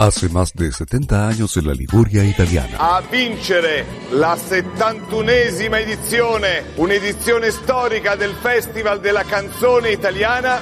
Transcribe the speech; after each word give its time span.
Hace 0.00 0.30
más 0.30 0.54
de 0.54 0.72
70 0.72 1.28
años 1.28 1.54
en 1.58 1.66
la 1.66 1.74
Liguria 1.74 2.24
italiana. 2.24 2.78
A 2.78 3.02
vincere 3.02 3.84
la 4.12 4.34
71esima 4.34 5.78
edizione, 5.78 6.72
un'edizione 6.76 7.50
storica 7.50 8.16
del 8.16 8.32
Festival 8.32 8.98
della 9.00 9.24
canzone 9.24 9.90
italiana, 9.90 10.58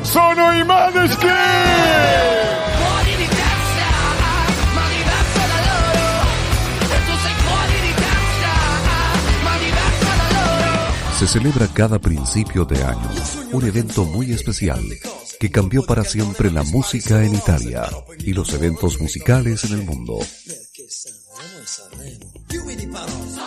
sono 0.00 0.50
i 0.52 0.64
Maneskin! 0.64 1.28
E. 1.28 2.58
Se 11.18 11.26
celebra 11.26 11.66
cada 11.66 11.98
principio 11.98 12.64
de 12.64 12.82
año 12.82 13.10
un 13.52 13.66
evento 13.66 14.06
muy 14.06 14.32
especial 14.32 14.80
que 15.38 15.50
cambió 15.50 15.84
para 15.84 16.04
siempre 16.04 16.50
la 16.50 16.62
música 16.64 17.24
en 17.24 17.34
Italia 17.34 17.88
y 18.18 18.32
los 18.32 18.52
eventos 18.52 19.00
musicales 19.00 19.64
en 19.64 19.72
el 19.72 19.84
mundo. 19.84 20.18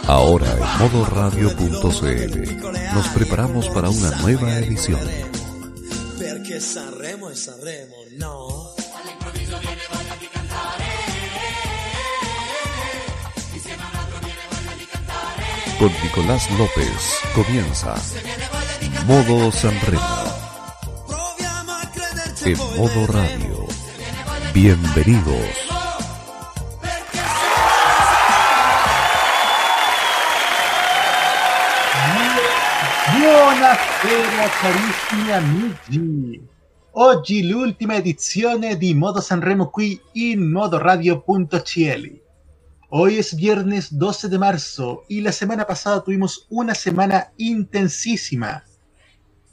Ahora 0.08 0.52
en 0.54 0.80
modoradio.cl 0.80 2.94
nos 2.94 3.08
preparamos 3.10 3.68
para 3.70 3.90
una 3.90 4.12
nueva 4.22 4.58
edición. 4.60 5.00
Con 15.80 15.92
Nicolás 16.04 16.52
López 16.52 17.16
comienza 17.34 17.96
Modo 19.08 19.52
Sanremo 19.52 20.31
en 22.46 22.58
modo 22.78 23.06
radio. 23.08 23.68
Bienvenidos. 24.54 25.46
Buonasera 33.14 34.50
carissimi 34.60 35.32
amici. 35.32 36.42
Oggi 36.94 37.48
l'ultima 37.48 37.96
edizione 37.96 38.76
di 38.78 38.96
Modo 38.96 39.22
Sanremo 39.22 39.70
qui 39.70 40.02
in 40.14 40.52
modoradio.cl. 40.52 42.22
Hoy 42.90 43.18
es 43.18 43.36
viernes 43.36 43.98
12 43.98 44.30
de 44.30 44.38
marzo 44.38 45.04
y 45.08 45.22
la 45.22 45.32
semana 45.32 45.66
pasada 45.66 46.04
tuvimos 46.04 46.48
una 46.50 46.74
semana 46.74 47.32
intensísima. 47.38 48.64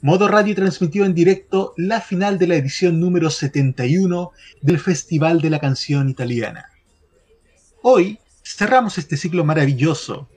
Modo 0.01 0.29
Radio 0.29 0.55
transmitió 0.55 1.03
en 1.03 1.13
directo 1.13 1.73
la 1.75 1.99
final 1.99 2.39
de 2.39 2.47
la 2.47 2.55
edición 2.55 3.01
número 3.01 3.29
71 3.29 4.31
del 4.61 4.79
Festival 4.79 5.41
de 5.41 5.49
la 5.49 5.59
Canción 5.59 6.07
Italiana. 6.07 6.69
Hoy 7.81 8.17
cerramos 8.41 8.97
este 8.97 9.17
ciclo 9.17 9.43
maravilloso 9.43 10.29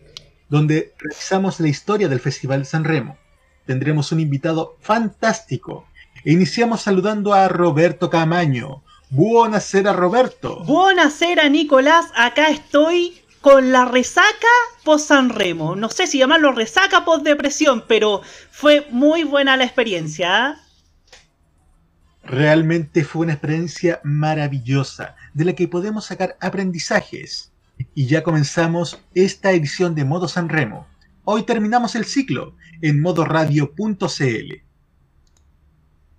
donde 0.48 0.94
revisamos 0.98 1.60
la 1.60 1.68
historia 1.68 2.08
del 2.08 2.18
Festival 2.18 2.66
San 2.66 2.82
Remo. 2.82 3.16
Tendremos 3.64 4.10
un 4.10 4.18
invitado 4.18 4.76
fantástico. 4.80 5.86
E 6.24 6.32
iniciamos 6.32 6.80
saludando 6.80 7.32
a 7.32 7.46
Roberto 7.46 8.10
Camaño. 8.10 8.82
Buonasera 9.10 9.92
Roberto. 9.92 10.64
Buonasera 10.64 11.48
Nicolás, 11.48 12.06
acá 12.16 12.48
estoy 12.48 13.21
con 13.42 13.72
la 13.72 13.84
resaca 13.84 14.48
post 14.84 15.08
San 15.08 15.28
Remo. 15.28 15.76
No 15.76 15.90
sé 15.90 16.06
si 16.06 16.18
llamarlo 16.18 16.52
resaca 16.52 17.04
post 17.04 17.24
depresión, 17.24 17.84
pero 17.86 18.22
fue 18.50 18.86
muy 18.90 19.24
buena 19.24 19.56
la 19.56 19.64
experiencia. 19.64 20.46
¿ah? 20.46 20.60
Realmente 22.22 23.04
fue 23.04 23.22
una 23.22 23.32
experiencia 23.32 24.00
maravillosa, 24.04 25.16
de 25.34 25.44
la 25.44 25.54
que 25.54 25.68
podemos 25.68 26.06
sacar 26.06 26.36
aprendizajes. 26.40 27.52
Y 27.94 28.06
ya 28.06 28.22
comenzamos 28.22 29.02
esta 29.12 29.50
edición 29.50 29.96
de 29.96 30.04
Modo 30.04 30.28
San 30.28 30.48
Remo. 30.48 30.86
Hoy 31.24 31.42
terminamos 31.42 31.96
el 31.96 32.04
ciclo 32.04 32.54
en 32.80 33.00
modoradio.cl. 33.00 34.54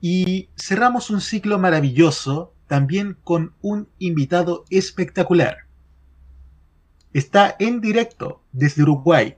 Y 0.02 0.50
cerramos 0.58 1.10
un 1.10 1.22
ciclo 1.22 1.58
maravilloso 1.58 2.54
también 2.68 3.18
con 3.24 3.54
un 3.62 3.88
invitado 3.98 4.66
espectacular. 4.70 5.60
Está 7.14 7.56
en 7.60 7.80
directo 7.80 8.42
desde 8.52 8.82
Uruguay. 8.82 9.38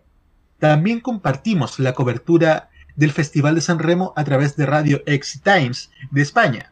También 0.60 1.02
compartimos 1.02 1.78
la 1.80 1.94
cobertura 1.94 2.70
del 2.96 3.12
Festival 3.12 3.56
de 3.56 3.62
San 3.62 3.80
Remo 3.80 4.14
a 4.16 4.24
través 4.24 4.56
de 4.56 4.66
Radio 4.66 5.04
X 5.06 5.42
Times 5.44 5.92
de 6.12 6.22
España. 6.22 6.72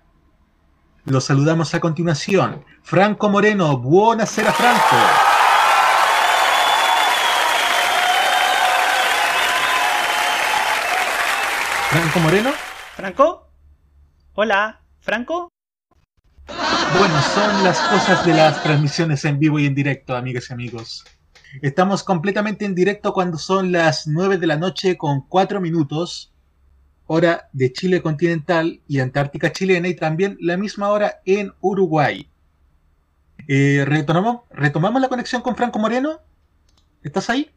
Los 1.05 1.25
saludamos 1.25 1.73
a 1.75 1.81
continuación. 1.81 2.63
Franco 2.81 3.29
Moreno, 3.29 3.77
buonasera 3.77 4.53
Franco. 4.53 4.95
Franco 11.89 12.19
Moreno. 12.21 12.51
¿Franco? 12.95 13.49
Hola, 14.33 14.81
¿Franco? 15.01 15.49
Bueno, 16.97 17.21
son 17.21 17.63
las 17.63 17.79
cosas 17.79 18.25
de 18.25 18.33
las 18.33 18.61
transmisiones 18.61 19.25
en 19.25 19.39
vivo 19.39 19.57
y 19.59 19.65
en 19.65 19.73
directo, 19.73 20.15
amigas 20.15 20.49
y 20.49 20.53
amigos. 20.53 21.03
Estamos 21.61 22.03
completamente 22.03 22.65
en 22.65 22.75
directo 22.75 23.13
cuando 23.13 23.37
son 23.37 23.71
las 23.71 24.05
9 24.07 24.37
de 24.37 24.47
la 24.47 24.57
noche 24.57 24.95
con 24.95 25.27
4 25.27 25.59
minutos, 25.59 26.33
hora 27.07 27.49
de 27.51 27.73
Chile 27.73 28.01
continental 28.01 28.81
y 28.87 28.99
Antártica 28.99 29.51
chilena, 29.51 29.87
y 29.87 29.95
también 29.95 30.37
la 30.39 30.55
misma 30.55 30.89
hora 30.89 31.21
en 31.25 31.53
Uruguay. 31.61 32.29
Eh, 33.47 33.83
retomamos, 33.85 34.41
¿Retomamos 34.51 35.01
la 35.01 35.09
conexión 35.09 35.41
con 35.41 35.55
Franco 35.55 35.79
Moreno? 35.79 36.19
¿Estás 37.01 37.29
ahí? 37.29 37.49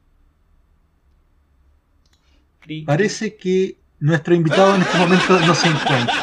Parece 2.87 3.37
que 3.37 3.79
nuestro 4.01 4.35
invitado 4.35 4.75
en 4.75 4.83
este 4.83 4.99
momento 4.99 5.41
no 5.41 5.55
se 5.55 5.69
encuentra. 5.69 6.15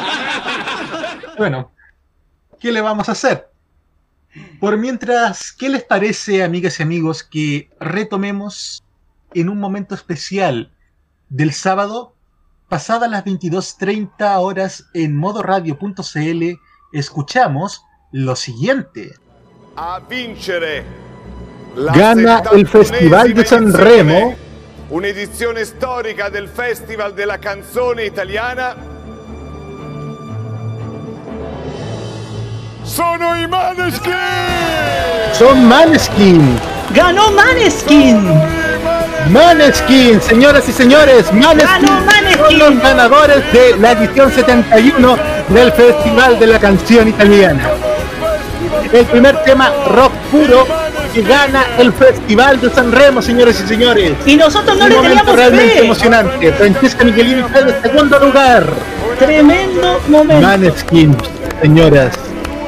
Bueno, 1.38 1.73
¿qué 2.64 2.72
le 2.72 2.80
vamos 2.80 3.10
a 3.10 3.12
hacer? 3.12 3.50
Por 4.58 4.78
mientras, 4.78 5.52
¿qué 5.52 5.68
les 5.68 5.82
parece, 5.82 6.42
amigas 6.42 6.80
y 6.80 6.82
amigos, 6.82 7.22
que 7.22 7.68
retomemos 7.78 8.82
en 9.34 9.50
un 9.50 9.58
momento 9.58 9.94
especial 9.94 10.72
del 11.28 11.52
sábado, 11.52 12.14
pasadas 12.70 13.10
las 13.10 13.22
22.30 13.22 14.38
horas 14.40 14.86
en 14.94 15.14
modoradio.cl, 15.14 16.42
escuchamos 16.94 17.84
lo 18.12 18.34
siguiente. 18.34 19.12
A 19.76 20.00
vincere 20.00 20.84
la 21.76 21.92
Gana 21.92 22.42
el 22.50 22.66
71esima 22.66 22.68
Festival 22.70 23.34
de 23.34 23.44
San 23.44 23.64
edizione, 23.64 23.84
Remo. 23.84 24.36
Un'edizione 24.88 25.66
storica 25.66 26.30
del 26.30 26.48
Festival 26.48 27.12
della 27.12 27.36
canzone 27.36 28.06
italiana. 28.06 28.93
Sono 32.84 33.34
i 33.36 33.46
Maneskin! 33.46 34.12
Son 35.32 35.64
Maneskin. 35.66 36.56
¡Ganó 36.94 37.30
Maneskin! 37.30 38.28
Maneskin, 39.30 40.20
señoras 40.20 40.68
y 40.68 40.72
señores, 40.72 41.32
Maneskin, 41.32 41.86
¡Ganó 41.86 42.00
Maneskin! 42.04 42.44
son 42.44 42.58
los 42.58 42.82
ganadores 42.82 43.52
de 43.52 43.76
la 43.78 43.92
edición 43.92 44.30
71 44.30 45.16
del 45.48 45.72
Festival 45.72 46.38
de 46.38 46.46
la 46.46 46.58
Canción 46.58 47.08
Italiana. 47.08 47.62
El 48.92 49.06
primer 49.06 49.42
tema 49.44 49.72
rock 49.88 50.12
puro 50.30 50.66
que 51.14 51.22
gana 51.22 51.64
el 51.78 51.92
Festival 51.92 52.60
de 52.60 52.70
San 52.70 52.92
Remo, 52.92 53.22
señores 53.22 53.60
y 53.64 53.66
señores. 53.68 54.12
Y 54.26 54.36
nosotros 54.36 54.76
no 54.76 54.84
Un 54.84 54.90
le 54.90 54.96
momento 54.96 55.16
teníamos 55.16 55.36
realmente 55.36 55.74
fe. 55.78 55.84
emocionante. 55.84 56.52
Francesca 56.52 57.04
Michelini 57.04 57.40
está 57.40 57.60
en 57.60 57.82
segundo 57.82 58.18
lugar. 58.18 58.66
Tremendo 59.18 60.00
momento. 60.08 60.46
Maneskin, 60.46 61.16
señoras. 61.62 62.10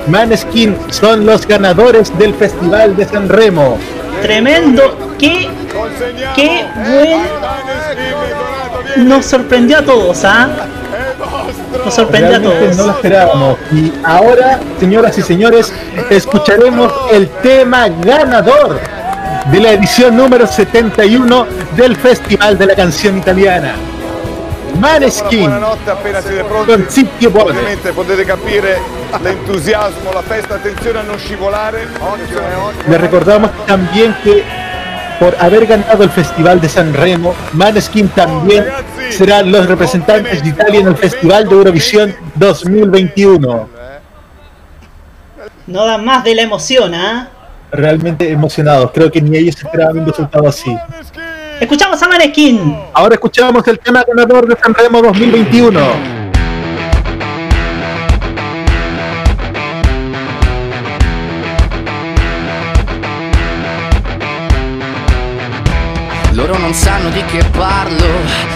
Maneskin 0.09 0.77
son 0.91 1.27
los 1.27 1.47
ganadores 1.47 2.17
del 2.19 2.35
Festival 2.35 2.97
de 2.97 3.05
San 3.07 3.29
Remo. 3.29 3.79
Tremendo. 4.23 4.97
Qué, 5.19 5.49
qué 6.35 6.65
buen. 6.89 7.23
Nos 9.09 9.27
sorprendió 9.27 9.79
a 9.79 9.83
todos, 9.83 10.25
¿ah? 10.25 10.49
Nos 11.85 11.95
sorprendió 11.95 12.37
a 12.37 12.41
todos. 12.41 12.77
no 12.77 12.87
lo 12.87 12.93
esperábamos. 12.93 13.59
Y 13.73 13.93
ahora, 14.05 14.61
señoras 14.81 15.19
y 15.19 15.23
señores, 15.23 15.73
escucharemos 16.11 16.93
el 17.13 17.29
tema 17.43 17.89
ganador 17.89 18.81
de 19.51 19.61
la 19.61 19.73
edición 19.73 20.17
número 20.17 20.47
71 20.47 21.47
del 21.77 21.97
Festival 21.97 22.59
de 22.59 22.67
la 22.67 22.75
Canción 22.75 23.19
Italiana. 23.19 23.75
Maneskin 24.79 25.41
Buonanotte, 25.41 25.91
appena 25.91 26.21
siete 26.21 26.45
pronti. 26.45 27.09
Ovviamente 27.27 27.93
potete 27.93 28.25
capire 28.25 28.81
l'entusiasmo, 29.21 30.13
la 30.13 30.23
festa, 30.23 30.55
attenzione 30.55 30.99
a 30.99 31.03
non 31.03 31.19
scivolare. 31.19 31.87
Le 32.87 32.97
recordamos 32.99 33.51
también 33.67 34.15
que 34.23 34.45
por 35.19 35.35
haber 35.39 35.67
ganado 35.67 36.03
el 36.03 36.11
Festival 36.11 36.61
de 36.61 36.69
San 36.69 36.93
Remo, 36.93 37.35
Maneskin 37.53 38.09
también 38.11 38.67
serán 39.11 39.51
los 39.51 39.67
representantes 39.67 40.43
de 40.43 40.49
Italia 40.51 40.81
en 40.81 40.89
el 40.89 40.97
Festival 40.97 41.49
de 41.49 41.55
Eurovisión 41.55 42.15
2021. 42.35 43.69
No 45.67 45.87
dan 45.87 46.05
más 46.05 46.23
de 46.23 46.35
la 46.35 46.43
emoción, 46.43 46.95
¿ah? 46.95 47.29
Realmente 47.73 48.31
emocionados. 48.31 48.91
Creo 48.93 49.11
que 49.11 49.21
ni 49.21 49.37
ellos 49.37 49.57
esperaban 49.57 49.99
un 49.99 50.07
resultado 50.07 50.47
así. 50.49 50.77
Escuchamos 51.61 52.03
a 52.03 52.09
Maneskin. 52.09 52.77
Ahora 52.93 53.15
escuchamos 53.15 53.67
el 53.67 53.79
tema 53.79 54.05
ganador 54.07 54.47
de 54.47 54.57
Sanremo 54.57 55.01
2021. 55.01 55.81
Loro 66.33 66.59
non 66.59 66.75
sanno 66.75 67.09
di 67.09 67.25
che 67.25 67.43
parlo 67.57 68.56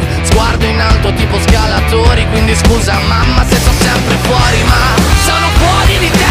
Sguardo 0.23 0.65
in 0.65 0.79
alto 0.79 1.13
tipo 1.13 1.39
scalatori 1.39 2.25
Quindi 2.29 2.55
scusa 2.55 2.99
mamma 3.07 3.45
se 3.47 3.55
sto 3.55 3.71
sempre 3.79 4.17
fuori 4.21 4.63
Ma 4.63 4.95
sono 5.23 5.47
fuori 5.57 5.97
di 5.99 6.09
testa 6.09 6.30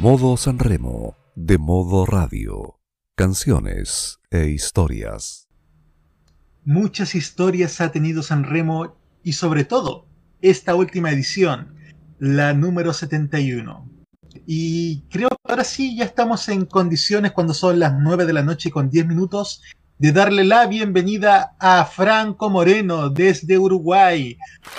Modo 0.00 0.36
Sanremo, 0.36 1.16
de 1.34 1.58
modo 1.58 2.04
radio. 2.04 2.78
Canciones 3.14 4.20
e 4.30 4.48
historias. 4.48 5.48
Muchas 6.64 7.14
historias 7.14 7.80
ha 7.80 7.90
tenido 7.90 8.22
Sanremo 8.22 8.96
y 9.22 9.32
sobre 9.32 9.64
todo 9.64 10.06
esta 10.40 10.74
última 10.74 11.10
edición, 11.10 11.74
la 12.18 12.52
número 12.54 12.92
71. 12.92 13.90
Y 14.46 15.02
creo 15.08 15.30
que 15.30 15.50
ahora 15.50 15.64
sí 15.64 15.96
ya 15.96 16.04
estamos 16.04 16.48
en 16.48 16.66
condiciones 16.66 17.32
cuando 17.32 17.54
son 17.54 17.78
las 17.78 17.94
9 17.98 18.26
de 18.26 18.32
la 18.32 18.42
noche 18.42 18.70
con 18.70 18.90
10 18.90 19.06
minutos 19.06 19.62
de 20.04 20.12
darle 20.12 20.44
la 20.44 20.66
bienvenida 20.66 21.54
a 21.58 21.82
Franco 21.86 22.50
Moreno 22.50 23.08
desde 23.08 23.56
Uruguay. 23.56 24.36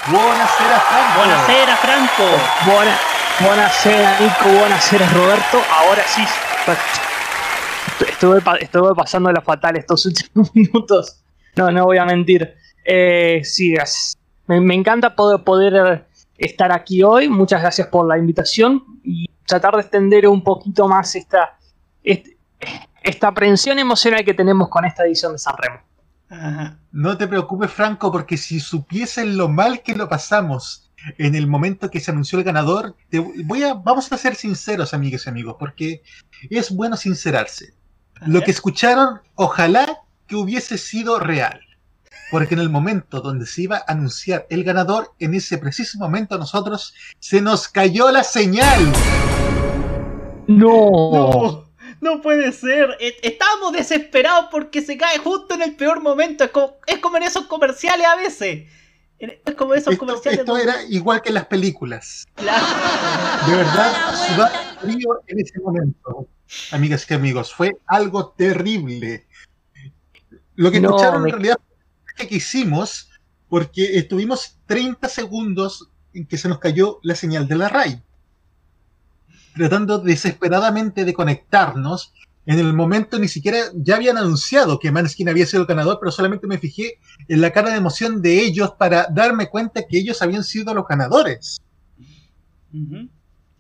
Buonasera 0.08 0.80
Franco. 0.80 1.18
Buonasera, 1.18 1.76
Franco. 1.78 2.24
Buena, 2.68 2.98
buonasera 3.40 4.20
Nico, 4.20 4.56
buonasera 4.60 5.10
Roberto. 5.10 5.58
Ahora 5.74 6.04
sí, 6.06 6.22
estuve, 8.08 8.40
estuve 8.60 8.94
pasando 8.94 9.32
la 9.32 9.42
fatal 9.42 9.78
estos 9.78 10.06
últimos 10.06 10.54
minutos. 10.56 11.24
No, 11.56 11.72
no 11.72 11.86
voy 11.86 11.98
a 11.98 12.06
mentir. 12.06 12.54
Eh, 12.86 13.42
sí, 13.44 13.74
es- 13.74 14.16
me, 14.46 14.62
me 14.62 14.76
encanta 14.76 15.16
poder, 15.16 15.44
poder 15.44 16.06
estar 16.38 16.72
aquí 16.72 17.02
hoy. 17.02 17.30
Muchas 17.30 17.62
gracias 17.64 17.88
por 17.88 18.08
la 18.08 18.20
invitación 18.20 18.84
y 19.04 19.26
tratar 19.48 19.74
de 19.74 19.82
extender 19.82 20.28
un 20.28 20.44
poquito 20.44 20.88
más 20.88 21.16
esta, 21.16 21.58
este- 22.04 22.38
esta 23.06 23.28
aprensión 23.28 23.80
emocional 23.80 24.26
que 24.26 24.34
tenemos 24.34 24.70
con 24.70 24.86
esta 24.86 25.04
edición 25.06 25.34
de 25.34 25.40
San 25.40 25.56
Remo. 25.58 25.80
Ajá. 26.30 26.80
No 26.92 27.18
te 27.18 27.28
preocupes, 27.28 27.72
Franco, 27.72 28.12
porque 28.12 28.38
si 28.38 28.60
supiesen 28.60 29.38
lo 29.38 29.48
mal 29.48 29.84
que 29.84 29.96
lo 29.96 30.10
pasamos 30.10 30.92
en 31.18 31.36
el 31.36 31.48
momento 31.48 31.92
que 31.92 32.00
se 32.00 32.12
anunció 32.12 32.40
el 32.40 32.46
ganador, 32.46 32.96
te 33.10 33.20
voy 33.20 33.64
a, 33.64 33.76
vamos 33.76 34.12
a 34.12 34.18
ser 34.18 34.36
sinceros, 34.36 34.94
amigas 34.94 35.26
y 35.26 35.30
amigos, 35.30 35.56
porque 35.60 36.02
es 36.50 36.72
bueno 36.72 36.98
sincerarse. 36.98 37.74
Lo 38.26 38.42
que 38.42 38.52
escucharon, 38.52 39.22
ojalá 39.36 40.00
que 40.26 40.36
hubiese 40.36 40.78
sido 40.78 41.20
real. 41.20 41.60
Porque 42.32 42.56
en 42.56 42.62
el 42.62 42.70
momento 42.70 43.22
donde 43.22 43.46
se 43.46 43.64
iba 43.64 43.78
a 43.78 43.92
anunciar 43.92 44.48
el 44.50 44.64
ganador, 44.64 45.14
en 45.20 45.36
ese 45.36 45.60
preciso 45.60 46.00
momento 46.00 46.36
a 46.36 46.40
nosotros 46.40 46.94
se 47.20 47.40
nos 47.40 47.68
cayó 47.68 48.10
la 48.10 48.24
señal. 48.24 48.92
No. 50.48 50.90
No, 51.12 51.65
no 52.06 52.22
puede 52.22 52.52
ser. 52.54 52.96
E- 53.02 53.18
Estábamos 53.22 53.74
desesperados 53.74 54.46
porque 54.52 54.82
se 54.82 54.98
cae 54.98 55.18
justo 55.18 55.56
en 55.56 55.62
el 55.64 55.76
peor 55.76 56.02
momento. 56.02 56.44
Es 56.46 56.52
como, 56.52 56.78
es 56.88 57.00
como 57.00 57.18
en 57.18 57.24
esos 57.24 57.46
comerciales 57.48 58.06
a 58.08 58.16
veces. 58.16 58.70
Es 59.18 59.56
como 59.56 59.74
esos 59.74 59.94
Esto, 59.94 60.06
comerciales. 60.06 60.40
esto 60.42 60.52
donde- 60.54 60.70
era 60.70 60.84
igual 60.90 61.22
que 61.22 61.30
en 61.30 61.36
las 61.36 61.46
películas. 61.48 62.26
Claro. 62.36 62.66
De 63.50 63.56
verdad, 63.58 64.16
sudar 64.28 64.52
frío 64.82 65.22
en 65.28 65.40
ese 65.40 65.60
momento, 65.60 66.28
amigas 66.72 67.06
y 67.10 67.14
amigos, 67.14 67.54
fue 67.54 67.72
algo 67.88 68.30
terrible. 68.38 69.26
Lo 70.56 70.72
que 70.72 70.80
No, 70.80 70.90
escucharon 70.90 71.24
me- 71.24 71.30
en 71.30 71.34
realidad 71.36 71.58
fue 72.18 72.28
que 72.28 72.36
hicimos 72.36 73.10
porque 73.50 73.98
estuvimos 73.98 74.58
30 74.66 75.08
segundos 75.10 75.90
en 76.14 76.26
que 76.28 76.38
se 76.38 76.48
nos 76.50 76.60
cayó 76.60 77.00
la 77.04 77.16
señal 77.16 77.48
de 77.48 77.56
la 77.56 77.70
RAI, 77.70 78.02
tratando 79.56 79.98
desesperadamente 80.00 81.06
de 81.06 81.14
conectarnos. 81.14 82.14
En 82.46 82.60
el 82.60 82.74
momento 82.74 83.18
ni 83.18 83.28
siquiera 83.28 83.58
ya 83.74 83.96
habían 83.96 84.18
anunciado 84.18 84.78
que 84.78 84.92
Maneskin 84.92 85.30
había 85.30 85.48
sido 85.48 85.62
el 85.62 85.68
ganador, 85.68 85.98
pero 86.00 86.12
solamente 86.12 86.46
me 86.46 86.60
fijé 86.60 87.00
en 87.28 87.42
la 87.42 87.52
cara 87.52 87.72
de 87.72 87.78
emoción 87.78 88.22
de 88.22 88.42
ellos 88.42 88.74
para 88.78 89.08
darme 89.10 89.50
cuenta 89.50 89.82
que 89.90 89.98
ellos 89.98 90.22
habían 90.22 90.44
sido 90.44 90.74
los 90.74 90.86
ganadores. 90.88 91.60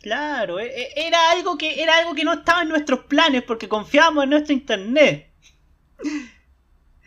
Claro, 0.02 0.60
e- 0.60 0.68
e- 0.68 1.08
era 1.08 1.32
algo 1.32 1.58
que 1.58 1.82
era 1.82 1.98
algo 1.98 2.14
que 2.14 2.24
no 2.24 2.34
estaba 2.34 2.62
en 2.62 2.70
nuestros 2.70 3.06
planes 3.06 3.42
porque 3.42 3.68
confiábamos 3.68 4.26
en 4.26 4.30
nuestro 4.30 4.54
internet. 4.54 5.32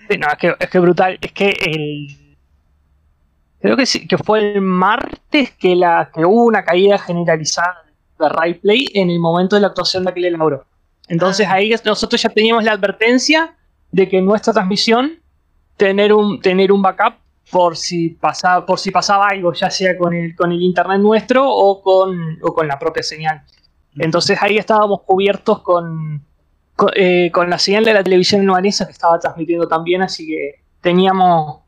Sí, 0.08 0.16
no, 0.18 0.26
es 0.26 0.38
que, 0.38 0.54
es 0.58 0.70
que 0.70 0.78
brutal. 0.80 1.18
Es 1.20 1.32
que 1.32 1.50
el. 1.50 2.36
Creo 3.60 3.76
que 3.76 3.86
sí, 3.86 4.08
que 4.08 4.18
fue 4.18 4.54
el 4.54 4.62
martes 4.62 5.52
que, 5.52 5.76
la, 5.76 6.10
que 6.12 6.24
hubo 6.24 6.44
una 6.44 6.64
caída 6.64 6.98
generalizada 6.98 7.87
de 8.24 8.30
Ray 8.30 8.54
Play 8.54 8.90
en 8.94 9.10
el 9.10 9.18
momento 9.18 9.56
de 9.56 9.62
la 9.62 9.68
actuación 9.68 10.04
de 10.04 10.10
aquel 10.10 10.32
Lauro. 10.32 10.64
Entonces 11.08 11.46
Ah. 11.48 11.54
ahí 11.54 11.74
nosotros 11.84 12.20
ya 12.20 12.28
teníamos 12.28 12.64
la 12.64 12.72
advertencia 12.72 13.56
de 13.90 14.08
que 14.08 14.18
en 14.18 14.26
nuestra 14.26 14.52
transmisión 14.52 15.12
tener 15.76 16.12
un, 16.12 16.40
tener 16.40 16.70
un 16.72 16.82
backup 16.82 17.14
por 17.50 17.76
si 17.76 18.10
pasaba, 18.10 18.66
por 18.66 18.78
si 18.78 18.90
pasaba 18.90 19.28
algo, 19.28 19.52
ya 19.54 19.70
sea 19.70 19.96
con 19.96 20.12
el, 20.14 20.36
con 20.36 20.52
el 20.52 20.60
internet 20.60 21.00
nuestro 21.00 21.48
o 21.48 21.80
con, 21.80 22.38
o 22.42 22.52
con 22.52 22.68
la 22.68 22.78
propia 22.78 23.02
señal. 23.02 23.42
Entonces 23.96 24.38
ahí 24.40 24.58
estábamos 24.58 25.00
cubiertos 25.02 25.60
con, 25.62 26.22
con, 26.76 26.90
eh, 26.94 27.30
con 27.32 27.48
la 27.48 27.58
señal 27.58 27.84
de 27.84 27.94
la 27.94 28.04
televisión 28.04 28.42
albanesa 28.42 28.84
que 28.84 28.92
estaba 28.92 29.18
transmitiendo 29.18 29.66
también, 29.66 30.02
así 30.02 30.26
que 30.26 30.62
teníamos, 30.80 31.60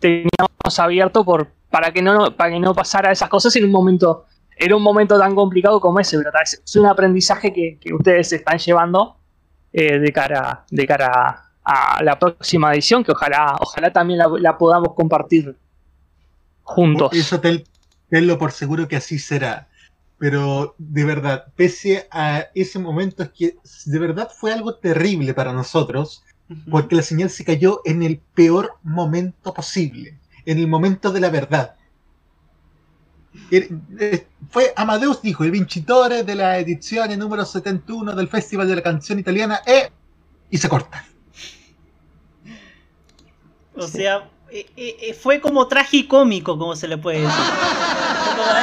teníamos 0.00 0.78
abierto 0.78 1.24
por, 1.24 1.48
para, 1.70 1.92
que 1.92 2.02
no, 2.02 2.36
para 2.36 2.50
que 2.50 2.60
no 2.60 2.74
pasara 2.74 3.12
esas 3.12 3.28
cosas 3.28 3.54
en 3.56 3.64
un 3.64 3.70
momento, 3.70 4.24
era 4.56 4.76
un 4.76 4.82
momento 4.82 5.18
tan 5.18 5.34
complicado 5.34 5.80
como 5.80 6.00
ese, 6.00 6.18
pero 6.18 6.30
es, 6.42 6.62
es 6.64 6.76
un 6.76 6.86
aprendizaje 6.86 7.52
que, 7.52 7.78
que 7.80 7.92
ustedes 7.94 8.32
están 8.32 8.58
llevando 8.58 9.16
eh, 9.72 9.98
de 9.98 10.12
cara, 10.12 10.64
de 10.70 10.86
cara 10.86 11.44
a 11.64 12.02
la 12.02 12.18
próxima 12.18 12.72
edición, 12.72 13.02
que 13.02 13.12
ojalá, 13.12 13.56
ojalá 13.60 13.92
también 13.92 14.18
la, 14.18 14.28
la 14.38 14.56
podamos 14.58 14.94
compartir 14.94 15.56
juntos. 16.62 17.12
Eso 17.12 17.40
ten- 17.40 17.64
tenlo 18.08 18.38
por 18.38 18.52
seguro 18.52 18.86
que 18.88 18.96
así 18.96 19.18
será. 19.18 19.68
Pero 20.18 20.74
de 20.78 21.04
verdad, 21.04 21.46
pese 21.56 22.06
a 22.10 22.44
ese 22.54 22.78
momento, 22.78 23.24
es 23.24 23.30
que 23.30 23.56
de 23.86 23.98
verdad 23.98 24.30
fue 24.34 24.52
algo 24.52 24.74
terrible 24.76 25.34
para 25.34 25.52
nosotros, 25.52 26.22
porque 26.70 26.94
la 26.94 27.02
señal 27.02 27.30
se 27.30 27.44
cayó 27.44 27.80
en 27.84 28.02
el 28.02 28.20
peor 28.34 28.74
momento 28.82 29.52
posible, 29.52 30.16
en 30.46 30.58
el 30.58 30.68
momento 30.68 31.10
de 31.12 31.20
la 31.20 31.30
verdad. 31.30 31.74
Eh, 33.50 34.26
Fue 34.50 34.72
Amadeus 34.76 35.22
dijo, 35.22 35.44
el 35.44 35.50
vincitore 35.50 36.22
de 36.22 36.34
la 36.34 36.58
edición 36.58 37.18
número 37.18 37.44
71 37.44 38.14
del 38.14 38.28
Festival 38.28 38.68
de 38.68 38.76
la 38.76 38.82
Canción 38.82 39.18
Italiana, 39.18 39.60
eh, 39.66 39.90
y 40.50 40.58
se 40.58 40.68
corta. 40.68 41.04
O 43.76 43.88
sea, 43.88 44.28
eh, 44.50 44.66
eh, 44.76 44.96
eh, 45.00 45.14
fue 45.14 45.40
como 45.40 45.66
tragicómico, 45.66 46.56
como 46.56 46.76
se 46.76 46.86
le 46.86 46.96
puede 46.96 47.22
decir. 47.22 47.44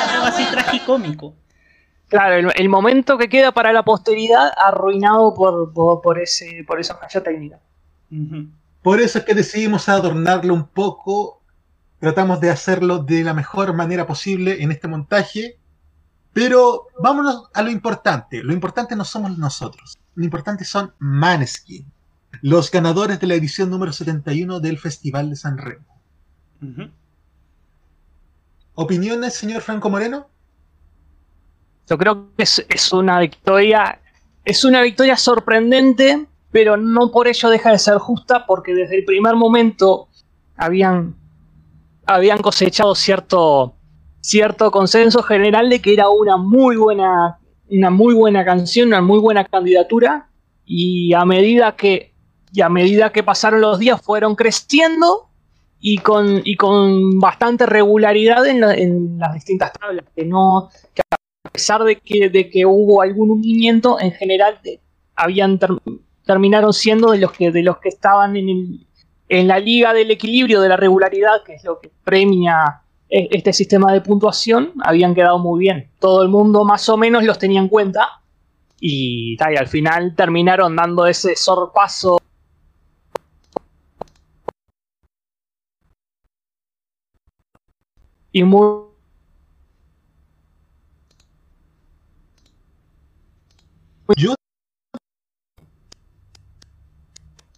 Algo 0.10 0.26
así 0.26 0.46
tragicómico. 0.50 1.36
Claro, 2.08 2.36
el, 2.36 2.52
el 2.56 2.70
momento 2.70 3.18
que 3.18 3.28
queda 3.28 3.52
para 3.52 3.74
la 3.74 3.84
posteridad 3.84 4.52
arruinado 4.58 5.34
por, 5.34 5.74
por, 5.74 6.02
por 6.02 6.20
ese, 6.20 6.64
por 6.66 6.80
esa 6.80 6.96
falla 6.96 7.24
técnica. 7.24 7.60
Por 8.82 9.00
eso 9.00 9.20
es 9.20 9.26
que 9.26 9.34
decidimos 9.34 9.88
adornarlo 9.88 10.54
un 10.54 10.68
poco, 10.68 11.41
tratamos 12.02 12.42
de 12.42 12.50
hacerlo 12.50 12.98
de 12.98 13.24
la 13.24 13.34
mejor 13.34 13.74
manera 13.74 14.08
posible 14.08 14.64
en 14.64 14.72
este 14.72 14.88
montaje, 14.88 15.60
pero 16.34 16.88
vámonos 17.00 17.50
a 17.54 17.62
lo 17.62 17.70
importante. 17.70 18.44
Lo 18.44 18.54
importante 18.54 18.96
no 18.96 19.06
somos 19.06 19.38
nosotros, 19.38 20.00
lo 20.16 20.26
importante 20.26 20.66
son 20.66 20.94
Maneskin, 20.98 21.86
los 22.42 22.72
ganadores 22.72 23.20
de 23.20 23.28
la 23.28 23.36
edición 23.36 23.70
número 23.70 23.94
71 23.94 24.60
del 24.60 24.80
Festival 24.80 25.30
de 25.30 25.36
San 25.36 25.60
Remo. 25.60 25.86
Ujú. 26.62 26.90
¿Opiniones, 28.74 29.36
señor 29.36 29.62
Franco 29.62 29.90
Moreno? 29.92 30.28
Yo 31.88 31.98
creo 32.00 32.34
que 32.36 32.44
es, 32.44 32.66
es 32.68 32.92
una 32.92 33.20
victoria, 33.20 34.02
es 34.44 34.64
una 34.64 34.82
victoria 34.82 35.18
sorprendente, 35.18 36.26
pero 36.52 36.78
no 36.78 37.12
por 37.12 37.28
ello 37.28 37.50
deja 37.50 37.72
de 37.72 37.78
ser 37.78 38.00
justa, 38.00 38.48
porque 38.48 38.74
desde 38.74 38.98
el 38.98 39.06
primer 39.06 39.36
momento 39.36 40.08
habían, 40.56 41.16
habían 42.16 42.40
cosechado 42.40 42.96
cierto, 42.96 43.76
cierto 44.22 44.72
consenso 44.72 45.24
general 45.24 45.70
de 45.70 45.82
que 45.82 45.94
era 45.94 46.10
una 46.10 46.38
muy 46.38 46.76
buena, 46.78 47.40
una 47.70 47.90
muy 47.90 48.14
buena 48.14 48.44
canción, 48.46 48.90
una 48.90 49.02
muy 49.02 49.20
buena 49.20 49.46
candidatura, 49.46 50.30
y 50.66 51.14
a 51.14 51.26
medida 51.26 51.76
que, 51.76 52.14
y 52.54 52.62
a 52.62 52.70
medida 52.70 53.12
que 53.12 53.24
pasaron 53.24 53.62
los 53.62 53.80
días 53.80 54.02
fueron 54.02 54.36
creciendo 54.36 55.28
y 55.80 55.98
con, 55.98 56.42
y 56.46 56.56
con 56.56 57.20
bastante 57.20 57.66
regularidad 57.66 58.46
en, 58.46 58.62
la- 58.62 58.76
en 58.76 59.18
las 59.18 59.34
distintas 59.34 59.74
tablas, 59.74 60.06
que 60.16 60.26
no, 60.26 60.70
a 61.44 61.50
pesar 61.52 61.84
de 61.84 61.96
que, 61.98 62.30
de 62.30 62.50
que 62.50 62.66
hubo 62.66 63.02
algún 63.02 63.32
hundimiento, 63.32 64.00
en 64.00 64.12
general 64.12 64.60
eh, 64.64 64.80
habían 65.16 65.58
ter- 65.60 65.72
terminaron 66.26 66.72
siendo 66.72 67.12
de 67.12 67.18
los 67.18 67.32
que 67.32 67.52
de 67.52 67.64
los 67.64 67.80
que 67.80 67.90
estaban 67.90 68.36
en, 68.38 68.50
el- 68.50 68.88
en 69.32 69.48
la 69.48 69.60
liga 69.60 69.94
del 69.94 70.12
equilibrio 70.12 70.60
de 70.60 70.68
la 70.68 70.76
regularidad, 70.76 71.42
que 71.46 71.54
es 71.54 71.64
lo 71.64 71.80
que 71.80 71.90
premia 72.04 72.82
eh, 73.10 73.30
este 73.32 73.54
sistema 73.54 73.94
de 73.94 74.02
puntuación, 74.02 74.74
habían 74.84 75.16
quedado 75.16 75.40
muy 75.40 75.62
bien. 75.62 75.90
Todo 76.00 76.22
el 76.22 76.28
mundo 76.28 76.66
más 76.66 76.90
o 76.90 76.98
menos 76.98 77.24
los 77.24 77.40
tenía 77.40 77.62
en 77.62 77.70
cuenta 77.70 78.22
y, 78.82 79.38
y 79.40 79.56
al 79.58 79.68
final 79.70 80.16
terminaron 80.18 80.76
dando 80.76 81.08
ese 81.08 81.38
sorpaso 81.38 82.18
y 88.34 88.44
muy 88.44 88.92
Yo 94.18 94.36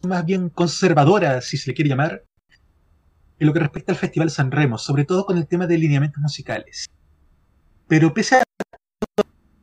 más 0.08 0.26
bien 0.26 0.50
conservadora, 0.50 1.42
si 1.42 1.58
se 1.58 1.70
le 1.70 1.76
quiere 1.76 1.90
llamar, 1.90 2.24
en 3.40 3.48
lo 3.48 3.54
que 3.54 3.60
respecta 3.60 3.92
al 3.92 3.98
Festival 3.98 4.30
San 4.30 4.52
Remo, 4.52 4.78
sobre 4.78 5.06
todo 5.06 5.26
con 5.26 5.38
el 5.38 5.48
tema 5.48 5.68
de 5.68 5.78
lineamientos 5.78 6.22
musicales. 6.22 6.90
Pero 7.88 8.14
pese 8.14 8.38
a 8.38 8.44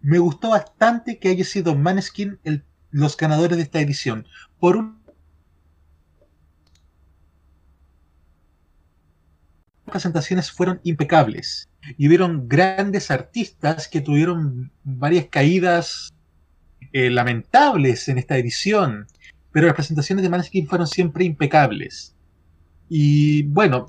me 0.03 0.19
gustó 0.19 0.51
bastante 0.51 1.19
que 1.19 1.29
haya 1.29 1.45
sido 1.45 1.75
Maneskin 1.75 2.39
los 2.91 3.17
ganadores 3.17 3.59
de 3.59 3.65
esta 3.65 3.81
edición. 3.81 4.27
Por 4.59 4.77
un 4.77 5.01
presentaciones 9.85 10.53
fueron 10.53 10.81
impecables 10.85 11.69
y 11.99 12.07
hubieron 12.07 12.49
grandes 12.49 13.11
artistas 13.11 13.89
que 13.89 14.01
tuvieron 14.01 14.73
varias 14.85 15.27
caídas 15.27 16.13
eh, 16.93 17.11
lamentables 17.11 18.09
en 18.09 18.19
esta 18.19 18.37
edición, 18.37 19.07
pero 19.53 19.67
las 19.67 19.75
presentaciones 19.75 20.23
de 20.23 20.29
Maneskin 20.29 20.67
fueron 20.67 20.87
siempre 20.87 21.25
impecables. 21.25 22.17
Y 22.89 23.45
bueno, 23.45 23.87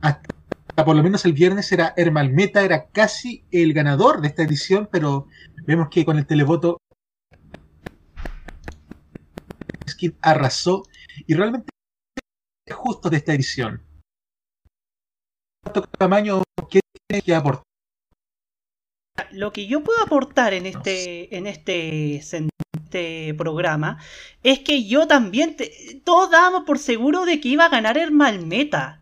hasta 0.00 0.84
por 0.84 0.96
lo 0.96 1.02
menos 1.02 1.24
el 1.24 1.32
viernes 1.32 1.70
era 1.72 1.94
Hermal 1.96 2.32
Meta, 2.32 2.62
era 2.62 2.88
casi 2.88 3.44
el 3.50 3.72
ganador 3.72 4.20
de 4.20 4.28
esta 4.28 4.42
edición, 4.42 4.88
pero 4.90 5.26
vemos 5.66 5.88
que 5.90 6.04
con 6.04 6.18
el 6.18 6.26
televoto 6.26 6.78
Maneskin 9.80 10.16
arrasó 10.20 10.84
y 11.26 11.34
realmente 11.34 11.70
es 12.66 12.74
justo 12.74 13.10
de 13.10 13.18
esta 13.18 13.34
edición. 13.34 13.82
¿Cuánto 15.62 15.82
tamaño 15.82 16.42
que 16.70 16.80
tiene 17.08 17.22
que 17.22 17.34
aportar? 17.34 17.73
Lo 19.30 19.52
que 19.52 19.66
yo 19.68 19.84
puedo 19.84 20.00
aportar 20.02 20.54
en 20.54 20.66
este, 20.66 21.36
en 21.36 21.46
este, 21.46 22.16
este 22.16 23.34
programa 23.38 23.98
es 24.42 24.58
que 24.60 24.84
yo 24.86 25.06
también, 25.06 25.54
te- 25.56 26.00
todos 26.04 26.30
dábamos 26.32 26.64
por 26.64 26.78
seguro 26.80 27.24
de 27.24 27.40
que 27.40 27.48
iba 27.48 27.66
a 27.66 27.68
ganar 27.68 27.96
el 27.96 28.10
Malmeta. 28.10 29.00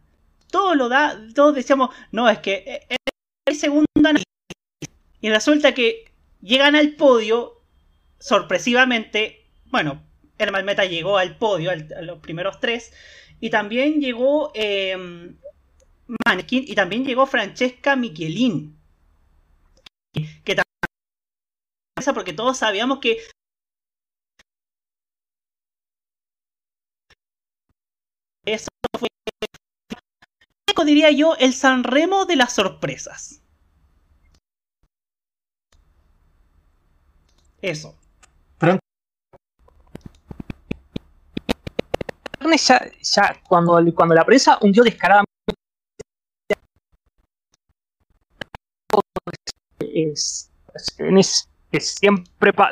Todos 0.51 0.77
lo 0.77 0.91
da, 0.91 1.19
todos 1.35 1.55
decíamos, 1.55 1.91
no, 2.11 2.29
es 2.29 2.41
que 2.41 2.55
eh, 2.67 2.87
eh, 2.91 2.97
es 3.47 3.59
segunda 3.61 3.87
analista". 3.97 4.29
y 5.23 5.31
resulta 5.31 5.73
que 5.73 6.05
llegan 6.43 6.77
al 6.77 6.95
podio 6.97 7.61
sorpresivamente, 8.19 9.47
bueno, 9.71 10.03
el 10.39 10.53
Malmeta 10.53 10.85
llegó 10.85 11.17
al 11.17 11.39
podio, 11.39 11.71
al- 11.71 11.93
a 11.97 12.03
los 12.03 12.19
primeros 12.19 12.61
tres, 12.61 12.93
y 13.41 13.49
también 13.49 14.01
llegó 14.01 14.53
eh, 14.55 14.95
Maneskin 16.27 16.65
y 16.67 16.75
también 16.75 17.05
llegó 17.07 17.27
Francesca 17.27 17.97
Michelin 17.97 18.77
que 20.45 20.55
porque 22.13 22.33
todos 22.33 22.59
sabíamos 22.59 22.99
que 22.99 23.19
eso 28.45 28.69
fue 28.99 29.09
diría 30.85 31.11
yo, 31.11 31.37
el 31.37 31.53
Sanremo 31.53 32.25
de 32.25 32.37
las 32.37 32.55
sorpresas. 32.55 33.41
Eso. 37.61 37.97
ya, 42.67 42.91
ya 43.01 43.41
cuando, 43.49 43.81
cuando 43.95 44.15
la 44.15 44.25
prensa 44.25 44.59
hundió 44.61 44.83
descaradamente 44.83 45.27
es, 49.81 50.51
es, 50.99 51.49
es 51.79 51.95
siempre 51.95 52.53
pa- 52.53 52.71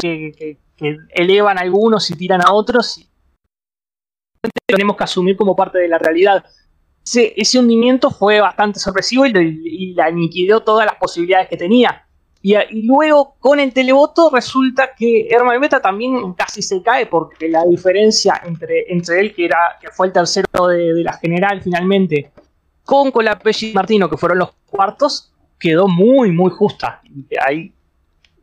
que, 0.00 0.32
que- 0.36 0.58
que 0.76 0.96
elevan 1.10 1.56
a 1.58 1.60
algunos 1.62 2.10
y 2.10 2.16
tiran 2.16 2.40
a 2.44 2.52
otros 2.52 2.98
y 2.98 3.08
tenemos 4.66 4.96
que 4.96 5.04
asumir 5.04 5.36
como 5.36 5.54
parte 5.54 5.78
de 5.78 5.88
la 5.88 5.98
realidad 5.98 6.44
ese, 7.04 7.32
ese 7.36 7.58
hundimiento 7.58 8.10
fue 8.10 8.40
bastante 8.40 8.80
sorpresivo 8.80 9.24
y, 9.26 9.32
y 9.64 9.94
la 9.94 10.06
aniquiló 10.06 10.60
todas 10.60 10.86
las 10.86 10.96
posibilidades 10.96 11.48
que 11.48 11.56
tenía 11.56 12.06
y, 12.42 12.56
y 12.56 12.82
luego 12.82 13.36
con 13.38 13.60
el 13.60 13.72
televoto 13.72 14.30
resulta 14.30 14.90
que 14.96 15.28
Herman 15.30 15.60
Meta 15.60 15.80
también 15.80 16.32
casi 16.34 16.60
se 16.60 16.82
cae 16.82 17.06
porque 17.06 17.48
la 17.48 17.64
diferencia 17.64 18.42
entre, 18.44 18.92
entre 18.92 19.20
él, 19.20 19.34
que, 19.34 19.46
era, 19.46 19.78
que 19.80 19.88
fue 19.90 20.08
el 20.08 20.12
tercero 20.12 20.66
de, 20.66 20.92
de 20.92 21.02
la 21.04 21.14
general 21.14 21.62
finalmente, 21.62 22.32
con 22.84 23.10
Colapelli 23.12 23.70
y 23.70 23.72
Martino, 23.72 24.10
que 24.10 24.18
fueron 24.18 24.38
los 24.40 24.50
cuartos, 24.66 25.32
quedó 25.58 25.88
muy, 25.88 26.32
muy 26.32 26.50
justa. 26.50 27.00
Ahí, 27.46 27.72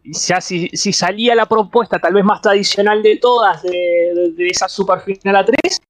ya 0.04 0.42
si, 0.42 0.70
si 0.74 0.94
salía 0.94 1.36
la 1.36 1.46
propuesta 1.46 2.00
tal 2.00 2.14
vez 2.14 2.24
más 2.26 2.42
tradicional 2.42 3.04
de 3.04 3.18
todas, 3.18 3.62
de, 3.64 3.70
de- 3.70 4.32
de 4.36 4.48
esa 4.48 4.68
super 4.70 5.02
final 5.02 5.36
a 5.36 5.46
3, 5.46 5.82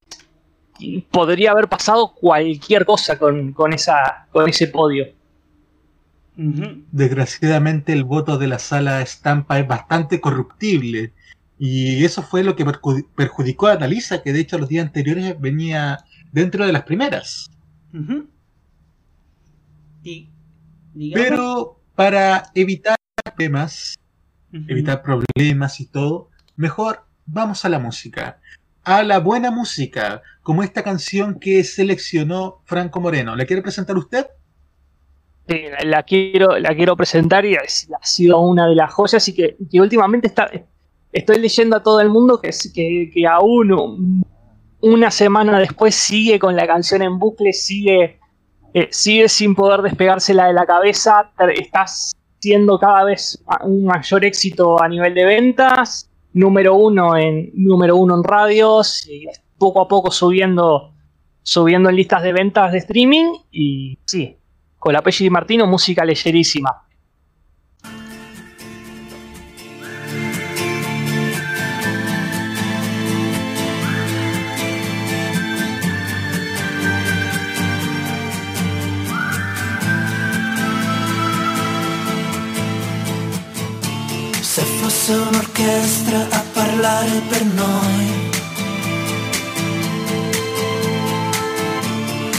podría 1.12 1.52
haber 1.52 1.68
pasado 1.70 2.14
cualquier 2.14 2.86
cosa 2.86 3.18
con, 3.18 3.54
con, 3.54 3.72
esa, 3.74 4.28
con 4.32 4.50
ese 4.50 4.68
podio. 4.68 5.08
Desgraciadamente 6.92 7.94
el 7.94 8.04
voto 8.04 8.38
de 8.38 8.48
la 8.48 8.58
sala 8.60 9.02
estampa 9.02 9.60
es 9.60 9.68
bastante 9.68 10.20
corruptible. 10.20 11.14
Y 11.60 12.04
eso 12.04 12.24
fue 12.24 12.44
lo 12.44 12.56
que 12.56 12.66
perju- 12.66 13.06
perjudicó 13.16 13.68
a 13.68 13.74
Analisa, 13.74 14.24
que 14.24 14.34
de 14.34 14.40
hecho 14.40 14.58
los 14.58 14.68
días 14.68 14.88
anteriores 14.88 15.40
venía 15.40 16.00
dentro 16.32 16.66
de 16.66 16.74
las 16.74 16.84
primeras. 16.84 17.52
Y, 20.04 20.30
digamos- 20.96 21.28
Pero 21.30 21.80
para 21.96 22.50
evitar 22.56 22.96
evitar 24.54 25.02
problemas 25.02 25.80
y 25.80 25.86
todo, 25.88 26.30
mejor 26.56 27.06
vamos 27.26 27.64
a 27.66 27.70
la 27.70 27.80
música. 27.80 28.40
A 28.84 29.04
la 29.04 29.20
buena 29.20 29.52
música, 29.52 30.22
como 30.44 30.64
esta 30.64 30.84
canción 30.84 31.40
que 31.40 31.64
seleccionó 31.64 32.62
Franco 32.66 33.00
Moreno. 33.00 33.36
¿La 33.36 33.46
quiere 33.46 33.62
presentar 33.62 33.96
usted? 33.98 34.28
Sí, 35.48 35.62
la, 35.70 35.90
la 35.90 36.04
quiero, 36.04 36.58
la 36.60 36.74
quiero 36.76 36.96
presentar 36.96 37.46
y 37.46 37.54
es- 37.56 37.88
ha 38.00 38.06
sido 38.06 38.40
una 38.40 38.68
de 38.68 38.76
las 38.76 38.92
joyas 38.94 39.28
y 39.28 39.34
que, 39.34 39.56
que 39.72 39.82
últimamente 39.82 40.28
está, 40.28 40.50
estoy 41.12 41.40
leyendo 41.40 41.76
a 41.78 41.84
todo 41.84 42.00
el 42.02 42.10
mundo 42.10 42.40
que, 42.42 42.50
que, 42.74 43.12
que 43.14 43.28
aún 43.28 43.72
un- 43.72 44.26
una 44.82 45.12
semana 45.12 45.60
después 45.60 45.94
sigue 45.94 46.40
con 46.40 46.56
la 46.56 46.66
canción 46.66 47.02
en 47.04 47.20
bucle, 47.20 47.54
sigue, 47.54 48.20
eh, 48.74 48.88
sigue 48.92 49.30
sin 49.30 49.54
poder 49.54 49.82
despegársela 49.84 50.48
de 50.48 50.54
la 50.54 50.66
cabeza, 50.66 51.32
ter- 51.38 51.52
está 51.52 51.86
siendo 52.42 52.80
cada 52.80 53.04
vez 53.04 53.42
un 53.64 53.86
mayor 53.86 54.26
éxito 54.26 54.82
a 54.82 54.90
nivel 54.90 55.14
de 55.14 55.26
ventas, 55.26 56.10
número 56.34 56.76
uno 56.76 57.16
en, 57.16 57.52
número 57.54 57.96
uno 57.96 58.16
en 58.16 58.24
radios, 58.24 59.08
y 59.08 59.26
poco 59.58 59.82
a 59.82 59.88
poco 59.88 60.10
subiendo, 60.10 60.94
subiendo 61.44 61.90
en 61.90 61.96
listas 61.96 62.24
de 62.24 62.34
ventas 62.34 62.72
de 62.72 62.80
streaming 62.80 63.34
y 63.52 64.00
sí, 64.06 64.38
con 64.80 64.94
la 64.94 65.02
Di 65.02 65.30
Martino, 65.30 65.68
música 65.68 66.04
leyerísima. 66.04 66.88
Fosse 85.12 85.28
un'orchestra 85.28 86.20
a 86.30 86.44
parlare 86.54 87.22
per 87.28 87.44
noi. 87.44 88.30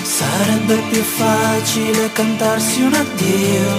Sarebbe 0.02 0.76
più 0.90 1.02
facile 1.02 2.12
cantarsi 2.12 2.80
un 2.80 2.94
addio. 2.94 3.70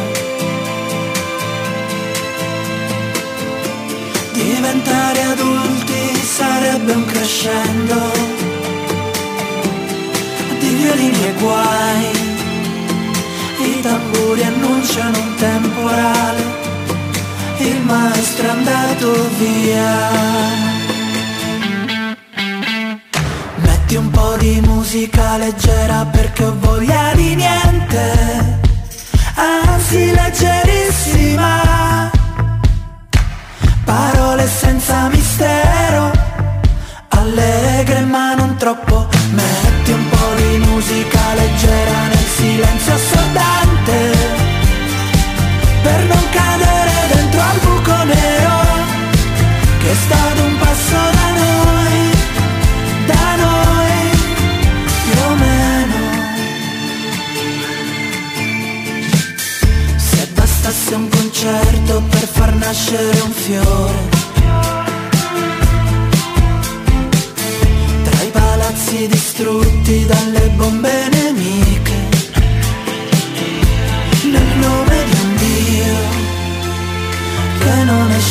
Diventare 4.33 5.21
adulti 5.23 6.15
sarebbe 6.23 6.91
un 6.93 7.05
crescendo. 7.05 8.11
Di 10.59 10.69
violini 10.69 11.25
e 11.25 11.33
guai. 11.39 12.11
I 13.57 13.81
tamburi 13.81 14.43
annunciano 14.43 15.17
un 15.17 15.35
temporale 15.35 16.62
il 17.59 17.81
maestro 17.81 18.47
è 18.47 18.49
andato 18.49 19.29
via. 19.37 20.11
Metti 23.55 23.95
un 23.95 24.09
po' 24.09 24.35
di 24.37 24.61
musica 24.61 25.37
leggera 25.37 26.05
perché 26.05 26.43
ho 26.45 26.55
voglia 26.59 27.11
di 27.15 27.35
niente, 27.35 28.59
anzi 29.35 30.13
leggerissima. 30.13 32.11
Parole 33.83 34.47
senza 34.47 35.07
mistero, 35.09 36.11
allegre 37.09 38.01
ma 38.01 38.33
non 38.35 38.55
troppo. 38.57 39.07
Metti 39.31 39.91
un 39.91 40.09
po' 40.09 40.33
di 40.37 40.57
musica 40.57 41.33
leggera 41.35 42.07
nel 42.07 42.27
silenzio 42.35 42.93
assordante 42.93 44.41
per 45.83 46.03
non 46.05 46.23
cadere 46.31 46.82
è 49.93 49.95
stato 49.95 50.43
un 50.43 50.57
passo 50.57 50.99
da 51.17 51.27
noi, 51.41 51.97
da 53.11 53.27
noi 53.45 53.97
più 55.03 55.19
o 55.29 55.35
meno. 55.45 55.99
Se 59.95 60.27
bastasse 60.33 60.95
un 60.95 61.07
concerto 61.09 62.01
per 62.09 62.27
far 62.35 62.55
nascere 62.55 63.19
un 63.21 63.31
fiore. 63.31 64.01
Tra 68.03 68.21
i 68.23 68.31
palazzi 68.31 69.07
distrutti 69.07 70.05
dalle 70.05 70.49
bombe 70.55 71.09
nemiche 71.11 71.92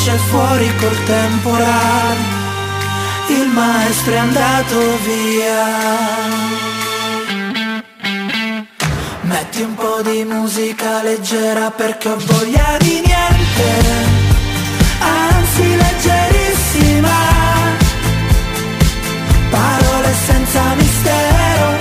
esce 0.02 0.16
fuori 0.30 0.68
col 0.78 1.04
temporale, 1.04 2.16
il 3.28 3.46
maestro 3.54 4.12
è 4.12 4.16
andato 4.16 4.98
via. 5.04 5.64
Metti 9.20 9.62
un 9.62 9.74
po' 9.74 10.02
di 10.02 10.24
musica 10.24 11.02
leggera 11.04 11.70
perché 11.70 12.08
ho 12.08 12.16
voglia 12.18 12.76
di 12.80 13.00
niente, 13.06 13.70
anzi 14.98 15.76
leggerissima, 15.76 17.18
parole 19.50 20.12
senza 20.26 20.62
mistero. 20.74 21.76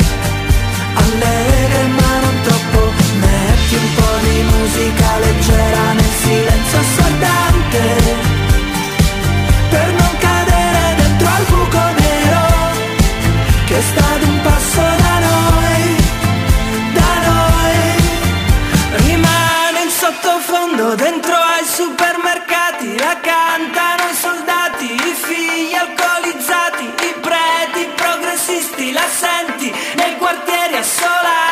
Allegre 0.94 1.84
ma 1.98 2.20
non 2.22 2.42
troppo. 2.44 2.92
Metti 3.20 3.76
un 3.76 3.96
po' 3.96 4.18
di 4.22 4.42
musica 4.54 5.18
leggera 5.18 5.94
nel 5.94 6.14
silenzio 6.22 6.80
assordante 6.80 8.11
sottofondo 20.82 20.96
dentro 20.96 21.36
ai 21.36 21.66
supermercati 21.66 22.98
La 22.98 23.18
cantano 23.22 24.10
i 24.10 24.16
soldati, 24.16 24.86
i 24.86 25.14
figli 25.14 25.74
alcolizzati 25.76 26.84
I 26.86 27.16
preti 27.22 27.90
progressisti, 27.96 28.92
la 28.92 29.08
senti 29.08 29.72
nei 29.96 30.18
quartieri 30.18 30.78
assolati 30.78 31.51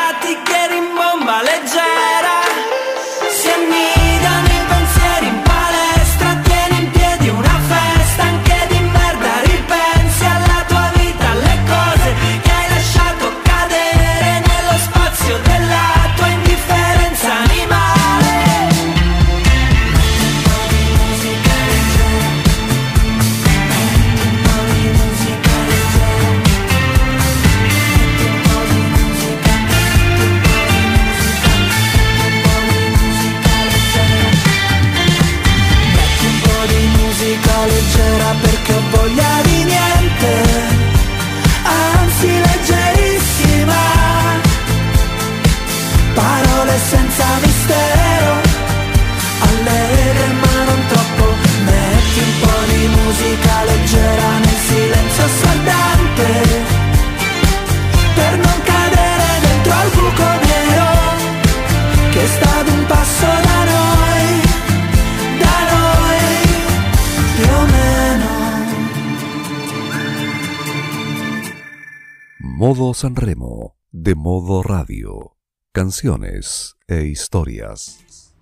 Modo 72.62 72.94
Sanremo 72.94 73.78
de 73.94 74.16
Modo 74.16 74.62
Radio. 74.64 75.38
Canciones 75.72 76.76
e 76.90 77.06
historias. 77.06 78.36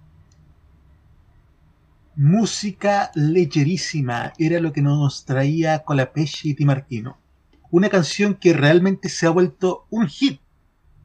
Música 2.16 3.12
lecherísima 3.14 4.34
era 4.40 4.60
lo 4.60 4.74
que 4.74 4.82
nos 4.82 5.24
traía 5.26 5.84
Colapesce 5.84 6.48
y 6.48 6.54
Di 6.56 6.66
Martino. 6.66 7.20
Una 7.70 7.90
canción 7.90 8.34
que 8.34 8.54
realmente 8.54 9.08
se 9.10 9.28
ha 9.28 9.30
vuelto 9.30 9.86
un 9.92 10.08
hit. 10.08 10.42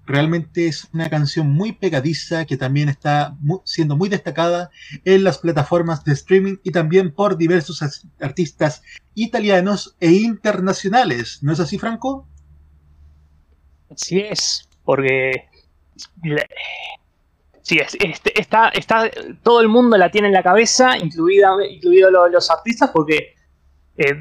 Realmente 0.06 0.66
es 0.66 0.88
una 0.94 1.10
canción 1.10 1.52
muy 1.52 1.72
pegadiza 1.72 2.46
que 2.46 2.56
también 2.56 2.88
está 2.88 3.36
siendo 3.66 3.94
muy 3.94 4.08
destacada 4.08 4.70
en 5.04 5.22
las 5.22 5.36
plataformas 5.36 6.02
de 6.04 6.14
streaming 6.14 6.56
y 6.64 6.70
también 6.70 7.12
por 7.12 7.36
diversos 7.36 7.82
as- 7.82 8.06
artistas 8.22 8.80
italianos 9.14 9.98
e 10.00 10.12
internacionales. 10.12 11.40
¿No 11.42 11.52
es 11.52 11.60
así, 11.60 11.76
Franco? 11.76 12.26
Así 13.92 14.20
es, 14.20 14.68
porque 14.84 15.48
sí, 17.62 17.78
es- 17.78 17.96
este- 18.00 18.40
está, 18.40 18.68
está, 18.70 19.10
todo 19.42 19.60
el 19.60 19.68
mundo 19.68 19.96
la 19.96 20.10
tiene 20.10 20.28
en 20.28 20.34
la 20.34 20.42
cabeza, 20.42 20.96
incluida, 20.98 21.50
incluidos 21.68 22.10
lo- 22.12 22.28
los 22.28 22.50
artistas, 22.50 22.90
porque 22.92 23.34
eh, 23.96 24.20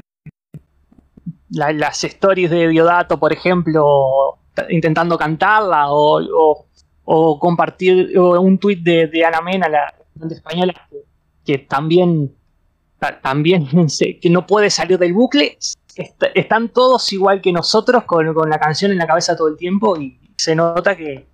la- 1.50 1.72
las 1.72 2.04
stories 2.04 2.50
de 2.50 2.68
Diodato, 2.68 3.18
por 3.18 3.32
ejemplo, 3.32 4.38
intentando 4.68 5.16
cantarla, 5.18 5.86
o, 5.88 6.66
compartir 7.38 8.16
o 8.18 8.40
un 8.40 8.58
tuit 8.58 8.80
de, 8.82 9.06
de 9.08 9.24
Ana 9.24 9.40
Mena, 9.40 9.68
la 9.68 9.94
cantante 10.12 10.34
española, 10.36 10.74
que, 10.90 10.98
que 11.44 11.58
también, 11.58 12.32
ta- 12.98 13.20
también 13.20 13.66
que 14.20 14.30
no 14.30 14.46
puede 14.46 14.70
salir 14.70 14.98
del 14.98 15.12
bucle, 15.14 15.58
est- 15.96 16.22
están 16.34 16.68
todos 16.70 17.12
igual 17.12 17.40
que 17.40 17.52
nosotros 17.52 18.04
con, 18.04 18.32
con 18.34 18.48
la 18.50 18.58
canción 18.58 18.90
en 18.92 18.98
la 18.98 19.06
cabeza 19.06 19.36
todo 19.36 19.48
el 19.48 19.56
tiempo 19.56 19.96
y 20.00 20.18
se 20.36 20.54
nota 20.54 20.96
que, 20.96 21.26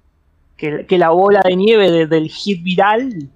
que- 0.56 0.98
la 0.98 1.10
bola 1.10 1.40
de 1.44 1.56
nieve 1.56 1.90
de- 1.90 2.06
del 2.06 2.28
hit 2.28 2.62
viral 2.62 3.30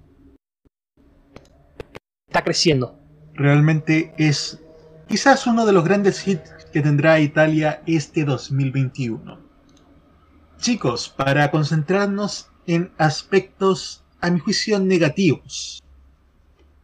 está 2.27 2.43
creciendo. 2.43 2.99
Realmente 3.33 4.13
es 4.17 4.59
quizás 5.07 5.47
uno 5.47 5.65
de 5.65 5.73
los 5.73 5.83
grandes 5.83 6.27
hits 6.27 6.51
que 6.71 6.81
tendrá 6.81 7.19
Italia 7.19 7.81
este 7.85 8.23
2021. 8.25 9.39
Chicos, 10.59 11.09
para 11.09 11.51
concentrarnos 11.51 12.49
en 12.67 12.91
aspectos, 12.97 14.03
a 14.21 14.29
mi 14.29 14.39
juicio, 14.39 14.79
negativos. 14.79 15.83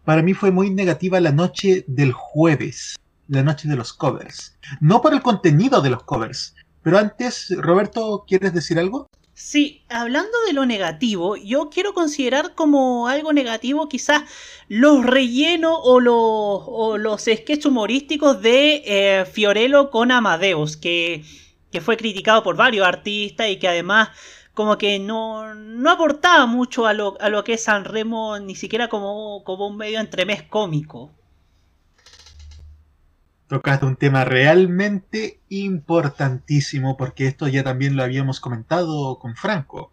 Para 0.04 0.22
mí 0.22 0.34
fue 0.34 0.52
muy 0.52 0.70
negativa 0.70 1.20
la 1.20 1.32
noche 1.32 1.86
del 1.88 2.12
jueves, 2.12 2.96
la 3.30 3.44
noche 3.44 3.70
de 3.70 3.76
los 3.76 3.94
covers. 3.94 4.58
No 4.82 5.02
por 5.02 5.14
el 5.14 5.22
contenido 5.22 5.82
de 5.82 5.92
los 5.92 6.04
covers, 6.04 6.56
pero 6.84 6.98
antes, 6.98 7.54
Roberto, 7.58 8.26
¿quieres 8.28 8.54
decir 8.54 8.80
algo? 8.80 9.10
Sí, 9.34 9.86
hablando 9.88 10.38
de 10.48 10.54
lo 10.54 10.66
negativo, 10.66 11.38
yo 11.38 11.70
quiero 11.70 11.94
considerar 11.94 12.56
como 12.56 13.08
algo 13.08 13.32
negativo 13.32 13.88
quizás 13.88 14.24
los 14.68 15.06
rellenos 15.06 15.80
o 15.82 16.02
los, 16.02 16.16
o 16.18 17.18
sketches 17.18 17.66
humorísticos 17.66 18.42
de 18.42 18.84
eh, 18.86 19.26
Fiorello 19.26 19.92
con 19.92 20.12
Amadeus, 20.12 20.76
que, 20.76 21.24
fue 21.82 21.96
criticado 21.96 22.44
por 22.44 22.58
varios 22.58 22.86
artistas 22.86 23.48
y 23.50 23.58
que 23.60 23.68
además 23.68 24.10
como 24.54 24.78
que 24.78 25.00
no, 25.00 25.54
no 25.56 25.90
aportaba 25.90 26.46
mucho 26.46 26.86
a 26.86 26.94
lo, 26.94 27.16
a 27.22 27.30
lo 27.30 27.44
que 27.46 27.54
es 27.54 27.64
San 27.64 27.86
Remo, 27.86 28.40
ni 28.40 28.56
siquiera 28.56 28.90
como, 28.90 29.44
como 29.46 29.68
un 29.68 29.78
medio 29.78 30.02
entremés 30.02 30.44
cómico. 30.44 31.14
Tocaste 33.50 33.88
un 33.88 33.96
tema 33.96 34.26
realmente 34.26 35.40
importantísimo 35.50 36.96
porque 36.96 37.26
esto 37.26 37.48
ya 37.48 37.64
también 37.64 37.96
lo 37.96 38.04
habíamos 38.04 38.40
comentado 38.40 39.18
con 39.18 39.36
Franco. 39.36 39.92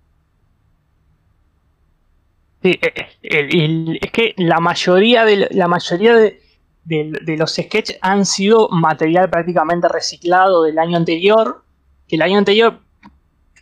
Sí, 2.62 2.78
eh, 2.82 2.92
eh, 3.22 3.98
es 3.98 4.12
que 4.12 4.34
la 4.36 4.60
mayoría 4.60 5.24
de, 5.24 5.48
la 5.52 5.68
mayoría 5.68 6.14
de, 6.14 6.38
los 7.38 7.54
sketches 7.54 7.98
han 8.02 8.26
sido 8.26 8.68
material 8.68 9.30
prácticamente 9.30 9.88
reciclado 9.88 10.64
del 10.64 10.78
año 10.78 10.98
anterior. 10.98 11.64
Que 12.06 12.16
el 12.16 12.22
año 12.22 12.36
anterior 12.36 12.82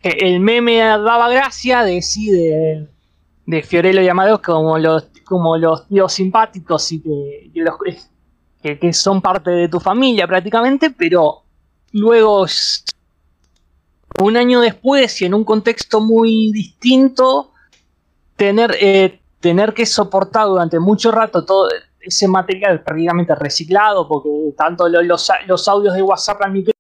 eh, 0.02 0.16
el 0.22 0.40
meme 0.40 0.78
daba 0.78 1.28
gracia 1.28 1.85
de 1.85 2.02
sí, 2.02 2.33
de, 2.33 2.88
de 3.46 3.62
Fiorello 3.62 4.02
y 4.02 4.09
Amadeus 4.09 4.40
como 4.40 4.76
los, 4.76 5.09
como 5.24 5.57
los 5.57 5.87
tíos 5.87 6.12
simpáticos 6.12 6.90
y 6.90 7.00
que 7.00 7.50
los, 7.54 7.76
que, 8.64 8.92
son 8.94 9.20
parte 9.20 9.50
de 9.50 9.68
tu 9.68 9.79
familia 9.79 10.27
prácticamente, 10.27 10.88
pero 10.90 11.42
luego 11.92 12.46
un 14.22 14.37
año 14.37 14.61
después 14.61 15.20
y 15.20 15.27
en 15.27 15.35
un 15.35 15.44
contexto 15.44 16.00
muy 16.00 16.50
distinto 16.50 17.50
tener, 18.37 18.74
eh, 18.81 19.20
tener 19.40 19.74
que 19.74 19.85
soportar 19.85 20.46
durante 20.46 20.81
mucho 20.81 21.12
rato 21.12 21.44
todo 21.44 21.68
ese 22.00 22.27
material 22.27 22.83
prácticamente 22.83 23.35
reciclado, 23.35 24.09
porque 24.09 24.31
tanto 24.57 24.88
lo- 24.88 25.03
los, 25.03 25.31
los 25.46 25.68
audios 25.68 25.94
de 25.94 26.03
WhatsApp 26.03 26.40
al 26.42 26.53
micrófono 26.53 26.74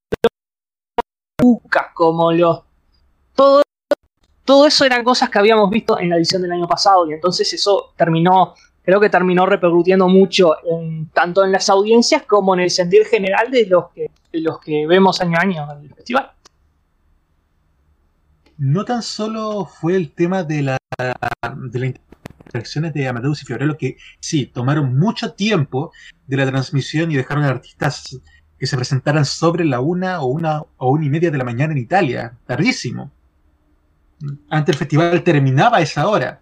como 1.94 2.32
los. 2.32 2.60
Todo, 3.34 3.62
todo 4.44 4.66
eso 4.66 4.84
eran 4.84 5.04
cosas 5.04 5.28
que 5.28 5.38
habíamos 5.38 5.68
visto 5.70 5.98
en 5.98 6.08
la 6.10 6.16
edición 6.16 6.40
del 6.42 6.52
año 6.52 6.66
pasado, 6.66 7.06
y 7.08 7.12
entonces 7.12 7.52
eso 7.52 7.92
terminó. 7.96 8.54
Creo 8.84 9.00
que 9.00 9.08
terminó 9.08 9.46
repercutiendo 9.46 10.08
mucho 10.08 10.56
en- 10.64 11.08
tanto 11.08 11.44
en 11.44 11.52
las 11.52 11.70
audiencias 11.70 12.22
como 12.24 12.54
en 12.54 12.60
el 12.60 12.70
sentir 12.70 13.04
general 13.06 13.50
de 13.50 13.66
los 13.66 13.86
que, 14.60 14.86
vemos 14.86 15.20
año 15.20 15.38
a 15.38 15.40
año 15.42 15.72
en 15.72 15.84
el 15.84 15.94
festival. 15.94 16.30
No 18.58 18.84
tan 18.84 19.02
solo 19.02 19.64
fue 19.64 19.96
el 19.96 20.12
tema 20.12 20.44
de, 20.44 20.62
la, 20.62 20.76
de 20.98 21.78
las 21.80 21.94
interacciones 22.44 22.94
de 22.94 23.08
Amadeus 23.08 23.42
y 23.42 23.46
Fiorello, 23.46 23.76
que 23.76 23.96
sí, 24.20 24.46
tomaron 24.46 24.96
mucho 24.98 25.32
tiempo 25.32 25.92
de 26.26 26.36
la 26.36 26.46
transmisión 26.46 27.10
y 27.10 27.16
dejaron 27.16 27.44
artistas 27.44 28.20
que 28.58 28.66
se 28.66 28.76
presentaran 28.76 29.24
sobre 29.24 29.64
la 29.64 29.80
una 29.80 30.20
o 30.20 30.26
una 30.26 30.62
o 30.76 30.90
una 30.90 31.04
y 31.04 31.10
media 31.10 31.30
de 31.30 31.38
la 31.38 31.44
mañana 31.44 31.72
en 31.72 31.78
Italia, 31.78 32.36
tardísimo. 32.46 33.10
Antes 34.48 34.74
el 34.74 34.78
festival 34.78 35.22
terminaba 35.24 35.78
a 35.78 35.80
esa 35.80 36.06
hora. 36.06 36.40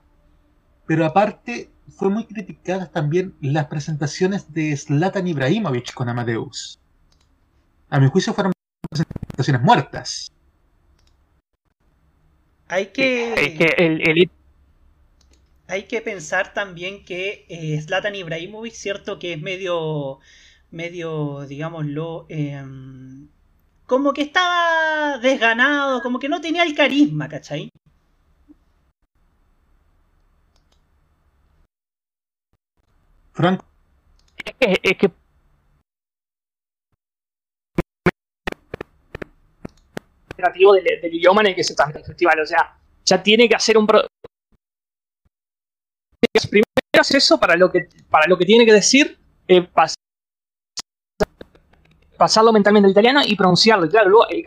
Pero 0.86 1.06
aparte, 1.06 1.70
fue 1.96 2.10
muy 2.10 2.24
criticadas 2.26 2.90
también 2.92 3.34
las 3.40 3.66
presentaciones 3.66 4.52
de 4.52 4.76
Zlatan 4.76 5.26
Ibrahimovic 5.28 5.92
con 5.94 6.08
Amadeus. 6.08 6.78
A 7.90 8.00
mi 8.00 8.08
juicio 8.08 8.34
fueron 8.34 8.52
presentaciones 8.90 9.62
muertas. 9.62 10.32
Hay 12.68 12.86
que... 12.86 13.34
Es 13.34 13.58
que 13.58 13.66
el, 13.84 14.00
el- 14.08 14.30
Hay 15.68 15.84
que 15.84 16.00
pensar 16.02 16.52
también 16.54 17.04
que 17.04 17.46
eh, 17.48 17.80
Zlatan 17.80 18.14
Ibrahimovic, 18.14 18.74
cierto 18.74 19.18
que 19.18 19.32
es 19.34 19.40
medio, 19.42 20.18
medio, 20.70 21.46
digámoslo, 21.48 22.26
em, 22.28 23.28
como 23.86 24.12
que 24.12 24.22
estaba 24.22 25.18
desganado, 25.18 26.02
como 26.02 26.18
que 26.18 26.28
no 26.28 26.40
tenía 26.40 26.62
el 26.64 26.74
carisma, 26.74 27.28
¿cachai? 27.28 27.70
Franco, 33.32 33.64
es 34.44 34.54
que, 34.58 34.80
es 34.82 34.98
que 34.98 35.10
del, 40.72 41.00
del 41.00 41.14
idioma 41.14 41.40
en 41.42 41.48
el 41.48 41.54
que 41.54 41.64
se 41.64 41.74
transmite 41.74 42.00
el 42.00 42.04
festival. 42.06 42.40
O 42.40 42.46
sea, 42.46 42.76
ya 43.04 43.22
tiene 43.22 43.48
que 43.48 43.54
hacer 43.54 43.76
un 43.78 43.86
pro- 43.86 44.06
primero 46.48 46.64
eso 47.14 47.38
para 47.38 47.56
lo 47.56 47.70
que 47.70 47.88
para 48.10 48.26
lo 48.26 48.36
que 48.38 48.44
tiene 48.44 48.64
que 48.64 48.72
decir, 48.72 49.18
eh, 49.48 49.62
pas- 49.72 49.94
pasarlo 52.16 52.52
mentalmente 52.52 52.86
al 52.86 52.92
italiano 52.92 53.20
y 53.24 53.34
pronunciarlo. 53.36 53.86
Y 53.86 53.90
claro, 53.90 54.08
luego 54.10 54.28
el 54.28 54.44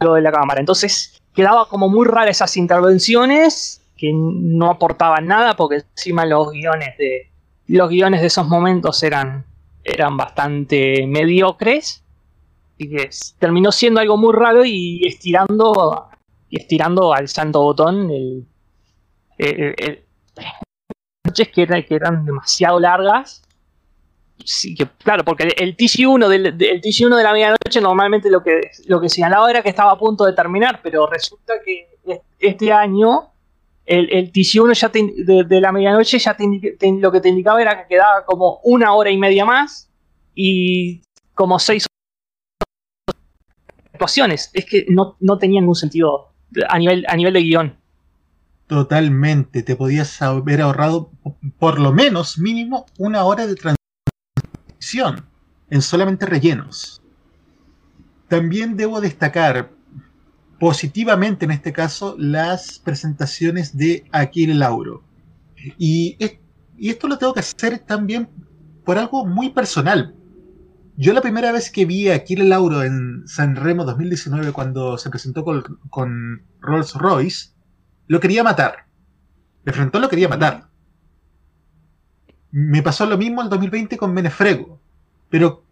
lo 0.00 0.14
de 0.14 0.22
la 0.22 0.32
cámara. 0.32 0.60
Entonces 0.60 1.20
quedaba 1.34 1.68
como 1.68 1.88
muy 1.88 2.06
raras 2.06 2.36
esas 2.36 2.56
intervenciones 2.56 3.79
que 4.00 4.10
no 4.14 4.70
aportaban 4.70 5.26
nada 5.26 5.54
porque 5.56 5.76
encima 5.96 6.24
los 6.24 6.50
guiones 6.50 6.96
de 6.98 7.30
los 7.66 7.88
guiones 7.90 8.20
de 8.22 8.28
esos 8.28 8.48
momentos 8.48 9.02
eran 9.02 9.44
eran 9.84 10.16
bastante 10.16 11.06
mediocres. 11.06 12.02
Y 12.78 12.88
que 12.88 13.10
terminó 13.38 13.70
siendo 13.72 14.00
algo 14.00 14.16
muy 14.16 14.34
raro 14.34 14.64
y 14.64 15.06
estirando 15.06 16.08
estirando 16.50 17.12
al 17.12 17.28
santo 17.28 17.60
botón 17.62 18.10
el, 18.10 18.46
noches 21.26 21.48
que, 21.48 21.62
era- 21.62 21.82
que 21.82 21.94
eran 21.94 22.24
demasiado 22.24 22.80
largas. 22.80 23.42
Sí 24.44 24.74
que 24.74 24.86
claro 25.04 25.22
porque 25.24 25.42
el, 25.44 25.54
el 25.58 25.76
TG1 25.76 26.26
del, 26.28 26.56
del 26.56 26.80
TG1 26.80 27.14
de 27.16 27.22
la 27.22 27.32
medianoche 27.34 27.80
normalmente 27.82 28.30
lo 28.30 28.42
que 28.42 28.70
lo 28.86 28.98
que 28.98 29.10
señalaba 29.10 29.50
era 29.50 29.62
que 29.62 29.68
estaba 29.68 29.90
a 29.92 29.98
punto 29.98 30.24
de 30.24 30.32
terminar 30.32 30.80
pero 30.82 31.06
resulta 31.06 31.54
que 31.62 31.86
es- 32.06 32.20
este 32.38 32.72
año 32.72 33.29
el, 33.90 34.08
el 34.12 34.32
TG1 34.32 34.72
ya 34.74 34.88
de, 34.88 35.44
de 35.44 35.60
la 35.60 35.72
medianoche 35.72 36.18
ya 36.18 36.36
te- 36.36 36.46
lo 36.92 37.10
que 37.10 37.20
te 37.20 37.28
indicaba 37.28 37.60
era 37.60 37.76
que 37.82 37.88
quedaba 37.88 38.24
como 38.24 38.60
una 38.62 38.94
hora 38.94 39.10
y 39.10 39.18
media 39.18 39.44
más 39.44 39.90
y 40.34 41.02
como 41.34 41.58
seis 41.58 41.86
actuaciones. 43.92 44.50
Es 44.54 44.64
que 44.64 44.86
no, 44.88 45.16
no 45.20 45.38
tenía 45.38 45.60
ningún 45.60 45.74
sentido 45.74 46.32
a 46.68 46.78
nivel, 46.78 47.04
a 47.08 47.16
nivel 47.16 47.32
de 47.34 47.40
guion. 47.42 47.76
Totalmente, 48.68 49.64
te 49.64 49.74
podías 49.74 50.22
haber 50.22 50.60
ahorrado 50.60 51.10
por 51.58 51.80
lo 51.80 51.92
menos 51.92 52.38
mínimo 52.38 52.86
una 52.98 53.24
hora 53.24 53.48
de 53.48 53.56
transición 54.78 55.26
en 55.68 55.82
solamente 55.82 56.26
rellenos. 56.26 57.02
También 58.28 58.76
debo 58.76 59.00
destacar 59.00 59.70
positivamente 60.60 61.46
en 61.46 61.50
este 61.50 61.72
caso 61.72 62.14
las 62.18 62.78
presentaciones 62.78 63.76
de 63.76 64.04
Aquile 64.12 64.54
Lauro. 64.54 65.02
Y, 65.78 66.16
esto 66.78 67.08
lo 67.08 67.18
tengo 67.18 67.34
que 67.34 67.40
hacer 67.40 67.80
también 67.80 68.28
por 68.84 68.98
algo 68.98 69.26
muy 69.26 69.50
personal. 69.50 70.14
Yo 70.96 71.12
la 71.12 71.22
primera 71.22 71.50
vez 71.50 71.70
que 71.70 71.86
vi 71.86 72.08
a 72.08 72.14
Aquile 72.14 72.44
Lauro 72.44 72.82
en 72.82 73.26
San 73.26 73.56
Remo 73.56 73.84
2019 73.84 74.52
cuando 74.52 74.96
se 74.98 75.10
presentó 75.10 75.44
con, 75.44 75.62
con 75.88 76.42
Rolls 76.60 76.94
Royce, 76.94 77.50
lo 78.06 78.20
quería 78.20 78.44
matar. 78.44 78.86
De 79.64 79.72
frente 79.72 79.98
lo 79.98 80.08
quería 80.08 80.28
matar. 80.28 80.68
Me 82.50 82.82
pasó 82.82 83.06
lo 83.06 83.16
mismo 83.16 83.42
en 83.42 83.48
2020 83.48 83.96
con 83.96 84.12
Menefrego. 84.12 84.80
Pero 85.30 85.64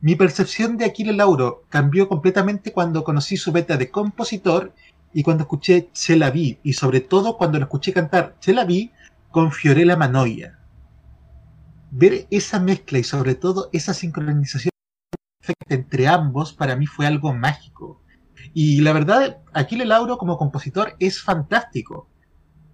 mi 0.00 0.14
percepción 0.14 0.76
de 0.76 0.84
Aquile 0.84 1.14
Lauro 1.14 1.64
cambió 1.70 2.06
completamente 2.06 2.72
cuando 2.72 3.02
conocí 3.02 3.36
su 3.36 3.50
beta 3.50 3.78
de 3.78 3.90
compositor 3.90 4.74
y 5.14 5.22
cuando 5.22 5.44
escuché 5.44 5.88
Chela 5.92 6.30
Vi, 6.30 6.58
y 6.62 6.74
sobre 6.74 7.00
todo 7.00 7.38
cuando 7.38 7.58
lo 7.58 7.64
escuché 7.64 7.94
cantar 7.94 8.36
Chela 8.40 8.66
Vi 8.66 8.92
con 9.30 9.52
Fiorella 9.52 9.96
Manoia. 9.96 10.58
Ver 11.90 12.26
esa 12.30 12.60
mezcla 12.60 12.98
y 12.98 13.04
sobre 13.04 13.34
todo 13.34 13.70
esa 13.72 13.94
sincronización 13.94 14.70
entre 15.68 16.08
ambos 16.08 16.52
para 16.52 16.76
mí 16.76 16.86
fue 16.86 17.06
algo 17.06 17.32
mágico. 17.32 18.02
Y 18.52 18.82
la 18.82 18.92
verdad, 18.92 19.38
Aquile 19.54 19.86
Lauro 19.86 20.18
como 20.18 20.36
compositor 20.36 20.94
es 20.98 21.22
fantástico. 21.22 22.10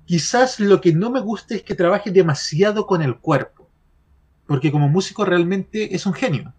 Quizás 0.06 0.58
lo 0.58 0.80
que 0.80 0.92
no 0.92 1.10
me 1.10 1.20
gusta 1.20 1.54
es 1.54 1.62
que 1.62 1.76
trabaje 1.76 2.10
demasiado 2.10 2.86
con 2.86 3.00
el 3.00 3.18
cuerpo, 3.18 3.70
porque 4.46 4.72
como 4.72 4.88
músico 4.88 5.24
realmente 5.24 5.94
es 5.94 6.04
un 6.04 6.14
genio 6.14 6.52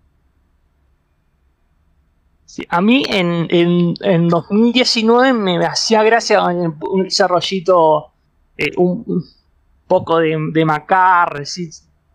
a 2.70 2.82
mí 2.82 3.04
en, 3.08 3.48
en, 3.50 4.28
2019 4.28 5.34
me 5.34 5.66
hacía 5.66 6.04
gracia 6.04 6.44
un 6.44 7.04
desarrollito, 7.04 8.12
eh, 8.58 8.72
un, 8.78 9.24
poco 9.88 10.20
de, 10.20 10.38
de 10.52 10.66
Macar, 10.66 11.44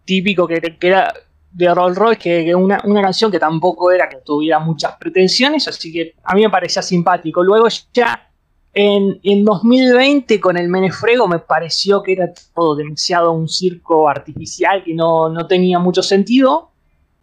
típico 0.05 0.46
que, 0.46 0.77
era 0.81 1.12
de 1.51 1.74
Rolls 1.74 1.96
Royce, 1.96 2.44
que, 2.44 2.55
una, 2.55 2.81
una, 2.85 3.03
canción 3.03 3.31
que 3.31 3.38
tampoco 3.38 3.90
era 3.90 4.09
que 4.09 4.18
tuviera 4.24 4.59
muchas 4.59 4.96
pretensiones, 4.96 5.66
así 5.68 5.92
que 5.92 6.14
a 6.24 6.35
mí 6.35 6.42
me 6.42 6.51
parecía 6.51 6.83
simpático. 6.83 7.42
Luego 7.42 7.68
ya 7.92 8.31
en, 8.74 9.18
en 9.22 9.44
2020 9.44 10.40
con 10.40 10.57
el 10.57 10.68
Menefrego 10.68 11.27
me 11.27 11.38
pareció 11.38 12.03
que 12.03 12.12
era 12.12 12.33
todo 12.55 12.77
demasiado 12.77 13.33
un 13.33 13.48
circo 13.48 14.09
artificial 14.09 14.85
que 14.85 14.94
no, 14.94 15.29
no 15.29 15.46
tenía 15.46 15.79
mucho 15.79 16.03
sentido, 16.03 16.70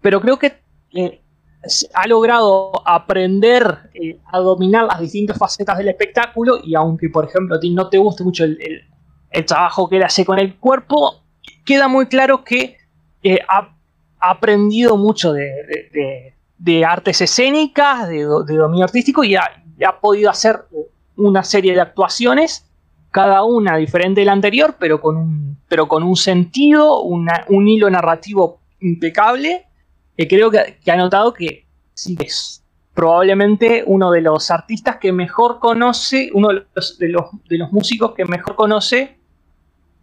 pero 0.02 0.22
creo 0.22 0.38
que... 0.38 0.54
Eh, 0.94 1.22
ha 1.94 2.08
logrado 2.08 2.72
aprender 2.86 3.90
eh, 3.94 4.18
a 4.32 4.40
dominar 4.40 4.86
las 4.86 5.00
distintas 5.00 5.38
facetas 5.38 5.78
del 5.78 5.90
espectáculo 5.90 6.60
y 6.64 6.76
aunque 6.76 7.10
por 7.10 7.26
ejemplo 7.26 7.56
a 7.56 7.60
ti 7.60 7.74
no 7.74 7.90
te 7.90 7.98
guste 7.98 8.24
mucho 8.24 8.44
el, 8.44 8.58
trabajo 9.46 9.90
que 9.90 9.98
él 9.98 10.04
hace 10.04 10.26
con 10.26 10.40
el 10.40 10.56
cuerpo, 10.56 11.22
queda 11.66 11.90
muy 11.90 12.06
claro 12.06 12.44
que 12.44 12.78
eh, 13.22 13.40
ha, 13.50 13.76
aprendido 14.18 14.98
mucho 14.98 15.34
de, 15.34 16.86
artes 16.86 17.22
escénicas, 17.22 18.08
de, 18.08 18.24
dominio 18.24 18.86
artístico 18.86 19.24
y 19.24 19.36
ha, 19.36 19.52
podido 20.02 20.30
hacer 20.30 20.62
una 21.18 21.44
serie 21.44 21.74
de 21.74 21.82
actuaciones, 21.82 22.72
cada 23.12 23.44
una 23.44 23.76
diferente 23.76 24.22
de 24.22 24.26
la 24.26 24.32
anterior, 24.32 24.78
pero 24.80 25.02
con 25.02 25.18
un, 25.18 25.58
pero 25.68 25.88
con 25.88 26.02
un 26.02 26.16
sentido, 26.16 27.02
un 27.02 27.68
hilo 27.68 27.90
narrativo 27.90 28.62
impecable 28.80 29.66
creo 30.18 30.52
que, 30.52 30.78
ha 30.90 30.96
notado 30.96 31.34
que 31.34 31.66
sí 31.94 32.18
es 32.20 32.64
probablemente 32.94 33.84
uno 33.86 34.12
de 34.12 34.22
los 34.22 34.50
artistas 34.50 34.98
que 34.98 35.12
mejor 35.12 35.60
conoce, 35.60 36.30
uno 36.34 36.48
de 36.50 36.66
los, 36.74 36.98
de 36.98 37.58
los, 37.58 37.72
músicos 37.72 38.14
que 38.16 38.26
mejor 38.26 38.56
conoce 38.56 39.20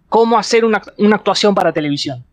cómo 0.08 0.38
hacer 0.38 0.64
una, 0.66 0.82
actuación 1.14 1.54
para 1.54 1.72
televisión. 1.72 2.24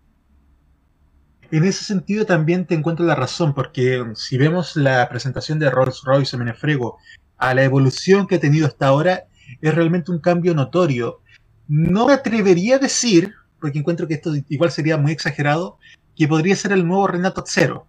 En 1.49 1.63
ese 1.63 1.85
sentido 1.85 2.25
también 2.25 2.65
te 2.65 2.75
encuentro 2.75 3.05
la 3.05 3.15
razón, 3.15 3.55
porque 3.55 4.03
si 4.15 4.37
vemos 4.37 4.75
la 4.75 5.07
presentación 5.07 5.59
de 5.59 5.69
Rolls 5.69 6.01
Royce 6.03 6.35
en 6.35 6.43
Menefrego 6.43 6.97
a 7.37 7.53
la 7.53 7.63
evolución 7.63 8.27
que 8.27 8.35
ha 8.35 8.39
tenido 8.39 8.67
hasta 8.67 8.87
ahora, 8.87 9.23
es 9.61 9.73
realmente 9.73 10.11
un 10.11 10.19
cambio 10.19 10.53
notorio. 10.53 11.21
No 11.69 12.07
me 12.07 12.13
atrevería 12.13 12.75
a 12.75 12.79
decir, 12.79 13.33
porque 13.61 13.79
encuentro 13.79 14.07
que 14.07 14.15
esto 14.15 14.33
igual 14.49 14.71
sería 14.71 14.97
muy 14.97 15.13
exagerado, 15.13 15.77
que 16.19 16.27
podría 16.27 16.53
ser 16.53 16.73
el 16.73 16.85
nuevo 16.85 17.07
Renato 17.07 17.45
Zero. 17.47 17.87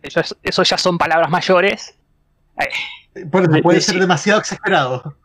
Eso, 0.00 0.62
ya 0.62 0.78
son 0.78 0.96
palabras 0.98 1.28
mayores. 1.28 1.96
puede 3.28 3.80
ser 3.80 3.98
demasiado 3.98 4.38
exagerado. 4.38 5.16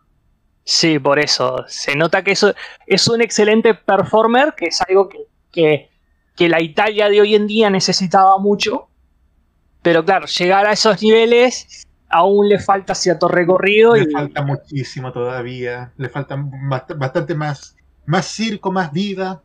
Sí, 0.64 0.98
por 0.98 1.20
eso. 1.20 1.64
Se 1.68 1.96
nota 1.96 2.24
que 2.24 2.32
eso 2.32 2.56
es 2.88 3.08
un 3.08 3.22
excelente 3.22 3.76
performer, 3.76 4.56
que 4.58 4.66
es 4.66 4.82
algo 4.82 5.08
que, 5.08 5.92
que, 6.36 6.50
la 6.50 6.60
Italia 6.60 7.08
de 7.08 7.22
hoy 7.22 7.36
en 7.36 7.46
día 7.46 7.70
necesitaba 7.70 8.40
mucho. 8.40 8.90
Pero 9.84 10.04
claro, 10.04 10.26
llegar 10.26 10.66
a 10.66 10.72
esos 10.72 11.00
niveles 11.04 11.86
aún 12.10 12.50
le 12.50 12.58
falta 12.58 12.96
cierto 12.96 13.28
recorrido. 13.28 13.96
Le 13.96 14.10
falta 14.10 14.42
muchísimo 14.42 15.14
todavía. 15.14 15.94
Le 15.96 16.10
falta 16.10 16.44
bastante 16.98 17.36
más 17.36 17.76
más 18.06 18.28
circo, 18.28 18.72
más 18.72 18.92
vida. 18.92 19.42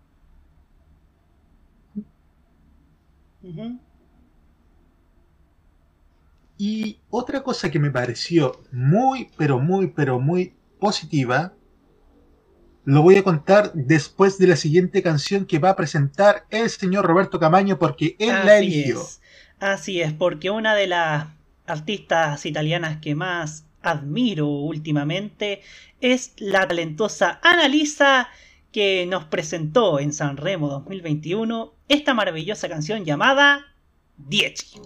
Y 6.58 6.98
otra 7.08 7.42
cosa 7.42 7.70
que 7.70 7.78
me 7.78 7.90
pareció 7.90 8.60
muy, 8.70 9.30
pero 9.36 9.58
muy, 9.58 9.88
pero 9.88 10.20
muy 10.20 10.54
positiva, 10.78 11.54
lo 12.84 13.02
voy 13.02 13.16
a 13.16 13.22
contar 13.22 13.72
después 13.72 14.38
de 14.38 14.46
la 14.46 14.56
siguiente 14.56 15.02
canción 15.02 15.46
que 15.46 15.58
va 15.58 15.70
a 15.70 15.76
presentar 15.76 16.44
el 16.50 16.68
señor 16.68 17.06
Roberto 17.06 17.38
Camaño 17.38 17.78
porque 17.78 18.16
él 18.18 18.34
la 18.44 18.58
eligió. 18.58 19.00
Así 19.58 20.00
es, 20.00 20.12
porque 20.12 20.50
una 20.50 20.74
de 20.74 20.86
las 20.86 21.28
artistas 21.66 22.44
italianas 22.46 22.98
que 23.00 23.14
más 23.14 23.66
admiro 23.82 24.48
últimamente 24.48 25.62
es 26.00 26.32
la 26.38 26.66
talentosa 26.66 27.40
Annalisa 27.42 28.28
que 28.72 29.06
nos 29.06 29.24
presentó 29.24 29.98
en 29.98 30.12
San 30.12 30.36
Remo 30.36 30.68
2021 30.68 31.72
esta 31.88 32.14
maravillosa 32.14 32.68
canción 32.68 33.04
llamada 33.04 33.66
Dieci. 34.16 34.80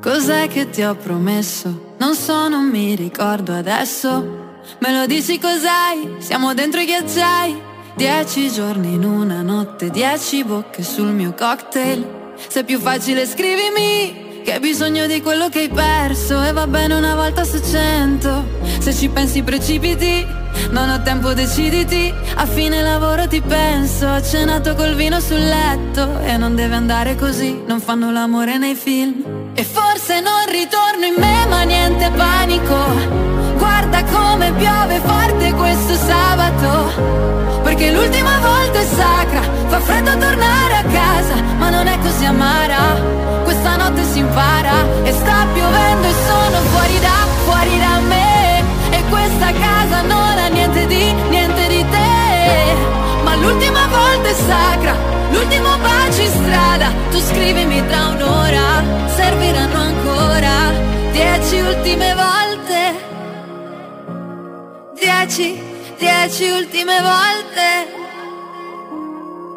Cos'è 0.00 0.48
che 0.48 0.68
ti 0.68 0.82
ho 0.82 0.94
promesso? 0.96 1.94
Non 1.98 2.14
so, 2.14 2.48
non 2.48 2.68
mi 2.68 2.94
ricordo 2.94 3.54
adesso. 3.54 4.42
Me 4.80 4.92
lo 4.92 5.06
dici 5.06 5.38
cos'hai? 5.38 6.16
Siamo 6.18 6.52
dentro 6.52 6.80
i 6.80 6.84
ghiacciai. 6.84 7.72
Dieci 7.96 8.50
giorni 8.50 8.92
in 8.94 9.04
una 9.04 9.40
notte, 9.40 9.88
dieci 9.88 10.44
bocche 10.44 10.82
sul 10.82 11.12
mio 11.12 11.32
cocktail. 11.32 12.32
Se 12.36 12.60
è 12.60 12.64
più 12.64 12.78
facile 12.78 13.24
scrivimi 13.24 14.23
che 14.44 14.52
hai 14.52 14.60
bisogno 14.60 15.06
di 15.06 15.22
quello 15.22 15.48
che 15.48 15.60
hai 15.60 15.68
perso. 15.70 16.42
E 16.42 16.52
va 16.52 16.66
bene 16.66 16.94
una 16.94 17.14
volta 17.14 17.44
su 17.44 17.58
cento. 17.60 18.44
Se 18.78 18.92
ci 18.92 19.08
pensi 19.08 19.42
precipiti. 19.42 20.24
Non 20.70 20.90
ho 20.90 21.02
tempo 21.02 21.32
deciditi. 21.32 22.12
A 22.34 22.44
fine 22.44 22.82
lavoro 22.82 23.26
ti 23.26 23.40
penso. 23.40 24.06
Ho 24.06 24.22
cenato 24.22 24.74
col 24.74 24.94
vino 24.94 25.18
sul 25.18 25.42
letto. 25.42 26.20
E 26.20 26.36
non 26.36 26.54
deve 26.54 26.74
andare 26.74 27.16
così. 27.16 27.62
Non 27.66 27.80
fanno 27.80 28.12
l'amore 28.12 28.58
nei 28.58 28.74
film. 28.74 29.24
E 29.54 29.64
forse 29.64 30.20
non 30.20 30.44
ritorno 30.48 31.06
in 31.06 31.14
me 31.16 31.46
ma 31.48 31.62
niente 31.62 32.10
panico. 32.14 33.56
Guarda 33.56 34.04
come 34.04 34.52
piove 34.52 35.00
forte 35.02 35.52
questo 35.54 35.94
sabato. 35.94 37.62
Perché 37.62 37.90
l'ultima 37.90 38.38
volta 38.40 38.78
è 38.78 38.84
sacra. 38.84 39.40
Fa 39.68 39.80
freddo 39.80 40.10
tornare 40.18 40.74
a 40.76 40.84
casa 40.84 41.34
Ma 41.58 41.70
non 41.70 41.86
è 41.86 41.98
così 41.98 42.24
amara 42.26 43.24
questa 43.64 43.82
notte 43.82 44.04
si 44.04 44.18
impara 44.18 44.84
e 45.04 45.12
sta 45.12 45.46
piovendo 45.54 46.06
e 46.06 46.12
sono 46.26 46.58
fuori 46.68 47.00
da, 47.00 47.26
fuori 47.44 47.78
da 47.78 47.98
me. 48.00 48.62
E 48.90 49.02
questa 49.08 49.52
casa 49.52 50.02
non 50.02 50.38
ha 50.38 50.48
niente 50.48 50.86
di, 50.86 51.12
niente 51.30 51.66
di 51.68 51.84
te. 51.88 52.74
Ma 53.22 53.34
l'ultima 53.36 53.86
volta 53.86 54.28
è 54.28 54.34
sacra, 54.34 54.94
l'ultimo 55.30 55.78
bacio 55.78 56.20
in 56.20 56.30
strada. 56.30 56.92
Tu 57.10 57.18
scrivimi 57.20 57.86
tra 57.86 58.08
un'ora, 58.08 58.84
serviranno 59.06 59.78
ancora 59.78 60.70
dieci 61.12 61.60
ultime 61.60 62.14
volte. 62.14 62.78
Dieci 64.94 65.62
dieci 65.96 66.50
ultime 66.50 67.00
volte. 67.00 68.03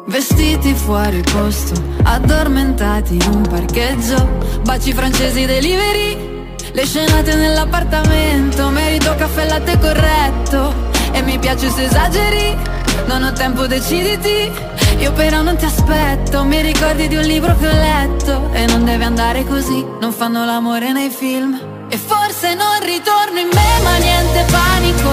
Vestiti 0.08 0.72
fuori 0.72 1.20
posto, 1.20 1.74
addormentati 2.04 3.16
in 3.16 3.30
un 3.30 3.42
parcheggio, 3.42 4.38
baci 4.62 4.94
francesi 4.94 5.44
delivery, 5.44 6.56
le 6.72 6.86
scenate 6.86 7.34
nell'appartamento, 7.34 8.70
merito 8.70 9.14
caffè 9.16 9.46
latte 9.46 9.78
corretto. 9.78 10.72
E 11.12 11.20
mi 11.20 11.38
piace 11.38 11.68
se 11.68 11.84
esageri, 11.84 12.56
non 13.04 13.22
ho 13.22 13.32
tempo 13.32 13.66
deciditi, 13.66 14.50
io 14.96 15.12
però 15.12 15.42
non 15.42 15.56
ti 15.56 15.66
aspetto, 15.66 16.42
mi 16.42 16.62
ricordi 16.62 17.06
di 17.06 17.16
un 17.16 17.24
libro 17.24 17.54
che 17.58 17.66
ho 17.66 17.72
letto. 17.72 18.50
E 18.52 18.64
non 18.64 18.86
deve 18.86 19.04
andare 19.04 19.44
così, 19.44 19.84
non 20.00 20.12
fanno 20.12 20.46
l'amore 20.46 20.90
nei 20.90 21.10
film. 21.10 21.60
E 21.90 21.98
forse 21.98 22.54
non 22.54 22.80
ritorno 22.80 23.38
in 23.38 23.48
me 23.52 23.82
ma 23.82 23.98
niente 23.98 24.46
panico. 24.50 25.10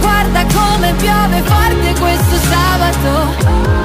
Guarda 0.00 0.42
come 0.54 0.94
piove 0.94 1.42
forte 1.42 2.00
questo 2.00 2.36
sabato 2.48 3.75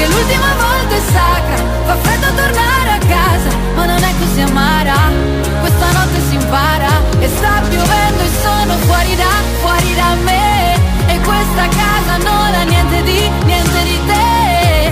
Perché 0.00 0.14
l'ultima 0.16 0.54
volta 0.54 0.94
è 0.96 1.00
sacra. 1.12 1.56
Fa 1.84 1.96
freddo 1.96 2.26
tornare 2.34 2.90
a 2.90 2.98
casa 3.06 3.50
Ma 3.74 3.84
non 3.84 4.02
è 4.02 4.12
così 4.18 4.40
amara. 4.40 4.96
Questa 5.60 5.92
notte 5.92 6.20
si 6.26 6.34
impara 6.36 6.88
E 7.18 7.28
sta 7.28 7.60
piovendo 7.68 8.22
e 8.22 8.30
sono 8.40 8.72
fuori 8.86 9.14
da, 9.16 9.32
fuori 9.60 9.94
da 9.94 10.14
me. 10.24 10.74
E 11.06 11.20
questa 11.20 11.68
casa 11.68 12.16
non 12.16 12.54
ha 12.54 12.62
niente 12.62 13.02
di, 13.02 13.28
niente 13.44 13.82
di 13.82 14.00
te. 14.06 14.90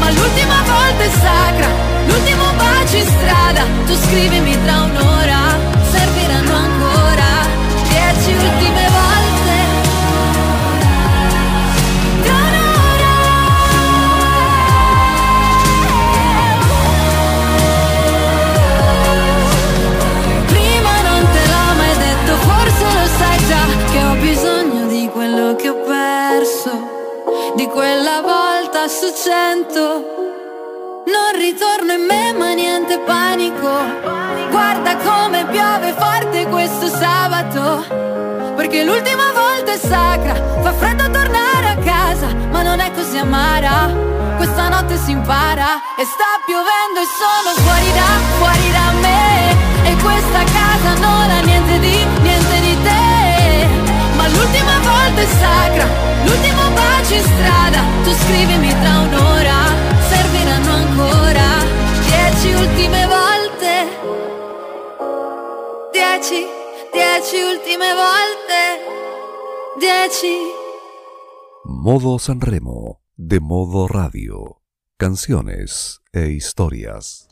Ma 0.00 0.10
l'ultima 0.10 0.58
volta 0.66 1.04
è 1.04 1.10
sacra 1.10 1.68
L'ultimo 2.06 2.44
bacio 2.56 2.96
in 2.96 3.06
strada. 3.06 3.62
Tu 3.86 3.94
scrivimi 3.94 4.60
tra 4.64 4.82
un'ora 4.82 5.40
serviranno 5.88 6.54
ancora. 6.56 7.46
Dieci 7.86 8.32
ultime 8.32 8.88
volte. 8.90 9.07
su 28.88 29.12
cento. 29.12 29.82
Non 31.04 31.30
ritorno 31.38 31.92
in 31.92 32.06
me 32.06 32.32
ma 32.32 32.54
niente 32.54 32.98
panico. 33.00 33.68
Guarda 34.50 34.96
come 34.96 35.44
piove 35.46 35.92
forte 35.92 36.46
questo 36.46 36.88
sabato. 36.88 37.84
Perché 38.56 38.84
l'ultima 38.84 39.30
volta 39.32 39.72
è 39.72 39.78
sacra 39.78 40.34
Fa 40.34 40.72
freddo 40.72 41.08
tornare 41.10 41.68
a 41.68 41.76
casa 41.76 42.26
Ma 42.50 42.62
non 42.62 42.80
è 42.80 42.90
così 42.92 43.18
amara. 43.18 43.88
Questa 44.36 44.68
notte 44.68 44.96
si 44.96 45.12
impara 45.12 45.78
E 45.96 46.04
sta 46.04 46.40
piovendo 46.44 46.98
e 46.98 47.06
sono 47.20 47.54
fuori 47.62 47.92
da, 47.92 48.10
fuori 48.38 48.70
da 48.72 48.92
me. 49.04 49.90
E 49.90 49.96
questa 50.02 50.42
casa 50.44 50.94
non 50.98 51.30
ha 51.30 51.40
niente 51.40 51.78
di, 51.78 52.04
niente 52.22 52.60
di 52.60 52.82
te. 52.82 53.66
Ma 54.16 54.26
l'ultima 54.28 54.78
volta 54.80 55.20
è 55.20 55.26
sacra. 55.26 56.17
L'ultimo 56.28 56.64
bacio 56.76 57.14
in 57.14 57.22
strada 57.22 57.80
Tu 58.04 58.12
scrivimi 58.12 58.68
tra 58.68 58.98
un'ora 59.00 59.58
serviranno 60.12 60.72
ancora 60.72 61.48
dieci 62.38 62.54
ultime 62.54 63.06
volte. 63.06 63.72
Dieci, 65.92 66.44
dieci 66.92 67.36
ultime 67.42 67.90
volte. 67.94 68.60
Dieci. 69.78 70.36
Modo 71.64 72.18
Sanremo, 72.18 73.00
de 73.14 73.40
modo 73.40 73.86
radio. 73.86 74.60
Canciones 74.96 76.00
e 76.12 76.30
historias. 76.30 77.28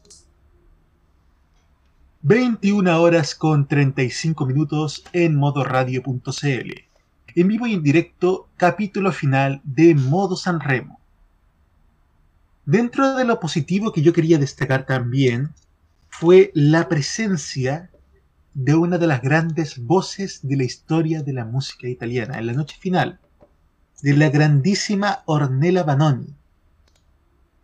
21 2.22 3.00
horas 3.00 3.34
con 3.34 3.66
35 3.66 4.46
minutos 4.46 5.04
en 5.12 5.36
modoradio.cl. 5.36 6.95
En 7.36 7.48
vivo 7.48 7.66
y 7.66 7.74
en 7.74 7.82
directo, 7.82 8.48
capítulo 8.56 9.12
final 9.12 9.60
de 9.62 9.94
Modo 9.94 10.36
Sanremo. 10.36 10.98
Dentro 12.64 13.14
de 13.14 13.26
lo 13.26 13.38
positivo 13.40 13.92
que 13.92 14.00
yo 14.00 14.14
quería 14.14 14.38
destacar 14.38 14.86
también 14.86 15.52
fue 16.08 16.50
la 16.54 16.88
presencia 16.88 17.90
de 18.54 18.74
una 18.74 18.96
de 18.96 19.06
las 19.06 19.20
grandes 19.20 19.76
voces 19.76 20.48
de 20.48 20.56
la 20.56 20.64
historia 20.64 21.22
de 21.22 21.34
la 21.34 21.44
música 21.44 21.86
italiana 21.86 22.38
en 22.38 22.46
la 22.46 22.54
noche 22.54 22.78
final, 22.80 23.20
de 24.00 24.16
la 24.16 24.30
grandísima 24.30 25.22
Ornella 25.26 25.82
Vanoni. 25.82 26.34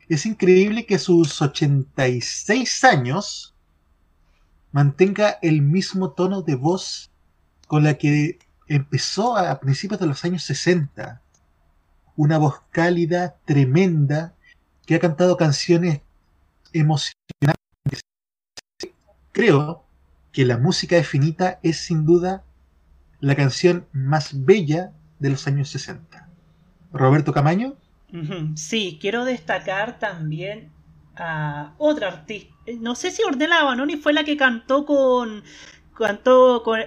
Es 0.06 0.26
increíble 0.26 0.84
que 0.84 0.98
sus 0.98 1.40
86 1.40 2.84
años 2.84 3.54
mantenga 4.70 5.38
el 5.40 5.62
mismo 5.62 6.10
tono 6.10 6.42
de 6.42 6.56
voz 6.56 7.10
con 7.66 7.84
la 7.84 7.94
que 7.96 8.38
empezó 8.74 9.36
a 9.36 9.60
principios 9.60 10.00
de 10.00 10.06
los 10.06 10.24
años 10.24 10.42
60. 10.44 11.20
Una 12.16 12.38
voz 12.38 12.60
cálida, 12.70 13.36
tremenda, 13.44 14.34
que 14.86 14.94
ha 14.94 15.00
cantado 15.00 15.36
canciones 15.36 16.00
emocionantes. 16.72 18.00
Creo 19.32 19.84
que 20.32 20.44
la 20.44 20.58
música 20.58 20.96
de 20.96 21.04
Finita 21.04 21.58
es 21.62 21.78
sin 21.78 22.04
duda 22.04 22.44
la 23.20 23.36
canción 23.36 23.86
más 23.92 24.44
bella 24.44 24.92
de 25.18 25.30
los 25.30 25.46
años 25.46 25.68
60. 25.70 26.28
Roberto 26.92 27.32
Camaño. 27.32 27.76
Sí, 28.56 28.98
quiero 29.00 29.24
destacar 29.24 29.98
también 29.98 30.70
a 31.16 31.74
otra 31.78 32.08
artista. 32.08 32.52
No 32.78 32.94
sé 32.94 33.10
si 33.10 33.22
Ornella 33.22 33.64
Banoni 33.64 33.96
fue 33.96 34.12
la 34.12 34.24
que 34.24 34.36
cantó 34.36 34.84
con 34.84 35.42
cantó 35.96 36.62
con, 36.62 36.80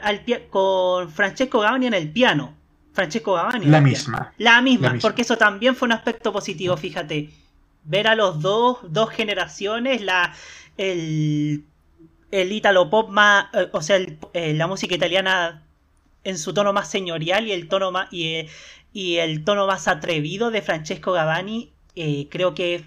con 0.49 1.11
Francesco 1.11 1.59
Gavani 1.59 1.87
en 1.87 1.93
el 1.93 2.11
piano. 2.11 2.55
Francesco 2.93 3.33
Gavani. 3.33 3.65
La 3.65 3.81
misma. 3.81 4.33
La 4.37 4.61
misma, 4.61 4.87
la 4.87 4.93
misma, 4.93 5.07
porque 5.07 5.23
eso 5.23 5.37
también 5.37 5.75
fue 5.75 5.87
un 5.87 5.91
aspecto 5.91 6.31
positivo, 6.31 6.77
fíjate 6.77 7.29
ver 7.85 8.07
a 8.07 8.15
los 8.15 8.41
dos, 8.41 8.79
dos 8.89 9.11
generaciones, 9.11 10.01
la, 10.01 10.33
el, 10.77 11.63
el 12.31 12.51
ítalo 12.51 12.89
pop 12.89 13.09
más, 13.09 13.47
eh, 13.53 13.69
o 13.71 13.81
sea, 13.81 13.95
el, 13.97 14.17
eh, 14.33 14.53
la 14.53 14.67
música 14.67 14.95
italiana 14.95 15.63
en 16.23 16.37
su 16.37 16.53
tono 16.53 16.73
más 16.73 16.89
señorial 16.89 17.47
y 17.47 17.51
el 17.51 17.67
tono 17.67 17.91
más, 17.91 18.11
y, 18.11 18.27
eh, 18.27 18.49
y 18.91 19.17
el 19.17 19.43
tono 19.43 19.67
más 19.67 19.87
atrevido 19.87 20.51
de 20.51 20.61
Francesco 20.61 21.11
Gavani, 21.11 21.71
creo 22.29 22.55
que 22.55 22.83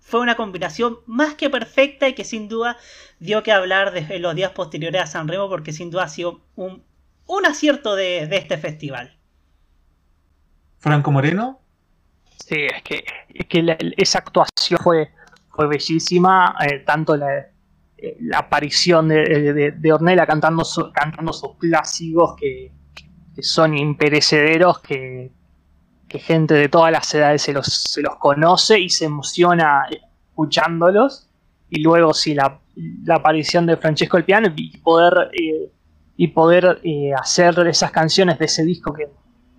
fue 0.00 0.20
una 0.20 0.34
combinación 0.34 0.98
más 1.06 1.34
que 1.34 1.50
perfecta 1.50 2.08
y 2.08 2.14
que 2.14 2.24
sin 2.24 2.48
duda 2.48 2.76
dio 3.18 3.42
que 3.42 3.52
hablar 3.52 3.92
de, 3.92 4.16
en 4.16 4.22
los 4.22 4.34
días 4.34 4.52
posteriores 4.52 5.02
a 5.02 5.06
San 5.06 5.28
Remo 5.28 5.48
porque 5.48 5.72
sin 5.72 5.90
duda 5.90 6.04
ha 6.04 6.08
sido 6.08 6.40
un, 6.56 6.82
un 7.26 7.46
acierto 7.46 7.94
de, 7.94 8.26
de 8.26 8.36
este 8.36 8.58
festival. 8.58 9.16
Franco 10.78 11.12
Moreno. 11.12 11.60
Sí, 12.44 12.66
es 12.74 12.82
que, 12.82 13.04
es 13.28 13.46
que 13.46 13.62
la, 13.62 13.76
esa 13.96 14.18
actuación 14.18 14.80
fue, 14.82 15.10
fue 15.50 15.68
bellísima, 15.68 16.56
eh, 16.66 16.78
tanto 16.80 17.16
la, 17.16 17.38
eh, 17.98 18.16
la, 18.20 18.38
aparición 18.38 19.08
de, 19.08 19.52
de, 19.52 19.70
de 19.72 19.92
Ornella 19.92 20.26
cantando, 20.26 20.64
su, 20.64 20.90
cantando 20.90 21.32
sus 21.32 21.56
clásicos 21.58 22.34
que, 22.36 22.72
que 23.36 23.42
son 23.42 23.76
imperecederos, 23.76 24.80
que, 24.80 25.30
que, 26.10 26.18
gente 26.18 26.54
de 26.54 26.68
todas 26.68 26.92
las 26.92 27.14
edades 27.14 27.42
se 27.42 27.52
los, 27.52 27.66
se 27.66 28.02
los 28.02 28.16
conoce 28.16 28.78
y 28.78 28.90
se 28.90 29.06
emociona 29.06 29.86
escuchándolos, 29.90 31.28
y 31.68 31.82
luego 31.82 32.12
sí, 32.12 32.34
la, 32.34 32.60
aparición 33.08 33.66
de 33.66 33.76
Francesco 33.76 34.16
el 34.16 34.24
piano 34.24 34.48
y 34.54 34.78
poder, 34.78 35.30
eh, 35.32 35.70
y 36.16 36.28
poder 36.28 36.80
eh, 36.82 37.12
hacer 37.14 37.58
esas 37.66 37.90
canciones 37.90 38.38
de 38.38 38.46
ese 38.46 38.64
disco 38.64 38.92
que 38.92 39.08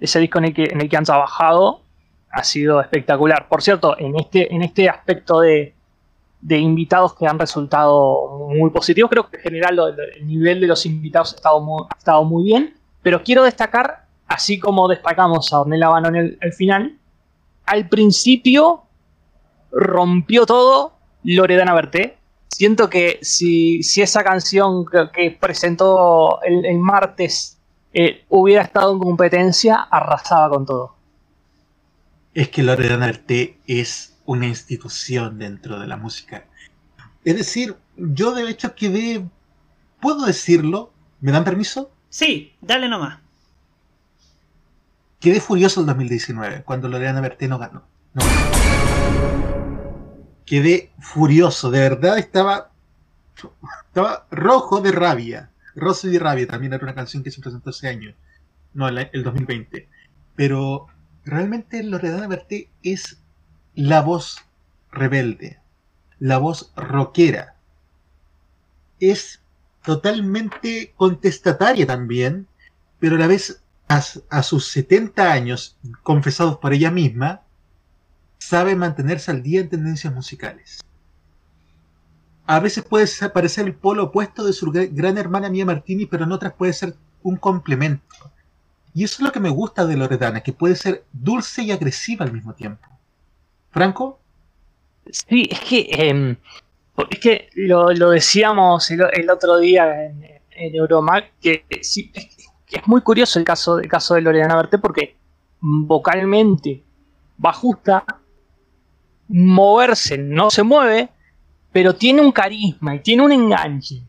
ese 0.02 0.20
disco 0.20 0.40
en 0.40 0.46
el 0.46 0.54
que, 0.54 0.64
en 0.64 0.82
el 0.82 0.90
que 0.90 0.98
han 0.98 1.06
trabajado 1.06 1.84
ha 2.32 2.44
sido 2.44 2.82
espectacular. 2.82 3.48
Por 3.48 3.62
cierto, 3.62 3.98
en 4.00 4.16
este, 4.20 4.54
en 4.54 4.64
este 4.64 4.90
aspecto 4.90 5.40
de, 5.42 5.76
de 6.42 6.58
invitados 6.58 7.14
que 7.14 7.28
han 7.28 7.38
resultado 7.38 8.50
muy 8.50 8.72
positivos, 8.72 9.12
creo 9.12 9.30
que 9.30 9.38
en 9.38 9.44
general 9.44 9.80
el 10.18 10.28
nivel 10.28 10.60
de 10.60 10.68
los 10.68 10.86
invitados 10.86 11.34
ha 11.34 11.36
estado, 11.36 11.88
ha 11.90 11.98
estado 11.98 12.24
muy 12.24 12.44
bien, 12.44 12.74
pero 13.04 13.24
quiero 13.24 13.44
destacar, 13.44 14.01
así 14.34 14.60
como 14.60 14.88
destacamos 14.88 15.52
a 15.54 15.62
Ornella 15.62 15.90
Bano 15.90 16.10
en 16.10 16.16
el, 16.16 16.38
el 16.42 16.54
final, 16.54 16.98
al 17.66 17.88
principio 17.90 18.84
rompió 19.72 20.46
todo 20.46 20.94
Loredana 21.24 21.74
Berté. 21.74 22.18
Siento 22.48 22.90
que 22.90 23.20
si, 23.22 23.82
si 23.84 24.02
esa 24.02 24.24
canción 24.24 24.86
que, 24.86 25.10
que 25.14 25.32
presentó 25.32 26.42
el, 26.44 26.66
el 26.66 26.80
martes 26.80 27.58
eh, 27.94 28.26
hubiera 28.30 28.62
estado 28.64 28.94
en 28.94 29.00
competencia, 29.00 29.76
arrasaba 29.90 30.50
con 30.50 30.66
todo 30.66 31.02
es 32.34 32.50
que 32.50 32.64
Loredana 32.64 33.08
Berté 33.08 33.58
es 33.68 34.18
una 34.26 34.48
institución 34.48 35.40
dentro 35.40 35.80
de 35.80 35.88
la 35.88 35.98
música. 35.98 36.46
Es 37.24 37.36
decir, 37.36 37.76
yo 37.98 38.34
de 38.34 38.50
hecho 38.50 38.76
quedé, 38.76 39.24
puedo 40.00 40.26
decirlo, 40.26 40.92
¿me 41.20 41.32
dan 41.32 41.44
permiso? 41.44 41.92
Sí, 42.10 42.54
dale 42.62 42.88
nomás. 42.88 43.20
Quedé 45.22 45.40
furioso 45.40 45.80
el 45.80 45.86
2019 45.86 46.64
cuando 46.64 46.90
Loredana 46.90 47.22
Berté 47.22 47.48
no 47.48 47.60
ganó. 47.60 47.84
Quedé 50.46 50.92
furioso, 51.00 51.72
de 51.72 51.80
verdad 51.80 52.18
estaba, 52.18 52.72
estaba 53.88 54.28
rojo 54.32 54.82
de 54.82 54.92
rabia. 54.92 55.52
Rojo 55.76 56.08
de 56.08 56.20
rabia 56.20 56.48
también 56.48 56.74
era 56.74 56.84
una 56.84 56.96
canción 56.96 57.24
que 57.24 57.32
se 57.32 57.40
presentó 57.40 57.70
ese 57.70 57.88
año, 57.88 58.14
no 58.74 58.90
el 58.90 59.24
2020. 59.24 59.88
Pero 60.36 60.88
realmente 61.24 61.84
Loredana 61.84 62.28
Berté 62.28 62.70
es 62.84 63.22
la 63.76 64.02
voz 64.02 64.40
rebelde, 64.92 65.60
la 66.20 66.40
voz 66.40 66.74
rockera. 66.76 67.56
Es 69.00 69.42
totalmente 69.84 70.94
contestataria 70.98 71.86
también, 71.86 72.48
pero 73.00 73.16
a 73.16 73.20
la 73.20 73.28
vez 73.28 73.62
a, 74.30 74.44
sus 74.44 74.68
70 74.68 75.32
años, 75.32 75.78
confesados 76.04 76.58
por 76.58 76.74
ella 76.74 76.92
misma, 76.92 77.42
sabe 78.38 78.76
mantenerse 78.76 79.32
al 79.32 79.44
día 79.44 79.62
en 79.62 79.70
tendencias 79.70 80.14
musicales. 80.14 80.82
A 82.46 82.60
veces 82.60 82.84
puede 82.84 83.08
parecer 83.30 83.66
el 83.66 83.76
polo 83.76 84.06
opuesto 84.06 84.46
de 84.46 84.54
su 84.54 84.72
gran 84.72 85.18
hermana 85.18 85.50
Mía 85.50 85.66
Martini, 85.66 86.06
pero 86.06 86.24
en 86.24 86.32
otras 86.32 86.54
puede 86.54 86.74
ser 86.74 86.96
un 87.22 87.36
complemento. 87.36 88.04
Y 88.94 89.04
eso 89.04 89.16
es 89.16 89.22
lo 89.22 89.32
que 89.32 89.40
me 89.40 89.50
gusta 89.50 89.86
de 89.86 89.96
Loredana, 89.96 90.42
que 90.42 90.54
puede 90.54 90.76
ser 90.76 91.06
dulce 91.12 91.64
y 91.64 91.72
agresiva 91.72 92.26
al 92.26 92.34
mismo 92.34 92.54
tiempo. 92.54 92.88
¿Franco? 93.72 94.20
Sí, 95.10 95.48
es 95.50 95.60
que, 95.62 95.80
eh, 95.80 96.38
es 97.10 97.20
que 97.20 97.50
lo, 97.56 97.92
lo 97.94 98.10
decíamos 98.10 98.92
el, 98.92 99.30
otro 99.30 99.58
día 99.60 100.06
en, 100.06 100.24
en 100.52 100.76
Euromac, 100.76 101.32
que, 101.42 101.66
sí, 101.82 102.12
es, 102.14 102.36
que 102.36 102.41
es 102.72 102.88
muy 102.88 103.02
curioso 103.02 103.40
el 103.40 103.46
caso, 103.46 103.80
el 103.80 103.88
caso 103.88 104.16
de 104.16 104.22
Loredana 104.22 104.56
Berté 104.56 104.78
porque 104.78 105.16
vocalmente 105.60 106.84
va 107.44 107.54
justa, 107.54 108.06
moverse 109.28 110.18
no 110.18 110.50
se 110.50 110.64
mueve, 110.64 111.10
pero 111.72 111.96
tiene 111.96 112.22
un 112.22 112.32
carisma 112.32 112.96
y 112.96 113.00
tiene 113.00 113.24
un 113.24 113.32
enganche. 113.32 114.02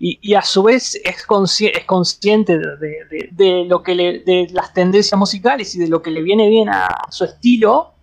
Y, 0.00 0.18
y 0.22 0.34
a 0.34 0.42
su 0.42 0.62
vez 0.62 0.94
es, 1.02 1.26
consci 1.26 1.66
es 1.66 1.84
consciente 1.84 2.56
de, 2.56 2.76
de, 2.76 3.28
de, 3.32 3.64
lo 3.64 3.82
que 3.82 3.96
le, 3.96 4.20
de 4.20 4.46
las 4.52 4.72
tendencias 4.72 5.18
musicales 5.18 5.74
y 5.74 5.80
de 5.80 5.88
lo 5.88 6.02
que 6.02 6.12
le 6.12 6.22
viene 6.22 6.48
bien 6.48 6.68
a 6.68 6.86
su 7.10 7.24
estilo 7.24 7.94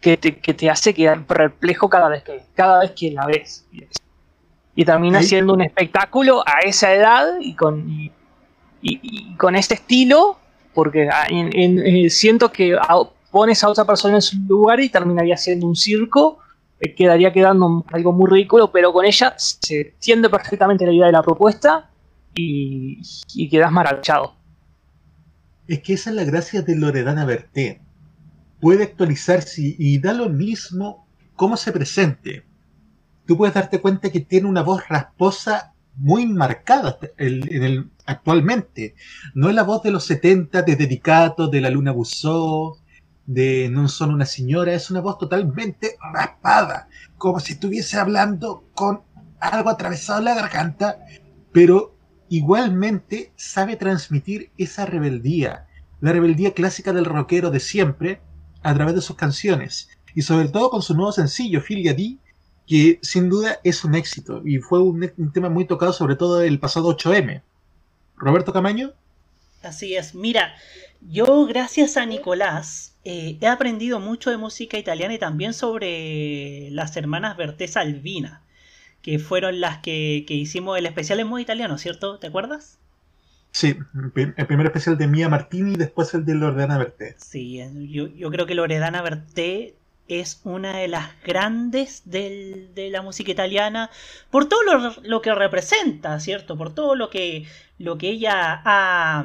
que 0.00 0.16
te, 0.16 0.38
que 0.38 0.52
te 0.54 0.68
hace 0.68 0.92
quedar 0.92 1.24
perplejo 1.24 1.88
cada 1.88 2.08
vez 2.08 2.24
que, 2.24 2.42
cada 2.54 2.80
vez 2.80 2.90
que 2.90 3.12
la 3.12 3.26
ves. 3.26 3.64
Y 4.74 4.84
termina 4.84 5.22
¿Sí? 5.22 5.28
siendo 5.28 5.54
un 5.54 5.62
espectáculo 5.62 6.42
a 6.44 6.60
esa 6.64 6.92
edad 6.92 7.38
y 7.40 7.54
con, 7.54 7.88
y, 7.88 8.10
y, 8.84 9.34
con 9.36 9.56
este 9.56 9.74
estilo, 9.74 10.38
porque 10.74 11.08
en, 11.28 11.50
en, 11.54 12.10
siento 12.10 12.52
que 12.52 12.76
pones 13.30 13.64
a 13.64 13.68
otra 13.68 13.84
persona 13.84 14.16
en 14.16 14.22
su 14.22 14.36
lugar 14.46 14.80
y 14.80 14.88
terminaría 14.88 15.36
siendo 15.36 15.66
un 15.66 15.74
circo, 15.74 16.38
eh, 16.80 16.94
quedaría 16.94 17.32
quedando 17.32 17.84
algo 17.92 18.12
muy 18.12 18.30
ridículo, 18.30 18.70
pero 18.70 18.92
con 18.92 19.04
ella 19.04 19.34
se 19.36 19.80
entiende 19.80 20.28
perfectamente 20.28 20.86
la 20.86 20.92
idea 20.92 21.06
de 21.06 21.12
la 21.12 21.22
propuesta 21.22 21.90
y, 22.34 23.00
y 23.34 23.48
quedas 23.48 23.72
maravillado. 23.72 24.34
Es 25.66 25.80
que 25.80 25.94
esa 25.94 26.10
es 26.10 26.16
la 26.16 26.24
gracia 26.24 26.62
de 26.62 26.76
Loredana 26.76 27.24
Berté. 27.24 27.80
Puede 28.60 28.84
actualizarse 28.84 29.76
y 29.78 29.98
da 29.98 30.12
lo 30.12 30.28
mismo 30.28 31.06
cómo 31.36 31.56
se 31.56 31.72
presente. 31.72 32.44
Tú 33.26 33.36
puedes 33.36 33.54
darte 33.54 33.80
cuenta 33.80 34.10
que 34.10 34.20
tiene 34.20 34.48
una 34.48 34.62
voz 34.62 34.86
rasposa 34.88 35.73
muy 35.96 36.26
marcada 36.26 36.98
en 37.18 37.62
el, 37.62 37.90
actualmente. 38.06 38.94
No 39.34 39.48
es 39.48 39.54
la 39.54 39.62
voz 39.62 39.82
de 39.82 39.90
los 39.90 40.04
70 40.04 40.62
de 40.62 40.76
Dedicato, 40.76 41.48
de 41.48 41.60
la 41.60 41.70
Luna 41.70 41.92
Busó, 41.92 42.78
de 43.26 43.68
No 43.70 43.88
son 43.88 44.12
una 44.12 44.26
señora, 44.26 44.74
es 44.74 44.90
una 44.90 45.00
voz 45.00 45.18
totalmente 45.18 45.96
raspada, 46.12 46.88
como 47.16 47.40
si 47.40 47.54
estuviese 47.54 47.98
hablando 47.98 48.64
con 48.74 49.02
algo 49.40 49.70
atravesado 49.70 50.18
en 50.18 50.26
la 50.26 50.34
garganta, 50.34 50.98
pero 51.52 51.96
igualmente 52.28 53.32
sabe 53.36 53.76
transmitir 53.76 54.50
esa 54.58 54.86
rebeldía, 54.86 55.66
la 56.00 56.12
rebeldía 56.12 56.52
clásica 56.52 56.92
del 56.92 57.04
rockero 57.04 57.50
de 57.50 57.60
siempre, 57.60 58.20
a 58.62 58.74
través 58.74 58.94
de 58.94 59.02
sus 59.02 59.16
canciones, 59.16 59.88
y 60.14 60.22
sobre 60.22 60.48
todo 60.48 60.70
con 60.70 60.82
su 60.82 60.94
nuevo 60.94 61.12
sencillo, 61.12 61.60
Filia 61.60 61.94
D, 61.94 62.18
que 62.66 62.98
sin 63.02 63.28
duda 63.28 63.60
es 63.64 63.84
un 63.84 63.94
éxito, 63.94 64.42
y 64.44 64.58
fue 64.58 64.80
un, 64.80 65.12
un 65.16 65.32
tema 65.32 65.48
muy 65.48 65.66
tocado 65.66 65.92
sobre 65.92 66.16
todo 66.16 66.42
el 66.42 66.58
pasado 66.58 66.96
8M. 66.96 67.42
Roberto 68.16 68.52
Camaño. 68.52 68.92
Así 69.62 69.96
es, 69.96 70.14
mira, 70.14 70.54
yo 71.00 71.46
gracias 71.46 71.96
a 71.96 72.06
Nicolás 72.06 72.94
eh, 73.04 73.36
he 73.40 73.46
aprendido 73.46 74.00
mucho 74.00 74.30
de 74.30 74.38
música 74.38 74.78
italiana 74.78 75.14
y 75.14 75.18
también 75.18 75.52
sobre 75.52 76.70
las 76.70 76.96
hermanas 76.96 77.36
Berté 77.36 77.68
Salvina, 77.68 78.42
que 79.02 79.18
fueron 79.18 79.60
las 79.60 79.78
que, 79.78 80.24
que, 80.26 80.34
hicimos 80.34 80.78
el 80.78 80.86
especial 80.86 81.20
en 81.20 81.28
modo 81.28 81.38
italiano, 81.38 81.76
¿cierto? 81.76 82.18
¿Te 82.18 82.28
acuerdas? 82.28 82.78
Sí, 83.50 83.76
el 83.94 84.46
primer 84.46 84.66
especial 84.66 84.96
de 84.96 85.06
Mia 85.06 85.28
Martini 85.28 85.74
y 85.74 85.76
después 85.76 86.14
el 86.14 86.24
de 86.24 86.34
Loredana 86.34 86.78
Berté. 86.78 87.14
Sí, 87.18 87.60
yo, 87.90 88.08
yo 88.08 88.30
creo 88.30 88.46
que 88.46 88.54
Loredana 88.54 89.02
Berté 89.02 89.76
es 90.08 90.40
una 90.44 90.78
de 90.78 90.88
las 90.88 91.10
grandes 91.22 92.02
del, 92.04 92.74
de 92.74 92.90
la 92.90 93.02
música 93.02 93.30
italiana 93.30 93.90
por 94.30 94.48
todo 94.48 94.62
lo, 94.62 94.94
lo, 95.02 95.22
que 95.22 95.34
representa, 95.34 96.20
¿cierto? 96.20 96.56
Por 96.56 96.74
todo 96.74 96.94
lo 96.94 97.10
que, 97.10 97.46
lo 97.78 97.96
que 97.96 98.10
ella 98.10 98.62
ha 98.64 99.24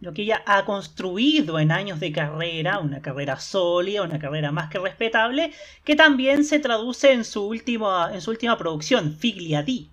lo 0.00 0.14
que 0.14 0.22
ella 0.22 0.42
ha 0.46 0.64
construido 0.64 1.58
en 1.58 1.70
años 1.70 2.00
de 2.00 2.10
carrera, 2.10 2.78
una 2.78 3.02
carrera 3.02 3.38
sólida, 3.38 4.02
una 4.02 4.18
carrera 4.18 4.50
más 4.50 4.70
que 4.70 4.78
respetable, 4.78 5.52
que 5.84 5.94
también 5.94 6.44
se 6.44 6.58
traduce 6.58 7.12
en 7.12 7.24
su 7.24 7.46
última, 7.46 8.10
en 8.12 8.22
su 8.22 8.30
última 8.30 8.56
producción, 8.56 9.14
Figlia 9.14 9.62
D. 9.62 9.88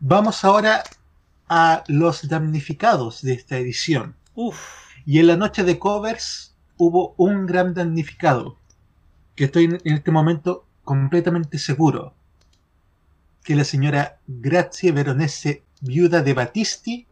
Vamos 0.00 0.44
ahora 0.44 0.82
a 1.48 1.84
los 1.86 2.28
damnificados 2.28 3.22
de 3.22 3.34
esta 3.34 3.56
edición. 3.56 4.16
Uf. 4.34 4.87
Y 5.10 5.20
en 5.20 5.26
la 5.26 5.38
noche 5.38 5.64
de 5.64 5.78
covers 5.78 6.54
hubo 6.76 7.14
un 7.16 7.46
gran 7.46 7.72
damnificado, 7.72 8.58
que 9.36 9.44
estoy 9.44 9.64
en 9.64 9.80
este 9.84 10.10
momento 10.10 10.66
completamente 10.84 11.58
seguro, 11.58 12.12
que 13.42 13.56
la 13.56 13.64
señora 13.64 14.18
Grazie 14.26 14.92
Veronese 14.92 15.62
viuda 15.80 16.20
de 16.20 16.34
Battisti, 16.34 17.06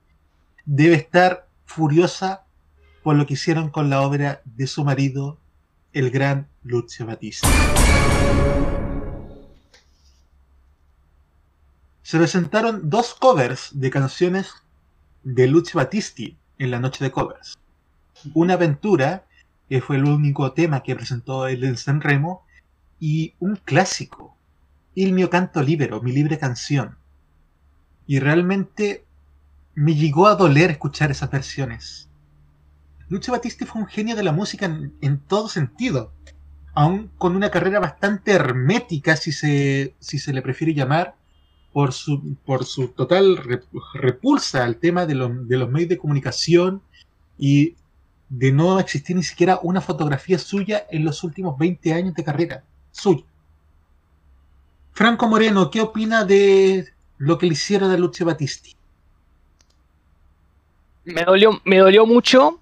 debe 0.66 0.96
estar 0.96 1.48
furiosa 1.64 2.44
por 3.02 3.16
lo 3.16 3.24
que 3.24 3.32
hicieron 3.32 3.70
con 3.70 3.88
la 3.88 4.02
obra 4.02 4.42
de 4.44 4.66
su 4.66 4.84
marido, 4.84 5.38
el 5.94 6.10
gran 6.10 6.48
Lucio 6.64 7.06
Battisti. 7.06 7.48
Se 12.02 12.18
presentaron 12.18 12.90
dos 12.90 13.14
covers 13.14 13.70
de 13.72 13.88
canciones 13.88 14.52
de 15.22 15.46
Lucio 15.46 15.78
Battisti 15.78 16.36
en 16.58 16.70
la 16.70 16.78
noche 16.78 17.02
de 17.02 17.10
covers. 17.10 17.56
Una 18.34 18.54
aventura, 18.54 19.26
que 19.68 19.80
fue 19.80 19.96
el 19.96 20.04
único 20.04 20.52
tema 20.52 20.82
que 20.82 20.96
presentó 20.96 21.46
él 21.46 21.64
en 21.64 21.76
San 21.76 22.00
Remo, 22.00 22.44
y 22.98 23.34
un 23.40 23.56
clásico, 23.56 24.36
Il 24.94 25.12
mio 25.12 25.28
canto 25.28 25.62
libero, 25.62 26.00
mi 26.00 26.10
libre 26.12 26.38
canción, 26.38 26.96
y 28.06 28.18
realmente 28.18 29.04
me 29.74 29.94
llegó 29.94 30.26
a 30.26 30.36
doler 30.36 30.70
escuchar 30.70 31.10
esas 31.10 31.30
versiones. 31.30 32.08
Lucio 33.08 33.32
Battisti 33.32 33.66
fue 33.66 33.82
un 33.82 33.88
genio 33.88 34.16
de 34.16 34.22
la 34.22 34.32
música 34.32 34.64
en, 34.64 35.18
todo 35.20 35.48
sentido, 35.48 36.12
aun 36.74 37.10
con 37.18 37.36
una 37.36 37.50
carrera 37.50 37.78
bastante 37.78 38.32
hermética, 38.32 39.16
si 39.16 39.32
se, 39.32 39.94
si 40.00 40.18
se 40.18 40.32
le 40.32 40.40
prefiere 40.40 40.72
llamar, 40.72 41.14
por 41.74 41.92
su, 41.92 42.36
por 42.46 42.64
su 42.64 42.88
total 42.88 43.36
repulsa 43.92 44.64
al 44.64 44.76
tema 44.76 45.04
de, 45.04 45.14
de 45.14 45.56
los 45.58 45.70
medios 45.70 45.90
de 45.90 45.98
comunicación 45.98 46.80
y 47.36 47.76
de 48.28 48.52
no 48.52 48.78
existir 48.80 49.16
ni 49.16 49.22
siquiera 49.22 49.60
una 49.62 49.80
fotografía 49.80 50.38
suya 50.38 50.86
en 50.90 51.04
los 51.04 51.22
últimos 51.22 51.56
20 51.58 51.92
años 51.92 52.14
de 52.14 52.24
carrera 52.24 52.64
suya. 52.90 53.24
Franco 54.92 55.28
Moreno, 55.28 55.70
¿qué 55.70 55.80
opina 55.80 56.24
de 56.24 56.88
lo 57.18 57.38
que 57.38 57.46
le 57.46 57.52
hicieron 57.52 57.90
a 57.90 57.96
Lucio 57.96 58.26
Battisti? 58.26 58.74
Me 61.04 61.22
dolió, 61.22 61.60
me 61.64 61.78
dolió 61.78 62.06
mucho, 62.06 62.58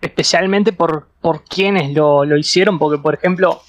especialmente 0.00 0.72
por, 0.72 1.08
por 1.20 1.44
quienes 1.44 1.92
lo, 1.92 2.24
lo 2.24 2.36
hicieron, 2.36 2.78
porque 2.78 3.00
por 3.00 3.14
ejemplo, 3.14 3.62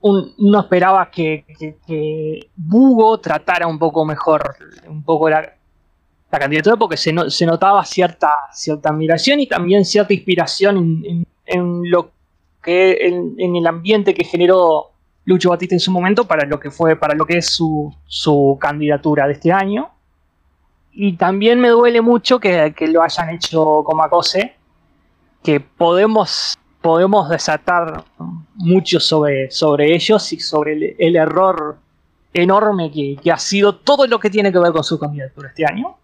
un, 0.00 0.32
uno 0.38 0.60
esperaba 0.60 1.10
que, 1.10 1.44
que, 1.58 1.76
que, 1.86 2.48
Bugo 2.54 3.18
tratara 3.18 3.66
un 3.66 3.78
poco 3.78 4.04
mejor, 4.04 4.56
un 4.86 5.02
poco 5.02 5.28
la, 5.28 5.55
la 6.30 6.38
candidatura, 6.38 6.76
porque 6.76 6.96
se, 6.96 7.12
no, 7.12 7.30
se, 7.30 7.46
notaba 7.46 7.84
cierta, 7.84 8.30
cierta 8.52 8.90
admiración 8.90 9.40
y 9.40 9.46
también 9.46 9.84
cierta 9.84 10.12
inspiración 10.12 11.26
en, 11.46 11.90
lo 11.90 12.10
que 12.62 13.06
en 13.06 13.56
el 13.56 13.66
ambiente 13.66 14.12
que 14.12 14.24
generó 14.24 14.90
Lucho 15.26 15.50
Batista 15.50 15.74
en 15.74 15.80
su 15.80 15.90
momento 15.90 16.24
para 16.24 16.46
lo 16.46 16.58
que 16.58 16.70
fue, 16.70 16.96
para 16.96 17.14
lo 17.14 17.26
que 17.26 17.38
es 17.38 17.50
su, 17.50 17.92
su 18.06 18.56
candidatura 18.60 19.26
de 19.26 19.34
este 19.34 19.52
año. 19.52 19.90
y 20.92 21.14
también 21.16 21.60
me 21.60 21.68
duele 21.68 22.00
mucho 22.00 22.38
que, 22.40 22.72
que 22.74 22.86
lo 22.86 23.02
hayan 23.02 23.30
hecho 23.30 23.82
como 23.84 24.02
acose, 24.02 24.54
que 25.42 25.60
podemos, 25.60 26.56
podemos 26.80 27.28
desatar 27.28 28.04
mucho 28.54 29.00
sobre, 29.00 29.50
sobre 29.50 29.94
ellos 29.94 30.32
y 30.32 30.38
sobre 30.38 30.72
el, 30.74 30.96
el 30.98 31.16
error 31.16 31.78
enorme 32.32 32.90
que, 32.92 33.16
que, 33.20 33.32
ha 33.32 33.38
sido 33.38 33.74
todo 33.74 34.06
lo 34.06 34.20
que 34.20 34.30
tiene 34.30 34.52
que 34.52 34.60
ver 34.60 34.72
con 34.72 34.84
su 34.84 34.98
candidatura 34.98 35.48
este 35.48 35.66
año. 35.66 35.96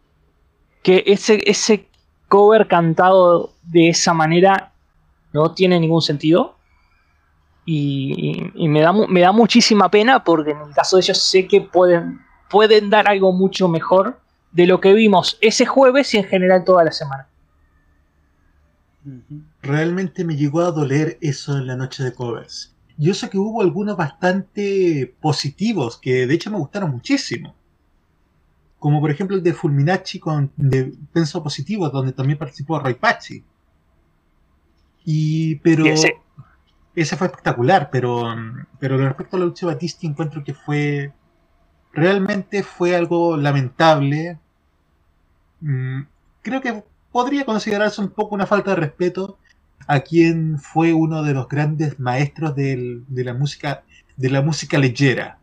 Que 0.82 1.04
ese, 1.06 1.42
ese 1.46 1.86
cover 2.28 2.66
cantado 2.66 3.52
de 3.62 3.88
esa 3.90 4.14
manera 4.14 4.72
no 5.32 5.52
tiene 5.52 5.78
ningún 5.78 6.02
sentido. 6.02 6.56
Y, 7.64 8.50
y, 8.56 8.64
y 8.64 8.68
me, 8.68 8.80
da, 8.80 8.92
me 8.92 9.20
da 9.20 9.32
muchísima 9.32 9.90
pena 9.90 10.24
porque 10.24 10.50
en 10.50 10.60
el 10.60 10.74
caso 10.74 10.96
de 10.96 11.02
ellos 11.02 11.22
sé 11.22 11.46
que 11.46 11.60
pueden, 11.60 12.20
pueden 12.50 12.90
dar 12.90 13.08
algo 13.08 13.32
mucho 13.32 13.68
mejor 13.68 14.20
de 14.52 14.66
lo 14.66 14.80
que 14.80 14.92
vimos 14.92 15.38
ese 15.40 15.66
jueves 15.66 16.12
y 16.14 16.18
en 16.18 16.24
general 16.24 16.64
toda 16.64 16.84
la 16.84 16.92
semana. 16.92 17.28
Realmente 19.62 20.24
me 20.24 20.36
llegó 20.36 20.60
a 20.60 20.70
doler 20.70 21.18
eso 21.20 21.56
en 21.56 21.66
la 21.66 21.76
noche 21.76 22.04
de 22.04 22.12
covers. 22.12 22.74
Yo 22.98 23.14
sé 23.14 23.30
que 23.30 23.38
hubo 23.38 23.62
algunos 23.62 23.96
bastante 23.96 25.16
positivos 25.20 25.98
que 25.98 26.26
de 26.26 26.34
hecho 26.34 26.50
me 26.50 26.58
gustaron 26.58 26.90
muchísimo. 26.90 27.56
Como 28.82 29.00
por 29.00 29.12
ejemplo 29.12 29.36
el 29.36 29.44
de 29.44 29.52
Fulminacci 29.54 30.18
con 30.18 30.50
de 30.56 30.92
Penso 31.12 31.40
Positivo, 31.40 31.88
donde 31.88 32.12
también 32.12 32.36
participó 32.36 32.80
Roy 32.80 32.94
Pachi. 32.94 33.44
Y 35.04 35.54
pero 35.56 35.86
Ese. 35.86 36.16
ese 36.96 37.16
fue 37.16 37.28
espectacular, 37.28 37.90
pero 37.92 38.34
pero 38.80 38.98
respecto 38.98 39.36
a 39.36 39.38
la 39.38 39.46
lucha 39.46 39.66
de 39.68 39.74
Batista 39.74 40.04
encuentro 40.04 40.42
que 40.42 40.52
fue 40.54 41.12
realmente 41.92 42.64
fue 42.64 42.96
algo 42.96 43.36
lamentable. 43.36 44.40
Mm, 45.60 46.00
Creo 46.42 46.60
que 46.60 46.82
podría 47.12 47.44
considerarse 47.44 48.00
un 48.00 48.08
poco 48.08 48.34
una 48.34 48.46
falta 48.46 48.70
de 48.70 48.76
respeto 48.80 49.38
a 49.86 50.00
quien 50.00 50.58
fue 50.58 50.92
uno 50.92 51.22
de 51.22 51.34
los 51.34 51.46
grandes 51.48 52.00
maestros 52.00 52.56
del- 52.56 53.04
de 53.06 53.22
la 53.22 53.34
música 53.34 53.84
de 54.16 54.28
la 54.28 54.42
música 54.42 54.76
leyera. 54.76 55.38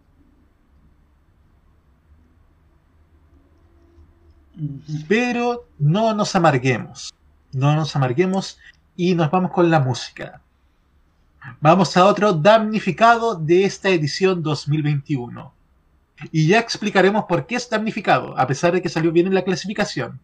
Pero 5.07 5.68
no 5.78 6.14
nos 6.14 6.36
amarguemos. 6.36 7.14
No 7.51 7.76
nos 7.76 7.95
amarguemos 7.95 8.60
y 8.95 9.16
nos 9.16 9.32
vamos 9.32 9.51
con 9.51 9.70
la 9.70 9.80
música. 9.80 10.41
Vamos 11.62 11.95
a 11.95 12.05
otro 12.05 12.34
damnificado 12.34 13.36
de 13.36 13.64
esta 13.64 13.89
edición 13.89 14.43
2021. 14.43 15.53
Y 16.32 16.47
ya 16.47 16.60
explicaremos 16.60 17.26
por 17.26 17.45
qué 17.45 17.55
es 17.55 17.70
damnificado, 17.70 18.38
a 18.38 18.45
pesar 18.45 18.74
de 18.74 18.82
que 18.82 18.89
salió 18.89 19.12
bien 19.12 19.28
en 19.28 19.34
la 19.34 19.43
clasificación. 19.43 20.20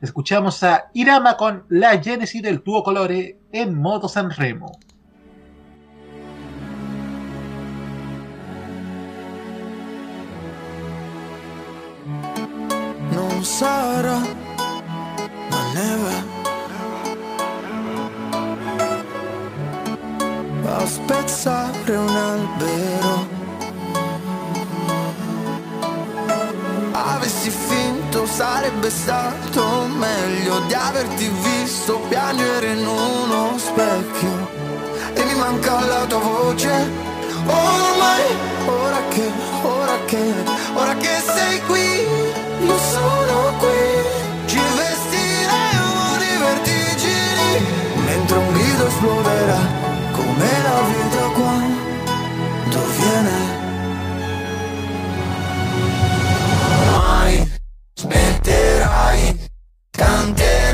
Escuchamos 0.00 0.62
a 0.62 0.90
Irama 0.92 1.36
con 1.36 1.64
la 1.68 2.02
Genesis 2.02 2.42
del 2.42 2.60
Tuo 2.62 2.82
Colore 2.82 3.38
en 3.52 3.74
modo 3.74 4.08
Sanremo. 4.08 4.78
Non 13.36 13.44
sarà 13.44 14.18
la 15.50 15.62
neve 15.74 16.24
a 20.64 20.86
spezzare 20.86 21.96
un 21.96 22.16
albero. 22.16 23.34
Avessi 26.92 27.50
finto 27.50 28.24
sarebbe 28.24 28.88
stato 28.88 29.86
meglio 29.98 30.60
di 30.60 30.72
averti 30.72 31.28
visto 31.28 31.98
piangere 32.08 32.72
in 32.72 32.86
uno 32.86 33.58
specchio 33.58 34.48
e 35.12 35.24
mi 35.24 35.34
manca 35.34 35.84
la 35.84 36.06
tua 36.06 36.18
voce. 36.20 37.04
Ormai, 37.44 38.24
ora 38.66 39.00
che, 39.10 39.30
ora 39.62 39.98
che, 40.06 40.34
ora 40.74 40.94
che 40.94 41.22
sei 41.22 41.60
qui, 41.66 42.15
sono 42.78 43.54
qui. 43.58 43.80
Ci 44.46 44.58
vestiremo 44.58 46.16
di 46.18 46.32
vertigini 46.46 47.66
mentre 48.04 48.36
un 48.38 48.52
grido 48.52 48.86
esploderà 48.86 49.60
come 50.12 50.48
la 50.62 50.80
vita 50.90 51.22
quando 51.38 52.80
viene. 52.98 53.54
Mai 56.90 57.50
smetterai, 57.94 59.20
canterai, 59.90 60.65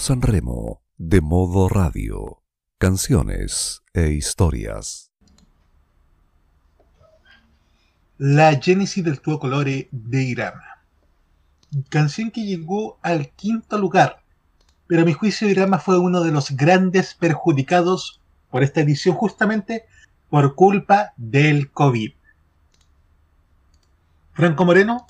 Sanremo 0.00 0.82
de 0.96 1.20
Modo 1.20 1.68
Radio. 1.68 2.42
Canciones 2.78 3.82
e 3.92 4.12
historias. 4.12 5.10
La 8.16 8.58
Génesis 8.58 9.04
del 9.04 9.20
tuo 9.20 9.38
colore 9.38 9.88
de 9.92 10.22
Irama. 10.22 10.82
Canción 11.90 12.30
que 12.30 12.46
llegó 12.46 12.98
al 13.02 13.28
quinto 13.32 13.76
lugar, 13.76 14.22
pero 14.86 15.02
a 15.02 15.04
mi 15.04 15.12
juicio 15.12 15.50
Irama 15.50 15.78
fue 15.78 15.98
uno 15.98 16.22
de 16.22 16.32
los 16.32 16.52
grandes 16.52 17.14
perjudicados 17.14 18.22
por 18.50 18.62
esta 18.62 18.80
edición 18.80 19.14
justamente 19.14 19.84
por 20.30 20.54
culpa 20.54 21.12
del 21.18 21.70
COVID. 21.70 22.12
Franco 24.32 24.64
Moreno, 24.64 25.06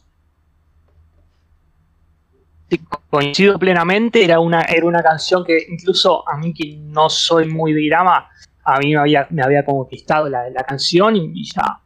coincido 3.09 3.59
plenamente, 3.59 4.25
era 4.25 4.41
una, 4.41 4.62
era 4.62 4.87
una 4.87 5.03
canción 5.03 5.45
que 5.45 5.66
incluso 5.68 6.29
a 6.29 6.37
mí 6.37 6.55
que 6.55 6.77
no 6.79 7.09
soy 7.11 7.49
muy 7.49 7.73
de 7.73 7.83
Irama, 7.83 8.29
a 8.64 8.79
mí 8.79 8.93
me 8.93 9.01
había, 9.01 9.27
me 9.31 9.43
había 9.43 9.64
conquistado 9.64 10.29
la, 10.29 10.49
la 10.51 10.62
canción 10.64 11.16
y, 11.16 11.45
ya 11.45 11.81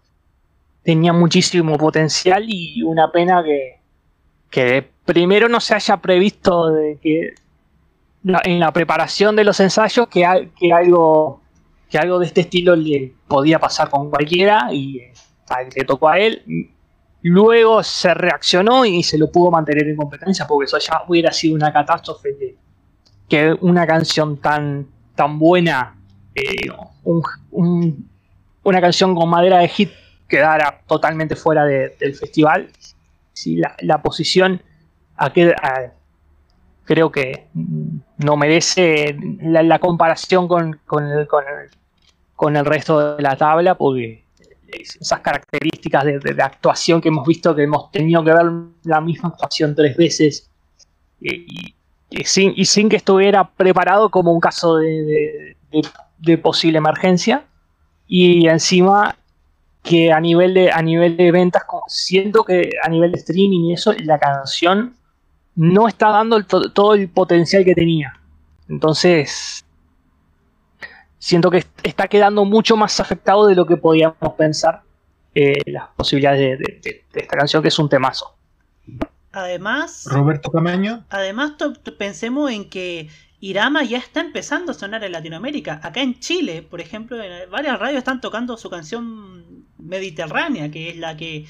tenía 0.83 1.13
muchísimo 1.15 1.79
potencial 1.79 2.45
y 2.47 2.83
una 2.83 3.11
pena 3.11 3.43
que, 3.43 3.81
que 4.51 4.87
primero 5.05 5.49
no 5.49 5.61
se 5.61 5.75
haya 5.75 5.97
previsto 5.97 6.71
que 7.01 7.35
en 8.45 8.61
la 8.61 8.73
preparación 8.73 9.35
de 9.37 9.45
los 9.45 9.61
ensayos 9.61 10.09
que, 10.09 10.51
que 10.59 10.73
algo 10.73 11.41
que 11.91 11.99
algo 11.99 12.19
de 12.19 12.27
este 12.27 12.43
estilo 12.43 12.75
le 12.75 13.13
podía 13.29 13.59
pasar 13.59 13.89
con 13.89 14.11
cualquiera 14.11 14.69
y 14.73 14.99
eh, 14.99 15.13
le 15.77 15.85
tocó 15.85 16.09
a 16.09 16.19
él 16.19 16.43
Luego 17.27 17.83
se 17.83 18.13
reaccionó 18.13 18.85
y 18.85 19.03
se 19.03 19.17
lo 19.17 19.33
pudo 19.33 19.51
mantener 19.51 19.89
en 19.89 19.97
competencia, 19.97 20.47
porque 20.47 20.67
eso 20.67 20.79
ya 20.79 21.05
hubiera 21.09 21.33
sido 21.33 21.55
una 21.55 21.73
catástrofe 21.73 22.35
de 22.35 22.57
que 23.27 23.57
una 23.63 23.87
canción 23.87 24.37
tan, 24.37 24.87
tan 25.15 25.39
buena, 25.39 25.97
eh, 26.35 26.69
una 28.63 28.81
canción 28.83 29.15
con 29.15 29.31
madera 29.31 29.61
de 29.61 29.69
hit 29.69 29.91
quedara 30.29 30.83
totalmente 30.87 31.35
fuera 31.35 31.65
del 31.65 32.15
festival. 32.15 32.69
Sí, 33.33 33.59
la, 33.81 34.03
posición 34.03 34.61
a 35.17 35.33
creo 36.85 37.11
que 37.11 37.47
no 38.19 38.37
merece 38.37 39.17
la, 39.41 39.79
comparación 39.79 40.47
con, 40.47 40.79
con, 40.85 41.11
el, 41.11 41.27
con 42.37 42.57
el 42.59 42.67
resto 42.67 43.17
de 43.17 43.23
la 43.23 43.35
tabla, 43.37 43.77
porque 43.77 44.24
esas 44.81 45.21
características 45.21 46.05
de, 46.05 46.43
actuación 46.43 47.01
que 47.01 47.09
hemos 47.09 47.27
visto, 47.27 47.55
que 47.55 47.63
hemos 47.63 47.91
tenido 47.91 48.25
que 48.25 48.33
ver 48.33 48.47
la 48.85 49.01
misma 49.01 49.31
actuación 49.31 49.75
tres 49.75 49.97
veces 49.97 50.51
y, 51.21 51.75
sin, 52.25 52.89
que 52.89 52.97
estuviera 52.97 53.49
preparado 53.49 54.11
como 54.11 54.33
un 54.33 54.41
caso 54.41 54.77
de, 54.77 55.57
posible 56.43 56.79
emergencia. 56.79 57.45
Y 58.07 58.47
encima 58.49 59.17
que 59.83 60.13
a 60.13 60.21
nivel 60.21 60.55
de, 60.55 60.71
a 60.71 60.83
nivel 60.83 61.17
de 61.17 61.33
ventas, 61.33 61.63
siento 61.89 62.45
que 62.45 62.71
a 62.83 62.89
nivel 62.89 63.13
de 63.13 63.19
streaming 63.19 63.71
y 63.71 63.73
eso, 63.75 63.93
la 64.05 64.19
canción 64.19 64.95
no 65.55 65.89
está 65.89 66.11
dando 66.11 66.43
todo 66.45 66.95
el 66.95 67.09
potencial 67.09 67.65
que 67.65 67.75
tenía. 67.75 68.15
Entonces, 68.69 69.65
siento 71.25 71.51
que 71.51 71.65
está 71.83 72.07
quedando 72.07 72.45
mucho 72.45 72.77
más 72.77 73.01
afectado 73.01 73.47
de 73.47 73.55
lo 73.55 73.65
que 73.65 73.79
podíamos 73.79 74.35
pensar 74.37 74.83
eh, 75.35 75.55
las 75.65 75.89
posibilidades 75.97 76.59
de, 76.59 77.05
esta 77.15 77.37
canción, 77.39 77.63
que 77.63 77.69
es 77.69 77.79
un 77.79 77.89
temazo. 77.89 78.37
Además, 79.33 80.07
Roberto 80.11 80.53
Camaño. 80.53 81.07
Además, 81.09 81.55
pensemos 81.99 82.51
en 82.51 82.69
que 82.69 83.09
Irama 83.41 83.85
ya 83.85 83.97
está 83.97 84.21
empezando 84.21 84.73
a 84.73 84.75
sonar 84.75 85.03
en 85.03 85.13
Latinoamérica. 85.13 85.81
Acá 85.83 86.03
en 86.03 86.21
Chile, 86.21 86.61
por 86.61 86.83
ejemplo, 86.83 87.21
en 87.21 87.51
varias 87.51 87.79
radios 87.81 87.99
están 87.99 88.21
tocando 88.21 88.59
su 88.59 88.69
canción 88.69 89.65
Mediterránea, 89.79 90.71
que 90.71 90.91
es 90.91 90.99
la 90.99 91.17
que. 91.17 91.47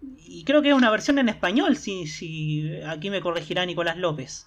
Y 0.00 0.42
creo 0.44 0.62
que 0.62 0.70
es 0.70 0.74
una 0.74 0.90
versión 0.90 1.18
en 1.18 1.28
español, 1.28 1.76
si, 1.76 2.06
si 2.06 2.80
aquí 2.88 3.10
me 3.10 3.20
corregirá 3.20 3.66
Nicolás 3.66 3.98
López. 3.98 4.46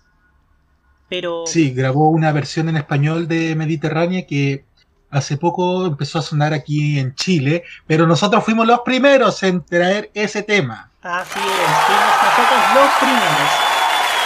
Pero... 1.09 1.43
Sí, 1.45 1.71
grabó 1.71 2.09
una 2.09 2.31
versión 2.31 2.69
en 2.69 2.77
español 2.77 3.27
de 3.27 3.55
Mediterránea 3.55 4.25
que 4.25 4.65
hace 5.09 5.37
poco 5.37 5.85
empezó 5.85 6.19
a 6.19 6.21
sonar 6.21 6.53
aquí 6.53 6.99
en 6.99 7.15
Chile, 7.15 7.63
pero 7.87 8.07
nosotros 8.07 8.43
fuimos 8.43 8.67
los 8.67 8.81
primeros 8.81 9.41
en 9.43 9.63
traer 9.63 10.11
ese 10.13 10.43
tema. 10.43 10.91
Así 11.01 11.39
es, 11.39 11.71
fuimos 11.85 12.15
nosotros 12.23 12.59
los 12.75 12.91
primeros. 12.99 13.75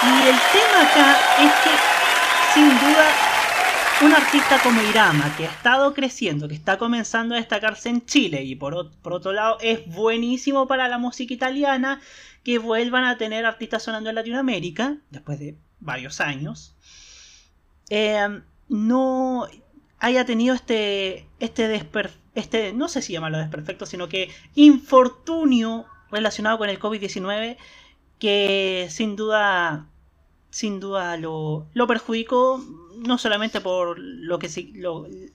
Y 0.02 0.30
el 0.30 0.36
tema 0.54 0.90
acá 0.90 1.18
es 1.44 1.52
que, 1.64 2.54
sin 2.54 2.70
duda, 2.70 3.12
un 4.02 4.14
artista 4.14 4.58
como 4.64 4.82
Irama, 4.82 5.36
que 5.36 5.46
ha 5.46 5.52
estado 5.52 5.94
creciendo, 5.94 6.48
que 6.48 6.56
está 6.56 6.78
comenzando 6.78 7.36
a 7.36 7.38
destacarse 7.38 7.90
en 7.90 8.06
Chile, 8.06 8.44
y 8.44 8.56
por, 8.56 8.92
por 9.02 9.14
otro 9.14 9.34
lado 9.34 9.58
es 9.62 9.86
buenísimo 9.88 10.68
para 10.68 10.88
la 10.88 10.98
música 10.98 11.34
italiana 11.34 12.00
que 12.44 12.60
vuelvan 12.60 13.04
a 13.04 13.18
tener 13.18 13.46
artistas 13.46 13.84
sonando 13.84 14.10
en 14.10 14.16
Latinoamérica, 14.16 14.98
después 15.10 15.38
de 15.40 15.58
varios 15.80 16.22
años, 16.22 16.76
eh, 17.90 18.42
no 18.68 19.48
haya 20.00 20.26
tenido 20.26 20.56
este, 20.56 21.28
este, 21.40 21.90
este, 22.36 22.74
no 22.74 22.88
sé 22.88 23.02
si 23.02 23.14
llamarlo 23.14 23.38
desperfecto, 23.38 23.86
sino 23.86 24.08
que 24.08 24.30
infortunio 24.56 25.86
relacionado 26.12 26.58
con 26.58 26.70
el 26.70 26.80
COVID-19 26.80 27.58
que 28.20 28.88
sin 28.90 29.16
duda, 29.16 29.88
sin 30.50 30.80
duda 30.80 31.18
lo, 31.18 31.68
lo 31.74 31.88
perjudicó 31.88 32.64
no 32.98 33.18
solamente 33.18 33.62
por 33.62 33.98
lo 33.98 34.40
que 34.40 34.48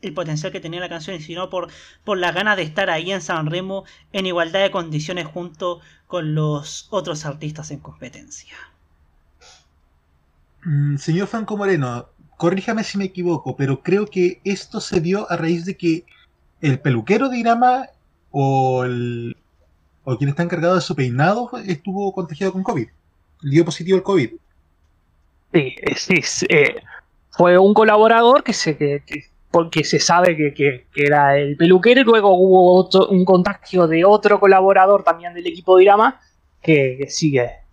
el 0.03 0.15
potencial 0.15 0.53
que 0.53 0.61
tenía 0.61 0.81
la 0.81 0.89
canción, 0.89 1.19
sino 1.21 1.49
por, 1.49 1.69
por 2.05 2.19
la 2.19 2.33
ganas 2.33 2.57
de 2.57 2.63
estar 2.63 2.91
ahí 2.91 3.11
en 3.11 3.23
San 3.23 3.47
Remo 3.47 3.85
en 4.13 4.27
igualdad 4.27 4.61
de 4.61 4.71
condiciones 4.71 5.27
junto 5.27 5.81
con 6.07 6.35
los 6.35 6.89
otros 6.91 7.25
artistas 7.25 7.71
en 7.71 7.81
competencia. 7.81 8.55
Mm, 10.65 10.97
señor 10.97 11.29
Franco 11.29 11.57
Moreno, 11.57 12.09
corríjame 12.37 12.85
si 12.85 12.99
me 12.99 13.05
equivoco, 13.05 13.57
pero 13.57 13.83
creo 13.83 14.07
que 14.07 14.41
esto 14.45 14.81
se 14.81 15.01
dio 15.01 15.31
a 15.31 15.37
raíz 15.37 15.65
de 15.65 15.77
que 15.77 16.05
el 16.61 16.79
peluquero 16.81 17.29
de 17.29 17.39
Irama 17.39 17.89
o, 18.31 18.85
el, 18.85 19.37
o 20.05 20.17
quien 20.17 20.31
está 20.31 20.43
encargado 20.43 20.75
de 20.75 20.81
su 20.81 20.97
peinado 20.97 21.51
estuvo 21.67 22.13
contagiado 22.13 22.53
con 22.53 22.63
COVID. 22.63 22.89
Dio 23.43 23.65
positivo 23.65 23.99
el 23.99 24.03
COVID. 24.03 24.31
Sí, 25.53 25.77
sí, 25.95 26.47
eh, 26.49 26.77
fue 27.31 27.59
un 27.59 27.75
colaborador 27.75 28.43
que 28.43 28.53
se, 28.53 28.77
que, 28.77 29.03
porque 29.51 29.85
se 29.85 30.01
sabe 30.01 30.37
que, 30.55 30.87
era 30.97 31.37
el 31.39 31.57
peluquero 31.57 32.01
y 32.01 32.05
luego 32.05 32.35
hubo 32.35 32.89
un 33.09 33.25
contagio 33.25 33.87
de 33.87 34.05
otro 34.05 34.41
colaborador 34.41 35.05
también 35.05 35.35
del 35.35 35.47
equipo 35.47 35.77
de 35.77 35.85
Irama 35.85 36.21
que 36.61 37.07
sigue 37.09 37.64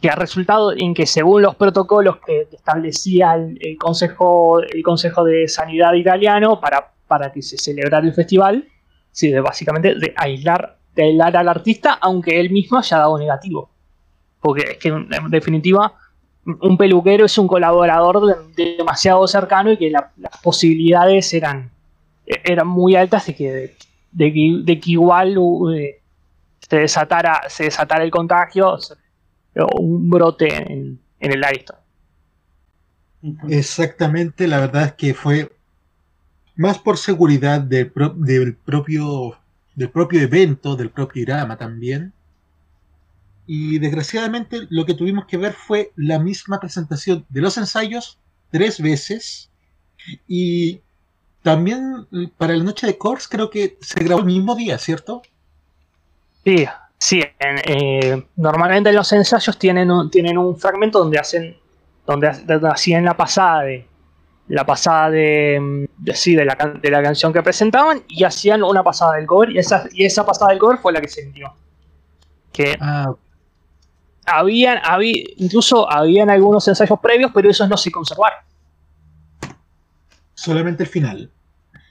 que 0.00 0.10
ha 0.10 0.14
resultado 0.14 0.72
en 0.72 0.94
que 0.94 1.06
según 1.06 1.42
los 1.42 1.54
protocolos 1.54 2.18
que 2.24 2.48
establecía 2.52 3.34
el, 3.34 3.76
Consejo, 3.78 4.60
el 4.60 4.82
Consejo 4.82 5.24
de 5.24 5.48
Sanidad 5.48 5.94
italiano 5.94 6.60
para, 6.60 6.92
para 7.06 7.32
que 7.32 7.42
se 7.42 7.56
celebrara 7.56 8.06
el 8.06 8.12
festival, 8.12 8.68
sí, 9.10 9.32
básicamente 9.34 9.94
de 9.94 10.12
aislar, 10.16 10.76
de 10.94 11.04
aislar 11.04 11.36
al 11.36 11.48
artista, 11.48 11.98
aunque 12.00 12.38
él 12.38 12.50
mismo 12.50 12.78
haya 12.78 12.98
dado 12.98 13.18
negativo. 13.18 13.70
Porque 14.40 14.72
es 14.72 14.78
que 14.78 14.88
en 14.88 15.30
definitiva 15.30 15.94
un 16.60 16.76
peluquero 16.76 17.24
es 17.24 17.36
un 17.38 17.48
colaborador 17.48 18.52
demasiado 18.54 19.26
cercano 19.26 19.72
y 19.72 19.76
que 19.78 19.90
las 19.90 20.04
posibilidades 20.42 21.32
eran, 21.34 21.72
eran 22.26 22.68
muy 22.68 22.94
altas 22.94 23.26
de 23.26 23.34
que, 23.34 23.74
de, 24.12 24.80
que, 24.80 24.90
igual 24.90 25.36
se, 26.60 26.76
desatara, 26.76 27.42
se 27.48 27.64
desatara 27.64 28.04
el 28.04 28.10
contagio 28.10 28.78
un 29.64 30.10
brote 30.10 30.54
en, 30.54 31.00
el 31.18 31.44
Ariston. 31.44 31.76
Exactamente, 33.48 34.46
la 34.46 34.60
verdad 34.60 34.84
es 34.84 34.92
que 34.92 35.14
fue 35.14 35.50
más 36.54 36.78
por 36.78 36.98
seguridad 36.98 37.60
del, 37.60 37.90
propio 37.90 39.36
del 39.74 39.90
propio 39.90 40.20
evento, 40.20 40.76
del 40.76 40.90
propio 40.90 41.22
Irama 41.22 41.56
también. 41.56 42.12
Y 43.46 43.78
desgraciadamente 43.78 44.66
lo 44.70 44.84
que 44.84 44.94
tuvimos 44.94 45.26
que 45.26 45.36
ver 45.36 45.52
fue 45.52 45.92
la 45.96 46.18
misma 46.18 46.58
presentación 46.58 47.24
de 47.28 47.40
los 47.40 47.56
ensayos 47.56 48.18
tres 48.50 48.80
veces. 48.80 49.50
Y 50.26 50.80
también 51.42 52.06
para 52.38 52.56
la 52.56 52.64
noche 52.64 52.86
de 52.86 52.98
Kors 52.98 53.28
creo 53.28 53.50
que 53.50 53.78
se 53.80 54.02
grabó 54.02 54.20
el 54.20 54.26
mismo 54.26 54.56
día, 54.56 54.78
¿cierto? 54.78 55.22
Sí, 56.44 56.66
Sí, 56.98 57.22
eh, 57.38 58.26
normalmente 58.36 58.92
los 58.92 59.12
ensayos 59.12 59.58
tienen 59.58 59.90
un, 59.90 60.10
tienen 60.10 60.38
un 60.38 60.56
fragmento 60.56 60.98
donde 60.98 61.18
hacen, 61.18 61.56
donde, 62.06 62.28
hacían 62.70 63.04
la 63.04 63.16
pasada 63.16 63.62
de 63.62 63.86
la 64.48 64.64
pasada 64.64 65.10
de, 65.10 65.88
sí, 66.14 66.36
de, 66.36 66.44
la, 66.44 66.54
de 66.54 66.90
la 66.90 67.02
canción 67.02 67.32
que 67.32 67.42
presentaban 67.42 68.04
y 68.08 68.22
hacían 68.22 68.62
una 68.62 68.84
pasada 68.84 69.14
del 69.14 69.26
cover 69.26 69.50
y 69.50 69.58
esa, 69.58 69.88
y 69.92 70.04
esa 70.04 70.24
pasada 70.24 70.50
del 70.50 70.60
cover 70.60 70.78
fue 70.78 70.92
la 70.92 71.00
que 71.00 71.08
se 71.08 71.22
envió. 71.22 71.52
Que, 72.52 72.78
ah, 72.80 73.12
habían, 74.24 74.78
había, 74.84 75.24
incluso 75.36 75.90
habían 75.90 76.30
algunos 76.30 76.66
ensayos 76.68 76.98
previos, 77.00 77.32
pero 77.34 77.50
esos 77.50 77.68
no 77.68 77.76
se 77.76 77.90
conservaron. 77.90 78.38
Solamente 80.34 80.84
el 80.84 80.88
final. 80.88 81.30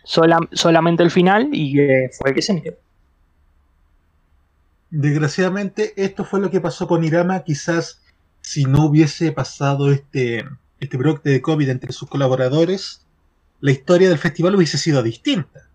solamente 0.03 1.03
el 1.03 1.11
final 1.11 1.49
y 1.51 1.79
eh, 1.79 2.09
fue 2.17 2.29
el 2.29 2.35
que 2.35 2.41
se 2.41 2.53
emitió. 2.53 2.73
Desgraciadamente, 4.97 5.91
esto 5.97 6.23
fue 6.23 6.39
lo 6.39 6.49
que 6.49 6.61
pasó 6.61 6.87
con 6.87 7.03
Irama. 7.03 7.43
Quizás 7.43 8.01
si 8.39 8.63
no 8.63 8.85
hubiese 8.85 9.33
pasado 9.33 9.91
este, 9.91 10.45
este 10.79 10.95
brote 10.95 11.31
de 11.31 11.41
COVID 11.41 11.67
entre 11.67 11.91
sus 11.91 12.07
colaboradores, 12.07 13.05
la 13.59 13.71
historia 13.71 14.07
del 14.07 14.17
festival 14.17 14.55
hubiese 14.55 14.77
sido 14.77 15.03
distinta. 15.03 15.69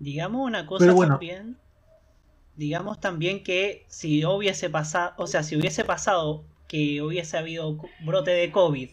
Digamos 0.00 0.44
una 0.44 0.66
cosa 0.66 0.92
también. 0.92 1.56
Digamos 2.56 2.98
también 2.98 3.44
que 3.44 3.86
si 3.86 4.24
hubiese 4.24 4.68
pasado, 4.68 5.14
o 5.18 5.28
sea, 5.28 5.44
si 5.44 5.56
hubiese 5.56 5.84
pasado 5.84 6.44
que 6.66 7.02
hubiese 7.02 7.38
habido 7.38 7.78
brote 8.04 8.32
de 8.32 8.50
COVID 8.50 8.90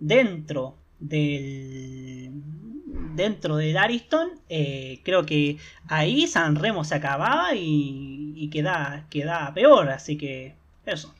dentro 0.00 0.76
del 1.00 2.75
dentro 3.16 3.56
del 3.56 3.76
Ariston, 3.76 4.28
eh, 4.48 5.00
creo 5.04 5.26
que 5.26 5.58
ahí 5.88 6.26
San 6.26 6.56
Remo 6.56 6.84
se 6.84 6.94
acababa 6.94 7.54
y, 7.54 8.32
y 8.36 8.48
queda, 8.50 9.06
queda 9.10 9.52
peor, 9.54 9.90
así 9.90 10.16
que 10.16 10.54
eso. 10.84 11.12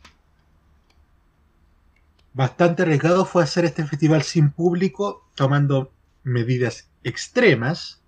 Bastante 2.32 2.82
arriesgado 2.82 3.24
fue 3.24 3.42
hacer 3.42 3.64
este 3.64 3.84
festival 3.86 4.22
sin 4.22 4.50
público, 4.50 5.26
tomando 5.34 5.90
medidas 6.22 6.90
extremas. 7.02 8.02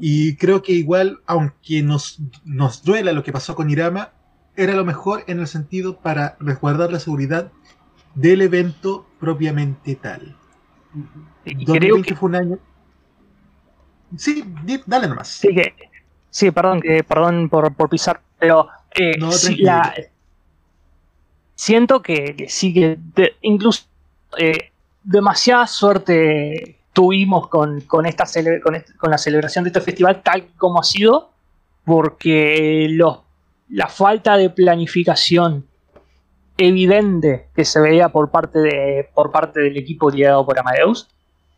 Y 0.00 0.36
creo 0.36 0.62
que 0.62 0.72
igual, 0.72 1.20
aunque 1.26 1.82
nos, 1.82 2.18
nos 2.44 2.82
duela 2.82 3.12
lo 3.12 3.22
que 3.22 3.30
pasó 3.30 3.54
con 3.54 3.70
Irama, 3.70 4.12
era 4.56 4.74
lo 4.74 4.84
mejor 4.84 5.24
en 5.26 5.38
el 5.38 5.46
sentido 5.46 5.98
para 5.98 6.36
resguardar 6.40 6.90
la 6.90 6.98
seguridad 6.98 7.52
del 8.14 8.40
evento 8.42 9.06
propiamente 9.20 9.94
tal. 9.96 10.36
Y 11.44 11.64
creo 11.64 12.02
que 12.02 12.16
fue 12.16 12.30
un 12.30 12.34
año. 12.34 12.58
Sí, 14.16 14.44
dale 14.86 15.08
nomás. 15.08 15.28
Sí, 15.28 15.54
que, 15.54 15.74
sí 16.30 16.50
perdón, 16.50 16.82
perdón 17.06 17.48
por, 17.48 17.88
pisar, 17.88 18.20
pero 18.38 18.68
eh, 18.94 19.12
siento 21.54 22.02
que, 22.02 22.46
sí 22.48 22.74
que 22.74 22.98
incluso 23.42 23.84
eh, 24.38 24.70
demasiada 25.02 25.66
suerte 25.66 26.78
tuvimos 26.92 27.48
con, 27.48 27.80
con, 27.82 28.06
esta 28.06 28.24
con, 28.62 29.10
la 29.10 29.18
celebración 29.18 29.64
de 29.64 29.68
este 29.68 29.80
festival 29.80 30.22
tal 30.22 30.48
como 30.56 30.80
ha 30.80 30.84
sido, 30.84 31.30
porque 31.84 32.86
los, 32.90 33.20
la 33.68 33.88
falta 33.88 34.36
de 34.36 34.50
planificación 34.50 35.66
evidente 36.58 37.48
que 37.54 37.64
se 37.64 37.80
veía 37.80 38.10
por 38.10 38.30
parte, 38.30 38.58
de, 38.58 39.08
por 39.14 39.30
parte 39.32 39.60
del 39.60 39.76
equipo 39.76 40.10
liderado 40.10 40.44
por 40.44 40.58
Amadeus 40.58 41.08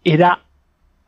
era 0.04 0.42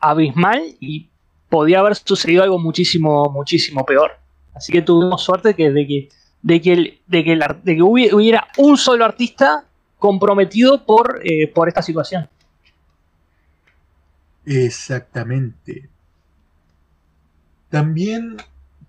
abismal 0.01 0.63
y 0.81 1.09
podía 1.49 1.81
haber 1.81 1.95
sucedido 1.95 2.43
algo 2.43 2.59
muchísimo, 2.59 3.31
muchísimo 3.31 3.85
peor. 3.85 4.13
Así 4.55 4.73
que 4.73 4.83
tuvimos 4.83 5.23
suerte 5.23 5.55
que, 5.55 5.71
de 5.71 5.87
que, 5.87 6.09
de 6.43 6.61
que, 6.61 6.99
de 7.07 7.77
que, 7.77 7.83
hubiera 7.83 8.49
un 8.57 8.77
solo 8.77 9.05
artista 9.05 9.65
comprometido 9.99 10.85
por, 10.85 11.21
eh, 11.25 11.49
por 11.49 11.69
esta 11.69 11.83
situación. 11.83 12.29
Exactamente. 14.45 15.89
También 17.69 18.37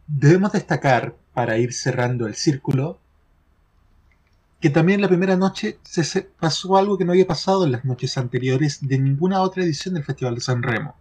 debemos 0.07 0.51
destacar, 0.51 1.15
para 1.33 1.59
ir 1.59 1.71
cerrando 1.71 2.25
el 2.25 2.33
círculo, 2.33 2.99
que 4.59 4.71
también 4.71 5.01
la 5.01 5.07
primera 5.07 5.35
noche 5.35 5.77
se 5.83 6.21
pasó 6.21 6.77
algo 6.77 6.97
que 6.97 7.05
no 7.05 7.11
había 7.11 7.27
pasado 7.27 7.63
en 7.63 7.73
las 7.73 7.85
noches 7.85 8.17
anteriores 8.17 8.79
de 8.81 8.97
ninguna 8.97 9.41
otra 9.41 9.63
edición 9.63 9.93
del 9.93 10.03
Festival 10.03 10.33
de 10.33 10.41
San 10.41 10.63
Remo. 10.63 10.95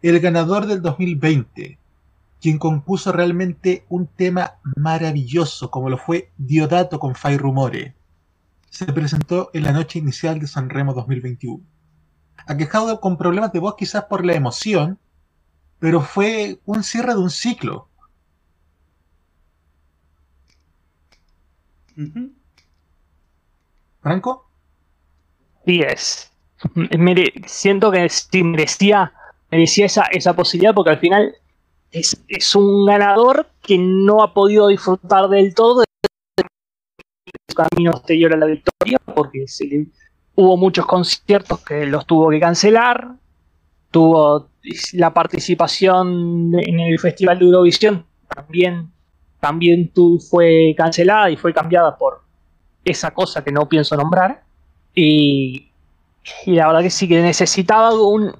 El 0.00 0.20
ganador 0.20 0.66
del 0.66 0.80
2020, 0.80 1.78
quien 2.40 2.58
compuso 2.58 3.10
realmente 3.10 3.84
un 3.88 4.06
tema 4.06 4.54
maravilloso 4.76 5.70
como 5.70 5.90
lo 5.90 5.98
fue 5.98 6.30
Diodato 6.36 7.00
con 7.00 7.16
Fai 7.16 7.36
Rumore, 7.36 7.94
se 8.70 8.86
presentó 8.92 9.50
en 9.54 9.64
la 9.64 9.72
noche 9.72 9.98
inicial 9.98 10.38
de 10.38 10.46
San 10.46 10.70
Remo 10.70 10.94
2021. 10.94 11.60
Aquejado 12.46 13.00
con 13.00 13.16
problemas 13.16 13.52
de 13.52 13.58
voz 13.58 13.74
quizás 13.76 14.04
por 14.04 14.24
la 14.24 14.34
emoción, 14.34 14.98
pero 15.80 16.00
fue 16.00 16.60
un 16.64 16.84
cierre 16.84 17.14
de 17.14 17.20
un 17.20 17.30
ciclo. 17.30 17.88
¿Franco? 24.00 24.48
Sí 25.66 25.80
es. 25.80 26.32
siento 27.46 27.90
que 27.90 28.08
merecía, 28.44 29.12
merecía 29.50 29.86
esa, 29.86 30.04
esa 30.10 30.34
posibilidad 30.34 30.74
porque 30.74 30.90
al 30.90 30.98
final 30.98 31.34
es, 31.90 32.22
es, 32.28 32.54
un 32.54 32.86
ganador 32.86 33.48
que 33.62 33.78
no 33.78 34.22
ha 34.22 34.34
podido 34.34 34.68
disfrutar 34.68 35.28
del 35.28 35.54
todo 35.54 35.82
el 36.36 36.46
camino 37.54 37.90
exterior 37.92 38.34
a 38.34 38.36
la 38.36 38.46
victoria 38.46 38.98
porque 39.14 39.46
hubo 40.34 40.56
muchos 40.56 40.86
conciertos 40.86 41.60
que 41.60 41.86
los 41.86 42.06
tuvo 42.06 42.30
que 42.30 42.38
cancelar, 42.38 43.16
tuvo 43.90 44.48
la 44.92 45.12
participación 45.12 46.52
en 46.54 46.80
el 46.80 46.98
Festival 46.98 47.38
de 47.38 47.46
Eurovisión 47.46 48.04
también, 48.34 48.90
también 49.40 49.90
fue 50.30 50.74
cancelada 50.76 51.30
y 51.30 51.36
fue 51.36 51.52
cambiada 51.54 51.96
por 51.96 52.22
esa 52.84 53.10
cosa 53.10 53.42
que 53.42 53.52
no 53.52 53.68
pienso 53.68 53.96
nombrar. 53.96 54.42
Y, 54.94 55.70
la 56.46 56.66
verdad 56.66 56.82
que 56.82 56.90
sí 56.90 57.08
que 57.08 57.22
necesitaba 57.22 57.94
un, 57.94 58.34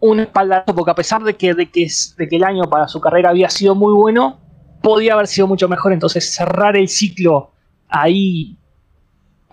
un 0.00 0.20
espaldarazo, 0.20 0.74
porque 0.74 0.90
a 0.90 0.94
pesar 0.94 1.22
de 1.22 1.36
que, 1.36 1.54
de, 1.54 1.70
que, 1.70 1.88
de 2.16 2.28
que 2.28 2.36
el 2.36 2.44
año 2.44 2.64
para 2.64 2.88
su 2.88 3.00
carrera 3.00 3.30
había 3.30 3.50
sido 3.50 3.74
muy 3.74 3.92
bueno, 3.92 4.38
podía 4.82 5.14
haber 5.14 5.26
sido 5.26 5.46
mucho 5.46 5.68
mejor. 5.68 5.92
Entonces 5.92 6.34
cerrar 6.34 6.76
el 6.76 6.88
ciclo 6.88 7.52
ahí, 7.88 8.56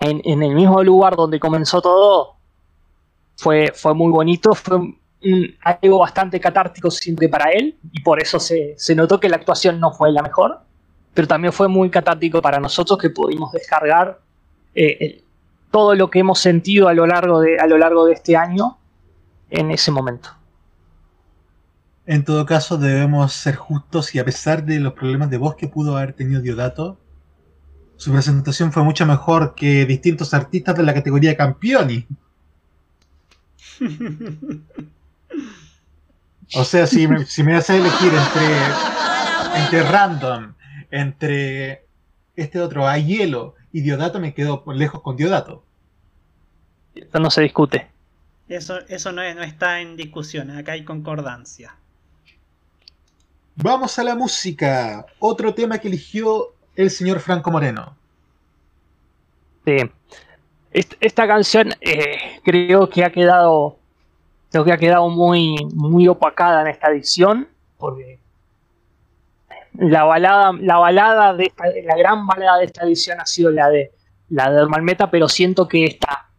en, 0.00 0.42
el 0.42 0.54
mismo 0.54 0.82
lugar 0.82 1.16
donde 1.16 1.40
comenzó 1.40 1.80
todo, 1.80 2.36
fue, 3.36 3.72
fue 3.74 3.94
muy 3.94 4.12
bonito. 4.12 4.54
Fue 4.54 4.78
algo 5.62 5.98
bastante 5.98 6.38
catártico 6.38 6.90
siempre 6.90 7.28
para 7.28 7.50
él, 7.50 7.78
y 7.92 8.00
por 8.02 8.22
eso 8.22 8.38
se, 8.38 8.74
se 8.76 8.94
notó 8.94 9.18
que 9.18 9.28
la 9.28 9.36
actuación 9.36 9.80
no 9.80 9.92
fue 9.92 10.12
la 10.12 10.22
mejor. 10.22 10.60
Pero 11.14 11.26
también 11.26 11.52
fue 11.52 11.66
muy 11.66 11.90
catártico 11.90 12.42
para 12.42 12.60
nosotros 12.60 12.98
que 12.98 13.08
pudimos 13.10 13.50
descargar 13.50 14.20
eh, 14.74 15.24
todo 15.70 15.94
lo 15.94 16.10
que 16.10 16.18
hemos 16.20 16.38
sentido 16.38 16.88
a 16.88 16.94
lo, 16.94 17.06
largo 17.06 17.40
de, 17.40 17.58
a 17.58 17.66
lo 17.66 17.78
largo 17.78 18.04
de 18.04 18.12
este 18.12 18.36
año 18.36 18.78
en 19.50 19.70
ese 19.70 19.90
momento. 19.90 20.35
En 22.06 22.24
todo 22.24 22.46
caso, 22.46 22.78
debemos 22.78 23.32
ser 23.32 23.56
justos 23.56 24.14
y 24.14 24.20
a 24.20 24.24
pesar 24.24 24.64
de 24.64 24.78
los 24.78 24.92
problemas 24.92 25.28
de 25.28 25.38
voz 25.38 25.56
que 25.56 25.66
pudo 25.66 25.96
haber 25.96 26.12
tenido 26.12 26.40
Diodato, 26.40 27.00
su 27.96 28.12
presentación 28.12 28.72
fue 28.72 28.84
mucho 28.84 29.04
mejor 29.06 29.56
que 29.56 29.84
distintos 29.86 30.32
artistas 30.32 30.76
de 30.76 30.84
la 30.84 30.94
categoría 30.94 31.36
Campioni. 31.36 32.06
o 36.54 36.64
sea, 36.64 36.86
si 36.86 37.08
me, 37.08 37.26
si 37.26 37.42
me 37.42 37.56
hace 37.56 37.76
elegir 37.76 38.12
entre, 38.12 39.64
entre 39.64 39.82
random, 39.90 40.54
entre 40.92 41.86
este 42.36 42.60
otro, 42.60 42.86
a 42.86 42.98
hielo 42.98 43.56
y 43.72 43.80
Diodato 43.80 44.20
me 44.20 44.32
quedo 44.32 44.62
lejos 44.72 45.02
con 45.02 45.16
Diodato. 45.16 45.64
Eso 46.94 47.18
no 47.18 47.30
se 47.30 47.42
discute. 47.42 47.88
Eso, 48.48 48.78
eso 48.86 49.10
no, 49.10 49.22
no 49.34 49.42
está 49.42 49.80
en 49.80 49.96
discusión, 49.96 50.52
acá 50.52 50.72
hay 50.72 50.84
concordancia. 50.84 51.74
Vamos 53.56 53.98
a 53.98 54.04
la 54.04 54.14
música. 54.14 55.06
Otro 55.18 55.54
tema 55.54 55.78
que 55.78 55.88
eligió 55.88 56.54
el 56.74 56.90
señor 56.90 57.20
Franco 57.20 57.50
Moreno. 57.50 57.96
Sí. 59.64 59.78
Esta 60.72 61.26
canción 61.26 61.72
eh, 61.80 62.40
creo 62.44 62.88
que 62.88 63.04
ha 63.04 63.10
quedado. 63.10 63.78
Creo 64.50 64.64
que 64.64 64.72
ha 64.72 64.78
quedado 64.78 65.08
muy, 65.08 65.56
muy 65.74 66.06
opacada 66.06 66.60
en 66.62 66.68
esta 66.68 66.90
edición. 66.90 67.48
Porque 67.78 68.20
la 69.78 70.04
balada, 70.04 70.52
la 70.60 70.76
balada 70.78 71.34
de 71.34 71.52
la 71.84 71.96
gran 71.96 72.26
balada 72.26 72.58
de 72.58 72.66
esta 72.66 72.84
edición 72.84 73.20
ha 73.20 73.26
sido 73.26 73.50
la 73.50 73.68
de 73.68 73.92
la 74.28 74.50
de 74.50 74.66
Malmeta, 74.66 75.10
pero 75.10 75.28
siento 75.28 75.68
que 75.68 75.84
está 75.84 76.30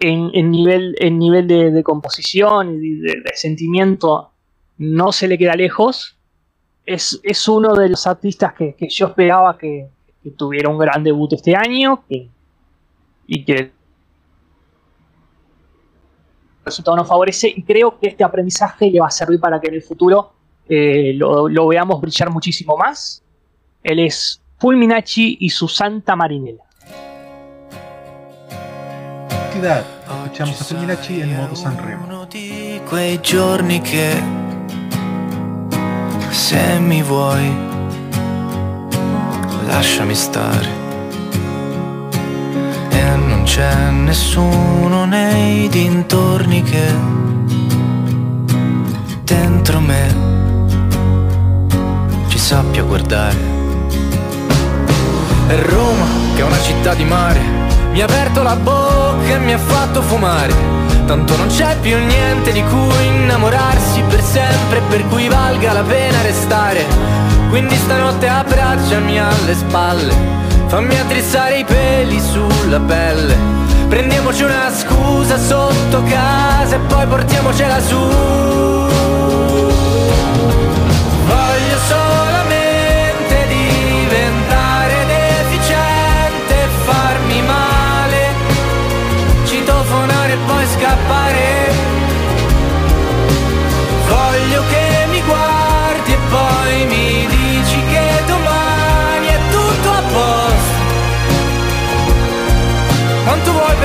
en, 0.00 0.50
nivel, 0.50 0.96
en 0.98 1.18
nivel 1.18 1.46
de, 1.46 1.82
composición 1.82 2.82
y 2.82 2.96
de, 2.96 3.22
sentimiento 3.34 4.32
no 4.78 5.12
se 5.12 5.28
le 5.28 5.38
queda 5.38 5.54
lejos. 5.54 6.16
Es, 6.92 7.20
es 7.22 7.46
uno 7.46 7.74
de 7.74 7.88
los 7.88 8.04
artistas 8.04 8.52
que, 8.52 8.74
yo 8.88 9.06
esperaba 9.06 9.56
que, 9.56 9.88
tuviera 10.36 10.68
un 10.68 10.76
gran 10.76 11.04
debut 11.04 11.32
este 11.32 11.54
año 11.54 12.02
y 13.26 13.44
que 13.44 13.56
el 13.56 13.72
resultado 16.64 16.96
no 16.96 17.04
favorece 17.04 17.48
y 17.56 17.62
creo 17.62 17.96
que 17.98 18.08
este 18.08 18.24
aprendizaje 18.24 18.90
le 18.90 19.00
va 19.00 19.06
a 19.06 19.10
servir 19.10 19.38
para 19.38 19.60
que 19.60 19.68
en 19.68 19.74
el 19.74 19.82
futuro 19.82 20.32
eh, 20.68 21.12
lo, 21.14 21.48
lo 21.48 21.68
veamos 21.68 22.00
brillar 22.00 22.28
muchísimo 22.30 22.76
más. 22.76 23.22
Él 23.84 24.00
es 24.00 24.42
Fulminachi 24.58 25.38
y 25.40 25.48
su 25.48 25.68
Santa 25.68 26.16
Marinela. 26.16 26.64
Escuchamos 30.24 30.60
a 30.60 30.64
Fulminachi 30.64 31.20
en 31.22 31.36
modo 31.36 31.54
Sanremo. 31.54 32.26
Se 36.30 36.78
mi 36.78 37.02
vuoi 37.02 37.52
lasciami 39.66 40.14
stare. 40.14 40.68
E 42.90 43.16
non 43.16 43.42
c'è 43.44 43.90
nessuno 43.90 45.04
nei 45.04 45.68
dintorni 45.68 46.62
che 46.62 46.94
dentro 49.24 49.80
me 49.80 50.14
ci 52.28 52.38
sappia 52.38 52.82
guardare. 52.82 53.38
E 55.48 55.62
Roma 55.62 56.06
che 56.34 56.40
è 56.40 56.44
una 56.44 56.60
città 56.60 56.94
di 56.94 57.04
mare. 57.04 57.40
Mi 57.92 58.00
ha 58.00 58.04
aperto 58.04 58.42
la 58.42 58.56
bocca 58.56 59.34
e 59.34 59.38
mi 59.38 59.52
ha 59.52 59.58
fatto 59.58 60.00
fumare. 60.02 60.79
Tanto 61.10 61.36
non 61.36 61.48
c'è 61.48 61.76
più 61.80 61.98
niente 61.98 62.52
di 62.52 62.62
cui 62.62 63.06
innamorarsi 63.06 64.00
per 64.02 64.22
sempre, 64.22 64.80
per 64.88 65.04
cui 65.08 65.26
valga 65.26 65.72
la 65.72 65.82
pena 65.82 66.22
restare. 66.22 66.86
Quindi 67.48 67.74
stanotte 67.74 68.28
abbracciami 68.28 69.18
alle 69.18 69.54
spalle, 69.56 70.14
fammi 70.68 70.96
attrezzare 70.96 71.58
i 71.58 71.64
peli 71.64 72.20
sulla 72.20 72.78
pelle. 72.78 73.36
Prendiamoci 73.88 74.44
una 74.44 74.70
scusa 74.72 75.36
sotto 75.36 76.00
casa 76.08 76.76
e 76.76 76.78
poi 76.78 77.06
portiamocela 77.08 77.80
su. 77.80 78.59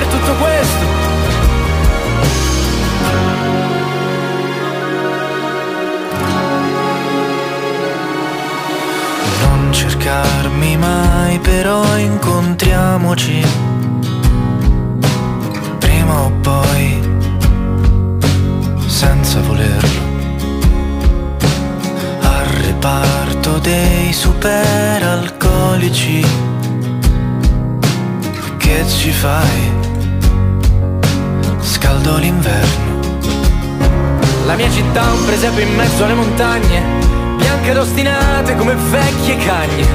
Per 0.06 0.08
tutto 0.08 0.34
questo? 0.36 0.86
Non 9.42 9.72
cercarmi 9.72 10.78
mai, 10.78 11.40
però 11.40 11.98
incontriamoci. 11.98 13.44
Prima 15.80 16.22
o 16.22 16.32
poi, 16.42 17.02
senza 18.86 19.42
volerlo. 19.42 20.04
Al 22.22 22.46
reparto 22.64 23.58
dei 23.60 24.14
superalcolici. 24.14 26.26
Che 28.58 28.86
ci 28.88 29.12
fai? 29.12 29.85
Scaldo 31.66 32.18
l'inverno. 32.18 33.00
La 34.46 34.54
mia 34.56 34.70
città 34.70 35.02
è 35.02 35.12
un 35.12 35.26
presepe 35.26 35.62
in 35.62 35.74
mezzo 35.74 36.04
alle 36.04 36.14
montagne, 36.14 36.84
bianche 37.38 37.72
ed 37.72 37.78
ostinate 37.78 38.56
come 38.56 38.76
vecchie 38.76 39.36
cagne. 39.38 39.88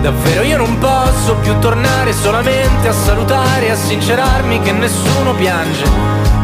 Davvero 0.00 0.42
io 0.42 0.56
non 0.56 0.78
posso 0.78 1.34
più 1.36 1.58
tornare 1.58 2.14
solamente 2.14 2.88
a 2.88 2.92
salutare 2.92 3.66
e 3.66 3.70
a 3.70 3.76
sincerarmi 3.76 4.62
che 4.62 4.72
nessuno 4.72 5.34
piange. 5.34 5.84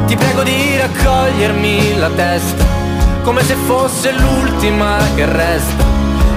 Ti 0.07 0.17
prego 0.17 0.43
di 0.43 0.77
raccogliermi 0.77 1.99
la 1.99 2.11
testa, 2.11 2.65
come 3.23 3.43
se 3.43 3.55
fosse 3.55 4.13
l'ultima 4.13 4.99
che 5.15 5.25
resta. 5.25 5.83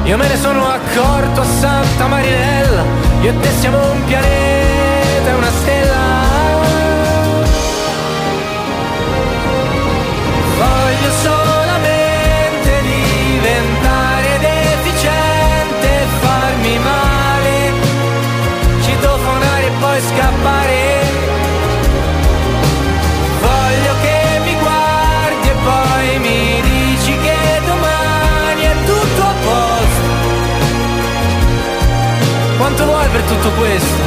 Io 0.05 0.15
me 0.15 0.27
ne 0.29 0.37
sono 0.37 0.69
accorto 0.69 1.41
a 1.41 1.45
Santa 1.45 2.07
Marinella, 2.07 2.83
io 3.21 3.29
e 3.29 3.39
te 3.41 3.49
siamo 3.59 3.91
un 3.91 4.05
pianeta 4.05 5.29
e 5.29 5.33
una 5.33 5.51
stella. 5.51 5.86
Tutto 33.37 33.51
questo? 33.51 34.06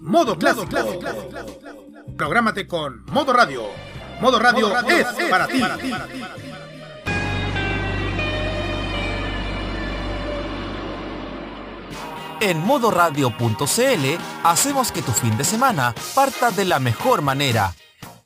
Modo 0.00 0.36
clásico. 0.38 0.66
Prográmate 2.16 2.66
con 2.66 3.04
Modo 3.06 3.32
Radio. 3.32 3.64
Modo 4.20 4.38
Radio, 4.38 4.72
es, 4.88 5.06
para 5.28 5.46
ti. 5.48 5.62
En 12.40 12.58
modoradio.cl 12.58 14.18
hacemos 14.42 14.92
que 14.92 15.02
tu 15.02 15.12
fin 15.12 15.36
de 15.38 15.44
semana 15.44 15.94
parta 16.14 16.50
de 16.50 16.66
la 16.66 16.78
mejor 16.78 17.22
manera. 17.22 17.74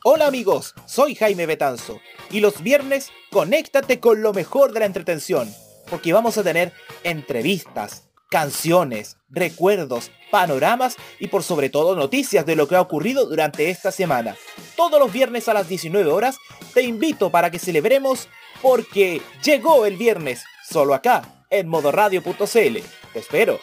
Hola 0.03 0.27
amigos, 0.27 0.75
soy 0.87 1.15
Jaime 1.15 1.47
Betanzo 1.47 2.01
Y 2.31 2.41
los 2.41 2.63
viernes, 2.63 3.11
conéctate 3.31 4.01
con 4.01 4.23
lo 4.23 4.33
mejor 4.33 4.73
de 4.73 4.81
la 4.81 4.87
entretención, 4.87 5.49
porque 5.89 6.13
vamos 6.13 6.37
a 6.37 6.43
tener 6.43 6.73
entrevistas, 7.05 8.09
canciones, 8.29 9.19
recuerdos, 9.29 10.11
panoramas 10.31 10.97
y 11.19 11.29
por 11.29 11.43
sobre 11.43 11.71
todo 11.71 11.97
noticias 11.97 12.47
de 12.47 12.57
lo 12.57 12.69
que 12.69 12.77
ha 12.77 12.81
ocurrido 12.81 13.27
durante 13.27 13.71
esta 13.71 13.93
semana. 13.93 14.37
Todos 14.77 15.01
los 15.01 15.13
viernes 15.13 15.49
a 15.49 15.55
las 15.55 15.69
19 15.69 16.11
horas 16.11 16.37
te 16.75 16.83
invito 16.83 17.31
para 17.31 17.51
que 17.51 17.59
celebremos 17.59 18.29
porque 18.63 19.23
llegó 19.43 19.87
el 19.87 19.97
viernes, 19.97 20.45
solo 20.69 20.95
acá, 20.95 21.45
en 21.51 21.69
modoradio.cl. 21.69 22.79
Te 23.13 23.19
espero. 23.19 23.59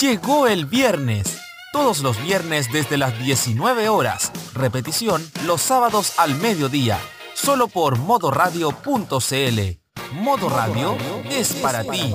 Llegó 0.00 0.46
el 0.46 0.66
viernes. 0.66 1.38
Todos 1.72 2.00
los 2.00 2.20
viernes 2.22 2.72
desde 2.72 2.96
las 2.96 3.18
19 3.18 3.88
horas. 3.88 4.32
Repetición 4.54 5.26
los 5.46 5.60
sábados 5.60 6.18
al 6.18 6.34
mediodía. 6.36 6.98
Solo 7.34 7.68
por 7.68 7.98
modoradio.cl. 7.98 9.78
Modo 10.12 10.48
Radio 10.48 10.96
es 11.30 11.52
para 11.54 11.84
ti. 11.84 12.14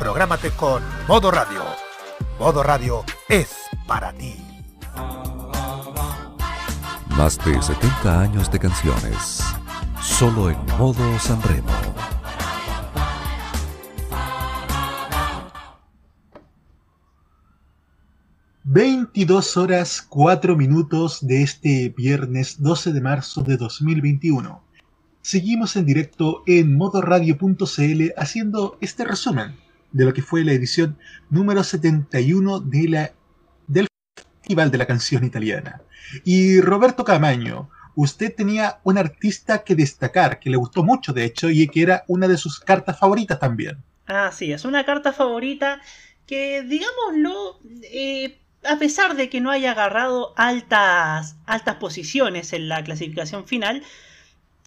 Prográmate 0.00 0.50
con 0.52 0.82
Modo 1.06 1.30
Radio. 1.30 1.60
Modo 2.38 2.62
Radio 2.62 3.04
es 3.28 3.54
para 3.86 4.14
ti. 4.14 4.34
Más 7.18 7.36
de 7.44 7.60
70 7.60 8.20
años 8.22 8.50
de 8.50 8.58
canciones. 8.58 9.44
Solo 10.00 10.48
en 10.48 10.56
modo 10.78 11.18
Sanremo. 11.18 11.68
...22 18.64 19.56
horas 19.58 20.00
4 20.08 20.56
minutos 20.56 21.18
de 21.26 21.42
este 21.42 21.92
viernes 21.94 22.62
12 22.62 22.92
de 22.92 23.00
marzo 23.02 23.42
de 23.42 23.58
2021. 23.58 24.62
Seguimos 25.20 25.76
en 25.76 25.84
directo 25.84 26.42
en 26.46 26.74
modoradio.cl 26.74 28.02
haciendo 28.16 28.78
este 28.80 29.04
resumen 29.04 29.56
de 29.92 30.04
lo 30.04 30.12
que 30.12 30.22
fue 30.22 30.44
la 30.44 30.52
edición 30.52 30.98
número 31.28 31.64
71 31.64 32.60
de 32.60 32.88
la, 32.88 33.12
del 33.66 33.86
Festival 34.14 34.70
de 34.70 34.78
la 34.78 34.86
Canción 34.86 35.24
Italiana. 35.24 35.82
Y 36.24 36.60
Roberto 36.60 37.04
Camaño, 37.04 37.70
usted 37.94 38.34
tenía 38.34 38.80
un 38.84 38.98
artista 38.98 39.64
que 39.64 39.74
destacar, 39.74 40.38
que 40.38 40.50
le 40.50 40.56
gustó 40.56 40.82
mucho 40.82 41.12
de 41.12 41.24
hecho, 41.24 41.50
y 41.50 41.66
que 41.68 41.82
era 41.82 42.04
una 42.08 42.28
de 42.28 42.36
sus 42.36 42.60
cartas 42.60 42.98
favoritas 42.98 43.38
también. 43.38 43.82
Ah, 44.06 44.30
sí, 44.32 44.52
es 44.52 44.64
una 44.64 44.84
carta 44.84 45.12
favorita 45.12 45.80
que, 46.26 46.62
digámoslo, 46.62 47.60
eh, 47.82 48.40
a 48.64 48.76
pesar 48.76 49.16
de 49.16 49.28
que 49.28 49.40
no 49.40 49.50
haya 49.50 49.72
agarrado 49.72 50.32
altas, 50.36 51.36
altas 51.46 51.76
posiciones 51.76 52.52
en 52.52 52.68
la 52.68 52.82
clasificación 52.84 53.46
final, 53.46 53.82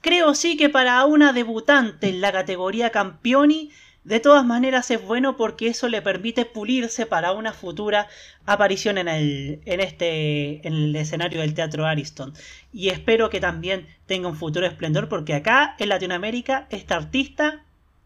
creo 0.01 0.33
sí 0.35 0.57
que 0.57 0.69
para 0.69 1.03
una 1.05 1.33
debutante 1.33 2.09
en 2.09 2.21
la 2.21 2.31
categoría 2.31 2.89
Campioni 2.89 3.71
de 4.03 4.19
todas 4.19 4.45
maneras 4.45 4.91
es 4.91 5.01
bueno 5.01 5.37
porque 5.37 5.67
eso 5.67 5.87
le 5.87 6.01
permite 6.01 6.45
pulirse 6.45 7.05
para 7.05 7.31
una 7.31 7.53
futura 7.53 8.07
aparición 8.45 8.97
en 8.97 9.07
el, 9.07 9.61
en 9.65 9.79
este, 9.79 10.67
en 10.67 10.73
el 10.73 10.95
escenario 10.95 11.41
del 11.41 11.53
Teatro 11.53 11.85
Ariston. 11.85 12.33
Y 12.73 12.89
espero 12.89 13.29
que 13.29 13.39
también 13.39 13.87
tenga 14.05 14.27
un 14.27 14.35
futuro 14.35 14.65
esplendor 14.65 15.07
porque 15.07 15.33
acá 15.33 15.75
en 15.79 15.89
Latinoamérica 15.89 16.67
esta 16.69 16.95
artista, 16.95 17.63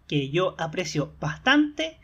que 0.07 0.29
yo 0.29 0.55
aprecio 0.59 1.13
bastante, 1.19 1.97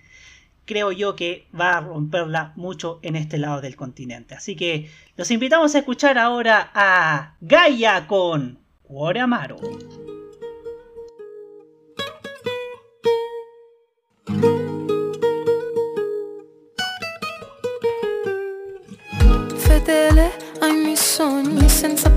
creo 0.65 0.91
yo 0.91 1.15
que 1.15 1.45
va 1.57 1.77
a 1.77 1.81
romperla 1.81 2.53
mucho 2.55 2.99
en 3.03 3.15
este 3.15 3.37
lado 3.37 3.61
del 3.61 3.75
continente. 3.75 4.33
Así 4.33 4.55
que 4.55 4.89
los 5.17 5.29
invitamos 5.29 5.75
a 5.75 5.79
escuchar 5.79 6.17
ahora 6.17 6.71
a 6.73 7.35
Gaia 7.41 8.07
con 8.07 8.59
Cuore 8.81 9.19
Amaro. 9.19 9.57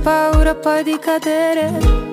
Paura 0.06 0.54
poi 0.54 0.84
di 0.84 0.96
cadere. 1.00 1.72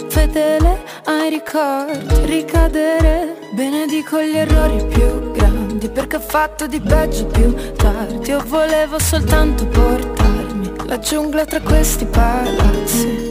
Fedele 0.10 0.82
ai 1.06 1.30
ricordi, 1.30 2.26
ricadere. 2.26 3.38
Benedico 3.52 4.20
gli 4.20 4.36
errori 4.36 4.84
più 4.88 5.32
grandi 5.32 5.88
Perché 5.88 6.16
ho 6.16 6.20
fatto 6.20 6.66
di 6.66 6.82
peggio 6.82 7.28
più 7.28 7.54
tardi. 7.76 8.30
Io 8.32 8.44
volevo 8.48 8.98
soltanto 8.98 9.68
portarmi 9.68 10.74
La 10.88 10.98
giungla 10.98 11.46
tra 11.46 11.62
questi 11.62 12.06
palazzi 12.06 13.23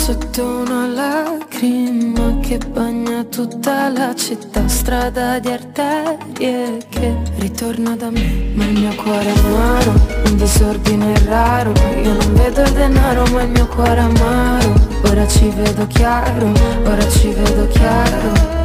Sotto 0.00 0.42
una 0.42 0.86
lacrima 0.86 2.38
che 2.40 2.56
bagna 2.56 3.22
tutta 3.24 3.90
la 3.90 4.14
città. 4.14 4.66
Strada 4.66 5.38
di 5.38 5.50
arterie 5.50 6.78
che 6.88 7.14
ritorna 7.36 7.94
da 7.96 8.10
me 8.10 8.50
Ma 8.54 8.64
il 8.64 8.78
mio 8.78 8.94
cuore 8.94 9.30
amaro, 9.30 9.92
un 10.24 10.36
disordine 10.36 11.12
raro. 11.26 11.74
Io 12.02 12.14
non 12.14 12.32
vedo 12.32 12.62
il 12.62 12.72
denaro 12.72 13.26
ma 13.26 13.42
il 13.42 13.50
mio 13.50 13.66
cuore 13.66 14.00
amaro. 14.00 14.72
Ora 15.04 15.28
ci 15.28 15.50
vedo 15.50 15.86
chiaro, 15.86 16.50
ora 16.82 17.08
ci 17.10 17.28
vedo 17.28 17.68
chiaro 17.68 18.59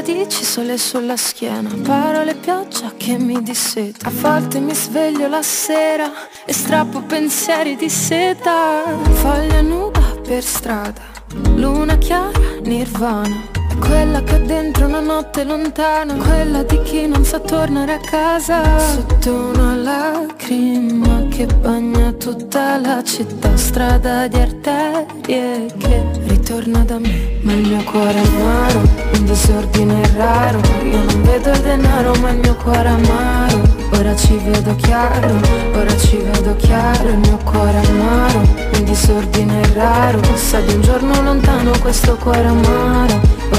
radici, 0.00 0.44
sole 0.44 0.78
sulla 0.78 1.16
schiena. 1.16 1.68
Parole, 1.82 2.34
pioggia 2.34 2.92
che 2.96 3.18
mi 3.18 3.42
disseta. 3.42 4.08
A 4.08 4.10
volte 4.10 4.58
mi 4.58 4.74
sveglio 4.74 5.28
la 5.28 5.42
sera 5.42 6.10
E 6.46 6.52
strappo 6.52 7.02
pensieri 7.02 7.76
di 7.76 7.90
seta. 7.90 8.82
Foglia 9.20 9.60
nuda 9.60 10.00
per 10.26 10.42
strada 10.42 11.02
Luna 11.54 11.96
chiara, 11.98 12.30
nirvana 12.62 13.59
quella 13.80 14.22
che 14.22 14.34
ho 14.34 14.46
dentro 14.46 14.86
una 14.86 15.00
notte 15.00 15.44
lontana 15.44 16.14
Quella 16.14 16.62
di 16.62 16.80
chi 16.82 17.06
non 17.06 17.24
sa 17.24 17.40
tornare 17.40 17.94
a 17.94 17.98
casa. 17.98 18.78
Sotto 18.78 19.52
una 19.54 19.74
lacrima 19.74 21.26
che 21.28 21.46
bagna 21.46 22.12
tutta 22.12 22.78
la 22.78 23.02
città 23.02 23.56
Strada 23.56 24.28
di 24.28 24.36
arterie 24.36 25.66
che 25.78 26.04
ritorna 26.26 26.80
da 26.80 26.98
me. 26.98 27.38
Ma 27.42 27.52
il 27.52 27.66
mio 27.66 27.82
cuore 27.84 28.14
è 28.14 28.26
amaro, 28.26 28.80
un 29.14 29.24
disordine 29.24 30.10
raro. 30.16 30.60
Io 30.84 31.02
non 31.02 31.22
vedo 31.22 31.50
il 31.50 31.60
denaro 31.60 32.14
ma 32.20 32.30
il 32.30 32.38
mio 32.38 32.54
cuore 32.56 32.88
è 32.88 32.92
amaro. 32.92 33.78
Ora 33.92 34.14
ci 34.16 34.36
vedo 34.44 34.74
chiaro, 34.76 35.40
ora 35.74 35.96
ci 35.96 36.16
vedo 36.16 36.56
chiaro. 36.56 37.08
Il 37.08 37.18
mio 37.18 37.38
cuore 37.44 37.80
è 37.80 37.86
amaro, 37.86 38.38
un 38.38 38.84
disordine 38.84 39.72
raro. 39.74 40.20
Sa 40.34 40.60
di 40.60 40.74
un 40.74 40.82
giorno 40.82 41.22
lontano 41.22 41.72
questo 41.80 42.16
cuore 42.16 42.46
amaro 42.46 43.39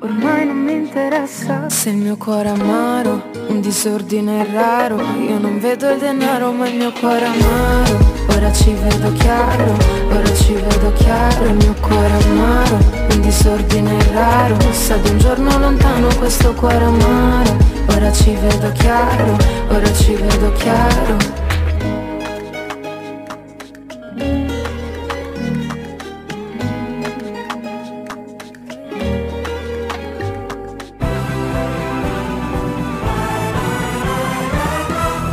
Ormai 0.00 0.46
non 0.46 0.56
mi 0.58 0.74
interessa 0.74 1.68
Se 1.68 1.90
il 1.90 1.96
mio 1.96 2.16
cuore 2.16 2.48
è 2.48 2.52
amaro, 2.52 3.20
un 3.48 3.60
disordine 3.60 4.46
raro. 4.52 4.96
Io 5.18 5.38
non 5.40 5.58
vedo 5.58 5.90
il 5.90 5.98
denaro 5.98 6.52
ma 6.52 6.68
il 6.68 6.76
mio 6.76 6.92
cuore 6.92 7.24
è 7.24 7.26
amaro. 7.26 7.98
Ora 8.28 8.52
ci 8.52 8.72
vedo 8.74 9.12
chiaro, 9.14 9.76
ora 10.08 10.34
ci 10.34 10.52
vedo 10.52 10.92
chiaro 10.92 11.46
Il 11.46 11.54
mio 11.54 11.74
cuore 11.80 12.16
è 12.16 12.22
amaro, 12.30 12.78
un 13.10 13.20
disordine 13.20 13.96
raro. 14.12 14.56
Sa 14.70 14.96
di 14.98 15.10
un 15.10 15.18
giorno 15.18 15.58
lontano 15.58 16.06
questo 16.16 16.54
cuore 16.54 16.84
amaro. 16.84 17.56
Ora 17.90 18.12
ci 18.12 18.36
vedo 18.40 18.70
chiaro, 18.72 19.36
ora 19.68 19.92
ci 19.94 20.14
vedo 20.14 20.52
chiaro 20.52 21.47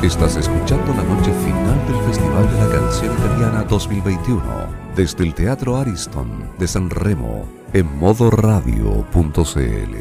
Estás 0.06 0.38
escuchando 0.38 0.94
la 0.94 1.02
noche 1.02 1.34
final 1.34 1.88
del 1.88 1.98
Festival 2.06 2.48
de 2.52 2.60
la 2.60 2.70
Canción 2.80 3.12
Italiana 3.18 3.64
2021 3.64 4.68
desde 4.96 5.24
el 5.24 5.34
Teatro 5.34 5.78
Ariston 5.78 6.52
de 6.60 6.68
San 6.68 6.92
Remo 6.92 7.50
en 7.74 7.88
modoradio.cl. 7.98 9.96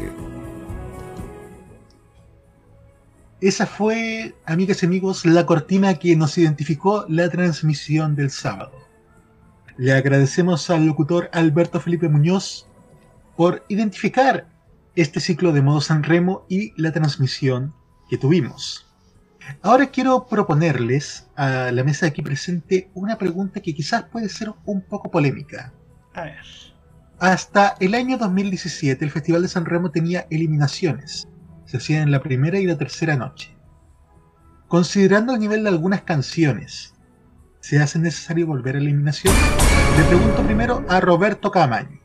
Esa 3.41 3.65
fue, 3.65 4.35
amigas 4.45 4.83
y 4.83 4.85
amigos, 4.85 5.25
la 5.25 5.47
cortina 5.47 5.95
que 5.95 6.15
nos 6.15 6.37
identificó 6.37 7.07
la 7.09 7.27
transmisión 7.31 8.15
del 8.15 8.29
sábado. 8.29 8.73
Le 9.75 9.91
agradecemos 9.91 10.69
al 10.69 10.85
locutor 10.85 11.31
Alberto 11.33 11.79
Felipe 11.79 12.09
Muñoz 12.09 12.67
por 13.35 13.65
identificar 13.69 14.47
este 14.95 15.19
ciclo 15.19 15.51
de 15.51 15.63
modo 15.63 15.81
San 15.81 16.03
Remo 16.03 16.45
y 16.47 16.79
la 16.79 16.91
transmisión 16.91 17.73
que 18.07 18.19
tuvimos. 18.19 18.84
Ahora 19.61 19.87
quiero 19.87 20.27
proponerles 20.27 21.27
a 21.35 21.71
la 21.71 21.83
mesa 21.83 22.07
aquí 22.07 22.21
presente 22.21 22.89
una 22.93 23.17
pregunta 23.17 23.61
que 23.61 23.73
quizás 23.73 24.03
puede 24.03 24.29
ser 24.29 24.53
un 24.65 24.81
poco 24.81 25.11
polémica. 25.11 25.73
A 26.13 26.23
ver. 26.23 26.45
Hasta 27.19 27.75
el 27.79 27.95
año 27.95 28.17
2017 28.17 29.03
el 29.03 29.11
Festival 29.11 29.41
de 29.41 29.47
San 29.47 29.65
Remo 29.65 29.91
tenía 29.91 30.27
eliminaciones. 30.29 31.27
Se 31.65 31.77
hacían 31.77 32.03
en 32.03 32.11
la 32.11 32.21
primera 32.21 32.59
y 32.59 32.65
la 32.65 32.77
tercera 32.77 33.15
noche. 33.15 33.55
Considerando 34.67 35.33
el 35.33 35.39
nivel 35.39 35.63
de 35.63 35.69
algunas 35.69 36.01
canciones, 36.01 36.93
¿se 37.59 37.79
hace 37.79 37.99
necesario 37.99 38.47
volver 38.47 38.75
a 38.75 38.79
eliminación? 38.79 39.33
Le 39.97 40.03
pregunto 40.03 40.43
primero 40.43 40.83
a 40.89 40.99
Roberto 40.99 41.51
Camaño. 41.51 41.99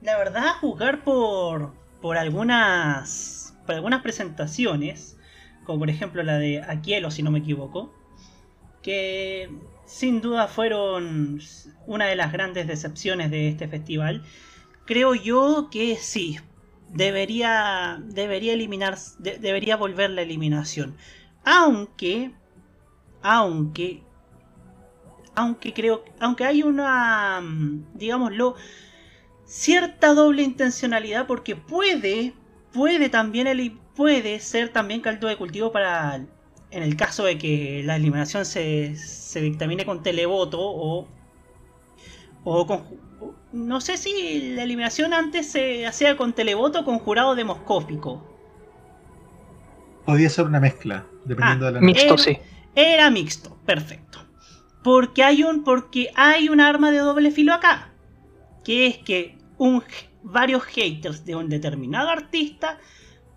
La 0.00 0.16
verdad, 0.16 0.54
jugar 0.60 1.04
por, 1.04 1.74
por 2.00 2.16
algunas, 2.16 3.54
por 3.66 3.74
algunas 3.74 4.02
presentaciones, 4.02 5.16
como 5.64 5.80
por 5.80 5.90
ejemplo 5.90 6.22
la 6.22 6.38
de 6.38 6.62
Aquielo, 6.62 7.10
si 7.10 7.22
no 7.22 7.30
me 7.30 7.40
equivoco, 7.40 7.92
que 8.82 9.50
sin 9.86 10.20
duda 10.20 10.46
fueron 10.48 11.40
una 11.86 12.06
de 12.06 12.16
las 12.16 12.32
grandes 12.32 12.66
decepciones 12.66 13.30
de 13.30 13.48
este 13.48 13.68
festival. 13.68 14.22
Creo 14.86 15.14
yo 15.14 15.68
que 15.70 15.96
sí, 15.96 16.38
debería, 16.90 18.00
debería 18.04 18.52
eliminar, 18.52 18.96
debería 19.18 19.76
volver 19.76 20.10
la 20.10 20.22
eliminación. 20.22 20.96
Aunque, 21.44 22.32
aunque, 23.22 24.02
aunque 25.34 25.72
creo, 25.72 26.04
aunque 26.20 26.44
hay 26.44 26.62
una, 26.62 27.42
digámoslo, 27.94 28.54
cierta 29.44 30.14
doble 30.14 30.42
intencionalidad 30.42 31.26
porque 31.26 31.56
puede, 31.56 32.34
puede 32.72 33.08
también 33.08 33.46
puede 33.96 34.40
ser 34.40 34.70
también 34.70 35.00
caldo 35.00 35.28
de 35.28 35.36
cultivo 35.36 35.72
para, 35.72 36.16
en 36.70 36.82
el 36.82 36.96
caso 36.96 37.24
de 37.24 37.38
que 37.38 37.82
la 37.84 37.96
eliminación 37.96 38.44
se, 38.44 38.96
se 38.96 39.40
dictamine 39.40 39.84
con 39.84 40.02
televoto 40.02 40.58
o, 40.60 41.08
o 42.44 42.66
con... 42.66 42.84
No 43.52 43.80
sé 43.80 43.96
si 43.96 44.54
la 44.54 44.64
eliminación 44.64 45.14
antes 45.14 45.50
se 45.50 45.86
hacía 45.86 46.16
con 46.16 46.32
televoto 46.32 46.80
o 46.80 46.84
con 46.84 46.98
jurado 46.98 47.34
demoscópico. 47.34 48.22
Podía 50.04 50.28
ser 50.28 50.46
una 50.46 50.60
mezcla, 50.60 51.06
dependiendo 51.24 51.66
Ah, 51.66 51.68
de 51.68 51.74
la 51.74 51.80
Mixto, 51.80 52.14
era, 52.14 52.18
sí. 52.18 52.38
Era 52.74 53.10
mixto, 53.10 53.56
perfecto. 53.64 54.18
Porque 54.82 55.22
hay 55.22 55.44
un 55.44 55.64
porque 55.64 56.10
hay 56.14 56.48
un 56.48 56.60
arma 56.60 56.90
de 56.90 56.98
doble 56.98 57.30
filo 57.30 57.54
acá, 57.54 57.92
que 58.64 58.86
es 58.86 58.98
que 58.98 59.38
un, 59.56 59.82
varios 60.22 60.64
haters 60.64 61.24
de 61.24 61.36
un 61.36 61.48
determinado 61.48 62.10
artista 62.10 62.78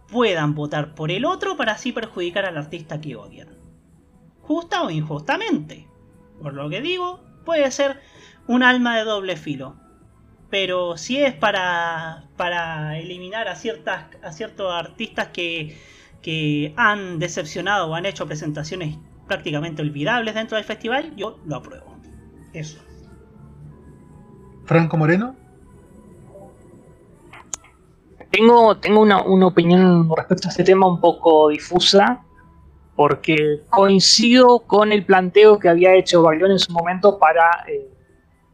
puedan 0.07 0.55
votar 0.55 0.95
por 0.95 1.11
el 1.11 1.25
otro 1.25 1.57
para 1.57 1.73
así 1.73 1.91
perjudicar 1.91 2.45
al 2.45 2.57
artista 2.57 3.01
que 3.01 3.15
odian. 3.15 3.49
Justa 4.41 4.83
o 4.83 4.89
injustamente. 4.89 5.87
Por 6.41 6.53
lo 6.53 6.69
que 6.69 6.81
digo, 6.81 7.23
puede 7.45 7.69
ser 7.71 7.99
un 8.47 8.63
alma 8.63 8.97
de 8.97 9.03
doble 9.03 9.35
filo. 9.35 9.75
Pero 10.49 10.97
si 10.97 11.17
es 11.17 11.33
para, 11.33 12.29
para 12.37 12.97
eliminar 12.97 13.49
a, 13.49 13.55
ciertas, 13.55 14.05
a 14.23 14.31
ciertos 14.31 14.71
artistas 14.71 15.27
que, 15.27 15.77
que 16.21 16.73
han 16.77 17.19
decepcionado 17.19 17.87
o 17.87 17.95
han 17.95 18.05
hecho 18.05 18.25
presentaciones 18.25 18.97
prácticamente 19.27 19.81
olvidables 19.81 20.35
dentro 20.35 20.55
del 20.55 20.63
festival, 20.63 21.13
yo 21.17 21.39
lo 21.45 21.57
apruebo. 21.57 21.97
Eso. 22.53 22.79
Franco 24.63 24.95
Moreno. 24.97 25.35
Tengo, 28.37 28.77
tengo 28.77 29.01
una, 29.01 29.23
una 29.23 29.47
opinión 29.47 30.07
respecto 30.15 30.47
a 30.47 30.51
este 30.51 30.63
tema 30.63 30.85
un 30.85 31.01
poco 31.01 31.49
difusa, 31.49 32.23
porque 32.95 33.61
coincido 33.71 34.59
con 34.59 34.91
el 34.91 35.03
planteo 35.03 35.57
que 35.57 35.69
había 35.69 35.95
hecho 35.95 36.21
Baglione 36.21 36.53
en 36.53 36.59
su 36.59 36.71
momento 36.71 37.17
para 37.17 37.65
eh, 37.67 37.89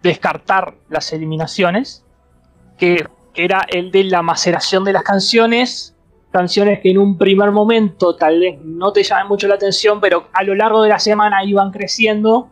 descartar 0.02 0.76
las 0.88 1.12
eliminaciones, 1.12 2.06
que, 2.78 3.06
que 3.34 3.44
era 3.44 3.66
el 3.68 3.92
de 3.92 4.06
la 4.06 4.22
maceración 4.22 4.86
de 4.86 4.94
las 4.94 5.04
canciones, 5.04 5.94
canciones 6.32 6.80
que 6.80 6.92
en 6.92 7.00
un 7.00 7.18
primer 7.18 7.52
momento 7.52 8.16
tal 8.16 8.40
vez 8.40 8.62
no 8.64 8.94
te 8.94 9.04
llamen 9.04 9.28
mucho 9.28 9.50
la 9.50 9.56
atención, 9.56 10.00
pero 10.00 10.30
a 10.32 10.44
lo 10.44 10.56
largo 10.56 10.82
de 10.82 10.90
la 10.90 11.00
semana 11.00 11.44
iban 11.44 11.72
creciendo 11.72 12.48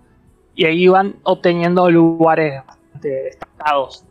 y 0.54 0.66
ahí 0.66 0.84
iban 0.84 1.16
obteniendo 1.24 1.90
lugares 1.90 2.62
bastante 2.68 3.08
destacados. 3.08 4.04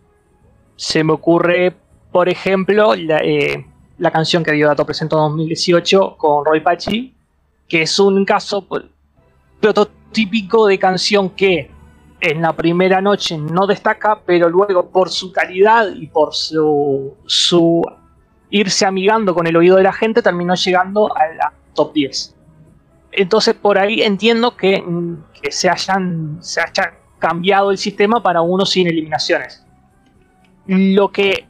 Se 0.76 1.04
me 1.04 1.12
ocurre, 1.12 1.76
por 2.12 2.28
ejemplo, 2.28 2.94
la, 2.94 3.18
eh, 3.18 3.66
la 3.98 4.10
canción 4.10 4.42
que 4.42 4.52
Diodato 4.52 4.84
presentó 4.84 5.16
en 5.16 5.30
2018 5.30 6.16
con 6.16 6.44
Roy 6.44 6.60
Pachi, 6.60 7.14
que 7.68 7.82
es 7.82 7.98
un 7.98 8.24
caso 8.24 8.66
pues, 8.66 8.84
prototípico 9.60 10.66
de 10.66 10.78
canción 10.78 11.30
que 11.30 11.70
en 12.20 12.42
la 12.42 12.54
primera 12.54 13.00
noche 13.00 13.38
no 13.38 13.66
destaca, 13.66 14.20
pero 14.24 14.48
luego 14.48 14.90
por 14.90 15.10
su 15.10 15.32
calidad 15.32 15.94
y 15.94 16.06
por 16.06 16.34
su, 16.34 17.14
su 17.26 17.82
irse 18.50 18.84
amigando 18.84 19.34
con 19.34 19.46
el 19.46 19.56
oído 19.56 19.76
de 19.76 19.84
la 19.84 19.92
gente 19.92 20.22
terminó 20.22 20.54
llegando 20.54 21.14
a 21.16 21.28
la 21.34 21.52
top 21.74 21.92
10. 21.92 22.36
Entonces 23.12 23.54
por 23.54 23.78
ahí 23.78 24.02
entiendo 24.02 24.56
que, 24.56 24.84
que 25.40 25.50
se, 25.50 25.68
hayan, 25.68 26.38
se 26.40 26.60
haya 26.60 26.94
cambiado 27.18 27.70
el 27.70 27.78
sistema 27.78 28.22
para 28.22 28.40
uno 28.40 28.66
sin 28.66 28.86
eliminaciones. 28.86 29.64
Lo 30.66 31.10
que, 31.10 31.46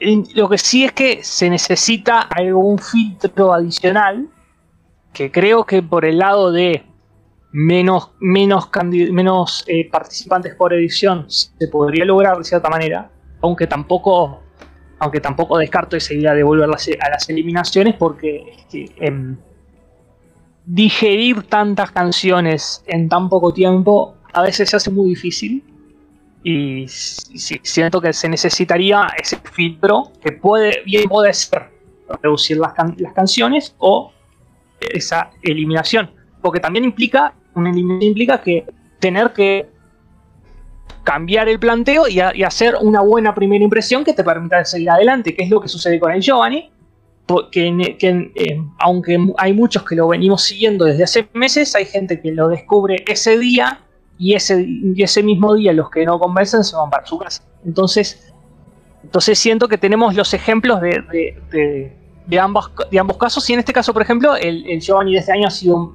lo 0.00 0.48
que 0.48 0.58
sí 0.58 0.84
es 0.84 0.92
que 0.92 1.22
se 1.22 1.48
necesita 1.48 2.20
algún 2.20 2.78
filtro 2.78 3.52
adicional 3.52 4.28
que 5.12 5.30
creo 5.30 5.64
que 5.64 5.82
por 5.82 6.04
el 6.04 6.18
lado 6.18 6.52
de 6.52 6.84
menos, 7.52 8.10
menos, 8.18 9.64
eh, 9.68 9.88
participantes 9.88 10.54
por 10.56 10.74
edición 10.74 11.26
se 11.28 11.68
podría 11.68 12.04
lograr 12.04 12.36
de 12.36 12.44
cierta 12.44 12.68
manera, 12.68 13.10
aunque 13.40 13.68
tampoco, 13.68 14.42
aunque 14.98 15.20
tampoco 15.20 15.56
descarto 15.58 15.96
esa 15.96 16.14
idea 16.14 16.34
de 16.34 16.42
volver 16.42 16.68
a 16.68 17.10
las 17.10 17.28
eliminaciones 17.28 17.94
porque 17.94 18.56
este, 18.56 18.92
em, 18.98 19.36
digerir 20.66 21.44
tantas 21.44 21.92
canciones 21.92 22.82
en 22.86 23.08
tan 23.08 23.28
poco 23.28 23.52
tiempo 23.52 24.16
a 24.32 24.42
veces 24.42 24.70
se 24.70 24.76
hace 24.76 24.90
muy 24.90 25.10
difícil 25.10 25.62
y 26.44 26.86
sí, 26.88 27.58
siento 27.62 28.02
que 28.02 28.12
se 28.12 28.28
necesitaría 28.28 29.08
ese 29.18 29.38
filtro 29.38 30.12
que 30.22 30.32
puede 30.32 30.82
bien 30.84 31.08
puede 31.08 31.32
ser 31.32 31.70
reducir 32.22 32.58
las, 32.58 32.74
can- 32.74 32.94
las 32.98 33.14
canciones 33.14 33.74
o 33.78 34.12
esa 34.78 35.30
eliminación 35.42 36.10
porque 36.42 36.60
también 36.60 36.84
implica 36.84 37.34
implica 37.56 38.42
que 38.42 38.66
tener 38.98 39.32
que 39.32 39.66
cambiar 41.02 41.48
el 41.48 41.58
planteo 41.58 42.08
y, 42.08 42.20
hacer 42.20 42.76
una 42.80 43.00
buena 43.00 43.34
primera 43.34 43.64
impresión 43.64 44.04
que 44.04 44.12
te 44.12 44.22
permita 44.22 44.62
seguir 44.66 44.90
adelante 44.90 45.34
que 45.34 45.44
es 45.44 45.50
lo 45.50 45.60
que 45.62 45.68
sucede 45.68 45.98
con 45.98 46.12
el 46.12 46.20
Giovanni 46.20 46.70
porque 47.24 47.68
eh, 48.02 48.60
aunque 48.80 49.18
hay 49.38 49.54
muchos 49.54 49.82
que 49.84 49.96
lo 49.96 50.08
venimos 50.08 50.42
siguiendo 50.42 50.84
desde 50.84 51.04
hace 51.04 51.26
meses, 51.32 51.74
hay 51.74 51.86
gente 51.86 52.20
que 52.20 52.32
lo 52.32 52.48
descubre 52.48 53.02
ese 53.08 53.38
día 53.38 53.80
y 54.24 54.34
ese, 54.34 54.64
y 54.66 55.02
ese 55.02 55.22
mismo 55.22 55.54
día 55.54 55.74
los 55.74 55.90
que 55.90 56.06
no 56.06 56.18
convencen 56.18 56.64
se 56.64 56.74
van 56.74 56.88
para 56.88 57.04
su 57.04 57.18
casa. 57.18 57.42
Entonces, 57.62 58.32
entonces 59.02 59.38
siento 59.38 59.68
que 59.68 59.76
tenemos 59.76 60.14
los 60.14 60.32
ejemplos 60.32 60.80
de, 60.80 61.02
de, 61.52 61.92
de- 62.26 62.40
ambos, 62.40 62.70
de 62.90 62.98
ambos 62.98 63.18
casos 63.18 63.50
y 63.50 63.52
en 63.52 63.58
este 63.58 63.74
caso, 63.74 63.92
por 63.92 64.00
ejemplo, 64.00 64.34
el, 64.34 64.80
Giovanni 64.80 65.12
de 65.12 65.18
este 65.18 65.32
año 65.32 65.46
ha 65.48 65.50
sido, 65.50 65.94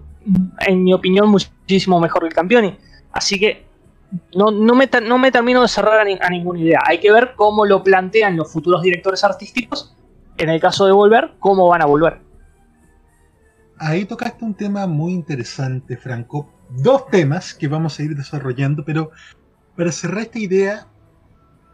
en 0.60 0.84
mi 0.84 0.94
opinión, 0.94 1.28
muchísimo 1.28 2.00
mejor 2.00 2.22
que 2.22 2.28
el 2.28 2.34
Campioni. 2.36 2.78
Así 3.12 3.40
que 3.40 3.66
no, 4.36 4.52
no, 4.52 4.76
me, 4.76 4.88
no 5.08 5.18
me 5.18 5.32
termino 5.32 5.64
de 5.64 5.68
cerrar 5.68 6.08
a, 6.08 6.28
a 6.28 6.30
ninguna 6.30 6.60
idea. 6.60 6.82
Hay 6.86 7.00
que 7.00 7.12
ver 7.12 7.34
cómo 7.36 7.66
lo 7.66 7.84
plantean 7.84 8.38
los 8.38 8.52
futuros 8.54 8.84
directores 8.84 9.24
artísticos 9.24 9.96
en 10.38 10.50
el 10.50 10.62
caso 10.62 10.86
de 10.86 10.92
volver, 10.92 11.32
cómo 11.40 11.68
van 11.68 11.82
a 11.82 11.86
volver. 11.86 12.22
Ahí 13.80 14.06
tocaste 14.06 14.46
un 14.46 14.54
tema 14.54 14.86
muy 14.86 15.14
interesante, 15.14 15.98
Franco. 15.98 16.59
Dos 16.70 17.08
temas 17.08 17.54
que 17.54 17.68
vamos 17.68 18.00
a 18.00 18.04
ir 18.04 18.16
desarrollando, 18.16 18.86
pero 18.86 19.12
para 19.76 19.91
cerrar 19.91 20.22
esta 20.22 20.40
idea, 20.40 20.88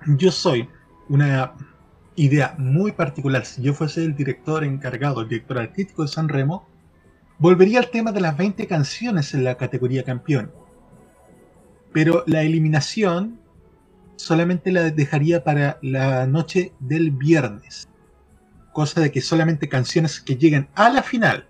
yo 0.07 0.31
soy 0.31 0.69
una 1.09 1.53
idea 2.15 2.55
muy 2.57 2.91
particular. 2.91 3.45
Si 3.45 3.61
yo 3.61 3.73
fuese 3.73 4.05
el 4.05 4.15
director 4.15 4.63
encargado, 4.63 5.21
el 5.21 5.29
director 5.29 5.57
artístico 5.57 6.03
de 6.03 6.07
San 6.07 6.29
Remo, 6.29 6.67
volvería 7.37 7.79
al 7.79 7.89
tema 7.89 8.11
de 8.11 8.21
las 8.21 8.37
20 8.37 8.67
canciones 8.67 9.33
en 9.33 9.43
la 9.43 9.55
categoría 9.55 10.03
campeón. 10.03 10.51
Pero 11.91 12.23
la 12.27 12.43
eliminación 12.43 13.39
solamente 14.15 14.71
la 14.71 14.91
dejaría 14.91 15.43
para 15.43 15.77
la 15.81 16.25
noche 16.25 16.73
del 16.79 17.11
viernes. 17.11 17.89
Cosa 18.71 19.01
de 19.01 19.11
que 19.11 19.21
solamente 19.21 19.69
canciones 19.69 20.19
que 20.19 20.35
lleguen 20.35 20.69
a 20.75 20.89
la 20.89 21.03
final. 21.03 21.47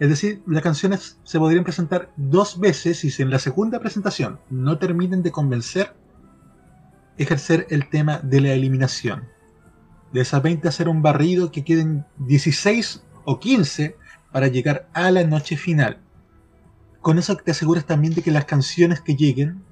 Es 0.00 0.08
decir, 0.08 0.42
las 0.46 0.62
canciones 0.62 1.18
se 1.24 1.38
podrían 1.38 1.64
presentar 1.64 2.12
dos 2.16 2.60
veces 2.60 3.04
y 3.04 3.10
si 3.10 3.22
en 3.22 3.30
la 3.30 3.40
segunda 3.40 3.80
presentación 3.80 4.38
no 4.48 4.78
terminen 4.78 5.22
de 5.22 5.32
convencer, 5.32 5.94
ejercer 7.16 7.66
el 7.70 7.88
tema 7.88 8.18
de 8.18 8.40
la 8.40 8.52
eliminación. 8.52 9.28
De 10.12 10.20
esas 10.20 10.42
20 10.42 10.68
hacer 10.68 10.88
un 10.88 11.02
barrido 11.02 11.50
que 11.50 11.64
queden 11.64 12.06
16 12.18 13.02
o 13.24 13.40
15 13.40 13.96
para 14.30 14.46
llegar 14.46 14.88
a 14.92 15.10
la 15.10 15.24
noche 15.24 15.56
final. 15.56 15.98
Con 17.00 17.18
eso 17.18 17.36
te 17.36 17.50
aseguras 17.50 17.84
también 17.84 18.14
de 18.14 18.22
que 18.22 18.30
las 18.30 18.44
canciones 18.44 19.00
que 19.00 19.16
lleguen 19.16 19.62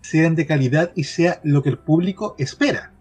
sean 0.00 0.34
de 0.34 0.46
calidad 0.46 0.92
y 0.96 1.04
sea 1.04 1.40
lo 1.44 1.62
que 1.62 1.68
el 1.68 1.78
público 1.78 2.34
espera. 2.38 2.92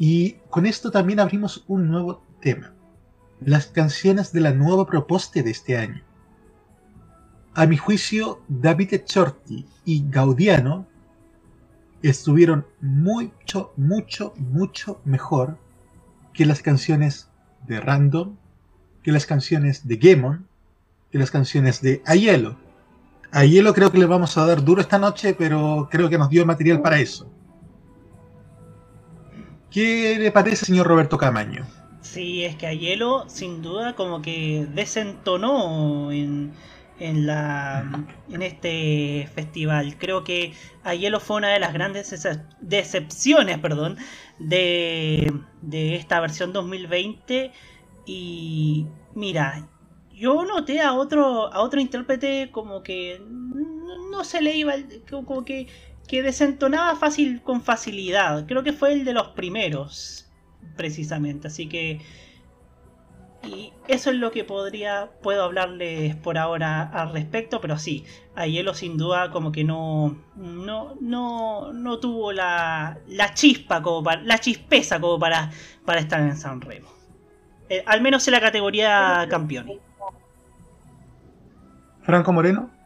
Y 0.00 0.38
con 0.48 0.64
esto 0.64 0.90
también 0.90 1.20
abrimos 1.20 1.62
un 1.68 1.90
nuevo 1.90 2.24
tema. 2.40 2.72
Las 3.42 3.66
canciones 3.66 4.32
de 4.32 4.40
la 4.40 4.52
nueva 4.52 4.86
propuesta 4.86 5.42
de 5.42 5.50
este 5.50 5.76
año. 5.76 6.02
A 7.52 7.66
mi 7.66 7.76
juicio, 7.76 8.40
David 8.48 8.94
Echorti 8.94 9.66
y 9.84 10.08
Gaudiano 10.08 10.86
estuvieron 12.02 12.64
mucho, 12.80 13.74
mucho, 13.76 14.32
mucho 14.38 15.02
mejor 15.04 15.58
que 16.32 16.46
las 16.46 16.62
canciones 16.62 17.28
de 17.66 17.78
Random, 17.78 18.36
que 19.02 19.12
las 19.12 19.26
canciones 19.26 19.86
de 19.86 19.98
Gemon, 19.98 20.46
que 21.12 21.18
las 21.18 21.30
canciones 21.30 21.82
de 21.82 22.02
Ayelo. 22.06 22.56
Ayelo 23.32 23.74
creo 23.74 23.92
que 23.92 23.98
le 23.98 24.06
vamos 24.06 24.38
a 24.38 24.46
dar 24.46 24.64
duro 24.64 24.80
esta 24.80 24.98
noche, 24.98 25.34
pero 25.34 25.88
creo 25.90 26.08
que 26.08 26.16
nos 26.16 26.30
dio 26.30 26.46
material 26.46 26.80
para 26.80 26.98
eso. 27.00 27.30
¿Qué 29.70 30.16
le 30.18 30.30
parece, 30.32 30.66
señor 30.66 30.86
Roberto 30.86 31.16
Camaño? 31.18 31.66
Sí, 32.00 32.44
es 32.44 32.56
que 32.56 32.66
Ayelo 32.66 33.28
sin 33.28 33.60
duda 33.62 33.94
como 33.94 34.22
que 34.22 34.66
desentonó 34.70 36.10
en, 36.12 36.56
en, 36.96 37.26
la, 37.26 38.08
en 38.28 38.42
este 38.42 39.28
festival. 39.34 39.98
Creo 39.98 40.24
que 40.24 40.54
Ayelo 40.82 41.20
fue 41.20 41.36
una 41.36 41.48
de 41.50 41.60
las 41.60 41.72
grandes 41.74 42.14
decepciones 42.60 43.58
perdón, 43.58 43.98
de, 44.38 45.44
de 45.60 45.96
esta 45.96 46.20
versión 46.20 46.52
2020. 46.54 47.52
Y 48.06 48.92
mira, 49.14 49.68
yo 50.10 50.44
noté 50.44 50.80
a 50.80 50.94
otro, 50.94 51.52
a 51.52 51.60
otro 51.60 51.80
intérprete 51.80 52.50
como 52.50 52.82
que 52.82 53.20
no 54.10 54.24
se 54.24 54.40
le 54.42 54.56
iba, 54.56 54.74
como 55.24 55.44
que, 55.44 55.68
que 56.10 56.24
desentonaba 56.24 56.96
fácil 56.96 57.40
con 57.40 57.62
facilidad. 57.62 58.44
Creo 58.46 58.64
que 58.64 58.72
fue 58.72 58.92
el 58.92 59.04
de 59.04 59.12
los 59.12 59.28
primeros, 59.28 60.28
precisamente. 60.74 61.46
Así 61.46 61.68
que 61.68 62.00
y 63.44 63.72
eso 63.86 64.10
es 64.10 64.16
lo 64.16 64.32
que 64.32 64.42
podría, 64.42 65.12
puedo 65.22 65.44
hablarles 65.44 66.16
por 66.16 66.36
ahora 66.36 66.82
al 66.82 67.12
respecto, 67.12 67.60
pero 67.60 67.78
sí, 67.78 68.04
a 68.34 68.46
Hielo 68.46 68.74
sin 68.74 68.96
duda 68.96 69.30
como 69.30 69.52
que 69.52 69.62
no, 69.62 70.18
no, 70.34 70.96
no, 71.00 71.72
no 71.72 72.00
tuvo 72.00 72.32
la, 72.32 72.98
la 73.06 73.32
chispa, 73.32 73.80
como 73.80 74.02
para, 74.02 74.20
la 74.22 74.38
chispeza 74.38 75.00
como 75.00 75.16
para, 75.20 75.52
para 75.84 76.00
estar 76.00 76.20
en 76.20 76.36
San 76.36 76.60
Remo. 76.60 76.88
Eh, 77.68 77.84
al 77.86 78.00
menos 78.00 78.26
en 78.26 78.32
la 78.32 78.40
categoría 78.40 79.28
campeón. 79.30 79.80
Franco 82.02 82.32
Moreno. 82.32 82.79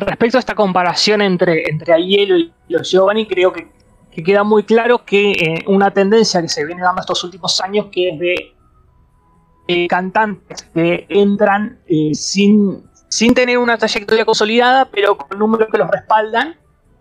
Respecto 0.00 0.38
a 0.38 0.40
esta 0.40 0.54
comparación 0.54 1.20
entre, 1.20 1.68
entre 1.68 1.92
Aiello 1.92 2.36
y 2.36 2.52
los 2.68 2.90
Giovanni, 2.90 3.26
creo 3.26 3.52
que, 3.52 3.68
que 4.10 4.22
queda 4.22 4.44
muy 4.44 4.62
claro 4.62 5.04
que 5.04 5.32
eh, 5.32 5.64
una 5.66 5.90
tendencia 5.90 6.40
que 6.40 6.48
se 6.48 6.64
viene 6.64 6.82
dando 6.82 7.00
estos 7.00 7.22
últimos 7.24 7.60
años 7.60 7.86
que 7.90 8.10
es 8.10 8.18
de 8.18 8.54
cantantes 9.88 10.62
que 10.74 11.06
entran 11.08 11.78
eh, 11.86 12.14
sin, 12.14 12.84
sin 13.08 13.34
tener 13.34 13.58
una 13.58 13.78
trayectoria 13.78 14.24
consolidada, 14.24 14.86
pero 14.86 15.16
con 15.16 15.38
números 15.38 15.68
que 15.70 15.78
los 15.78 15.88
respaldan, 15.88 16.56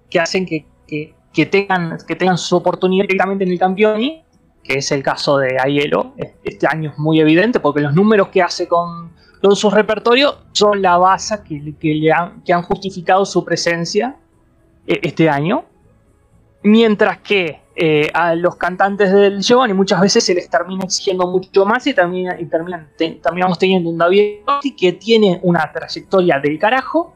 que 0.09 0.19
hacen 0.19 0.45
que, 0.45 0.65
que, 0.87 1.45
tengan, 1.45 1.97
que 2.07 2.15
tengan 2.15 2.37
su 2.37 2.55
oportunidad 2.55 3.03
directamente 3.03 3.43
en 3.43 3.51
el 3.51 3.59
Campioni, 3.59 4.23
que 4.63 4.75
es 4.75 4.91
el 4.91 5.03
caso 5.03 5.37
de 5.37 5.57
Aielo. 5.59 6.13
Este 6.43 6.67
año 6.67 6.91
es 6.91 6.97
muy 6.97 7.19
evidente 7.19 7.59
porque 7.59 7.81
los 7.81 7.93
números 7.93 8.29
que 8.29 8.41
hace 8.41 8.67
con, 8.67 9.11
con 9.41 9.55
su 9.55 9.69
repertorio 9.69 10.37
son 10.51 10.81
la 10.81 10.97
base 10.97 11.41
que, 11.43 11.73
que, 11.79 12.11
han, 12.11 12.41
que 12.43 12.53
han 12.53 12.61
justificado 12.61 13.25
su 13.25 13.43
presencia 13.43 14.15
eh, 14.87 14.99
este 15.01 15.29
año. 15.29 15.65
Mientras 16.63 17.19
que 17.19 17.61
eh, 17.75 18.09
a 18.13 18.35
los 18.35 18.55
cantantes 18.57 19.11
del 19.11 19.41
Giovanni 19.41 19.73
muchas 19.73 19.99
veces 19.99 20.23
se 20.23 20.35
les 20.35 20.49
termina 20.49 20.83
exigiendo 20.83 21.25
mucho 21.25 21.65
más 21.65 21.87
y, 21.87 21.93
termina, 21.93 22.39
y 22.39 22.45
terminan, 22.45 22.89
terminamos 22.97 23.57
teniendo 23.57 23.89
un 23.89 23.97
David 23.97 24.41
que 24.77 24.93
tiene 24.93 25.39
una 25.41 25.71
trayectoria 25.71 26.39
del 26.39 26.59
carajo, 26.59 27.15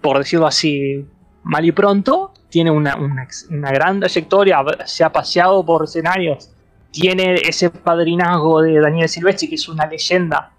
por 0.00 0.18
decirlo 0.18 0.46
así 0.46 1.04
mal 1.42 1.64
y 1.64 1.72
pronto, 1.72 2.32
tiene 2.48 2.70
una, 2.70 2.96
una, 2.96 3.70
gran 3.72 4.00
trayectoria, 4.00 4.58
se 4.86 5.02
ha 5.02 5.10
paseado 5.10 5.64
por 5.64 5.84
escenarios, 5.84 6.50
tiene 6.90 7.34
ese 7.34 7.70
padrinazgo 7.70 8.62
de 8.62 8.80
Daniel 8.80 9.08
Silvestri, 9.08 9.48
que 9.48 9.56
es 9.56 9.68
una 9.68 9.86
leyenda, 9.86 10.53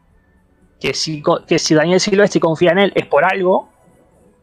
que 0.86 0.94
si, 0.94 1.24
que 1.48 1.58
si 1.58 1.74
Daniel 1.74 2.00
Silvestri 2.00 2.40
confía 2.40 2.72
en 2.72 2.78
él 2.78 2.92
es 2.94 3.08
por 3.08 3.26
algo, 3.26 3.70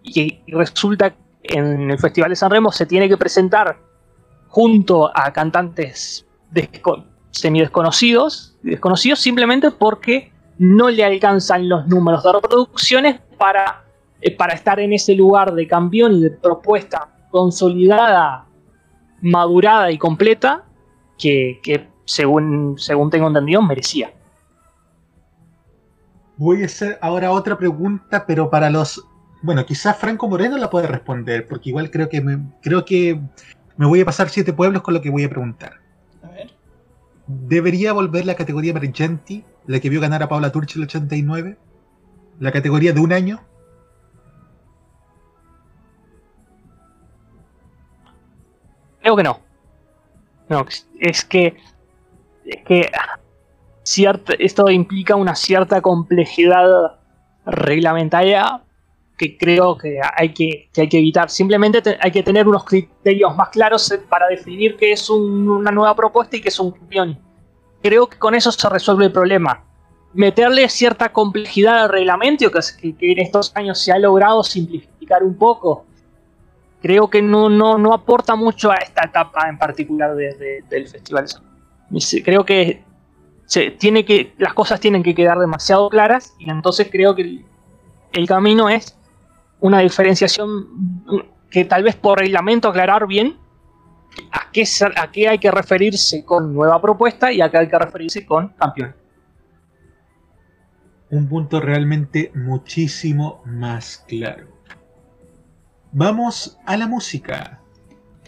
y, 0.03 0.41
resulta 0.49 1.11
que 1.11 1.57
en 1.57 1.89
el 1.89 1.99
Festival 2.01 2.31
de 2.31 2.37
San 2.37 2.51
Remo 2.51 2.73
se 2.73 2.85
tiene 2.85 3.09
que 3.09 3.17
presentar 3.17 3.79
junto 4.49 5.09
a 5.17 5.33
cantantes 5.33 6.27
semidesconocidos, 7.31 8.57
desconocidos 8.63 9.21
simplemente 9.21 9.71
porque 9.71 10.33
no 10.59 10.91
le 10.91 11.05
alcanzan 11.05 11.69
los 11.69 11.87
números 11.87 12.25
de 12.25 12.33
reproducciones 12.33 13.21
para, 13.39 13.85
eh, 14.21 14.37
para 14.37 14.55
estar 14.55 14.81
en 14.81 14.93
ese 14.93 15.15
lugar 15.15 15.55
de 15.55 15.69
campeón 15.69 16.15
y 16.15 16.23
de 16.23 16.31
propuesta 16.31 17.09
consolidada, 17.31 18.47
madurada 19.21 19.93
y 19.93 19.97
completa 19.97 20.65
que, 21.17 21.61
según, 22.05 22.75
según 22.79 23.11
tengo 23.11 23.29
entendido 23.29 23.63
merecía. 23.63 24.13
Voy 26.37 26.63
a 26.63 26.67
hacer 26.67 26.99
ahora 27.03 27.31
otra 27.31 27.57
pregunta, 27.59 28.25
pero 28.27 28.51
para 28.51 28.71
los... 28.71 29.07
Bueno, 29.43 29.67
quizás 29.67 29.97
Franco 29.97 30.29
Moreno 30.29 30.57
la 30.57 30.71
puede 30.71 30.87
responder, 30.87 31.47
porque 31.49 31.71
igual 31.71 31.91
creo 31.91 32.09
que 32.09 32.39
creo 32.63 32.85
que 32.85 33.21
me 33.77 33.87
voy 33.87 34.01
a 34.01 34.05
pasar 34.05 34.29
siete 34.29 34.53
pueblos 34.53 34.83
con 34.83 34.95
lo 34.95 35.01
que 35.01 35.11
voy 35.11 35.25
a 35.25 35.31
preguntar. 35.31 35.81
A 36.23 36.29
ver. 36.29 36.53
¿Debería 37.27 37.93
volver 37.93 38.25
la 38.25 38.37
categoría 38.37 38.71
Emergenti, 38.71 39.45
la 39.67 39.81
que 39.81 39.91
vio 39.91 40.01
ganar 40.01 40.23
a 40.23 40.29
Paula 40.29 40.53
Turchi 40.53 40.79
el 40.79 40.85
89? 40.85 41.57
¿La 42.39 42.53
categoría 42.53 42.93
de 42.93 43.01
un 43.01 43.13
año? 43.13 43.41
Creo 49.01 49.17
que 49.17 49.23
no. 49.23 49.41
No, 50.49 50.67
es 51.01 51.25
que. 51.25 51.57
Es 52.45 52.65
que. 52.65 52.91
Esto 53.85 54.71
implica 54.71 55.17
una 55.17 55.35
cierta 55.35 55.81
complejidad 55.81 56.99
reglamentaria 57.45 58.63
que 59.19 59.37
creo 59.37 59.77
que 59.77 60.01
hay 60.17 60.33
que, 60.33 60.69
hay 60.77 60.89
que 60.89 60.99
evitar. 60.99 61.31
Simplemente 61.31 61.83
hay 62.01 62.11
que 62.11 62.23
tener 62.23 62.49
unos 62.49 62.65
criterios 62.65 63.37
más 63.37 63.51
claros 63.51 63.91
eh, 63.93 63.99
para 63.99 64.27
definir 64.27 64.77
qué 64.77 64.93
es 64.93 65.09
una 65.11 65.71
nueva 65.71 65.95
propuesta 65.95 66.37
y 66.37 66.41
qué 66.41 66.49
es 66.49 66.59
un 66.59 66.73
campeón. 66.73 67.19
Creo 67.83 68.09
que 68.09 68.19
con 68.19 68.35
eso 68.35 68.51
se 68.51 68.69
resuelve 68.69 69.07
el 69.07 69.13
problema. 69.13 69.65
Meterle 70.15 70.69
cierta 70.69 71.13
complejidad 71.13 71.85
al 71.85 71.89
reglamento, 71.89 72.51
que, 72.51 72.97
que 72.97 73.13
en 73.13 73.19
estos 73.21 73.53
años 73.55 73.79
se 73.79 73.93
ha 73.93 73.99
logrado 73.99 74.43
simplificar 74.43 75.23
un 75.23 75.37
poco, 75.37 75.87
creo 76.83 77.09
que 77.09 77.23
no, 77.23 77.49
no, 77.49 77.79
no 77.79 77.95
aporta 77.95 78.35
mucho 78.35 78.71
a 78.71 78.75
esta 78.75 79.07
etapa 79.07 79.49
en 79.49 79.57
particular 79.57 80.15
del 80.15 80.89
festival. 80.89 81.27
Creo 82.25 82.45
que, 82.45 82.83
se, 83.53 83.71
tiene 83.71 84.07
que 84.07 84.33
las 84.39 84.55
cosas 84.55 84.81
tienen 84.81 85.03
que 85.03 85.15
quedar 85.15 85.39
demasiado 85.39 85.91
claras 85.91 86.35
y 86.39 86.49
entonces 86.49 86.89
creo 86.91 87.15
que 87.15 87.45
el 88.15 88.27
camino 88.27 88.71
es 88.71 88.97
una 89.61 89.81
diferenciación 89.81 91.05
que 91.51 91.67
tal 91.67 91.83
vez 91.83 91.95
por 91.95 92.19
reglamento 92.19 92.69
aclarar 92.69 93.07
bien 93.07 93.37
a 94.31 94.51
qué, 94.51 94.65
a 94.97 95.11
qué 95.13 95.29
hay 95.29 95.39
que 95.39 95.51
referirse 95.51 96.25
con 96.25 96.55
nueva 96.55 96.81
propuesta 96.81 97.31
y 97.31 97.43
a 97.43 97.51
qué 97.51 97.59
hay 97.59 97.69
que 97.69 97.79
referirse 97.79 98.25
con 98.25 98.49
campeón. 98.55 98.95
Un 101.11 101.29
punto 101.29 101.61
realmente 101.61 102.33
muchísimo 102.35 103.43
más 103.45 104.03
claro. 104.09 104.47
Vamos 105.93 106.59
a 106.65 106.79
la 106.79 106.87
música. 106.87 107.61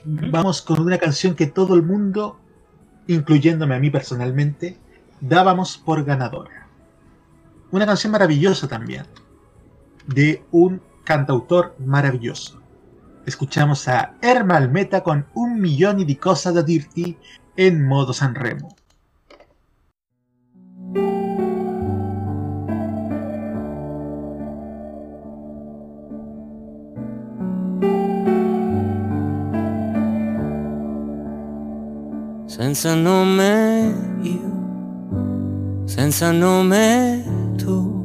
Vamos 0.05 0.61
con 0.61 0.81
una 0.81 0.99
canción 0.99 1.35
que 1.35 1.47
todo 1.47 1.75
el 1.77 1.83
mundo 1.83 2.39
incluyéndome 3.07 3.75
a 3.75 3.79
mí 3.79 3.89
personalmente, 3.89 4.79
dábamos 5.21 5.77
por 5.77 6.05
ganadora. 6.05 6.69
Una 7.71 7.87
canción 7.87 8.13
maravillosa 8.13 8.69
también, 8.69 9.07
de 10.07 10.45
un 10.51 10.81
cantautor 11.05 11.75
maravilloso. 11.79 12.61
Escuchamos 13.27 13.89
a 13.89 14.15
Ermal 14.21 14.71
Meta 14.71 15.03
con 15.03 15.27
un 15.35 15.61
millón 15.61 16.01
y 16.01 16.05
de 16.05 16.19
cosas 16.19 16.55
de 16.55 16.63
dirti 16.63 17.17
en 17.57 17.87
modo 17.87 18.13
San 18.13 18.35
Remo. 18.35 18.75
senza 32.55 32.95
nome 32.95 33.93
io, 34.23 34.64
senza 35.95 36.33
nome 36.33 37.23
tu. 37.57 38.03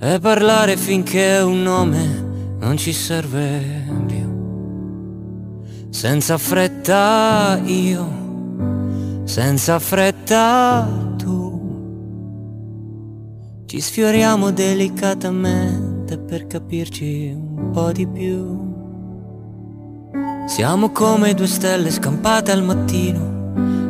E 0.00 0.18
parlare 0.18 0.76
finché 0.76 1.38
un 1.38 1.62
nome 1.62 2.56
non 2.58 2.76
ci 2.76 2.92
serve 2.92 3.86
più. 4.04 5.88
Senza 5.90 6.38
fretta 6.38 7.60
io, 7.64 9.22
senza 9.22 9.78
fretta 9.78 10.88
tu. 11.16 11.38
Ci 13.66 13.80
sfioriamo 13.80 14.50
delicatamente 14.50 16.18
per 16.18 16.48
capirci 16.48 17.30
un 17.32 17.70
po' 17.70 17.92
di 17.92 18.08
più. 18.08 18.74
Siamo 20.48 20.90
come 20.90 21.32
due 21.34 21.46
stelle 21.46 21.92
scampate 21.92 22.50
al 22.50 22.64
mattino. 22.64 23.39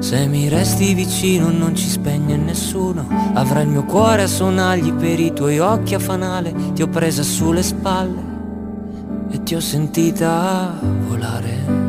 Se 0.01 0.27
mi 0.27 0.49
resti 0.49 0.95
vicino 0.95 1.51
non 1.51 1.77
ci 1.77 1.87
spegne 1.87 2.35
nessuno. 2.37 3.07
Avrai 3.35 3.65
il 3.65 3.69
mio 3.69 3.85
cuore 3.85 4.23
a 4.23 4.27
sonagli 4.27 4.95
per 4.95 5.21
i 5.21 5.33
tuoi 5.35 5.59
occhi 5.59 5.95
a 5.95 5.99
fanale. 5.99 6.55
Ti 6.73 6.81
ho 6.81 6.89
presa 6.89 7.23
sulle 7.23 7.63
spalle 7.63 8.23
e 9.31 9.43
ti 9.43 9.55
ho 9.55 9.61
sentita 9.61 10.75
volare. 11.07 11.89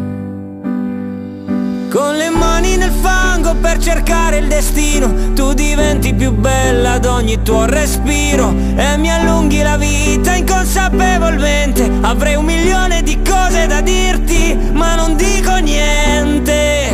Con 1.90 2.18
le 2.18 2.30
mani 2.30 2.76
nel 2.76 2.92
fango 2.92 3.56
per 3.56 3.78
cercare 3.78 4.38
il 4.38 4.48
destino 4.48 5.34
Tu 5.34 5.52
diventi 5.52 6.14
più 6.14 6.32
bella 6.32 6.94
ad 6.94 7.04
ogni 7.04 7.42
tuo 7.42 7.66
respiro 7.66 8.56
E 8.78 8.96
mi 8.96 9.12
allunghi 9.12 9.62
la 9.62 9.76
vita 9.76 10.34
inconsapevolmente 10.34 11.92
Avrei 12.00 12.36
un 12.36 12.46
milione 12.46 13.04
di 13.04 13.20
cose 13.22 13.68
da 13.68 13.82
dirti 13.82 14.58
Ma 14.72 14.96
non 14.96 15.18
dico 15.18 15.58
niente 15.58 16.91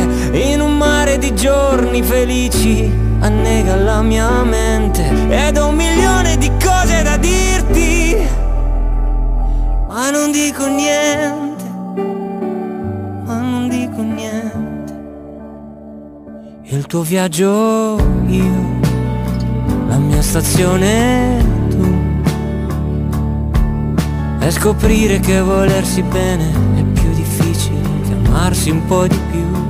mare 0.78 1.18
di 1.18 1.34
giorni 1.34 2.02
felici 2.02 2.90
Annega 3.20 3.74
la 3.76 4.00
mia 4.00 4.42
mente 4.44 5.04
Ed 5.28 5.58
ho 5.58 5.68
un 5.68 5.74
milione 5.74 6.38
di 6.38 6.50
cose 6.62 7.02
da 7.02 7.16
dirti 7.16 8.16
Ma 9.88 10.10
non 10.10 10.30
dico 10.30 10.66
niente 10.66 11.64
Ma 13.24 13.40
non 13.40 13.68
dico 13.68 14.00
niente 14.00 14.78
il 16.70 16.84
tuo 16.84 17.00
viaggio 17.00 17.96
io, 18.26 18.80
la 19.88 19.96
mia 19.96 20.20
stazione 20.20 21.42
tu. 21.70 21.96
E 24.38 24.50
scoprire 24.50 25.18
che 25.18 25.40
volersi 25.40 26.02
bene 26.02 26.50
è 26.76 26.82
più 26.82 27.10
difficile 27.14 27.80
che 28.06 28.12
amarsi 28.12 28.68
un 28.68 28.84
po' 28.84 29.06
di 29.06 29.18
più. 29.30 29.67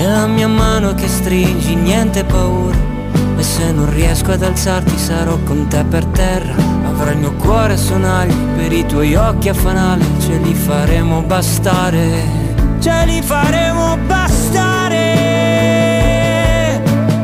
E 0.00 0.06
la 0.06 0.28
mia 0.28 0.46
mano 0.46 0.94
che 0.94 1.08
stringi, 1.08 1.74
niente 1.74 2.22
paura. 2.22 2.76
E 3.36 3.42
se 3.42 3.72
non 3.72 3.92
riesco 3.92 4.30
ad 4.30 4.44
alzarti 4.44 4.96
sarò 4.96 5.36
con 5.42 5.66
te 5.66 5.82
per 5.82 6.04
terra. 6.04 6.54
Avrò 6.86 7.10
il 7.10 7.18
mio 7.18 7.32
cuore 7.32 7.72
a 7.72 7.76
sonagli 7.76 8.32
per 8.56 8.72
i 8.72 8.86
tuoi 8.86 9.16
occhi 9.16 9.48
a 9.48 9.54
fanale. 9.54 10.04
Ce 10.20 10.36
li 10.36 10.54
faremo 10.54 11.22
bastare, 11.22 12.22
ce 12.78 13.04
li 13.06 13.20
faremo 13.22 13.98
bastare. 14.06 15.06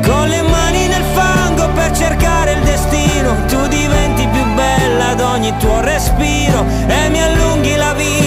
Con 0.05 0.27
le 0.27 0.41
mani 0.41 0.87
nel 0.87 1.03
fango 1.13 1.69
per 1.69 1.95
cercare 1.95 2.51
il 2.53 2.63
destino 2.63 3.35
Tu 3.47 3.67
diventi 3.67 4.27
più 4.27 4.43
bella 4.53 5.11
ad 5.11 5.21
ogni 5.21 5.53
tuo 5.57 5.79
respiro 5.79 6.65
E 6.87 7.09
mi 7.09 7.23
allunghi 7.23 7.75
la 7.75 7.93
vita 7.93 8.24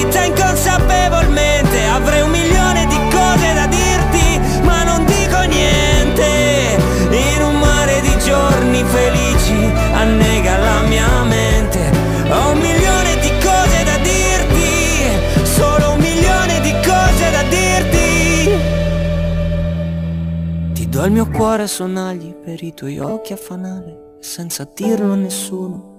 il 21.08 21.14
mio 21.14 21.26
cuore 21.30 21.66
sonagli 21.66 22.34
per 22.34 22.62
i 22.62 22.74
tuoi 22.74 22.98
occhi 22.98 23.32
a 23.32 23.36
fanale 23.36 24.18
senza 24.20 24.68
dirlo 24.74 25.12
a 25.12 25.16
nessuno 25.16 25.96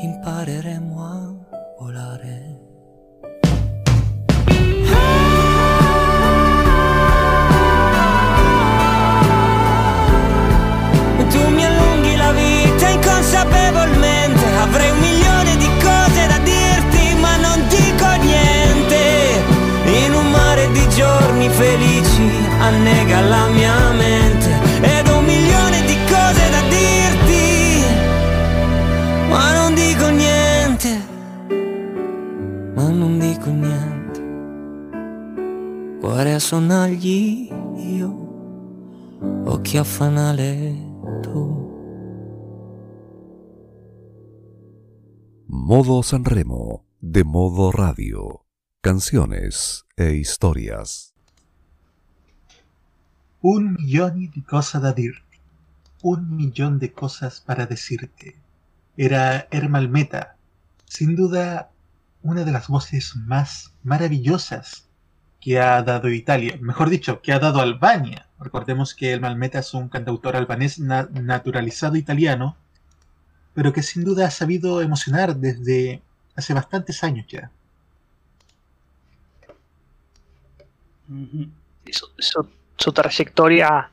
impareremo 0.00 1.04
a 1.04 1.34
volare. 1.80 2.56
Tu 11.28 11.48
mi 11.48 11.64
allunghi 11.64 12.16
la 12.16 12.30
vita 12.30 12.88
inconsapevolmente. 12.90 14.44
Avrei 14.60 14.90
un 14.90 14.98
milione 15.00 15.56
di 15.56 15.68
cose 15.82 16.26
da 16.28 16.38
dirti 16.38 17.14
ma 17.18 17.36
non 17.38 17.66
dico 17.66 18.06
niente. 18.22 19.56
In 20.04 20.14
un 20.14 20.30
mare 20.30 20.70
di 20.70 20.88
giorni 20.90 21.48
felici 21.48 22.30
annega 22.60 23.20
la 23.20 23.46
mia 23.48 23.90
mente 23.92 24.27
sonagli 36.48 37.50
io 37.76 38.08
Occhi 39.44 39.76
a 39.76 39.84
fanale 39.84 40.72
tu 41.20 41.44
Modo 45.44 46.00
Sanremo 46.00 46.86
de 46.98 47.22
Modo 47.22 47.70
Radio. 47.70 48.46
Canciones 48.80 49.84
e 49.94 50.14
historias. 50.14 51.12
Un 53.42 53.74
millón 53.74 54.30
de 54.30 54.42
cosas 54.42 54.80
da 54.80 54.94
dirti. 54.94 55.40
Un 56.02 56.34
millón 56.34 56.78
de 56.78 56.94
cosas 56.94 57.42
para 57.42 57.66
decirte. 57.66 58.40
Era 58.96 59.46
Ermal 59.50 59.90
Meta, 59.90 60.38
sin 60.86 61.14
duda 61.14 61.72
una 62.22 62.44
de 62.44 62.52
las 62.52 62.68
voces 62.68 63.16
más 63.16 63.74
maravillosas 63.82 64.87
que 65.48 65.58
ha 65.58 65.82
dado 65.82 66.10
Italia, 66.10 66.58
mejor 66.60 66.90
dicho, 66.90 67.22
que 67.22 67.32
ha 67.32 67.38
dado 67.38 67.62
Albania. 67.62 68.26
Recordemos 68.38 68.94
que 68.94 69.12
Ermal 69.12 69.36
Meta 69.36 69.60
es 69.60 69.72
un 69.72 69.88
cantautor 69.88 70.36
albanés 70.36 70.78
na- 70.78 71.08
naturalizado 71.10 71.96
italiano, 71.96 72.54
pero 73.54 73.72
que 73.72 73.82
sin 73.82 74.04
duda 74.04 74.26
ha 74.26 74.30
sabido 74.30 74.82
emocionar 74.82 75.34
desde 75.34 76.02
hace 76.36 76.52
bastantes 76.52 77.02
años 77.02 77.26
ya. 77.28 77.50
su, 82.76 82.92
trayectoria 82.92 83.90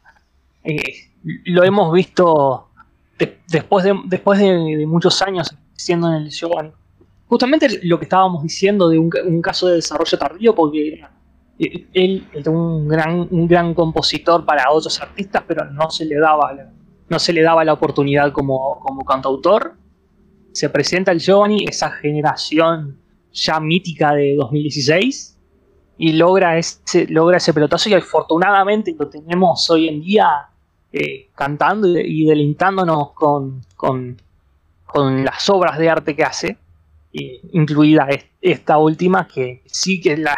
eh, 0.61 1.09
lo 1.45 1.63
hemos 1.63 1.93
visto 1.93 2.67
de- 3.17 3.39
después, 3.47 3.85
de, 3.85 4.85
muchos 4.85 5.21
años 5.21 5.55
siendo 5.73 6.09
en 6.09 6.23
el 6.23 6.31
show. 6.31 6.51
Justamente 7.29 7.79
lo 7.83 7.97
que 7.97 8.03
estábamos 8.03 8.43
diciendo 8.43 8.89
de 8.89 8.99
un, 8.99 9.09
un 9.25 9.41
caso 9.41 9.67
de 9.67 9.75
desarrollo 9.75 10.17
tardío, 10.17 10.53
porque 10.53 11.01
él 11.57 12.27
era 12.33 12.51
un 12.51 12.87
gran, 12.87 13.27
un 13.31 13.47
gran 13.47 13.73
compositor 13.73 14.45
para 14.45 14.71
otros 14.71 15.01
artistas, 15.01 15.43
pero 15.47 15.65
no 15.71 15.89
se 15.89 16.05
le 16.05 16.17
daba 16.17 16.53
la, 16.53 16.71
no 17.09 17.19
se 17.19 17.33
le 17.33 17.41
daba 17.41 17.63
la 17.63 17.73
oportunidad 17.73 18.31
como, 18.31 18.79
como 18.79 19.05
cantautor. 19.05 19.75
Se 20.51 20.69
presenta 20.69 21.11
el 21.11 21.19
Giovanni, 21.19 21.65
esa 21.65 21.91
generación 21.91 22.99
ya 23.31 23.59
mítica 23.59 24.13
de 24.13 24.35
2016, 24.35 25.37
y 25.97 26.13
logra 26.13 26.57
ese, 26.57 27.07
logra 27.07 27.37
ese 27.37 27.53
pelotazo 27.53 27.89
y 27.89 27.93
afortunadamente 27.93 28.95
lo 28.97 29.07
tenemos 29.07 29.69
hoy 29.69 29.87
en 29.87 30.01
día 30.01 30.49
eh, 30.91 31.29
cantando 31.35 31.87
y, 31.87 32.25
deleitándonos 32.25 33.11
con, 33.11 33.61
con, 33.75 34.17
las 35.25 35.49
obras 35.49 35.77
de 35.77 35.89
arte 35.89 36.15
que 36.15 36.23
hace, 36.23 36.57
eh, 37.11 37.41
incluida 37.51 38.07
es- 38.09 38.25
esta 38.41 38.77
última 38.77 39.27
que 39.27 39.61
sí 39.65 39.99
que 39.99 40.15
la, 40.15 40.37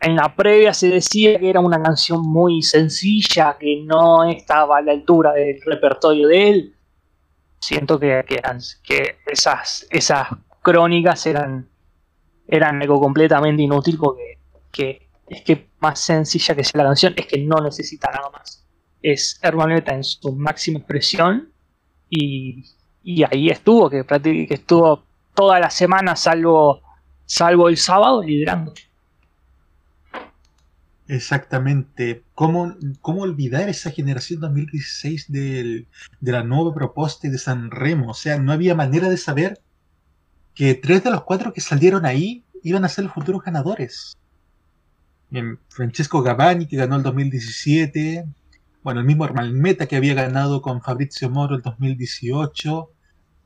en 0.00 0.16
la 0.16 0.34
previa 0.34 0.72
se 0.72 0.88
decía 0.88 1.38
que 1.38 1.50
era 1.50 1.60
una 1.60 1.80
canción 1.82 2.22
muy 2.22 2.62
sencilla, 2.62 3.56
que 3.58 3.82
no 3.84 4.24
estaba 4.24 4.78
a 4.78 4.82
la 4.82 4.92
altura 4.92 5.32
del 5.32 5.60
repertorio 5.64 6.28
de 6.28 6.48
él. 6.48 6.74
Siento 7.58 8.00
que, 8.00 8.24
que, 8.26 8.40
que 8.82 9.16
esas, 9.26 9.86
esas 9.90 10.28
crónicas 10.62 11.26
eran, 11.26 11.68
eran 12.48 12.80
algo 12.80 12.98
completamente 12.98 13.62
inútil 13.62 13.98
porque 13.98 14.38
que, 14.72 15.08
es 15.28 15.42
que 15.42 15.68
más 15.80 16.00
sencilla 16.00 16.54
que 16.54 16.64
sea 16.64 16.82
la 16.82 16.88
canción 16.88 17.12
es 17.16 17.26
que 17.26 17.38
no 17.38 17.60
necesita 17.60 18.10
nada 18.10 18.30
más. 18.30 18.66
Es 19.02 19.38
Herman 19.42 19.82
en 19.86 20.04
su 20.04 20.32
máxima 20.32 20.78
expresión 20.78 21.52
y, 22.08 22.64
y 23.02 23.22
ahí 23.24 23.50
estuvo, 23.50 23.90
que, 23.90 24.04
que 24.04 24.54
estuvo 24.54 25.04
toda 25.34 25.60
la 25.60 25.70
semana 25.70 26.16
salvo, 26.16 26.80
salvo 27.26 27.68
el 27.68 27.76
sábado 27.76 28.22
liderando. 28.22 28.72
Exactamente. 31.10 32.22
¿Cómo, 32.34 32.76
¿Cómo, 33.00 33.22
olvidar 33.22 33.68
esa 33.68 33.90
generación 33.90 34.38
2016 34.38 35.32
del, 35.32 35.88
de 36.20 36.32
la 36.32 36.44
nueva 36.44 36.72
propuesta 36.72 37.28
de 37.28 37.36
San 37.36 37.72
Remo? 37.72 38.12
O 38.12 38.14
sea, 38.14 38.38
no 38.38 38.52
había 38.52 38.76
manera 38.76 39.08
de 39.08 39.16
saber 39.16 39.60
que 40.54 40.74
tres 40.74 41.02
de 41.02 41.10
los 41.10 41.24
cuatro 41.24 41.52
que 41.52 41.60
salieron 41.60 42.06
ahí 42.06 42.44
iban 42.62 42.84
a 42.84 42.88
ser 42.88 43.06
los 43.06 43.12
futuros 43.12 43.42
ganadores. 43.42 44.16
Francesco 45.68 46.22
Gavani, 46.22 46.66
que 46.66 46.76
ganó 46.76 46.94
el 46.94 47.02
2017. 47.02 48.26
Bueno, 48.84 49.00
el 49.00 49.06
mismo 49.06 49.26
Meta 49.52 49.86
que 49.86 49.96
había 49.96 50.14
ganado 50.14 50.62
con 50.62 50.80
Fabrizio 50.80 51.28
Moro 51.28 51.56
el 51.56 51.62
2018. 51.62 52.88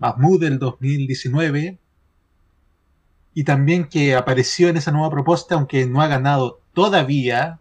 Mahmoud 0.01 0.45
el 0.45 0.59
2019. 0.59 1.78
Y 3.32 3.45
también 3.45 3.89
que 3.89 4.15
apareció 4.15 4.69
en 4.69 4.77
esa 4.77 4.93
nueva 4.93 5.09
propuesta, 5.09 5.55
aunque 5.55 5.86
no 5.86 6.03
ha 6.03 6.09
ganado 6.09 6.61
todavía, 6.75 7.59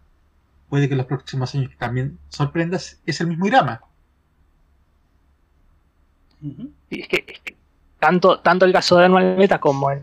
puede 0.68 0.88
que 0.88 0.94
en 0.94 0.98
los 0.98 1.06
próximos 1.06 1.54
años 1.54 1.70
también 1.78 2.18
sorprendas, 2.28 3.00
es 3.06 3.20
el 3.20 3.28
mismo 3.28 3.46
Irama. 3.46 3.80
tanto, 7.98 8.40
tanto 8.40 8.66
el 8.66 8.72
caso 8.72 8.98
de 8.98 9.06
Anual 9.06 9.36
Meta 9.36 9.58
como 9.58 9.90
el, 9.90 10.02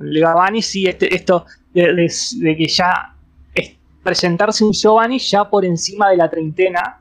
Gavani, 0.00 0.62
sí, 0.62 0.86
este, 0.86 1.14
esto 1.14 1.46
de, 1.72 2.08
que 2.56 2.66
ya 2.66 3.14
presentarse 4.02 4.64
un 4.64 4.72
Giovanni 4.72 5.18
ya 5.18 5.48
por 5.48 5.64
encima 5.64 6.08
de 6.08 6.16
la 6.16 6.30
treintena, 6.30 7.00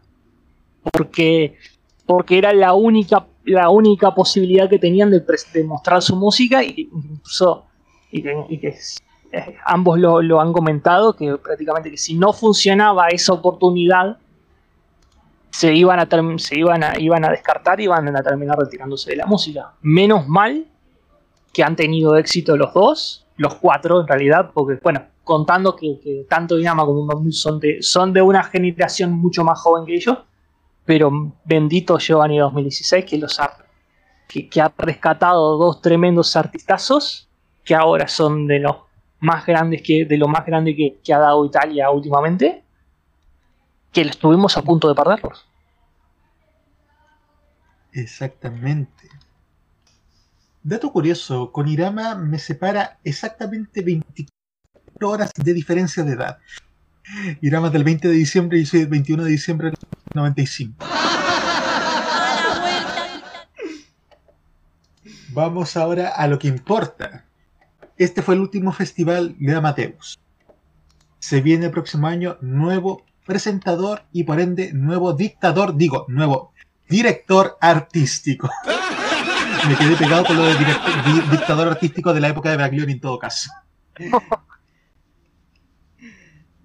porque, 0.91 1.57
porque 2.05 2.37
era 2.37 2.53
la 2.53 2.73
única, 2.73 3.25
la 3.45 3.69
única 3.69 4.13
posibilidad 4.13 4.69
que 4.69 4.79
tenían 4.79 5.09
de, 5.09 5.23
mostrar 5.63 6.01
su 6.01 6.15
música, 6.15 6.63
y 6.63 6.89
incluso 6.93 7.65
y 8.11 8.21
que, 8.21 8.75
eh, 9.31 9.57
ambos 9.65 9.99
lo, 9.99 10.41
han 10.41 10.53
comentado, 10.53 11.15
que 11.15 11.37
prácticamente 11.37 11.91
que 11.91 11.97
si 11.97 12.15
no 12.15 12.33
funcionaba 12.33 13.07
esa 13.09 13.33
oportunidad, 13.33 14.17
se 15.51 15.73
iban 15.73 15.99
a, 15.99 16.07
se 16.37 16.59
iban 16.59 16.83
iban 16.99 17.25
a 17.25 17.31
descartar 17.31 17.79
y 17.79 17.83
iban 17.83 18.15
a 18.15 18.23
terminar 18.23 18.57
retirándose 18.57 19.11
de 19.11 19.17
la 19.17 19.25
música. 19.25 19.73
Menos 19.81 20.27
mal 20.27 20.65
que 21.53 21.63
han 21.63 21.75
tenido 21.75 22.15
éxito 22.17 22.55
los 22.55 22.73
dos, 22.73 23.25
los 23.37 23.55
cuatro 23.55 24.01
en 24.01 24.07
realidad, 24.07 24.51
porque 24.53 24.79
bueno, 24.83 25.03
contando 25.23 25.75
que, 25.75 26.25
tanto 26.27 26.55
Dinama 26.55 26.85
como 26.85 27.05
Mamut 27.05 27.33
son 27.33 27.59
de, 27.59 27.83
son 27.83 28.13
de 28.13 28.21
una 28.21 28.43
generación 28.43 29.11
mucho 29.11 29.43
más 29.43 29.59
joven 29.59 29.85
que 29.85 29.95
ellos, 29.95 30.17
pero 30.85 31.11
bendito 31.45 31.99
Giovanni 31.99 32.39
2016 32.39 33.05
que 33.05 33.17
los 33.19 33.39
ha, 33.39 33.57
que, 34.27 34.49
ha 34.59 34.73
rescatado 34.77 35.57
dos 35.57 35.81
tremendos 35.81 36.35
artistazos 36.35 37.29
que 37.63 37.75
ahora 37.75 38.07
son 38.07 38.47
de 38.47 38.57
los 38.57 38.75
más 39.19 39.45
grandes 39.45 39.81
que 39.81 40.05
de 40.05 40.17
lo 40.17 40.27
más 40.27 40.45
grande 40.45 40.75
que, 40.75 41.13
ha 41.13 41.19
dado 41.19 41.45
Italia 41.45 41.89
últimamente 41.89 42.63
que 43.91 44.01
estuvimos 44.01 44.57
a 44.57 44.61
punto 44.61 44.87
de 44.87 44.95
perderlos 44.95 45.45
exactamente 47.91 49.09
dato 50.63 50.91
curioso 50.91 51.51
con 51.51 51.67
Irama 51.67 52.15
me 52.15 52.39
separa 52.39 52.99
exactamente 53.03 53.81
24 53.81 54.29
horas 55.01 55.31
de 55.35 55.53
diferencia 55.53 56.03
de 56.03 56.13
edad. 56.13 56.39
Irama 57.41 57.69
del 57.69 57.83
20 57.83 58.07
de 58.07 58.13
diciembre 58.13 58.59
y 58.59 58.65
soy 58.65 58.81
del 58.81 58.89
21 58.89 59.23
de 59.23 59.31
diciembre 59.31 59.69
del 59.69 59.77
95. 60.13 60.85
Vamos 65.29 65.77
ahora 65.77 66.09
a 66.09 66.27
lo 66.27 66.37
que 66.37 66.47
importa. 66.47 67.25
Este 67.99 68.21
fue 68.21 68.35
el 68.35 68.39
último 68.39 68.71
festival 68.71 69.35
de 69.37 69.53
Amateus. 69.53 70.17
Se 71.19 71.41
viene 71.41 71.65
el 71.65 71.71
próximo 71.71 72.07
año 72.07 72.37
nuevo 72.39 73.05
presentador 73.25 74.03
y 74.13 74.23
por 74.23 74.39
ende 74.39 74.71
nuevo 74.71 75.11
dictador, 75.11 75.75
digo, 75.75 76.05
nuevo 76.07 76.53
director 76.87 77.57
artístico. 77.59 78.49
Me 79.67 79.75
quedé 79.75 79.97
pegado 79.97 80.23
con 80.23 80.37
lo 80.37 80.45
de 80.45 80.55
dictador 81.29 81.67
artístico 81.67 82.13
de 82.13 82.21
la 82.21 82.29
época 82.29 82.49
de 82.49 82.55
Baglioni 82.55 82.93
en 82.93 83.01
todo 83.01 83.19
caso. 83.19 83.51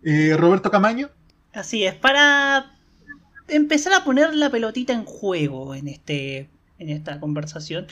Eh, 0.06 0.36
Roberto 0.36 0.70
Camaño. 0.70 1.08
Así 1.54 1.86
es, 1.86 1.94
para 1.94 2.76
empezar 3.48 3.94
a 3.94 4.04
poner 4.04 4.34
la 4.34 4.50
pelotita 4.50 4.92
en 4.92 5.06
juego 5.06 5.74
en, 5.74 5.88
este, 5.88 6.50
en 6.78 6.90
esta 6.90 7.18
conversación. 7.20 7.86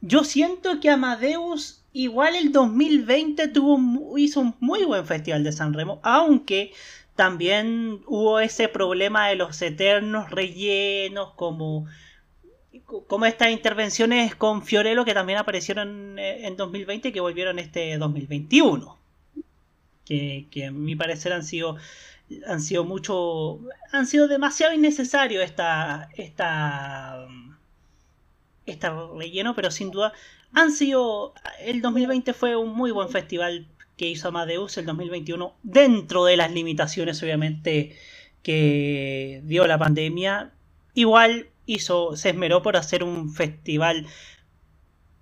Yo 0.00 0.24
siento 0.24 0.80
que 0.80 0.90
Amadeus 0.90 1.83
igual 1.94 2.36
el 2.36 2.52
2020 2.52 3.48
tuvo, 3.48 4.18
hizo 4.18 4.40
un 4.40 4.54
muy 4.60 4.84
buen 4.84 5.06
festival 5.06 5.42
de 5.42 5.52
San 5.52 5.72
Remo, 5.72 6.00
aunque 6.02 6.72
también 7.16 8.02
hubo 8.06 8.40
ese 8.40 8.68
problema 8.68 9.28
de 9.28 9.36
los 9.36 9.62
eternos 9.62 10.30
rellenos 10.30 11.32
como, 11.34 11.86
como 13.06 13.24
estas 13.24 13.50
intervenciones 13.50 14.34
con 14.34 14.62
Fiorello 14.62 15.04
que 15.06 15.14
también 15.14 15.38
aparecieron 15.38 16.18
en 16.18 16.56
2020 16.56 17.08
y 17.08 17.12
que 17.12 17.20
volvieron 17.20 17.58
este 17.58 17.96
2021 17.96 18.98
que, 20.04 20.66
a 20.66 20.70
mi 20.70 20.96
parecer 20.96 21.32
han 21.32 21.44
sido 21.44 21.76
han 22.46 22.60
sido 22.60 22.84
mucho 22.84 23.60
han 23.92 24.06
sido 24.06 24.28
demasiado 24.28 24.74
innecesarios 24.74 25.44
esta 25.44 26.08
esta 26.16 27.26
este 28.66 28.88
relleno 29.16 29.54
pero 29.54 29.70
sin 29.70 29.90
duda 29.90 30.12
han 30.54 30.72
sido 30.72 31.34
el 31.60 31.82
2020 31.82 32.32
fue 32.32 32.56
un 32.56 32.74
muy 32.74 32.90
buen 32.90 33.08
festival 33.08 33.66
que 33.96 34.08
hizo 34.08 34.28
Amadeus 34.28 34.76
el 34.78 34.86
2021 34.86 35.54
dentro 35.62 36.24
de 36.24 36.36
las 36.36 36.52
limitaciones 36.52 37.22
obviamente 37.22 37.96
que 38.42 39.40
dio 39.44 39.66
la 39.66 39.78
pandemia 39.78 40.52
igual 40.94 41.48
hizo 41.66 42.16
se 42.16 42.30
esmeró 42.30 42.62
por 42.62 42.76
hacer 42.76 43.04
un 43.04 43.32
festival 43.32 44.06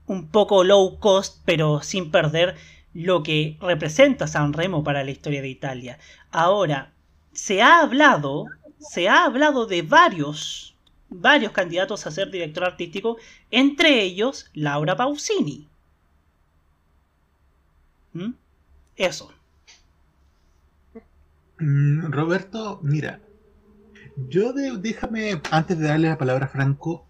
un 0.06 0.28
poco 0.28 0.64
low 0.64 0.98
cost 0.98 1.42
pero 1.44 1.82
sin 1.82 2.10
perder 2.10 2.56
lo 2.94 3.22
que 3.22 3.56
representa 3.60 4.26
San 4.26 4.52
Remo 4.52 4.84
para 4.84 5.04
la 5.04 5.10
historia 5.10 5.42
de 5.42 5.48
Italia. 5.48 5.98
Ahora, 6.30 6.92
se 7.32 7.62
ha 7.62 7.80
hablado, 7.80 8.46
se 8.78 9.08
ha 9.08 9.24
hablado 9.24 9.66
de 9.66 9.82
varios, 9.82 10.71
varios 11.14 11.52
candidatos 11.52 12.06
a 12.06 12.10
ser 12.10 12.30
director 12.30 12.64
artístico, 12.64 13.16
entre 13.50 14.02
ellos 14.02 14.50
Laura 14.54 14.96
Pausini. 14.96 15.68
¿Mm? 18.12 18.32
Eso. 18.96 19.32
Mm, 21.58 22.10
Roberto, 22.10 22.80
mira, 22.82 23.20
yo 24.28 24.52
déjame, 24.52 25.40
antes 25.50 25.78
de 25.78 25.86
darle 25.86 26.08
la 26.08 26.18
palabra 26.18 26.46
a 26.46 26.48
Franco, 26.48 27.06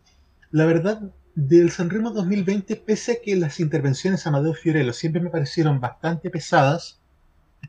la 0.50 0.66
verdad 0.66 1.12
del 1.34 1.70
Sanremo 1.70 2.10
2020, 2.10 2.76
pese 2.76 3.12
a 3.12 3.16
que 3.22 3.36
las 3.36 3.60
intervenciones 3.60 4.26
a 4.26 4.28
Amadeo 4.28 4.54
Fiorello 4.54 4.92
siempre 4.92 5.22
me 5.22 5.30
parecieron 5.30 5.80
bastante 5.80 6.30
pesadas, 6.30 7.01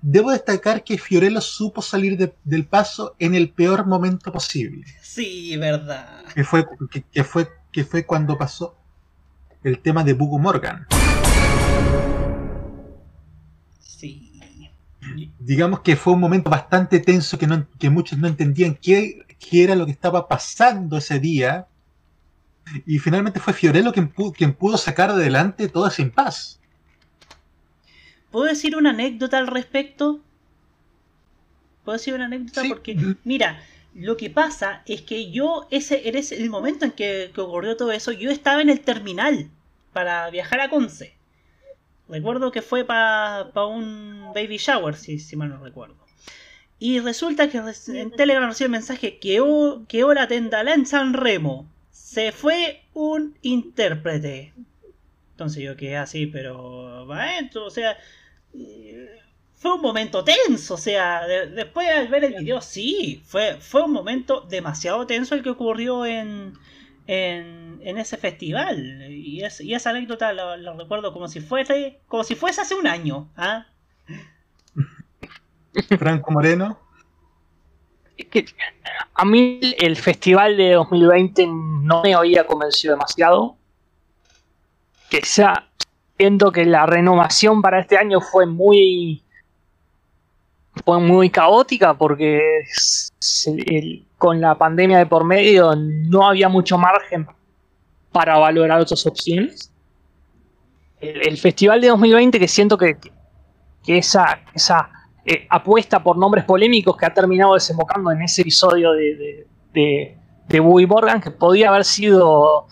debo 0.03 0.31
destacar 0.31 0.83
que 0.83 0.97
Fiorello 0.97 1.39
supo 1.39 1.81
salir 1.81 2.33
del 2.43 2.65
paso 2.67 3.15
en 3.19 3.35
el 3.35 3.49
peor 3.49 3.87
momento 3.87 4.31
posible. 4.31 4.85
Sí, 5.01 5.55
verdad. 5.57 6.25
Que 6.35 6.43
fue, 6.43 6.65
que, 7.11 7.23
fue, 7.23 7.47
que 7.71 7.85
fue 7.85 8.05
cuando 8.05 8.37
pasó 8.37 8.75
el 9.63 9.79
tema 9.79 10.03
de 10.03 10.13
Bugo 10.13 10.37
Morgan. 10.37 10.85
Sí. 13.79 14.29
Digamos 15.39 15.79
que 15.79 15.95
fue 15.95 16.13
un 16.13 16.19
momento 16.19 16.49
bastante 16.49 16.99
tenso 16.99 17.37
que, 17.37 17.47
no, 17.47 17.65
que 17.79 17.89
muchos 17.89 18.19
no 18.19 18.27
entendían 18.27 18.75
qué, 18.75 19.25
qué 19.39 19.63
era 19.63 19.75
lo 19.75 19.85
que 19.85 19.93
estaba 19.93 20.27
pasando 20.27 20.97
ese 20.97 21.19
día 21.19 21.67
y 22.85 22.99
finalmente 22.99 23.39
fue 23.39 23.53
Fiorello 23.53 23.93
quien, 23.93 24.53
pudo, 24.53 24.77
sacar 24.77 25.11
adelante 25.11 25.69
todo 25.69 25.87
ese 25.87 26.05
paz 26.05 26.59
¿Puedo 28.33 28.47
decir 28.47 28.75
una 28.75 28.89
anécdota 28.89 29.37
al 29.37 29.45
respecto? 29.45 30.19
¿Puedo 31.85 31.99
decir 31.99 32.15
una 32.15 32.25
anécdota? 32.25 32.63
Porque, 32.67 32.97
mira, 33.23 33.61
lo 33.93 34.17
que 34.17 34.31
pasa 34.31 34.81
es 34.87 35.03
que 35.03 35.29
yo, 35.29 35.67
ese, 35.69 36.09
eres 36.09 36.31
el 36.31 36.49
momento 36.49 36.83
en 36.83 36.93
que, 36.93 37.31
ocurrió 37.37 37.77
todo 37.77 37.91
eso, 37.91 38.11
yo 38.11 38.31
estaba 38.31 38.63
en 38.63 38.71
el 38.71 38.81
terminal 38.81 39.51
para 39.93 40.27
viajar 40.31 40.61
a 40.61 40.71
Conce. 40.71 41.13
Recuerdo 42.09 42.51
que 42.51 42.63
fue 42.63 42.83
para 42.83 43.51
un 43.67 44.31
baby 44.33 44.57
shower, 44.57 44.95
si, 44.95 45.19
si 45.19 45.35
mal 45.35 45.49
no 45.49 45.63
recuerdo. 45.63 45.95
Y 46.79 47.01
resulta 47.01 47.51
que 47.51 47.59
en 47.59 48.09
Telegram 48.09 48.49
recibe 48.49 48.65
el 48.65 48.71
mensaje 48.71 49.19
que, 49.19 49.83
que 49.87 50.03
hora 50.03 50.27
tendalá 50.27 50.73
en 50.73 50.87
San 50.87 51.13
Remo. 51.13 51.67
Se 51.91 52.31
fue 52.31 52.81
un 52.95 53.37
intérprete. 53.43 54.53
Entonces 55.33 55.63
yo 55.63 55.77
quedé 55.77 55.97
así, 55.97 56.25
pero 56.25 57.05
maestro, 57.05 57.65
o 57.65 57.69
sea, 57.69 57.95
fue 59.63 59.75
un 59.75 59.81
momento 59.81 60.25
tenso, 60.25 60.73
o 60.73 60.77
sea, 60.77 61.25
después 61.25 61.87
de 61.87 62.07
ver 62.07 62.25
el 62.25 62.35
video, 62.35 62.59
sí, 62.61 63.23
fue, 63.25 63.55
fue 63.61 63.83
un 63.83 63.93
momento 63.93 64.41
demasiado 64.41 65.07
tenso 65.07 65.35
el 65.35 65.41
que 65.41 65.51
ocurrió 65.51 66.05
en, 66.05 66.53
en, 67.07 67.79
en 67.81 67.97
ese 67.97 68.17
festival. 68.17 69.09
Y, 69.09 69.41
es, 69.43 69.61
y 69.61 69.73
esa 69.73 69.91
anécdota 69.91 70.33
lo, 70.33 70.77
recuerdo 70.77 71.13
como 71.13 71.27
si 71.27 71.39
fuese, 71.39 72.01
como 72.07 72.23
si 72.23 72.35
fuese 72.35 72.59
hace 72.59 72.75
un 72.75 72.87
año. 72.87 73.31
¿ah? 73.37 73.65
Franco 75.97 76.31
Moreno. 76.31 76.79
a 79.13 79.25
mí 79.25 79.59
el 79.79 79.95
festival 79.95 80.57
de 80.57 80.73
2020 80.73 81.47
no 81.47 82.03
me 82.03 82.13
había 82.13 82.45
convencido 82.45 82.95
demasiado. 82.95 83.57
Que 85.09 85.23
sea, 85.23 85.69
siento 86.23 86.53
que 86.53 86.63
la 86.63 86.85
renovación 86.85 87.61
para 87.61 87.81
este 87.81 87.97
año 87.97 88.21
fue 88.21 88.45
muy 88.45 89.21
fue 90.85 91.01
muy 91.01 91.29
caótica 91.29 91.95
porque 91.95 92.39
con 94.17 94.39
la 94.39 94.57
pandemia 94.57 94.99
de 94.99 95.05
por 95.05 95.25
medio 95.25 95.75
no 95.75 96.25
había 96.25 96.47
mucho 96.47 96.77
margen 96.77 97.27
para 98.13 98.37
valorar 98.37 98.79
otras 98.79 99.05
opciones. 99.05 99.69
El, 101.01 101.37
festival 101.37 101.81
de 101.81 101.89
2020 101.89 102.39
que 102.39 102.47
siento 102.47 102.77
que, 102.77 102.95
que 103.83 103.97
esa, 103.97 104.39
esa 104.53 104.89
eh, 105.25 105.45
apuesta 105.49 106.01
por 106.01 106.17
nombres 106.17 106.45
polémicos 106.45 106.95
que 106.95 107.05
ha 107.05 107.13
terminado 107.13 107.55
desembocando 107.55 108.11
en 108.11 108.21
ese 108.21 108.43
episodio 108.43 108.93
de, 108.93 109.15
de, 109.15 109.47
de, 109.73 110.17
de 110.47 110.61
Morgan, 110.61 111.19
que 111.19 111.31
podía 111.31 111.67
haber 111.67 111.83
sido 111.83 112.67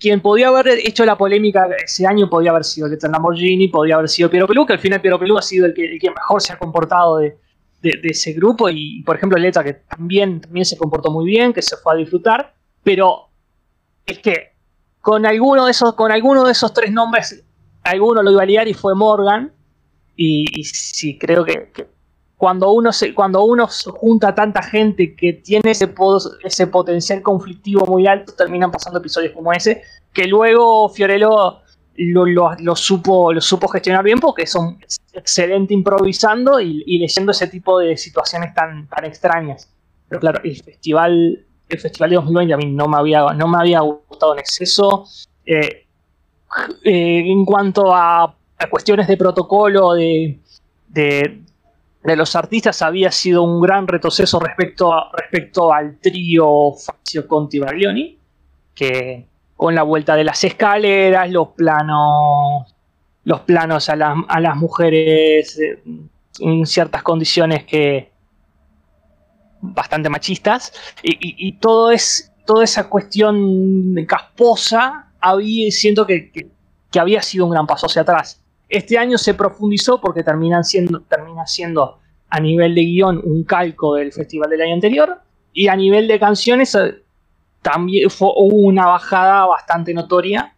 quien 0.00 0.20
podía 0.20 0.48
haber 0.48 0.68
hecho 0.68 1.04
la 1.04 1.16
polémica 1.16 1.68
ese 1.84 2.06
año 2.06 2.28
podía 2.28 2.50
haber 2.50 2.64
sido 2.64 2.88
Letter 2.88 3.10
Lamborghini, 3.10 3.68
podía 3.68 3.96
haber 3.96 4.08
sido 4.08 4.28
Piero 4.28 4.46
Pelú, 4.46 4.66
que 4.66 4.72
al 4.72 4.78
final 4.78 5.00
Piero 5.00 5.18
Pelú 5.18 5.38
ha 5.38 5.42
sido 5.42 5.66
el 5.66 5.74
que, 5.74 5.98
mejor 6.10 6.42
se 6.42 6.52
ha 6.52 6.58
comportado 6.58 7.18
de, 7.18 7.36
ese 7.82 8.32
grupo. 8.32 8.68
Y 8.68 9.02
por 9.02 9.16
ejemplo, 9.16 9.38
Leta, 9.38 9.62
que 9.62 9.74
también, 9.74 10.40
también 10.40 10.64
se 10.64 10.76
comportó 10.76 11.10
muy 11.10 11.26
bien, 11.26 11.52
que 11.52 11.62
se 11.62 11.76
fue 11.76 11.94
a 11.94 11.96
disfrutar. 11.96 12.54
Pero 12.82 13.28
es 14.06 14.18
que 14.18 14.52
con 15.00 15.26
alguno 15.26 15.66
de 15.66 15.70
esos, 15.70 15.94
con 15.94 16.10
alguno 16.10 16.44
de 16.44 16.52
esos 16.52 16.72
tres 16.72 16.90
nombres, 16.90 17.44
alguno 17.82 18.22
lo 18.22 18.32
iba 18.32 18.42
a 18.42 18.46
liar 18.46 18.68
y 18.68 18.74
fue 18.74 18.94
Morgan. 18.94 19.52
Y, 20.16 20.64
sí, 20.64 21.18
creo 21.18 21.44
que 21.44 21.93
cuando 22.44 22.72
uno, 22.72 22.92
se, 22.92 23.14
cuando 23.14 23.42
uno 23.42 23.66
junta 23.66 24.34
tanta 24.34 24.62
gente 24.62 25.16
que 25.16 25.32
tiene 25.32 25.70
ese, 25.70 25.94
ese 26.42 26.66
potencial 26.66 27.22
conflictivo 27.22 27.86
muy 27.86 28.06
alto, 28.06 28.34
terminan 28.34 28.70
pasando 28.70 28.98
episodios 28.98 29.32
como 29.32 29.50
ese, 29.50 29.80
que 30.12 30.26
luego 30.26 30.90
Fiorello 30.90 31.62
lo, 31.96 32.76
supo, 32.76 33.32
lo 33.32 33.40
supo 33.40 33.66
gestionar 33.68 34.04
bien 34.04 34.20
porque 34.20 34.46
son 34.46 34.78
excelente 35.14 35.72
improvisando 35.72 36.60
y, 36.60 36.98
leyendo 36.98 37.32
ese 37.32 37.46
tipo 37.46 37.78
de 37.78 37.96
situaciones 37.96 38.52
tan, 38.52 38.88
tan 38.88 39.06
extrañas. 39.06 39.72
Pero 40.06 40.20
claro, 40.20 40.42
el 40.44 40.62
festival, 40.62 41.46
el 41.66 41.78
festival 41.78 42.10
de 42.10 42.16
2020 42.16 42.52
a 42.52 42.56
mí 42.58 42.66
no 42.66 42.88
me 42.88 42.98
había, 42.98 43.22
no 43.32 43.48
me 43.48 43.56
había 43.56 43.80
gustado 43.80 44.34
en 44.34 44.40
exceso. 44.40 45.06
Eh, 45.46 45.86
eh, 46.84 47.22
en 47.24 47.46
cuanto 47.46 47.94
a, 47.94 48.36
cuestiones 48.68 49.08
de 49.08 49.16
protocolo, 49.16 49.94
de, 49.94 50.40
de 50.88 51.40
los 52.04 52.36
artistas 52.36 52.82
había 52.82 53.10
sido 53.10 53.42
un 53.42 53.62
gran 53.62 53.88
retroceso 53.88 54.38
respecto, 54.38 54.92
respecto 55.16 55.72
al 55.72 55.98
trío 55.98 56.72
Fazio 56.72 57.26
Conti 57.26 57.58
Baglioni, 57.58 58.18
que 58.74 59.26
con 59.56 59.74
la 59.74 59.82
vuelta 59.84 60.14
de 60.14 60.24
las 60.24 60.44
escaleras, 60.44 61.30
los 61.30 61.48
planos, 61.48 62.74
los 63.24 63.40
planos 63.40 63.88
a, 63.88 63.96
las 63.96 64.56
mujeres 64.56 65.58
eh, 65.58 65.82
en 66.40 66.66
ciertas 66.66 67.02
condiciones 67.02 67.64
que 67.64 68.12
bastante 69.62 70.10
machistas, 70.10 70.74
y, 71.02 71.52
todo 71.54 71.90
es, 71.90 72.34
toda 72.44 72.64
esa 72.64 72.90
cuestión 72.90 73.94
casposa, 74.06 75.10
había, 75.20 75.70
siento 75.70 76.06
que, 76.06 76.30
que 76.30 77.00
había 77.00 77.22
sido 77.22 77.46
un 77.46 77.52
gran 77.52 77.66
paso 77.66 77.86
hacia 77.86 78.02
atrás. 78.02 78.43
Este 78.68 78.98
año 78.98 79.18
se 79.18 79.34
profundizó 79.34 80.00
porque 80.00 80.22
termina 80.22 80.62
siendo, 80.62 81.00
termina 81.02 81.46
siendo 81.46 81.98
a 82.28 82.40
nivel 82.40 82.74
de 82.74 82.82
guion 82.82 83.20
un 83.24 83.44
calco 83.44 83.94
del 83.94 84.12
festival 84.12 84.50
del 84.50 84.62
año 84.62 84.74
anterior 84.74 85.20
y 85.52 85.68
a 85.68 85.76
nivel 85.76 86.08
de 86.08 86.18
canciones 86.18 86.74
eh, 86.74 87.02
también 87.62 88.10
fue, 88.10 88.28
hubo 88.36 88.56
una 88.56 88.86
bajada 88.86 89.46
bastante 89.46 89.94
notoria 89.94 90.54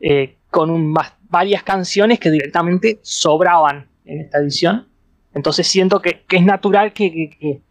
eh, 0.00 0.36
con 0.50 0.94
varias 1.28 1.62
canciones 1.62 2.18
que 2.18 2.30
directamente 2.30 2.98
sobraban 3.02 3.88
en 4.04 4.20
esta 4.20 4.38
edición. 4.38 4.88
Entonces 5.32 5.66
siento 5.66 6.02
que, 6.02 6.24
es 6.28 6.42
natural 6.42 6.92
que, 6.92 7.62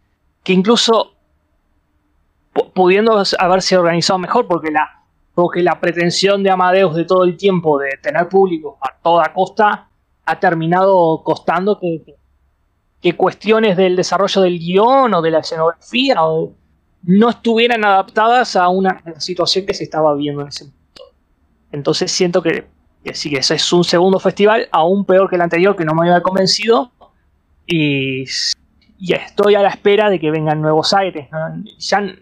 incluso 0.46 1.14
pudiendo 2.74 3.22
haberse 3.38 3.76
organizado 3.76 4.18
mejor 4.18 4.48
porque 4.48 4.70
la, 4.70 4.99
porque 5.34 5.62
la 5.62 5.80
pretensión 5.80 6.42
de 6.42 6.50
Amadeus 6.50 6.94
de 6.94 7.04
todo 7.04 7.24
el 7.24 7.36
tiempo 7.36 7.78
de 7.78 7.98
tener 8.02 8.28
público 8.28 8.78
a 8.80 8.94
toda 9.02 9.32
costa 9.32 9.88
ha 10.24 10.40
terminado 10.40 11.22
costando 11.24 11.78
que, 11.78 12.16
que, 13.00 13.16
cuestiones 13.16 13.76
del 13.76 13.96
desarrollo 13.96 14.42
del 14.42 14.58
guion 14.58 15.14
o 15.14 15.22
de 15.22 15.30
la 15.30 15.38
escenografía 15.40 16.16
no 17.02 17.30
estuvieran 17.30 17.84
adaptadas 17.84 18.56
a 18.56 18.68
una 18.68 19.02
situación 19.18 19.66
que 19.66 19.74
se 19.74 19.84
estaba 19.84 20.14
viendo 20.14 20.42
en 20.42 20.48
ese 20.48 20.64
momento. 20.64 21.02
Entonces 21.72 22.12
siento 22.12 22.42
que, 22.42 22.66
sí, 23.12 23.30
que 23.30 23.38
ese 23.38 23.54
es 23.54 23.72
un 23.72 23.84
segundo 23.84 24.18
festival, 24.18 24.68
aún 24.72 25.04
peor 25.04 25.28
que 25.28 25.36
el 25.36 25.42
anterior, 25.42 25.76
que 25.76 25.84
no 25.84 25.94
me 25.94 26.08
había 26.08 26.22
convencido. 26.22 26.92
Y, 27.66 28.24
y 28.98 29.14
estoy 29.14 29.54
a 29.54 29.62
la 29.62 29.70
espera 29.70 30.10
de 30.10 30.20
que 30.20 30.30
vengan 30.30 30.60
nuevos 30.60 30.92
aires. 30.92 31.28
Ya 31.78 32.14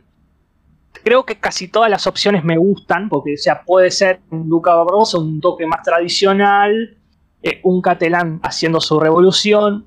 creo 1.02 1.24
que 1.24 1.36
casi 1.36 1.68
todas 1.68 1.90
las 1.90 2.06
opciones 2.06 2.44
me 2.44 2.56
gustan, 2.56 3.08
porque 3.08 3.36
sea, 3.36 3.62
puede 3.64 3.90
ser 3.90 4.20
un 4.30 4.48
Luca 4.48 4.74
Barroso, 4.74 5.20
un 5.20 5.40
toque 5.40 5.66
más 5.66 5.82
tradicional, 5.82 6.96
eh, 7.42 7.60
un 7.62 7.80
Catalán 7.80 8.40
haciendo 8.42 8.80
su 8.80 8.98
revolución, 8.98 9.86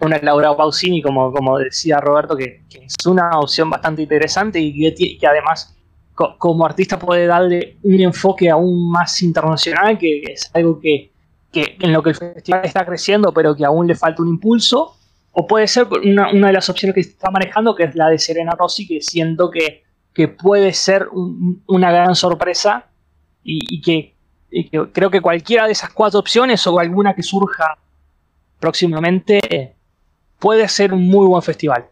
una 0.00 0.18
Laura 0.18 0.56
Pausini, 0.56 1.02
como, 1.02 1.32
como 1.32 1.58
decía 1.58 1.98
Roberto, 1.98 2.36
que, 2.36 2.62
es 2.70 3.06
una 3.06 3.38
opción 3.38 3.70
bastante 3.70 4.02
interesante 4.02 4.60
y 4.60 5.18
que, 5.18 5.26
además 5.26 5.76
como 6.14 6.64
artista 6.64 6.96
puede 6.96 7.26
darle 7.26 7.78
un 7.82 8.00
enfoque 8.00 8.48
aún 8.48 8.88
más 8.88 9.20
internacional, 9.22 9.98
que, 9.98 10.22
es 10.22 10.48
algo 10.54 10.78
que, 10.78 11.10
en 11.52 11.92
lo 11.92 12.02
que 12.02 12.10
el 12.10 12.16
festival 12.16 12.64
está 12.64 12.86
creciendo, 12.86 13.32
pero 13.32 13.56
que 13.56 13.64
aún 13.64 13.86
le 13.86 13.94
falta 13.94 14.22
un 14.22 14.28
impulso. 14.28 14.96
O 15.36 15.48
puede 15.48 15.66
ser 15.66 15.88
una, 16.04 16.30
una 16.30 16.46
de 16.46 16.52
las 16.52 16.70
opciones 16.70 16.94
que 16.94 17.00
está 17.00 17.28
manejando, 17.28 17.74
que 17.74 17.82
es 17.82 17.96
la 17.96 18.08
de 18.08 18.20
Serena 18.20 18.52
Rossi, 18.56 18.86
que 18.86 19.00
siento 19.00 19.50
que 19.50 19.82
que 20.14 20.28
puede 20.28 20.72
ser 20.72 21.08
una 21.66 21.90
gran 21.90 22.14
sorpresa 22.14 22.86
y, 23.42 23.82
que, 23.82 24.14
creo 24.92 25.10
que 25.10 25.20
cualquiera 25.20 25.66
de 25.66 25.72
esas 25.72 25.90
cuatro 25.90 26.20
opciones 26.20 26.64
o 26.66 26.78
alguna 26.78 27.14
que 27.14 27.22
surja 27.22 27.76
próximamente 28.60 29.74
puede 30.38 30.68
ser 30.68 30.94
un 30.94 31.06
muy 31.06 31.26
buen 31.26 31.42
festival. 31.42 31.86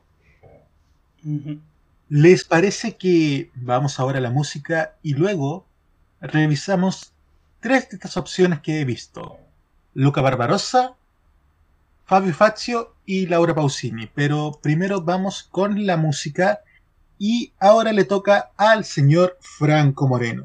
¿Les 2.09 2.44
parece 2.44 2.97
que 2.97 3.51
vamos 3.55 3.99
ahora 3.99 4.19
a 4.19 4.23
la 4.23 4.31
música 4.31 4.94
y 5.03 5.15
luego 5.15 5.66
revisamos 6.20 7.12
tres 7.61 7.90
de 7.90 7.97
estas 7.97 8.16
opciones 8.16 8.61
que 8.61 8.81
he 8.81 8.85
visto? 8.85 9.39
Luca 9.94 10.20
Barbarossa, 10.20 10.94
Fabio 12.05 12.35
Fazio 12.35 12.94
y 13.05 13.27
Laura 13.27 13.55
Pausini. 13.55 14.09
Pero 14.15 14.59
primero 14.62 15.03
vamos 15.03 15.43
con 15.43 15.86
la 15.86 15.97
música 15.97 16.61
y 17.24 17.53
ahora 17.61 17.93
le 17.93 18.05
toca 18.05 18.51
al 18.57 18.85
señor 18.85 19.39
Franco 19.40 20.09
Moreno. 20.09 20.44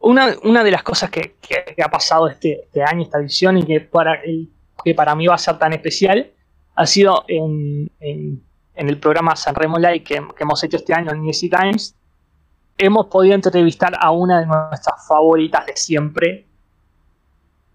Una, 0.00 0.64
de 0.64 0.70
las 0.72 0.82
cosas 0.82 1.08
que, 1.08 1.36
ha 1.80 1.88
pasado 1.88 2.26
este, 2.26 2.64
este, 2.64 2.82
año, 2.82 3.04
esta 3.04 3.20
edición, 3.20 3.58
y 3.58 3.64
que 3.64 3.80
para, 3.80 5.14
mí 5.14 5.26
va 5.28 5.36
a 5.36 5.38
ser 5.38 5.56
tan 5.60 5.72
especial, 5.72 6.32
ha 6.74 6.84
sido 6.84 7.24
en, 7.28 7.92
el 8.00 8.98
programa 8.98 9.36
San 9.36 9.54
Remo 9.54 9.78
Live 9.78 10.02
que, 10.02 10.20
hemos 10.40 10.64
hecho 10.64 10.78
este 10.78 10.92
año 10.92 11.12
en 11.12 11.20
Music 11.20 11.56
Times, 11.56 11.94
hemos 12.76 13.06
podido 13.06 13.36
entrevistar 13.36 13.92
a 14.00 14.10
una 14.10 14.40
de 14.40 14.46
nuestras 14.46 15.06
favoritas 15.06 15.64
de 15.64 15.76
siempre, 15.76 16.48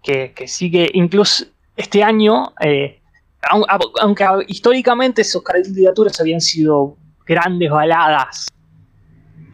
que, 0.02 0.34
sigue 0.46 0.90
incluso 0.92 1.46
este 1.74 2.04
año, 2.04 2.52
eh, 2.60 2.99
aunque 4.00 4.24
históricamente 4.48 5.24
sus 5.24 5.42
candidaturas 5.42 6.20
habían 6.20 6.40
sido 6.40 6.96
grandes 7.26 7.70
baladas 7.70 8.48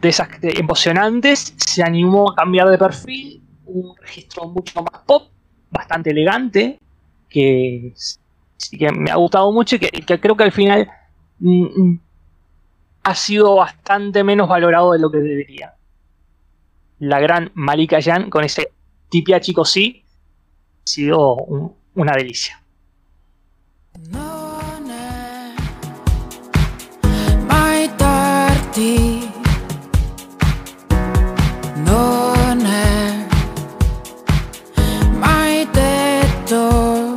de 0.01 0.09
esas 0.09 0.27
emocionantes, 0.41 1.53
se 1.57 1.83
animó 1.83 2.31
a 2.31 2.35
cambiar 2.35 2.69
de 2.69 2.77
perfil 2.77 3.43
un 3.65 3.95
registro 3.97 4.47
mucho 4.47 4.81
más 4.81 5.01
pop, 5.05 5.29
bastante 5.71 6.11
elegante, 6.11 6.79
que, 7.29 7.93
que 8.77 8.91
me 8.91 9.11
ha 9.11 9.15
gustado 9.15 9.51
mucho 9.51 9.75
y 9.75 9.79
que, 9.79 10.19
creo 10.19 10.35
que 10.35 10.43
al 10.43 10.51
final 10.51 10.87
mm, 11.39 11.63
mm, 11.63 12.01
ha 13.03 13.15
sido 13.15 13.55
bastante 13.55 14.23
menos 14.23 14.47
valorado 14.47 14.93
de 14.93 14.99
lo 14.99 15.11
que 15.11 15.19
debería. 15.19 15.73
La 16.99 17.19
gran 17.19 17.51
Malika 17.53 18.01
Jan 18.01 18.29
con 18.29 18.43
ese 18.43 18.71
tipia 19.09 19.39
chico 19.39 19.65
sí 19.65 20.03
ha 20.83 20.87
sido 20.87 21.35
una 21.95 22.13
delicia. 22.13 22.61
Non 24.09 24.89
è 24.89 25.53
mai 27.45 27.89
tardi. 27.95 29.29
Non 31.75 32.65
è 32.65 33.25
mai 35.17 35.67
detto 35.71 37.15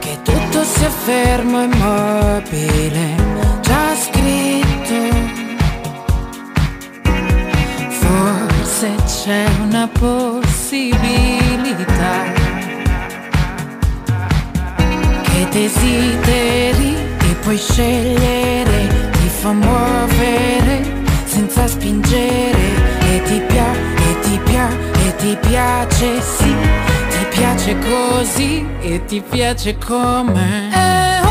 che 0.00 0.18
tutto 0.22 0.64
sia 0.64 0.90
fermo 0.90 1.62
e 1.62 1.66
mobile. 1.66 3.14
Già 3.60 3.94
scritto. 3.94 5.02
Forse 7.90 8.94
c'è 9.06 9.46
una 9.62 9.88
porta 9.88 10.43
desideri 15.54 16.96
e 17.30 17.34
puoi 17.42 17.56
scegliere, 17.56 19.10
ti 19.12 19.28
fa 19.28 19.52
muovere 19.52 20.82
senza 21.24 21.68
spingere 21.68 22.66
e 23.12 23.22
ti 23.22 23.40
piace, 23.46 23.80
e 24.10 24.20
ti 24.22 24.40
piace, 24.42 24.76
e 25.06 25.16
ti 25.16 25.38
piace, 25.46 26.20
sì, 26.20 26.54
ti 27.08 27.26
piace 27.36 27.76
così 27.78 28.66
e 28.80 29.04
ti 29.04 29.22
piace 29.30 29.78
come. 29.78 31.23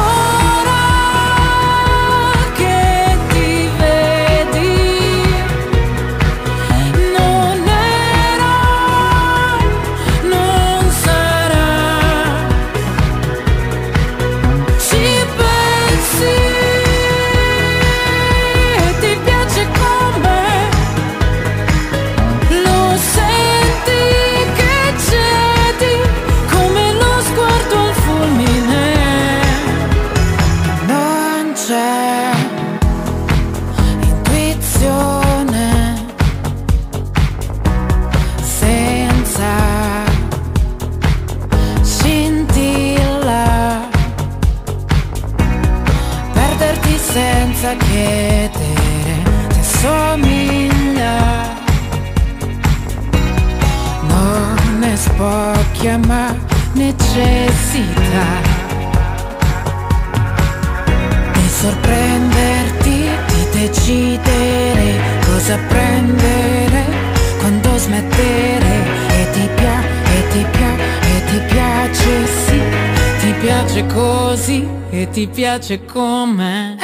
Piace 75.28 75.86
come 75.86 76.76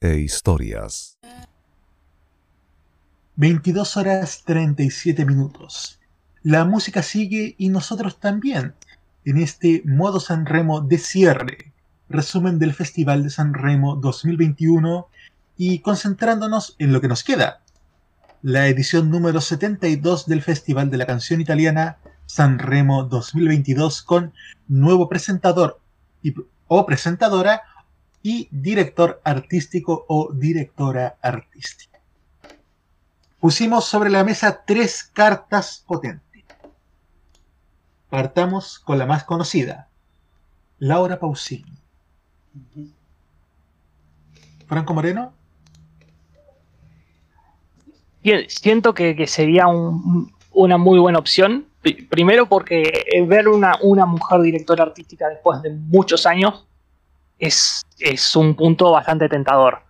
E 0.00 0.20
historias. 0.20 1.18
22 3.36 3.96
horas 3.98 4.42
37 4.46 5.26
minutos. 5.26 6.00
La 6.42 6.64
música 6.64 7.02
sigue 7.02 7.54
y 7.58 7.68
nosotros 7.68 8.18
también 8.20 8.72
en 9.26 9.36
este 9.36 9.82
Modo 9.84 10.18
Sanremo 10.18 10.80
de 10.80 10.96
cierre, 10.96 11.74
resumen 12.08 12.58
del 12.58 12.72
Festival 12.72 13.22
de 13.24 13.28
Sanremo 13.28 13.96
2021 13.96 15.06
y 15.58 15.80
concentrándonos 15.80 16.74
en 16.78 16.94
lo 16.94 17.02
que 17.02 17.08
nos 17.08 17.22
queda, 17.22 17.60
la 18.40 18.66
edición 18.68 19.10
número 19.10 19.42
72 19.42 20.24
del 20.24 20.40
Festival 20.40 20.88
de 20.88 20.96
la 20.96 21.04
Canción 21.04 21.42
Italiana 21.42 21.98
Sanremo 22.24 23.04
2022 23.04 24.04
con 24.04 24.32
nuevo 24.68 25.10
presentador 25.10 25.80
o 26.66 26.86
presentadora 26.86 27.60
y 28.22 28.48
director 28.50 29.20
artístico 29.24 30.04
o 30.08 30.32
directora 30.32 31.16
artística. 31.20 31.98
Pusimos 33.40 33.84
sobre 33.84 34.10
la 34.10 34.22
mesa 34.22 34.62
tres 34.64 35.02
cartas 35.02 35.84
potentes. 35.86 36.44
Partamos 38.08 38.78
con 38.78 38.98
la 38.98 39.06
más 39.06 39.24
conocida, 39.24 39.88
Laura 40.78 41.18
Pausini. 41.18 41.72
Franco 44.66 44.94
Moreno. 44.94 45.32
Siento 48.48 48.94
que, 48.94 49.26
sería 49.26 49.66
una 49.66 50.78
muy 50.78 50.98
buena 50.98 51.18
opción 51.18 51.66
Primero 52.08 52.46
porque 52.46 53.04
ver 53.26 53.48
una, 53.48 53.76
una 53.82 54.06
mujer 54.06 54.40
directora 54.40 54.84
artística 54.84 55.28
después 55.28 55.60
de 55.62 55.70
muchos 55.70 56.26
años 56.26 56.64
es, 57.42 57.82
es 57.98 58.36
un 58.36 58.54
punto 58.54 58.92
bastante 58.92 59.28
tentador. 59.28 59.80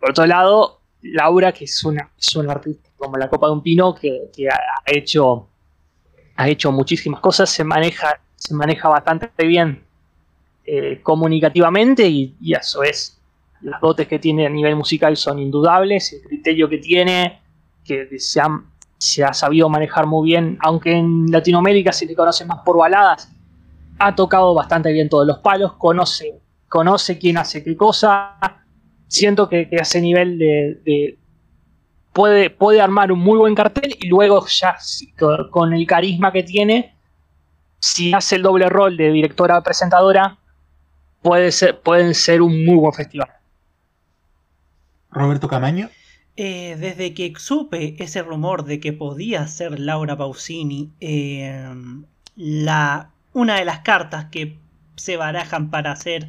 Por 0.00 0.10
otro 0.10 0.26
lado, 0.26 0.80
Laura, 1.02 1.52
que 1.52 1.64
es 1.64 1.84
una, 1.84 2.10
es 2.18 2.34
una 2.34 2.52
artista 2.52 2.88
como 2.96 3.18
la 3.18 3.28
copa 3.28 3.48
de 3.48 3.52
un 3.52 3.62
pino, 3.62 3.94
que, 3.94 4.30
que 4.34 4.48
ha 4.48 4.58
hecho 4.86 5.48
ha 6.36 6.48
hecho 6.48 6.72
muchísimas 6.72 7.20
cosas, 7.20 7.50
se 7.50 7.62
maneja, 7.62 8.20
se 8.34 8.54
maneja 8.54 8.88
bastante 8.88 9.30
bien 9.46 9.84
eh, 10.64 11.00
comunicativamente 11.02 12.08
y, 12.08 12.34
eso 12.52 12.82
es. 12.82 13.20
Las 13.60 13.80
dotes 13.80 14.08
que 14.08 14.18
tiene 14.18 14.46
a 14.46 14.50
nivel 14.50 14.76
musical 14.76 15.16
son 15.16 15.38
indudables, 15.38 16.12
el 16.12 16.22
criterio 16.22 16.68
que 16.68 16.78
tiene, 16.78 17.40
que 17.84 18.18
se 18.18 18.40
ha, 18.40 18.48
se 18.98 19.24
ha 19.24 19.32
sabido 19.32 19.68
manejar 19.68 20.06
muy 20.06 20.26
bien, 20.26 20.58
aunque 20.60 20.92
en 20.92 21.30
Latinoamérica 21.30 21.92
se 21.92 22.06
le 22.06 22.14
conoce 22.14 22.44
más 22.44 22.60
por 22.64 22.76
baladas, 22.76 23.30
ha 23.98 24.14
tocado 24.14 24.54
bastante 24.54 24.92
bien 24.92 25.08
todos 25.08 25.26
los 25.26 25.38
palos, 25.38 25.74
conoce, 25.74 26.40
conoce 26.68 27.18
quién 27.18 27.38
hace 27.38 27.62
qué 27.62 27.76
cosa. 27.76 28.36
Siento 29.08 29.48
que, 29.48 29.68
que 29.68 29.76
a 29.76 29.82
ese 29.82 30.00
nivel 30.00 30.38
de, 30.38 30.80
de 30.84 31.18
puede, 32.14 32.48
puede 32.48 32.80
armar 32.80 33.12
un 33.12 33.18
muy 33.18 33.36
buen 33.36 33.54
cartel 33.54 33.94
y 34.00 34.08
luego 34.08 34.46
ya 34.46 34.76
con 35.50 35.74
el 35.74 35.86
carisma 35.86 36.32
que 36.32 36.42
tiene, 36.42 36.94
si 37.78 38.14
hace 38.14 38.36
el 38.36 38.42
doble 38.42 38.70
rol 38.70 38.96
de 38.96 39.12
directora 39.12 39.60
presentadora, 39.62 40.38
puede 41.20 41.52
ser, 41.52 41.80
pueden 41.80 42.14
ser 42.14 42.40
un 42.40 42.64
muy 42.64 42.76
buen 42.76 42.94
festival. 42.94 43.28
Roberto 45.10 45.48
Camaño. 45.48 45.90
Eh, 46.36 46.76
desde 46.80 47.14
que 47.14 47.32
supe 47.36 47.94
ese 48.02 48.22
rumor 48.22 48.64
de 48.64 48.80
que 48.80 48.92
podía 48.92 49.46
ser 49.46 49.78
Laura 49.78 50.16
Pausini, 50.16 50.90
eh, 51.00 51.72
la, 52.34 53.10
una 53.32 53.56
de 53.56 53.64
las 53.64 53.80
cartas 53.80 54.26
que 54.26 54.58
se 54.96 55.16
barajan 55.16 55.70
para 55.70 55.94
ser 55.96 56.28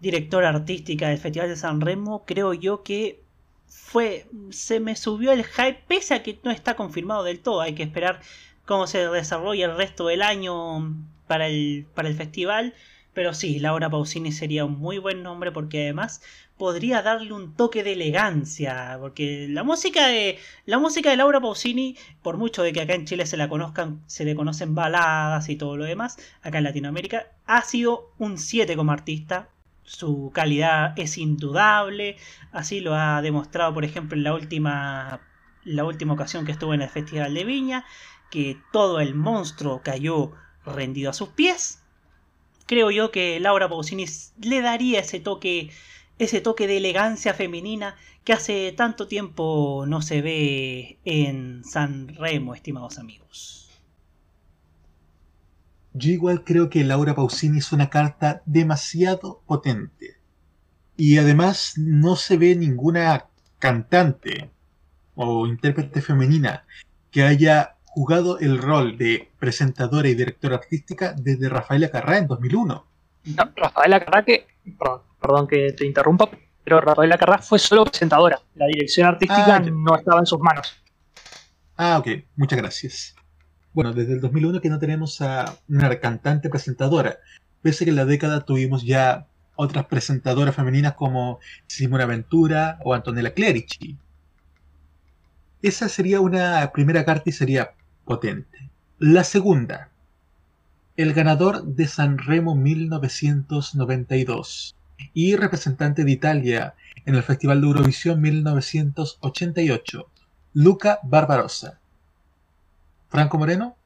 directora 0.00 0.50
artística 0.50 1.08
del 1.08 1.18
Festival 1.18 1.48
de 1.48 1.56
San 1.56 1.80
Remo, 1.80 2.24
creo 2.24 2.54
yo 2.54 2.82
que 2.82 3.22
fue. 3.68 4.26
se 4.50 4.80
me 4.80 4.96
subió 4.96 5.32
el 5.32 5.44
hype, 5.44 5.82
pese 5.86 6.14
a 6.14 6.22
que 6.22 6.38
no 6.42 6.50
está 6.50 6.74
confirmado 6.76 7.24
del 7.24 7.40
todo. 7.40 7.60
Hay 7.60 7.74
que 7.74 7.82
esperar 7.82 8.20
cómo 8.66 8.86
se 8.86 9.06
desarrolla 9.08 9.66
el 9.66 9.76
resto 9.76 10.06
del 10.06 10.22
año 10.22 10.94
para 11.26 11.48
el, 11.48 11.86
para 11.94 12.08
el 12.08 12.16
festival. 12.16 12.74
Pero 13.12 13.34
sí, 13.34 13.58
Laura 13.58 13.90
Pausini 13.90 14.32
sería 14.32 14.64
un 14.64 14.78
muy 14.78 14.98
buen 14.98 15.22
nombre 15.22 15.50
porque 15.52 15.82
además 15.82 16.22
podría 16.60 17.00
darle 17.00 17.32
un 17.32 17.56
toque 17.56 17.82
de 17.82 17.94
elegancia. 17.94 18.98
Porque 19.00 19.46
la 19.48 19.64
música 19.64 20.06
de. 20.06 20.38
La 20.66 20.78
música 20.78 21.08
de 21.08 21.16
Laura 21.16 21.40
Pausini, 21.40 21.96
por 22.22 22.36
mucho 22.36 22.62
de 22.62 22.74
que 22.74 22.82
acá 22.82 22.94
en 22.94 23.06
Chile 23.06 23.24
se 23.24 23.38
la 23.38 23.48
conozcan, 23.48 24.02
se 24.06 24.26
le 24.26 24.34
conocen 24.34 24.74
baladas 24.74 25.48
y 25.48 25.56
todo 25.56 25.78
lo 25.78 25.84
demás, 25.84 26.18
acá 26.42 26.58
en 26.58 26.64
Latinoamérica, 26.64 27.28
ha 27.46 27.62
sido 27.62 28.12
un 28.18 28.36
7 28.36 28.76
como 28.76 28.92
artista. 28.92 29.48
Su 29.84 30.30
calidad 30.34 30.92
es 30.98 31.16
indudable. 31.16 32.16
Así 32.52 32.80
lo 32.80 32.94
ha 32.94 33.22
demostrado, 33.22 33.72
por 33.72 33.86
ejemplo, 33.86 34.18
en 34.18 34.24
la 34.24 34.34
última. 34.34 35.20
La 35.64 35.84
última 35.84 36.12
ocasión 36.12 36.44
que 36.44 36.52
estuvo 36.52 36.74
en 36.74 36.82
el 36.82 36.90
Festival 36.90 37.32
de 37.32 37.44
Viña. 37.44 37.86
Que 38.30 38.58
todo 38.70 39.00
el 39.00 39.14
monstruo 39.14 39.80
cayó 39.82 40.32
rendido 40.66 41.08
a 41.08 41.14
sus 41.14 41.30
pies 41.30 41.80
creo 42.70 42.92
yo 42.92 43.10
que 43.10 43.40
Laura 43.40 43.68
Pausini 43.68 44.04
le 44.42 44.60
daría 44.60 45.00
ese 45.00 45.18
toque, 45.18 45.70
ese 46.20 46.42
toque 46.42 46.66
de 46.66 46.76
elegancia 46.76 47.32
femenina 47.32 47.96
que 48.24 48.34
hace 48.34 48.72
tanto 48.72 49.08
tiempo 49.08 49.84
no 49.86 50.02
se 50.02 50.20
ve 50.20 50.98
en 51.06 51.64
San 51.64 52.08
Remo, 52.08 52.54
estimados 52.54 52.98
amigos. 52.98 53.70
Yo 55.94 56.10
igual 56.10 56.44
creo 56.44 56.68
que 56.68 56.84
Laura 56.84 57.14
Pausini 57.14 57.58
es 57.58 57.72
una 57.72 57.88
carta 57.88 58.42
demasiado 58.44 59.40
potente. 59.46 60.18
Y 60.98 61.16
además 61.16 61.74
no 61.78 62.16
se 62.16 62.36
ve 62.36 62.54
ninguna 62.54 63.24
cantante 63.58 64.50
o 65.14 65.46
intérprete 65.46 66.02
femenina 66.02 66.66
que 67.10 67.22
haya 67.22 67.76
jugado 67.86 68.38
el 68.38 68.58
rol 68.58 68.98
de 68.98 69.30
presentadora 69.38 70.08
y 70.08 70.14
directora 70.14 70.56
artística 70.56 71.14
desde 71.14 71.48
Rafaela 71.48 71.90
Carrá 71.90 72.18
en 72.18 72.26
2001. 72.26 72.86
No, 73.24 73.52
Rafaela 73.56 74.04
Carrá 74.04 74.24
que, 74.24 74.46
perdón, 74.78 75.09
que 75.48 75.72
te 75.72 75.86
interrumpa, 75.86 76.30
pero 76.64 76.80
Rafaela 76.80 77.18
Carrá 77.18 77.38
fue 77.38 77.58
solo 77.58 77.84
presentadora. 77.84 78.40
La 78.54 78.66
dirección 78.66 79.06
artística 79.06 79.56
Ah, 79.56 79.60
no 79.60 79.96
estaba 79.96 80.20
en 80.20 80.26
sus 80.26 80.40
manos. 80.40 80.76
Ah, 81.76 81.98
ok, 81.98 82.08
muchas 82.36 82.58
gracias. 82.58 83.14
Bueno, 83.72 83.92
desde 83.92 84.14
el 84.14 84.20
2001 84.20 84.60
que 84.60 84.68
no 84.68 84.78
tenemos 84.78 85.20
a 85.20 85.56
una 85.68 85.98
cantante 86.00 86.48
presentadora, 86.48 87.18
pese 87.62 87.84
a 87.84 87.86
que 87.86 87.90
en 87.90 87.96
la 87.96 88.04
década 88.04 88.44
tuvimos 88.44 88.84
ya 88.84 89.26
otras 89.54 89.86
presentadoras 89.86 90.54
femeninas 90.54 90.94
como 90.94 91.38
Simona 91.66 92.06
Ventura 92.06 92.78
o 92.84 92.94
Antonella 92.94 93.34
Clerici. 93.34 93.98
Esa 95.62 95.88
sería 95.88 96.20
una 96.20 96.70
primera 96.72 97.04
carta 97.04 97.24
y 97.26 97.32
sería 97.32 97.74
potente. 98.04 98.70
La 98.98 99.24
segunda, 99.24 99.90
el 100.96 101.12
ganador 101.12 101.64
de 101.64 101.86
Sanremo 101.86 102.54
1992 102.54 104.74
y 105.14 105.36
representante 105.36 106.04
de 106.04 106.10
Italia 106.10 106.74
en 107.06 107.14
el 107.14 107.22
Festival 107.22 107.60
de 107.60 107.66
Eurovisión 107.66 108.20
1988, 108.20 110.06
Luca 110.54 111.00
Barbarossa. 111.02 111.80
Franco 113.10 113.38
Moreno. 113.38 113.76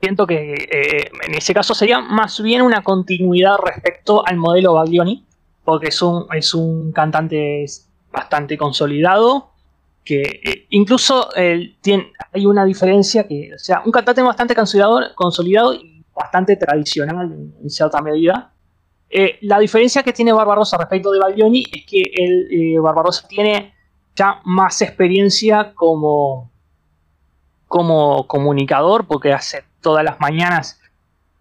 Siento 0.00 0.26
que 0.26 0.52
eh, 0.52 1.10
en 1.26 1.34
ese 1.34 1.54
caso 1.54 1.74
sería 1.74 2.00
más 2.00 2.40
bien 2.40 2.62
una 2.62 2.82
continuidad 2.82 3.56
respecto 3.56 4.26
al 4.26 4.36
modelo 4.36 4.74
Baglioni, 4.74 5.24
porque 5.64 5.88
es 5.88 6.00
un, 6.02 6.26
es 6.32 6.54
un 6.54 6.92
cantante 6.92 7.64
bastante 8.12 8.56
consolidado, 8.56 9.50
que 10.04 10.20
eh, 10.44 10.66
incluso 10.70 11.30
eh, 11.34 11.74
tiene, 11.80 12.12
hay 12.32 12.46
una 12.46 12.64
diferencia 12.64 13.26
que, 13.26 13.52
o 13.54 13.58
sea, 13.58 13.82
un 13.84 13.90
cantante 13.90 14.22
bastante 14.22 14.54
consolidado, 14.54 15.80
bastante 16.14 16.56
tradicional 16.56 17.32
en, 17.62 17.70
cierta 17.70 18.00
medida. 18.00 18.52
Eh, 19.10 19.38
la 19.42 19.58
diferencia 19.58 20.02
que 20.02 20.12
tiene 20.12 20.32
Barbarossa 20.32 20.78
respecto 20.78 21.12
de 21.12 21.18
Baglioni 21.18 21.64
es 21.72 21.84
que 21.86 22.02
el, 22.14 22.48
eh, 22.50 22.78
Barbarossa 22.78 23.28
tiene 23.28 23.74
ya 24.16 24.40
más 24.44 24.80
experiencia 24.82 25.72
como, 25.74 26.50
como 27.66 28.26
comunicador, 28.26 29.06
porque 29.06 29.32
hace 29.32 29.64
todas 29.80 30.04
las 30.04 30.18
mañanas 30.20 30.80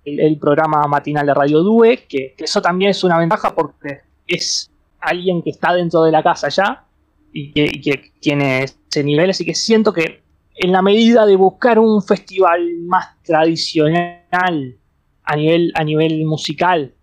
el, 0.04 0.38
programa 0.38 0.82
matinal 0.88 1.26
de 1.26 1.34
Radio 1.34 1.62
Due, 1.62 2.06
que, 2.08 2.36
eso 2.38 2.62
también 2.62 2.91
es 2.91 3.04
una 3.04 3.18
ventaja 3.18 3.56
porque 3.56 4.02
es 4.28 4.70
alguien 5.00 5.41
que 5.41 5.52
está 5.52 5.74
dentro 5.74 6.04
de 6.04 6.12
la 6.12 6.24
casa 6.24 6.50
ya 6.50 6.86
y 7.32 7.82
que 7.82 8.12
tiene 8.20 8.64
ese 8.64 9.04
nivel, 9.04 9.32
así 9.32 9.44
que 9.44 9.56
siento 9.56 9.91
que 9.91 10.24
en 10.56 10.72
la 10.72 10.82
medida 10.82 11.26
de 11.26 11.36
buscar 11.36 11.80
un 11.80 12.02
festival 12.02 12.62
más 12.86 13.22
tradicional 13.24 14.23
a 14.34 15.35
nivel, 15.35 15.72
a 15.76 15.84
nivel 15.84 16.26
musical 16.26 16.93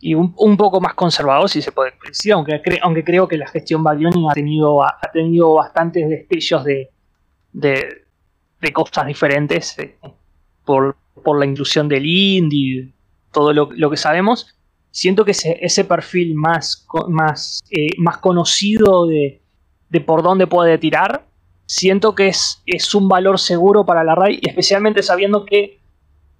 y 0.00 0.14
un, 0.14 0.32
un 0.36 0.56
poco 0.56 0.80
más 0.80 0.94
conservador, 0.94 1.48
si 1.48 1.60
se 1.60 1.72
puede 1.72 1.92
decir, 2.06 2.32
aunque, 2.32 2.60
aunque 2.82 3.04
creo 3.04 3.26
que 3.26 3.36
la 3.36 3.48
gestión 3.48 3.82
Baglioni 3.82 4.28
ha 4.30 4.34
tenido, 4.34 4.84
ha 4.84 4.98
tenido 5.12 5.54
bastantes 5.54 6.08
destellos 6.08 6.64
de, 6.64 6.90
de, 7.52 8.04
de 8.60 8.72
cosas 8.72 9.06
diferentes 9.06 9.78
eh, 9.78 9.98
por, 10.64 10.96
por 11.24 11.38
la 11.38 11.46
inclusión 11.46 11.88
del 11.88 12.06
indie, 12.06 12.92
todo 13.32 13.52
lo, 13.52 13.70
lo 13.72 13.90
que 13.90 13.96
sabemos. 13.96 14.54
Siento 14.90 15.24
que 15.24 15.32
ese, 15.32 15.58
ese 15.60 15.84
perfil 15.84 16.34
más, 16.34 16.86
más, 17.08 17.60
eh, 17.70 17.88
más 17.98 18.18
conocido 18.18 19.06
de, 19.06 19.42
de 19.88 20.00
por 20.00 20.22
dónde 20.22 20.46
puede 20.46 20.78
tirar, 20.78 21.26
siento 21.66 22.14
que 22.14 22.28
es, 22.28 22.62
es 22.66 22.94
un 22.94 23.08
valor 23.08 23.38
seguro 23.38 23.84
para 23.84 24.04
la 24.04 24.14
RAI, 24.14 24.40
especialmente 24.42 25.02
sabiendo 25.02 25.44
que 25.44 25.77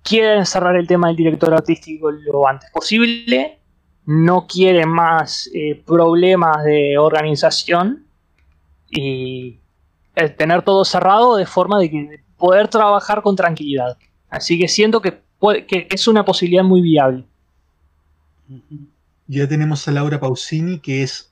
quieren 0.09 0.47
cerrar 0.47 0.77
el 0.77 0.87
tema 0.87 1.09
del 1.09 1.17
director 1.17 1.53
artístico 1.53 2.11
lo 2.11 2.49
antes 2.49 2.71
posible, 2.71 3.59
no 4.07 4.47
quieren 4.47 4.89
más 4.89 5.51
eh, 5.55 5.83
problemas 5.85 6.65
de 6.65 6.97
organización 6.97 8.07
y 8.91 9.59
el 10.15 10.35
tener 10.35 10.63
todo 10.63 10.85
cerrado 10.85 11.37
de 11.37 11.45
forma 11.45 11.79
de 11.79 11.91
que 11.91 12.21
poder 12.39 12.69
trabajar 12.69 13.21
con 13.23 13.37
tranquilidad. 13.37 13.99
Así 14.31 14.59
que 14.59 14.69
siento 14.69 15.03
que, 15.03 15.21
que 15.67 15.89
es 15.91 16.09
una 16.09 16.25
posibilidad 16.25 16.65
muy 16.65 16.81
viable. 16.81 17.25
Ya 19.27 19.47
tenemos 19.47 19.87
a 19.87 19.93
Laura 19.93 20.19
Pausini, 20.19 20.79
que 20.79 21.03
es 21.03 21.31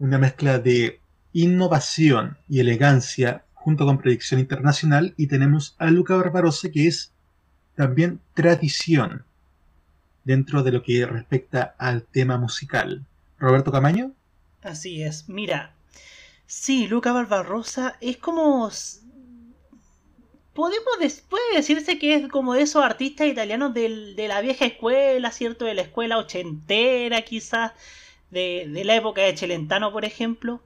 una 0.00 0.18
mezcla 0.18 0.58
de 0.58 0.98
innovación 1.32 2.36
y 2.48 2.58
elegancia 2.58 3.44
junto 3.54 3.86
con 3.86 3.98
predicción 3.98 4.40
internacional, 4.40 5.14
y 5.16 5.28
tenemos 5.28 5.76
a 5.78 5.90
Luca 5.90 6.16
Barbarossa, 6.16 6.70
que 6.72 6.88
es 6.88 7.12
también 7.74 8.20
tradición 8.34 9.24
dentro 10.24 10.62
de 10.62 10.72
lo 10.72 10.82
que 10.82 11.04
respecta 11.06 11.74
al 11.78 12.02
tema 12.02 12.36
musical. 12.38 13.04
Roberto 13.38 13.72
Camaño. 13.72 14.12
Así 14.62 15.02
es, 15.02 15.28
mira. 15.28 15.72
Sí, 16.46 16.86
Luca 16.86 17.12
Barbarossa 17.12 17.96
es 18.00 18.16
como. 18.18 18.70
Podemos 20.54 20.98
des- 21.00 21.22
puede 21.28 21.56
decirse 21.56 21.98
que 21.98 22.14
es 22.14 22.28
como 22.28 22.52
de 22.54 22.62
esos 22.62 22.84
artistas 22.84 23.26
italianos 23.26 23.72
del- 23.72 24.14
de 24.16 24.28
la 24.28 24.40
vieja 24.42 24.66
escuela, 24.66 25.30
¿cierto? 25.30 25.64
De 25.64 25.74
la 25.74 25.82
escuela 25.82 26.18
ochentera, 26.18 27.22
quizás. 27.22 27.72
de, 28.30 28.66
de 28.72 28.84
la 28.84 28.94
época 28.96 29.20
de 29.20 29.36
Celentano, 29.36 29.92
por 29.92 30.06
ejemplo. 30.06 30.62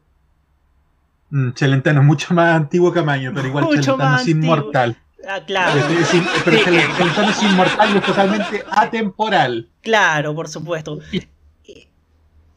Mm, 1.30 1.50
Celentano 1.56 2.00
es 2.00 2.06
mucho 2.06 2.32
más 2.32 2.54
antiguo 2.54 2.92
que 2.92 3.00
Amaño, 3.00 3.32
pero 3.34 3.48
igual 3.48 3.64
Mucho 3.64 3.82
Celentano 3.82 4.18
es 4.20 4.28
inmortal. 4.28 4.96
Ah, 5.26 5.44
claro. 5.44 5.80
Pero, 5.88 6.00
es, 6.00 6.08
pero 6.44 6.58
Celentano 6.62 7.30
es 7.30 7.42
inmortal 7.42 7.94
y 7.94 7.98
es 7.98 8.04
totalmente 8.04 8.64
atemporal. 8.70 9.70
Claro, 9.80 10.34
por 10.34 10.48
supuesto. 10.48 10.98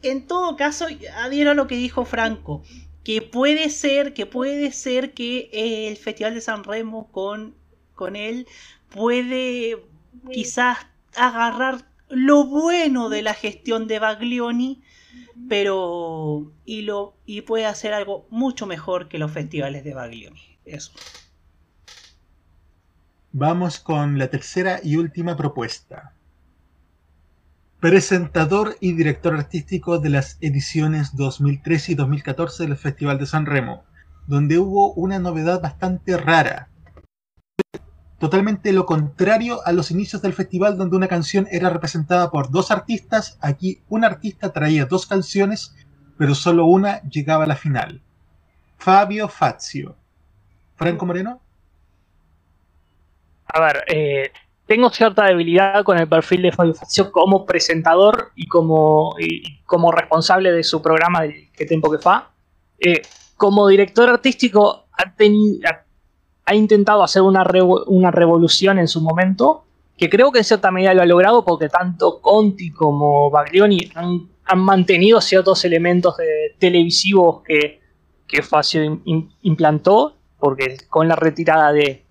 En 0.02 0.26
todo 0.26 0.56
caso, 0.56 0.86
adhiero 1.16 1.50
a 1.50 1.54
lo 1.54 1.66
que 1.66 1.76
dijo 1.76 2.04
Franco, 2.04 2.62
que 3.04 3.22
puede 3.22 3.68
ser, 3.70 4.14
que 4.14 4.26
puede 4.26 4.72
ser 4.72 5.12
que 5.12 5.50
el 5.52 5.96
Festival 5.96 6.34
de 6.34 6.40
San 6.40 6.64
Remo 6.64 7.10
con, 7.12 7.54
con 7.94 8.16
él 8.16 8.46
puede 8.88 9.78
quizás 10.32 10.78
agarrar 11.16 11.84
lo 12.08 12.44
bueno 12.44 13.08
de 13.08 13.22
la 13.22 13.34
gestión 13.34 13.86
de 13.86 13.98
Baglioni, 13.98 14.82
pero 15.48 16.52
y 16.64 16.82
lo 16.82 17.14
y 17.26 17.42
puede 17.42 17.66
hacer 17.66 17.92
algo 17.92 18.26
mucho 18.30 18.66
mejor 18.66 19.08
que 19.08 19.18
los 19.18 19.30
festivales 19.30 19.84
de 19.84 19.94
Baglioni. 19.94 20.58
Eso. 20.64 20.92
Vamos 23.32 23.78
con 23.78 24.18
la 24.18 24.26
tercera 24.26 24.80
y 24.82 24.96
última 24.96 25.36
propuesta. 25.36 26.14
Presentador 27.78 28.76
y 28.80 28.94
director 28.94 29.34
artístico 29.34 30.00
de 30.00 30.10
las 30.10 30.36
ediciones 30.40 31.14
2013 31.14 31.92
y 31.92 31.94
2014 31.94 32.64
del 32.64 32.76
Festival 32.76 33.20
de 33.20 33.26
San 33.26 33.46
Remo, 33.46 33.84
donde 34.26 34.58
hubo 34.58 34.92
una 34.94 35.20
novedad 35.20 35.62
bastante 35.62 36.16
rara. 36.16 36.70
Totalmente 38.18 38.72
lo 38.72 38.84
contrario 38.84 39.64
a 39.64 39.70
los 39.70 39.92
inicios 39.92 40.22
del 40.22 40.32
festival 40.32 40.76
donde 40.76 40.96
una 40.96 41.06
canción 41.06 41.46
era 41.52 41.70
representada 41.70 42.32
por 42.32 42.50
dos 42.50 42.72
artistas, 42.72 43.38
aquí 43.40 43.80
un 43.88 44.04
artista 44.04 44.52
traía 44.52 44.86
dos 44.86 45.06
canciones, 45.06 45.76
pero 46.18 46.34
solo 46.34 46.66
una 46.66 47.00
llegaba 47.02 47.44
a 47.44 47.46
la 47.46 47.56
final. 47.56 48.02
Fabio 48.76 49.28
Fazio. 49.28 49.94
Franco 50.74 51.06
Moreno. 51.06 51.40
A 53.52 53.60
ver, 53.60 53.84
eh, 53.88 54.32
tengo 54.66 54.90
cierta 54.90 55.24
debilidad 55.24 55.82
con 55.82 55.98
el 55.98 56.08
perfil 56.08 56.42
de 56.42 56.52
Fabio 56.52 56.74
Fazio 56.74 57.10
como 57.10 57.44
presentador 57.44 58.30
y 58.36 58.46
como, 58.46 59.16
como 59.66 59.90
responsable 59.90 60.52
de 60.52 60.62
su 60.62 60.80
programa 60.80 61.22
de 61.22 61.50
Que 61.52 61.66
Tiempo 61.66 61.90
que 61.90 61.98
Fa. 61.98 62.30
Eh, 62.78 63.02
como 63.36 63.66
director 63.68 64.08
artístico 64.08 64.84
ha, 64.92 65.14
tenido, 65.14 65.68
ha, 66.44 66.54
intentado 66.54 67.02
hacer 67.02 67.22
una, 67.22 67.42
revo 67.42 67.84
una 67.86 68.10
revolución 68.10 68.78
en 68.78 68.86
su 68.86 69.00
momento, 69.00 69.64
que 69.96 70.08
creo 70.08 70.30
que 70.30 70.38
en 70.38 70.44
cierta 70.44 70.70
medida 70.70 70.94
lo 70.94 71.02
ha 71.02 71.06
logrado 71.06 71.44
porque 71.44 71.68
tanto 71.68 72.20
Conti 72.20 72.70
como 72.70 73.30
Baglioni 73.30 73.90
han, 73.94 74.28
han 74.44 74.58
mantenido 74.60 75.20
ciertos 75.20 75.64
elementos 75.64 76.14
televisivos 76.58 77.42
que, 77.42 77.80
que 78.28 78.42
Fazio 78.42 78.82
in, 78.84 79.30
implantó, 79.42 80.16
porque 80.38 80.76
con 80.88 81.08
la 81.08 81.16
retirada 81.16 81.72
de, 81.72 82.06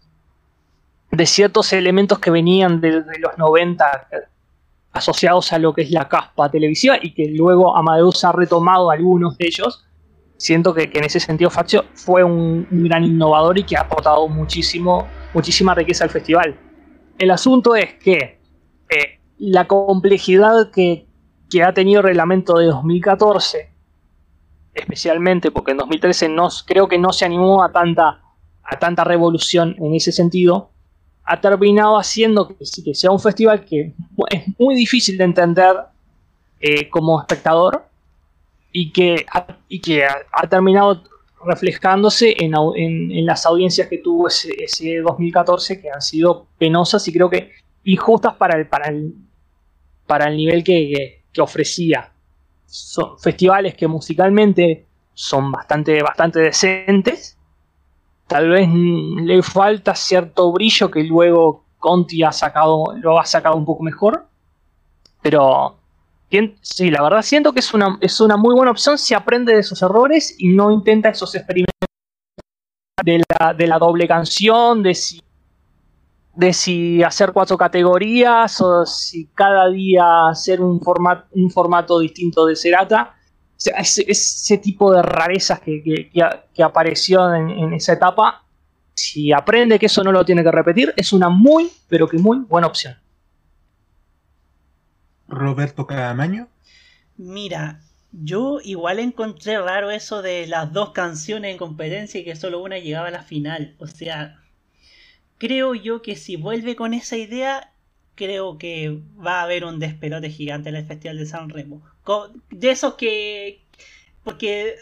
de 1.12 1.26
ciertos 1.26 1.74
elementos 1.74 2.20
que 2.20 2.32
venían 2.32 2.82
de, 2.82 3.04
los 3.20 3.38
90 3.38 4.08
asociados 4.92 5.52
a 5.54 5.60
lo 5.60 5.74
que 5.74 5.84
es 5.84 5.92
la 5.92 6.08
caspa 6.08 6.50
televisiva 6.50 6.98
y 7.02 7.14
que 7.14 7.30
luego 7.30 7.76
Amadeus 7.76 8.24
ha 8.24 8.32
retomado 8.32 8.92
algunos 8.92 9.38
de 9.38 9.48
ellos. 9.48 9.86
Siento 10.38 10.74
que, 10.74 10.90
en 10.94 11.04
ese 11.04 11.20
sentido 11.20 11.50
Fazio 11.50 11.86
fue 11.94 12.24
un, 12.24 12.68
un, 12.72 12.84
gran 12.84 13.04
innovador 13.04 13.58
y 13.58 13.64
que 13.64 13.76
ha 13.76 13.82
aportado 13.82 14.28
muchísimo, 14.28 15.08
muchísima 15.34 15.76
riqueza 15.76 16.06
al 16.06 16.10
festival. 16.10 16.58
El 17.18 17.32
asunto 17.32 17.76
es 17.76 17.96
que 17.96 18.40
eh, 18.90 19.20
la 19.38 19.68
complejidad 19.68 20.72
que, 20.72 21.08
que, 21.50 21.64
ha 21.64 21.74
tenido 21.74 22.00
el 22.00 22.06
reglamento 22.06 22.58
de 22.58 22.68
2014, 22.68 23.70
especialmente 24.74 25.52
porque 25.52 25.72
en 25.72 25.78
2013 25.78 26.30
no, 26.30 26.48
creo 26.66 26.88
que 26.88 26.98
no 26.98 27.12
se 27.12 27.26
animó 27.26 27.64
a 27.64 27.72
tanta, 27.72 28.22
a 28.64 28.80
tanta 28.80 29.04
revolución 29.04 29.76
en 29.80 29.94
ese 29.94 30.12
sentido, 30.14 30.72
ha 31.30 31.40
terminado 31.40 31.96
haciendo 31.96 32.48
que, 32.48 32.66
sea 32.96 33.12
un 33.12 33.20
festival 33.20 33.64
que 33.64 33.94
es 34.32 34.44
muy 34.58 34.74
difícil 34.74 35.16
de 35.16 35.26
entender 35.26 35.76
eh, 36.60 36.90
como 36.90 37.20
espectador 37.20 37.86
y 38.72 38.92
que, 38.92 39.28
ha, 39.32 40.48
terminado 40.48 41.04
reflejándose 41.46 42.36
en, 42.40 43.26
las 43.28 43.46
audiencias 43.46 43.88
que 43.88 44.00
tuvo 44.00 44.28
ese, 44.28 44.52
ese, 44.58 44.98
2014 44.98 45.80
que 45.80 45.92
han 45.92 46.02
sido 46.02 46.48
penosas 46.58 47.08
y 47.08 47.14
creo 47.14 47.30
que 47.30 47.52
injustas 47.84 48.34
para 48.34 48.58
el, 48.58 50.36
nivel 50.36 50.64
que, 50.64 51.22
ofrecía. 51.38 52.12
Son 52.66 53.20
festivales 53.20 53.76
que 53.76 53.88
musicalmente 53.88 54.88
son 55.14 55.52
bastante 55.52 56.02
decentes. 56.34 57.38
Tal 58.30 58.48
vez 58.48 58.70
le 58.70 59.42
falta 59.42 59.96
cierto 59.96 60.52
brillo 60.52 60.92
que 60.92 61.04
luego 61.04 61.66
Conti 61.80 62.22
ha 62.22 62.32
sacado, 62.32 62.94
lo 63.02 63.20
ha 63.20 63.26
sacado 63.26 63.56
un 63.56 63.66
poco 63.66 63.82
mejor. 63.82 64.28
Pero 65.24 65.80
sí, 66.62 66.92
la 66.92 67.02
verdad 67.02 67.24
siento 67.24 67.54
que 67.54 67.60
es 67.60 67.74
una, 67.74 67.98
es 68.02 68.22
una 68.22 68.38
muy 68.38 68.54
buena 68.54 68.70
opción 68.70 69.00
si 69.00 69.16
aprende 69.16 69.56
de 69.56 69.64
sus 69.64 69.82
errores 69.82 70.36
y 70.38 70.50
no 70.50 70.70
intenta 70.70 71.10
esos 71.10 71.34
experimentos 71.34 71.74
de 73.04 73.24
la, 73.28 73.56
de 73.56 73.66
la 73.66 73.80
doble 73.80 74.08
canción, 74.08 74.84
de 74.84 74.94
si, 74.94 75.24
de 76.36 76.54
si 76.54 77.02
hacer 77.02 77.34
cuatro 77.34 77.58
categorías 77.58 78.62
o 78.62 78.86
si 78.86 79.26
cada 79.34 79.70
día 79.70 80.28
hacer 80.28 80.62
un, 80.62 80.80
format, 80.82 81.26
un 81.32 81.50
formato 81.50 81.98
distinto 81.98 82.46
de 82.46 82.56
Cerata. 82.56 83.16
O 83.60 83.62
sea, 83.62 83.78
ese, 83.80 84.06
ese, 84.08 84.58
tipo 84.58 84.94
de 84.94 85.02
rarezas 85.02 85.60
que, 85.60 85.84
que, 85.84 86.10
que 86.54 86.64
apareció 86.64 87.36
en, 87.36 87.50
en 87.50 87.74
esa 87.74 87.92
etapa, 87.92 88.46
si 88.94 89.34
aprende 89.34 89.78
que 89.78 89.88
eso 89.88 90.02
no 90.02 90.14
lo 90.14 90.24
tiene 90.24 90.44
que 90.44 90.52
repetir, 90.52 90.94
es 90.96 91.12
una 91.12 91.28
muy, 91.28 91.70
pero 91.90 92.08
que 92.08 92.18
muy 92.18 92.38
buena 92.40 92.68
opción. 92.68 92.96
Roberto 95.28 95.86
Camaño. 95.86 96.48
Mira, 97.18 97.82
yo 98.12 98.60
igual 98.64 99.00
encontré 99.00 99.60
raro 99.60 99.92
eso 99.92 100.22
de 100.22 100.48
las 100.48 100.74
dos 100.74 100.92
canciones 100.92 101.52
en 101.52 101.58
competencia 101.58 102.20
y 102.20 102.24
que 102.24 102.36
solo 102.36 102.62
una 102.62 102.80
llegaba 102.80 103.10
a 103.10 103.12
la 103.12 103.24
final. 103.24 103.76
O 103.80 103.88
sea, 103.88 104.40
creo 105.38 105.76
yo 105.76 106.02
que 106.02 106.16
si 106.16 106.36
vuelve 106.36 106.76
con 106.76 106.94
esa 106.94 107.18
idea, 107.18 107.74
creo 108.16 108.58
que 108.58 109.02
va 109.18 109.40
a 109.40 109.44
haber 109.44 109.64
un 109.64 109.80
despelote 109.80 110.30
gigante 110.30 110.70
en 110.70 110.76
el 110.76 110.86
Festival 110.86 111.18
de 111.18 111.26
San 111.26 111.50
Remo. 111.50 111.84
De 112.50 112.72
esos 112.72 112.96
que... 112.96 113.62
Porque 114.24 114.76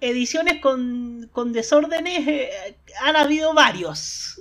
ediciones 0.00 0.60
con, 0.60 1.28
con 1.32 1.52
desórdenes 1.52 2.26
eh, 2.28 2.76
han 3.02 3.16
habido 3.16 3.54
varios. 3.54 4.40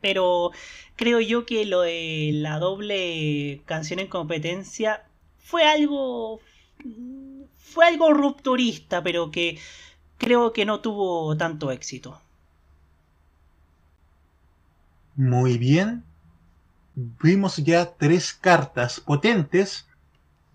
Pero 0.00 0.50
creo 0.96 1.20
yo 1.20 1.46
que 1.46 1.64
lo 1.64 1.80
de 1.80 2.30
la 2.34 2.58
doble 2.58 3.62
canción 3.64 3.98
en 3.98 4.08
competencia 4.08 5.04
fue 5.38 5.64
algo 5.64 6.40
fue 7.58 7.86
algo 7.86 8.12
rupturista 8.12 9.02
pero 9.02 9.30
que 9.30 9.58
creo 10.18 10.52
que 10.52 10.64
no 10.64 10.80
tuvo 10.80 11.36
tanto 11.36 11.70
éxito. 11.70 12.20
Muy 15.16 15.58
bien. 15.58 16.04
Vimos 16.94 17.56
ya 17.56 17.92
tres 17.96 18.32
cartas 18.32 19.00
potentes 19.00 19.86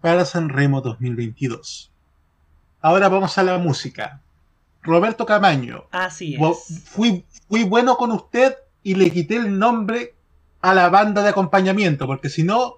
para 0.01 0.25
Sanremo 0.25 0.81
2022 0.81 1.91
ahora 2.81 3.09
vamos 3.09 3.37
a 3.37 3.43
la 3.43 3.57
música 3.57 4.21
Roberto 4.81 5.25
Camaño 5.25 5.85
así 5.91 6.35
es 6.35 6.83
fui, 6.85 7.25
fui 7.47 7.63
bueno 7.63 7.97
con 7.97 8.11
usted 8.11 8.55
y 8.83 8.95
le 8.95 9.11
quité 9.11 9.35
el 9.35 9.59
nombre 9.59 10.13
a 10.61 10.73
la 10.73 10.89
banda 10.89 11.23
de 11.23 11.29
acompañamiento, 11.29 12.05
porque 12.07 12.29
si 12.29 12.43
no, 12.43 12.75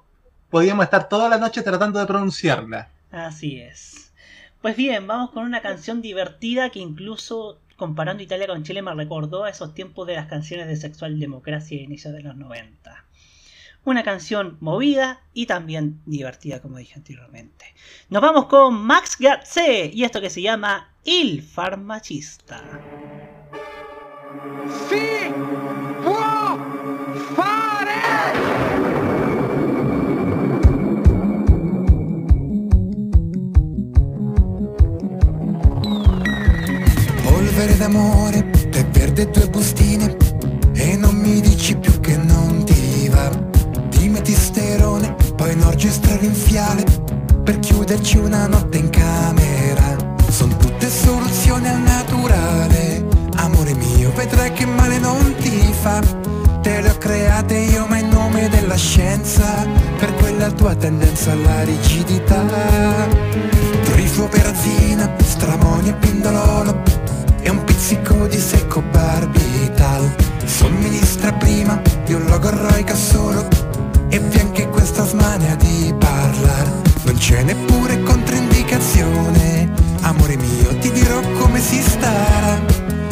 podíamos 0.50 0.86
estar 0.86 1.10
toda 1.10 1.30
la 1.30 1.38
noche 1.38 1.62
tratando 1.62 2.00
de 2.00 2.06
pronunciarla. 2.06 2.90
Así 3.12 3.60
es. 3.60 4.14
Pues 4.62 4.76
bien, 4.76 5.08
vamos 5.08 5.32
con 5.32 5.44
una 5.44 5.62
canción 5.62 6.02
divertida 6.02 6.70
que 6.70 6.80
incluso 6.80 7.60
comparando 7.76 8.22
Italia 8.22 8.46
con 8.46 8.64
Chile 8.64 8.84
me 8.84 8.94
recordó 8.94 9.44
a 9.44 9.50
esos 9.50 9.74
tiempos 9.74 10.06
de 10.06 10.16
las 10.16 10.28
canciones 10.28 10.68
de 10.68 10.76
sexual 10.76 11.20
democracia 11.20 11.78
de 11.78 11.84
inicios 11.84 12.14
de 12.14 12.22
los 12.22 12.36
90. 12.36 13.06
Una 13.84 14.04
canción 14.04 14.58
movida 14.60 15.22
y 15.34 15.48
también 15.48 16.02
divertida, 16.06 16.62
como 16.62 16.78
dije 16.78 16.94
anteriormente. 16.96 17.66
Nos 18.10 18.22
vamos 18.22 18.46
con 18.46 18.76
Max 18.76 19.18
Gatze 19.20 19.90
y 19.92 20.04
esto 20.04 20.22
que 20.22 20.30
se 20.30 20.44
llama 20.44 20.94
Il 21.04 21.42
Farmacista. 21.42 22.62
¡Sí! 24.88 25.32
¡Può 26.04 26.58
fare! 27.36 28.02
Polvere 37.24 37.76
d'amore, 37.78 38.44
te 38.72 38.84
verde 38.84 39.26
due 39.26 39.48
bustine 39.48 40.18
E 40.76 40.98
non 40.98 41.16
mi 41.16 41.42
dici 41.42 41.76
più 41.76 42.01
poi 45.42 45.56
norgestra 45.56 46.16
rinfiale 46.18 46.84
per 47.44 47.58
chiuderci 47.58 48.18
una 48.18 48.46
notte 48.46 48.78
in 48.78 48.92
camera. 48.92 49.98
Sono 50.30 50.56
tutte 50.56 50.88
soluzioni 50.88 51.68
al 51.68 51.80
naturale. 51.80 53.08
Amore 53.38 53.74
mio, 53.74 54.12
vedrai 54.14 54.54
che 54.54 54.68
male 54.68 55.00
non 55.00 55.34
ti 55.40 55.74
fa. 55.82 56.00
Te 56.62 56.82
le 56.82 56.92
ho 56.92 56.98
create 57.00 57.58
io 57.58 57.88
ma 57.88 57.98
in 57.98 58.10
nome 58.10 58.50
della 58.50 58.76
scienza, 58.76 59.66
per 59.98 60.14
quella 60.14 60.52
tua 60.52 60.76
tendenza 60.76 61.32
alla 61.32 61.64
rigidità. 61.64 62.46
Trifo 63.84 64.28
perazina, 64.28 65.10
e 65.86 65.94
pindololo 65.94 66.84
e 67.42 67.50
un 67.50 67.64
pizzico 67.64 68.28
di 68.28 68.38
secco 68.38 68.84
barbital. 68.92 70.16
Somministra 70.46 71.34
prima 71.34 71.82
di 72.06 72.14
un 72.14 72.26
logo 72.26 72.48
eroica 72.48 72.94
solo 72.94 73.71
e 74.12 74.20
vi 74.20 74.40
anche 74.40 74.68
questa 74.68 75.06
smania 75.06 75.56
di 75.56 75.94
parlare. 75.98 76.82
Non 77.04 77.16
c'è 77.16 77.44
neppure 77.44 78.04
controindicazione, 78.04 79.72
amore 80.02 80.36
mio, 80.36 80.78
ti 80.80 80.92
dirò 80.92 81.22
come 81.40 81.60
si 81.62 81.82
sta. 81.82 82.60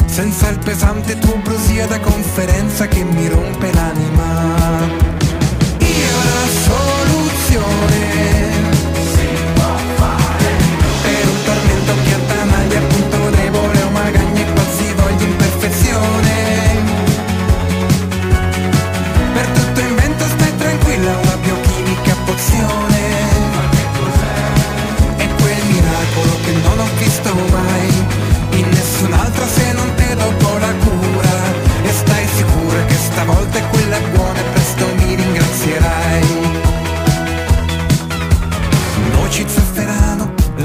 Senza 0.04 0.50
il 0.50 0.58
pesante 0.58 1.18
tuo 1.18 1.36
brusia 1.38 1.86
da 1.86 1.98
conferenza 2.00 2.86
che 2.86 3.02
mi 3.02 3.28
rompe 3.28 3.72
l'anima. 3.72 4.78
Io 5.78 6.16
la 6.30 6.46
soluzione 6.68 7.98
per 11.02 11.28
un 11.28 11.42
tormento 11.44 11.92
che 12.04 12.14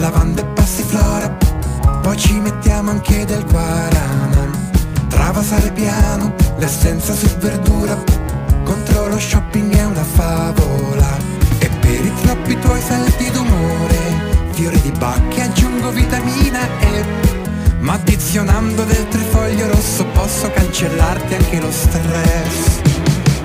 lavanda 0.05 0.41
e 0.41 0.45
passiflora 0.45 1.35
Poi 2.01 2.17
ci 2.17 2.33
mettiamo 2.39 2.91
anche 2.91 3.25
del 3.25 3.43
guarana. 3.45 4.51
Travasare 5.09 5.71
piano, 5.71 6.33
l'essenza 6.57 7.13
su 7.13 7.27
verdura 7.37 7.97
Contro 8.63 9.07
lo 9.07 9.19
shopping 9.19 9.73
è 9.73 9.85
una 9.85 10.03
favola. 10.03 11.17
E 11.57 11.69
per 11.79 12.05
i 12.05 12.13
troppi 12.21 12.59
tuoi 12.59 12.81
salti 12.81 13.31
d'umore 13.31 13.97
Fiori 14.51 14.79
di 14.81 14.91
bacche 14.91 15.41
aggiungo 15.41 15.89
vitamina 15.89 16.59
E. 16.79 17.03
Ma 17.79 17.93
addizionando 17.93 18.83
del 18.83 19.07
trifoglio 19.07 19.67
rosso 19.67 20.05
Posso 20.05 20.51
cancellarti 20.51 21.33
anche 21.33 21.59
lo 21.59 21.71
stress. 21.71 22.81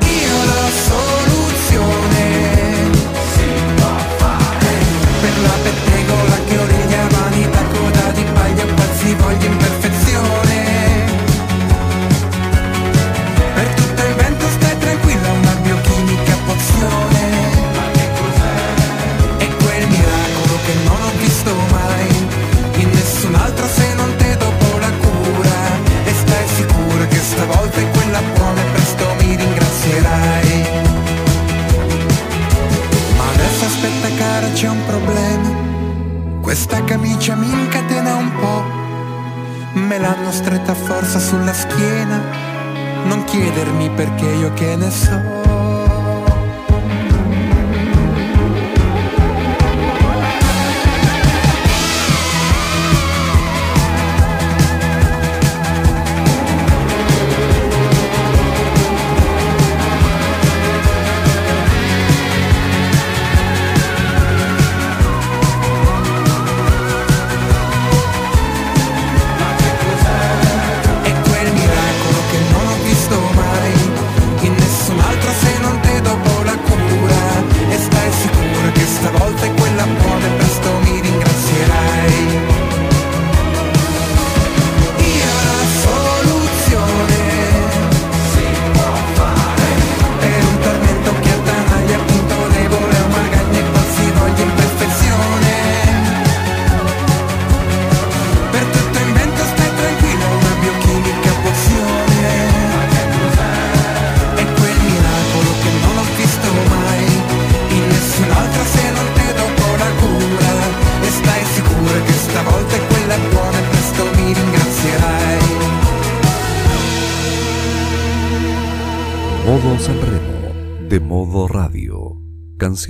Io 0.02 0.44
la 0.44 0.68
soluzione 0.88 2.60
per 5.20 5.42
la 5.42 5.56
pettegola 5.62 5.99
c'è 34.60 34.68
un 34.68 34.84
problema. 34.84 35.48
Questa 36.42 36.84
camicia 36.84 37.34
mi 37.34 37.50
incatena 37.50 37.89
Me 39.90 39.98
l'hanno 39.98 40.30
stretta 40.30 40.70
a 40.70 40.74
forza 40.76 41.18
sulla 41.18 41.52
schiena. 41.52 42.22
Non 43.06 43.24
chiedermi 43.24 43.90
perché 43.90 44.24
io 44.24 44.54
che 44.54 44.76
ne 44.76 44.88
so 44.88 45.39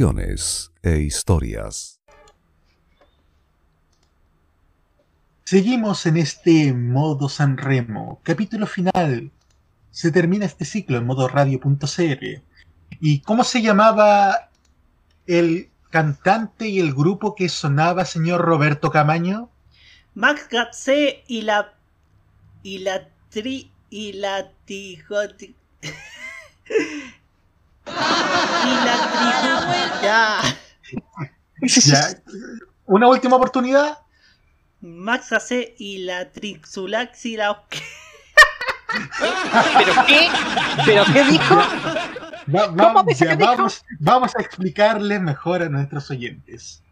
Canciones 0.01 0.73
e 0.83 1.01
historias. 1.01 2.01
Seguimos 5.45 6.07
en 6.07 6.17
este 6.17 6.73
modo 6.73 7.29
San 7.29 7.59
Remo, 7.59 8.19
capítulo 8.23 8.67
final. 8.67 9.31
Se 9.91 10.11
termina 10.11 10.47
este 10.47 10.65
ciclo 10.65 10.97
en 10.97 11.05
modo 11.05 11.29
radio.cr. 11.29 12.43
¿Y 12.99 13.21
cómo 13.21 13.45
se 13.45 13.61
llamaba 13.61 14.49
el 15.27 15.69
cantante 15.91 16.67
y 16.67 16.81
el 16.81 16.95
grupo 16.95 17.35
que 17.35 17.51
sonaba, 17.51 18.07
señor 18.07 18.41
Roberto 18.41 18.91
Camaño? 18.91 19.51
Max 20.15 20.49
Gatzé 20.51 21.25
y 21.27 21.43
la. 21.43 21.75
y 22.63 22.79
la 22.79 23.07
tri. 23.29 23.71
y 23.91 24.15
la 24.15 24.51
tijoti. 24.65 25.55
y 28.65 28.85
la 28.85 28.97
tri. 29.13 29.29
Ya. 30.03 30.41
Ya. 31.63 32.09
Una 32.87 33.07
última 33.09 33.37
oportunidad. 33.37 33.99
Max 34.81 35.29
Gatzé 35.31 35.75
y 35.79 35.99
la 35.99 36.31
Trixulaxila. 36.33 37.63
¿Pero 39.79 39.93
qué? 40.07 40.29
¿Pero 40.85 41.05
qué 41.13 41.25
dijo? 41.25 41.55
Va- 42.53 42.67
va- 42.69 43.05
ya, 43.15 43.37
vamos, 43.37 43.85
vamos 44.01 44.35
a 44.37 44.41
explicarle 44.43 45.21
mejor 45.21 45.63
a 45.63 45.69
nuestros 45.69 46.11
oyentes. 46.11 46.83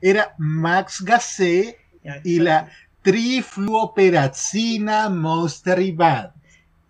Era 0.00 0.34
Max 0.38 1.02
Gassé 1.02 1.78
y 2.24 2.38
la 2.40 2.68
trifluoperazina 3.02 5.08
Monster 5.08 5.80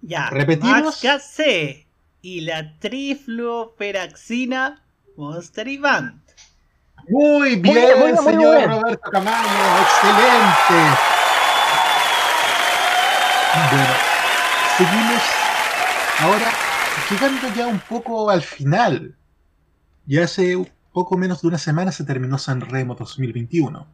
Ya. 0.02 0.28
¿Repetimos? 0.30 0.84
Max 0.84 1.02
Gatzé 1.02 1.86
y 2.22 2.42
la 2.42 2.78
trifluoperaxina 2.78 4.80
Monster 5.16 5.78
Band. 5.78 6.20
Muy 7.08 7.56
bien, 7.56 7.62
bien, 7.62 7.98
muy 7.98 8.12
bien, 8.12 8.16
muy 8.16 8.24
señor 8.24 8.56
bien. 8.56 8.70
Roberto 8.70 9.10
Camaño, 9.10 9.80
excelente. 9.82 10.78
Bueno, 13.70 13.94
seguimos 14.76 15.22
ahora 16.20 16.52
llegando 17.10 17.54
ya 17.54 17.66
un 17.66 17.80
poco 17.80 18.30
al 18.30 18.42
final. 18.42 19.16
Ya 20.06 20.24
hace 20.24 20.56
poco 20.92 21.16
menos 21.16 21.42
de 21.42 21.48
una 21.48 21.58
semana 21.58 21.92
se 21.92 22.04
terminó 22.04 22.38
Sanremo 22.38 22.94
2021. 22.94 23.86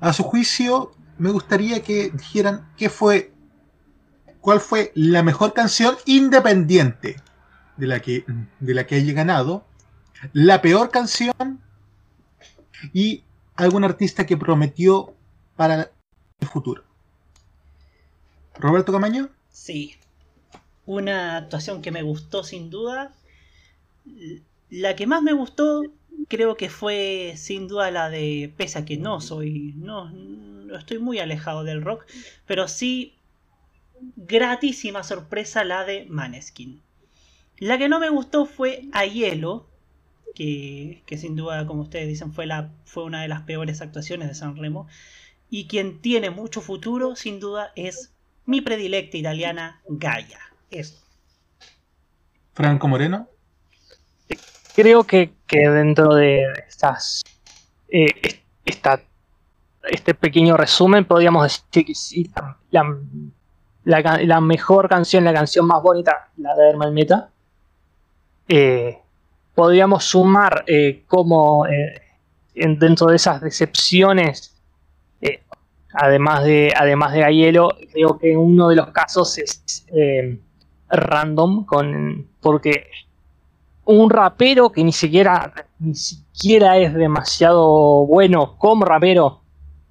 A 0.00 0.12
su 0.12 0.22
juicio, 0.22 0.92
me 1.18 1.30
gustaría 1.30 1.82
que 1.82 2.10
dijeran 2.10 2.68
qué 2.76 2.88
fue, 2.88 3.31
cuál 4.42 4.60
fue 4.60 4.92
la 4.94 5.22
mejor 5.22 5.54
canción 5.54 5.96
independiente 6.04 7.16
de 7.78 7.86
la 7.86 8.00
que, 8.00 8.24
de 8.60 8.74
la 8.74 8.86
que 8.86 8.96
haya 8.96 9.12
ganado, 9.14 9.64
la 10.34 10.60
peor 10.60 10.90
canción 10.90 11.60
y 12.92 13.22
algún 13.54 13.84
artista 13.84 14.26
que 14.26 14.36
prometió 14.36 15.14
para 15.56 15.92
el 16.40 16.48
futuro. 16.48 16.82
Roberto 18.58 18.92
Camaño. 18.92 19.30
Sí. 19.48 19.96
Una 20.84 21.36
actuación 21.36 21.80
que 21.80 21.92
me 21.92 22.02
gustó 22.02 22.42
sin 22.42 22.68
duda. 22.68 23.14
La 24.68 24.96
que 24.96 25.06
más 25.06 25.22
me 25.22 25.32
gustó 25.32 25.82
creo 26.28 26.56
que 26.56 26.68
fue 26.68 27.34
sin 27.36 27.68
duda 27.68 27.92
la 27.92 28.10
de, 28.10 28.52
pese 28.56 28.80
a 28.80 28.84
que 28.84 28.96
no 28.96 29.20
soy, 29.20 29.74
no, 29.76 30.10
no 30.10 30.76
estoy 30.76 30.98
muy 30.98 31.20
alejado 31.20 31.62
del 31.62 31.82
rock, 31.82 32.06
pero 32.46 32.68
sí 32.68 33.14
gratísima 34.16 35.02
sorpresa 35.02 35.64
la 35.64 35.84
de 35.84 36.06
Maneskin. 36.08 36.80
La 37.58 37.78
que 37.78 37.88
no 37.88 38.00
me 38.00 38.10
gustó 38.10 38.46
fue 38.46 38.84
A 38.92 39.04
Hielo, 39.04 39.68
que, 40.34 41.02
que, 41.06 41.18
sin 41.18 41.36
duda, 41.36 41.66
como 41.66 41.82
ustedes 41.82 42.08
dicen, 42.08 42.32
fue, 42.32 42.46
la, 42.46 42.70
fue 42.84 43.04
una 43.04 43.22
de 43.22 43.28
las 43.28 43.42
peores 43.42 43.80
actuaciones 43.80 44.28
de 44.28 44.34
San 44.34 44.56
Remo. 44.56 44.88
Y 45.50 45.66
quien 45.66 46.00
tiene 46.00 46.30
mucho 46.30 46.60
futuro, 46.60 47.14
sin 47.14 47.38
duda, 47.38 47.72
es 47.76 48.12
mi 48.46 48.60
predilecta 48.60 49.16
italiana 49.16 49.80
Gaia. 49.88 50.40
Eso. 50.70 51.02
Franco 52.54 52.88
Moreno. 52.88 53.28
Creo 54.74 55.04
que, 55.04 55.32
que 55.46 55.68
dentro 55.68 56.14
de 56.14 56.44
estas 56.66 57.22
eh, 57.94 58.40
esta, 58.64 59.02
este 59.82 60.14
pequeño 60.14 60.56
resumen 60.56 61.04
podríamos 61.04 61.42
decir 61.42 61.84
que 61.84 61.94
sí, 61.94 62.30
la, 62.34 62.58
la, 62.70 62.98
la, 63.84 64.40
mejor 64.40 64.88
canción, 64.88 65.24
la 65.24 65.32
canción 65.32 65.66
más 65.66 65.82
bonita, 65.82 66.28
la 66.36 66.54
de 66.54 66.70
Herman 66.70 66.94
Meta. 66.94 67.30
Eh, 68.48 68.98
podríamos 69.54 70.04
sumar 70.04 70.64
eh, 70.66 71.04
como 71.06 71.66
eh, 71.66 72.00
en, 72.54 72.78
dentro 72.78 73.08
de 73.08 73.16
esas 73.16 73.40
decepciones, 73.40 74.48
además 75.94 76.44
de 76.44 76.72
además 76.74 77.12
de 77.12 77.20
creo 77.92 78.18
que 78.18 78.34
uno 78.34 78.68
de 78.68 78.76
los 78.76 78.88
casos 78.92 79.36
es 79.36 79.86
random, 80.88 81.66
con, 81.66 82.28
porque 82.40 82.86
un 83.84 84.08
rapero 84.08 84.70
que 84.70 84.84
ni 84.84 84.92
siquiera 84.92 85.52
ni 85.80 85.94
siquiera 85.94 86.78
es 86.78 86.94
demasiado 86.94 88.06
bueno 88.06 88.56
como 88.56 88.84
rapero 88.84 89.42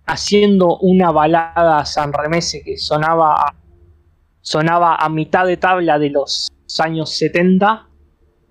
haciendo 0.05 0.77
una 0.77 1.11
balada 1.11 1.85
sanremese 1.85 2.63
que 2.63 2.77
sonaba 2.77 3.53
sonaba 4.41 4.95
a 4.95 5.09
mitad 5.09 5.45
de 5.45 5.57
tabla 5.57 5.99
de 5.99 6.09
los 6.09 6.51
años 6.79 7.11
70 7.17 7.87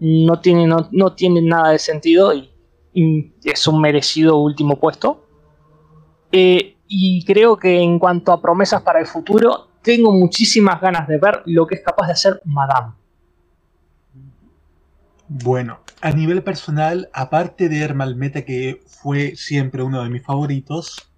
no 0.00 0.40
tiene, 0.40 0.66
no, 0.66 0.88
no 0.92 1.12
tiene 1.12 1.42
nada 1.42 1.70
de 1.70 1.78
sentido 1.78 2.34
y, 2.34 2.48
es 3.44 3.68
un 3.68 3.80
merecido 3.80 4.38
último 4.38 4.80
puesto. 4.80 5.24
Eh, 6.32 6.76
y 6.88 7.24
creo 7.24 7.56
que 7.56 7.80
en 7.80 8.00
cuanto 8.00 8.32
a 8.32 8.42
promesas 8.42 8.82
para 8.82 8.98
el 8.98 9.06
futuro, 9.06 9.68
tengo 9.80 10.10
muchísimas 10.10 10.80
ganas 10.80 11.06
de 11.06 11.18
ver 11.18 11.42
lo 11.46 11.68
que 11.68 11.76
es 11.76 11.82
capaz 11.82 12.08
de 12.08 12.12
hacer 12.14 12.42
Madame. 12.44 12.94
Bueno, 15.28 15.78
a 16.00 16.10
nivel 16.10 16.42
personal, 16.42 17.08
aparte 17.12 17.68
de 17.68 17.80
Hermal 17.80 18.16
Meta, 18.16 18.42
que 18.42 18.80
fue 18.88 19.36
siempre 19.36 19.84
uno 19.84 20.02
de 20.02 20.10
mis 20.10 20.24
favoritos, 20.24 21.12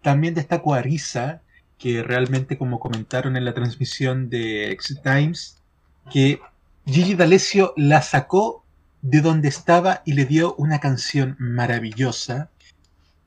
también 0.00 0.32
destaco 0.32 0.72
a 0.72 0.80
Risa, 0.80 1.42
que 1.78 2.02
realmente, 2.02 2.58
como 2.58 2.80
comentaron 2.80 3.36
en 3.36 3.44
la 3.44 3.54
transmisión 3.54 4.28
de 4.28 4.72
Exit 4.72 5.02
Times, 5.02 5.62
que 6.10 6.40
Gigi 6.86 7.14
D'Alessio 7.14 7.72
la 7.76 8.02
sacó 8.02 8.64
de 9.02 9.20
donde 9.20 9.48
estaba 9.48 10.02
y 10.04 10.14
le 10.14 10.24
dio 10.24 10.54
una 10.56 10.80
canción 10.80 11.36
maravillosa. 11.38 12.50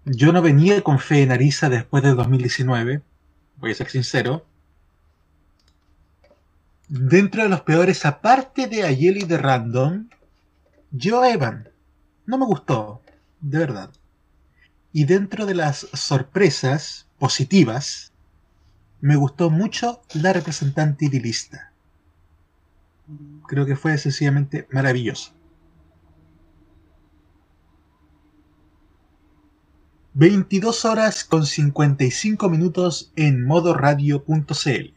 Yo 0.03 0.33
no 0.33 0.41
venía 0.41 0.81
con 0.81 0.99
fe 0.99 1.23
en 1.23 1.31
Arisa 1.31 1.69
después 1.69 2.03
del 2.03 2.15
2019, 2.15 3.01
voy 3.57 3.71
a 3.71 3.75
ser 3.75 3.89
sincero. 3.89 4.45
Dentro 6.89 7.43
de 7.43 7.49
los 7.49 7.61
peores, 7.61 8.05
aparte 8.05 8.67
de 8.67 8.83
Ayel 8.83 9.17
y 9.17 9.23
de 9.23 9.37
Random, 9.37 10.09
yo 10.91 11.23
Evan. 11.23 11.69
No 12.25 12.37
me 12.37 12.45
gustó, 12.45 13.01
de 13.39 13.59
verdad. 13.59 13.91
Y 14.91 15.05
dentro 15.05 15.45
de 15.45 15.55
las 15.55 15.87
sorpresas 15.93 17.07
positivas, 17.17 18.10
me 19.01 19.15
gustó 19.15 19.49
mucho 19.49 20.01
la 20.13 20.33
representante 20.33 21.05
idilista 21.05 21.71
creo 23.47 23.65
que 23.65 23.75
fue 23.75 23.97
sencillamente 23.97 24.67
maravilloso. 24.71 25.33
22 30.13 30.85
horas 30.85 31.23
con 31.23 31.45
55 31.45 32.49
minutos 32.49 33.11
en 33.15 33.45
modoradio.cl. 33.45 34.93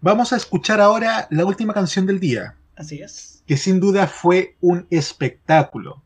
Vamos 0.00 0.32
a 0.32 0.36
escuchar 0.36 0.80
ahora 0.80 1.26
la 1.30 1.44
última 1.44 1.74
canción 1.74 2.06
del 2.06 2.20
día. 2.20 2.56
Así 2.76 3.00
es. 3.00 3.42
Que 3.46 3.56
sin 3.56 3.80
duda 3.80 4.06
fue 4.06 4.56
un 4.60 4.86
espectáculo. 4.90 6.02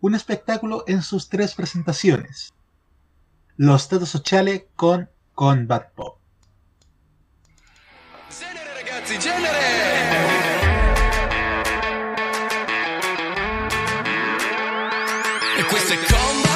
Un 0.00 0.14
espectáculo 0.14 0.82
en 0.88 1.02
sus 1.02 1.28
tres 1.28 1.54
presentaciones. 1.54 2.52
Los 3.56 3.88
Tato 3.88 4.06
Sociale 4.06 4.68
con 4.74 5.08
Combat 5.40 5.90
Pop. 5.94 6.18
ragazzi, 8.74 9.18
genere! 9.18 9.58
E 15.56 15.64
questo 15.64 15.94
è 15.94 15.96
Combat 15.96 16.49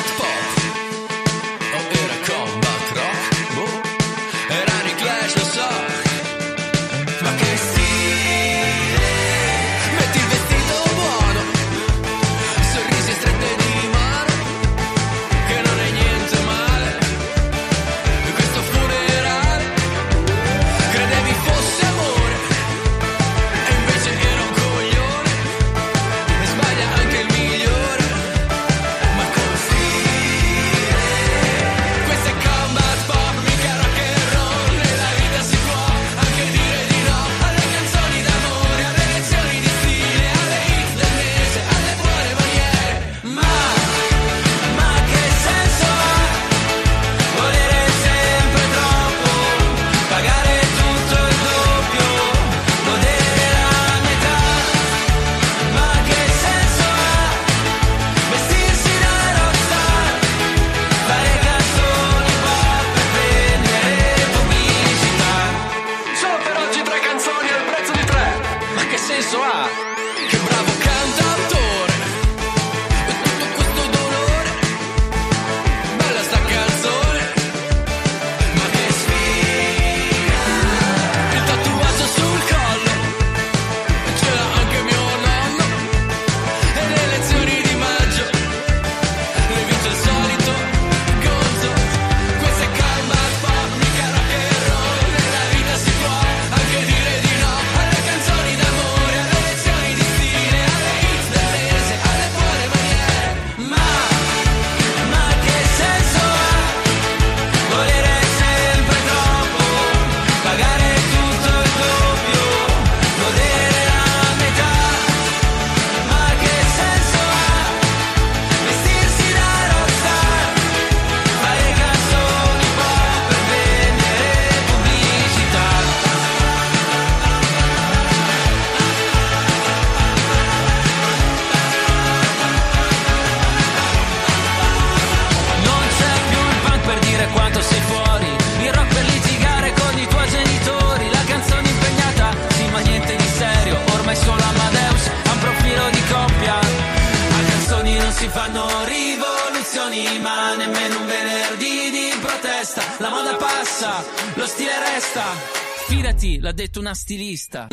stilista. 156.95 157.69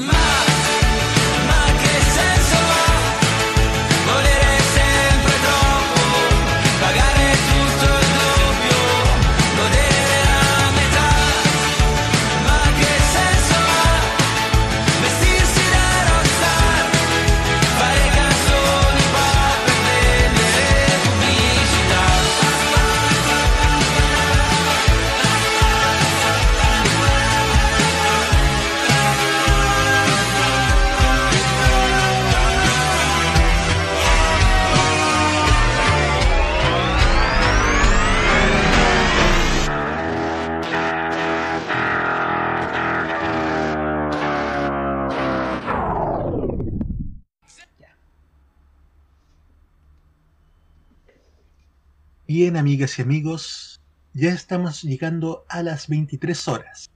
Amigas 52.62 53.00
y 53.00 53.02
amigos, 53.02 53.82
ya 54.14 54.30
estamos 54.30 54.84
llegando 54.84 55.46
a 55.50 55.64
las 55.64 55.88
23 55.88 56.48
horas. 56.48 56.90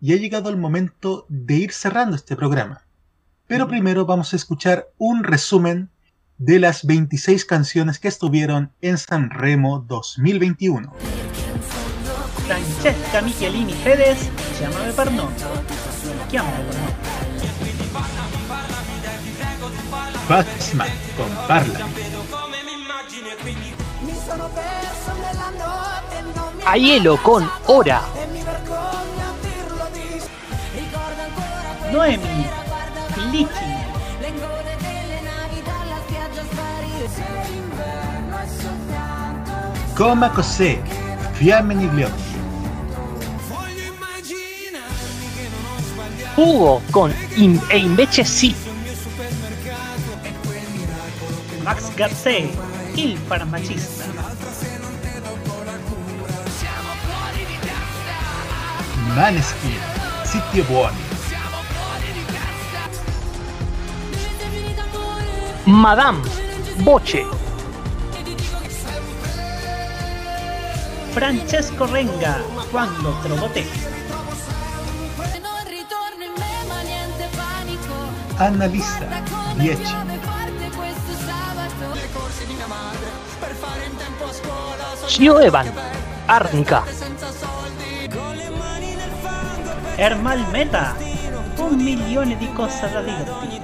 Y 0.00 0.12
ha 0.12 0.16
llegado 0.16 0.50
el 0.50 0.56
momento 0.56 1.24
de 1.28 1.54
ir 1.54 1.72
cerrando 1.72 2.16
este 2.16 2.34
programa. 2.34 2.84
Pero 3.46 3.68
primero 3.68 4.06
vamos 4.06 4.32
a 4.32 4.36
escuchar 4.36 4.88
un 4.98 5.22
resumen 5.22 5.88
de 6.38 6.58
las 6.58 6.84
26 6.84 7.44
canciones 7.44 7.98
que 8.00 8.08
estuvieron 8.08 8.72
en 8.80 8.98
San 8.98 9.30
Remo 9.30 9.84
2021. 9.86 10.92
Francesca 12.46 13.22
Michelini 13.22 13.72
Fedes, 13.72 14.30
llámame 14.60 14.92
Pernón. 14.92 15.32
Chiamami 16.28 16.64
Pernón. 16.64 16.90
Batman 20.28 20.88
con 21.16 21.46
Parlami. 21.46 22.19
Di 29.92 30.22
Ricordo 30.72 31.20
ancora 31.20 31.74
quel 31.78 31.90
Noemi, 31.90 32.48
Glitchi, 33.14 33.64
Le 34.20 34.32
gole 34.38 34.76
delle 34.78 35.20
navi 35.22 35.62
dalla 35.64 35.98
spiaggia 36.06 36.42
sparire 36.42 37.08
Se 37.08 37.24
inverno 37.52 38.36
è 38.38 38.46
soltanto 38.46 39.94
Coma 39.94 40.30
Cos'è, 40.30 40.80
Fiamme 41.32 41.74
negli 41.74 42.02
occhi. 42.02 42.28
Hugo 46.36 46.80
con 46.90 47.14
In- 47.34 47.60
E 47.68 47.78
invece 47.78 48.24
sì. 48.24 48.54
Max 51.62 51.92
Gazzè, 51.94 52.48
il 52.94 53.18
farmacista. 53.26 54.09
Maneskin, 59.14 59.80
Siti 60.24 60.62
Buoni. 60.62 61.02
Madame. 65.64 66.20
Voce. 66.84 67.26
Francesco 71.10 71.86
Renga, 71.86 72.40
quando 72.70 73.14
trovo 73.22 73.48
te. 73.48 73.66
Non 75.42 75.58
ritorno 75.66 76.24
in 76.24 76.32
me 76.36 76.64
ma 76.68 76.80
niente 76.82 77.28
panico 77.34 77.94
Annalisa, 78.36 79.06
10. 79.56 79.82
Piove 79.82 80.18
forte 80.22 80.70
questo 80.76 81.12
Ermal 90.00 90.48
Meta, 90.48 90.96
un 91.58 91.74
milione 91.74 92.34
di 92.38 92.50
cose 92.54 92.90
da 92.90 93.02
dirti. 93.02 93.60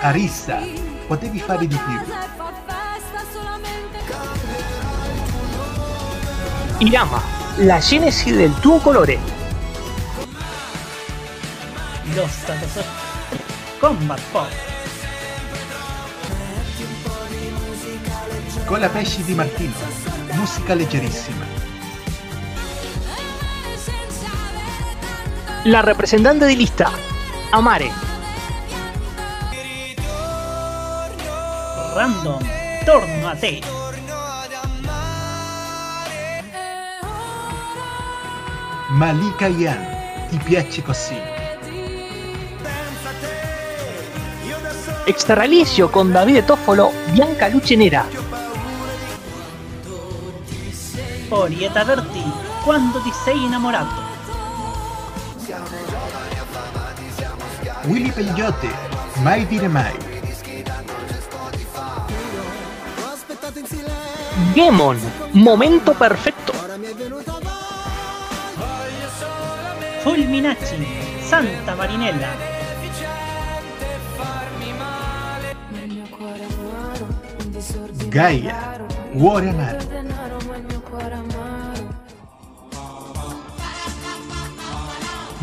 Arissa, 0.00 0.58
potevi 1.06 1.38
fare 1.38 1.68
di 1.68 1.76
più. 1.76 2.00
Irama. 6.78 7.22
La 7.58 7.78
genesi 7.78 8.32
del 8.34 8.52
tuo 8.58 8.78
colore. 8.78 9.20
Lo 12.12 12.26
stato 12.26 12.66
so- 12.66 12.84
Combat 13.78 14.20
Pop, 14.32 14.50
Con 18.64 18.80
la 18.80 18.88
pesci 18.88 19.22
di 19.22 19.34
Martino, 19.34 19.74
musica 20.32 20.74
leggerissima. 20.74 21.53
La 25.66 25.80
representante 25.80 26.44
de 26.44 26.54
lista. 26.56 26.90
Amare. 27.50 27.90
Random, 31.94 32.38
torno 32.84 33.28
a 33.28 33.34
te. 33.34 33.62
Malika 38.90 39.48
Yan, 39.48 40.28
ti 40.28 40.36
piace 40.44 40.82
così. 40.82 41.16
Extralicio 45.06 45.88
con 45.88 46.12
Davide 46.12 46.44
Toffolo. 46.44 46.92
Bianca 47.12 47.48
Lucenera. 47.48 48.06
Orietta 51.30 51.84
Berti, 51.86 52.22
quando 52.62 53.00
ti 53.00 53.10
sei 53.24 53.44
innamorato. 53.44 54.03
Willy 57.86 58.10
Peyote, 58.10 58.68
mai 59.22 59.46
dire 59.46 59.68
mai. 59.68 59.94
Gemon. 64.54 64.98
Momento 65.32 65.92
perfecto. 65.92 66.52
Fulminacci, 70.00 70.86
Santa 71.20 71.74
Marinella. 71.74 72.28
Gaia, 78.08 78.86
cuore 79.12 79.48
amaro. 79.48 80.03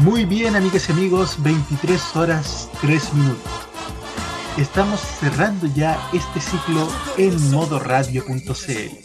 Muy 0.03 0.25
bien, 0.25 0.55
amigas 0.55 0.89
y 0.89 0.93
amigos, 0.93 1.37
23 1.43 2.15
horas 2.15 2.71
3 2.81 3.13
minutos. 3.13 3.51
Estamos 4.57 4.99
cerrando 4.99 5.67
ya 5.75 5.95
este 6.11 6.39
ciclo 6.39 6.87
en 7.19 7.51
modoradio.cl. 7.51 8.95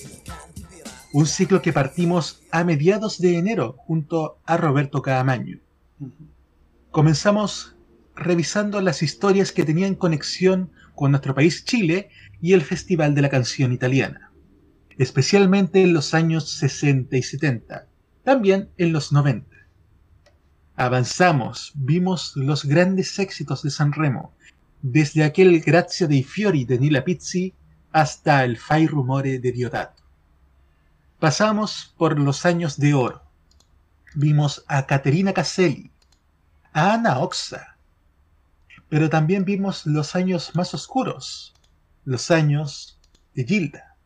Un 1.13 1.27
ciclo 1.27 1.61
que 1.61 1.75
partimos 1.75 2.41
a 2.51 2.65
mediados 2.65 3.21
de 3.21 3.37
enero 3.37 3.75
junto 3.77 4.39
a 4.47 4.57
Roberto 4.57 5.03
Caamaño. 5.03 5.59
Comenzamos 6.91 7.77
revisando 8.15 8.81
las 8.81 9.03
historias 9.03 9.53
que 9.53 9.65
tenían 9.65 9.97
conexión 9.97 10.71
con 10.95 11.11
nuestro 11.11 11.35
país 11.35 11.67
Chile 11.67 12.09
y 12.41 12.55
el 12.55 12.63
Festival 12.63 13.15
de 13.15 13.21
la 13.21 13.29
Canción 13.29 13.71
Italiana, 13.71 14.33
especialmente 14.97 15.83
en 15.83 15.93
los 15.93 16.15
años 16.15 16.49
60 16.53 17.15
y 17.19 17.23
70, 17.23 17.87
también 18.25 18.71
en 18.79 18.95
los 18.95 19.13
90. 19.13 19.56
Avanzamos, 20.79 21.73
vimos 21.75 22.37
los 22.37 22.67
grandes 22.67 23.19
éxitos 23.19 23.63
de 23.63 23.71
Sanremo, 23.71 24.35
desde 24.83 25.25
aquel 25.25 25.61
Grazia 25.63 26.07
dei 26.07 26.23
Fiori 26.23 26.67
de 26.67 26.79
Nila 26.79 27.03
Pizzi 27.03 27.55
hasta 27.93 28.45
el 28.45 28.59
Fai 28.59 28.87
Rumore 28.87 29.39
de 29.39 29.53
Diodato. 29.53 30.03
Pasamos 31.19 31.95
por 31.97 32.19
los 32.21 32.45
años 32.45 32.77
de 32.77 32.93
oro. 32.93 33.23
Vimos 34.15 34.65
a 34.69 34.85
Caterina 34.85 35.33
Caselli, 35.33 35.91
a 36.75 36.93
Ana 36.93 37.21
Oxa, 37.21 37.79
pero 38.91 39.09
también 39.09 39.47
vimos 39.47 39.87
los 39.87 40.15
años 40.15 40.55
más 40.55 40.75
oscuros, 40.75 41.55
los 42.05 42.31
años 42.31 43.01
de 43.35 43.45
Gilda. 43.45 43.97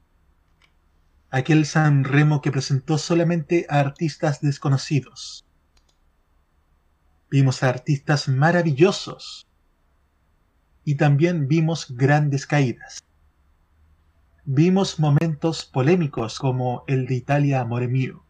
Aquel 1.30 1.66
San 1.66 2.04
Remo 2.04 2.40
que 2.40 2.52
presentó 2.52 2.96
solamente 2.96 3.66
a 3.68 3.80
artistas 3.80 4.40
desconocidos. 4.40 5.44
Vimos 7.30 7.62
a 7.62 7.68
artistas 7.68 8.28
maravillosos 8.28 9.46
y 10.84 10.96
también 10.96 11.46
vimos 11.46 11.94
grandes 11.96 12.46
caídas. 12.46 13.04
Vimos 14.44 14.98
momentos 14.98 15.64
polémicos 15.64 16.38
como 16.38 16.82
el 16.88 17.06
de 17.06 17.14
Italia 17.14 17.60
Amore 17.60 17.86
Mio. 17.86 18.24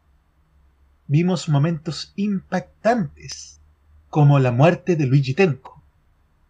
Vimos 1.06 1.48
momentos 1.48 2.12
impactantes 2.16 3.60
como 4.10 4.38
la 4.38 4.52
muerte 4.52 4.96
de 4.96 5.06
Luigi 5.06 5.34
Tenco. 5.34 5.82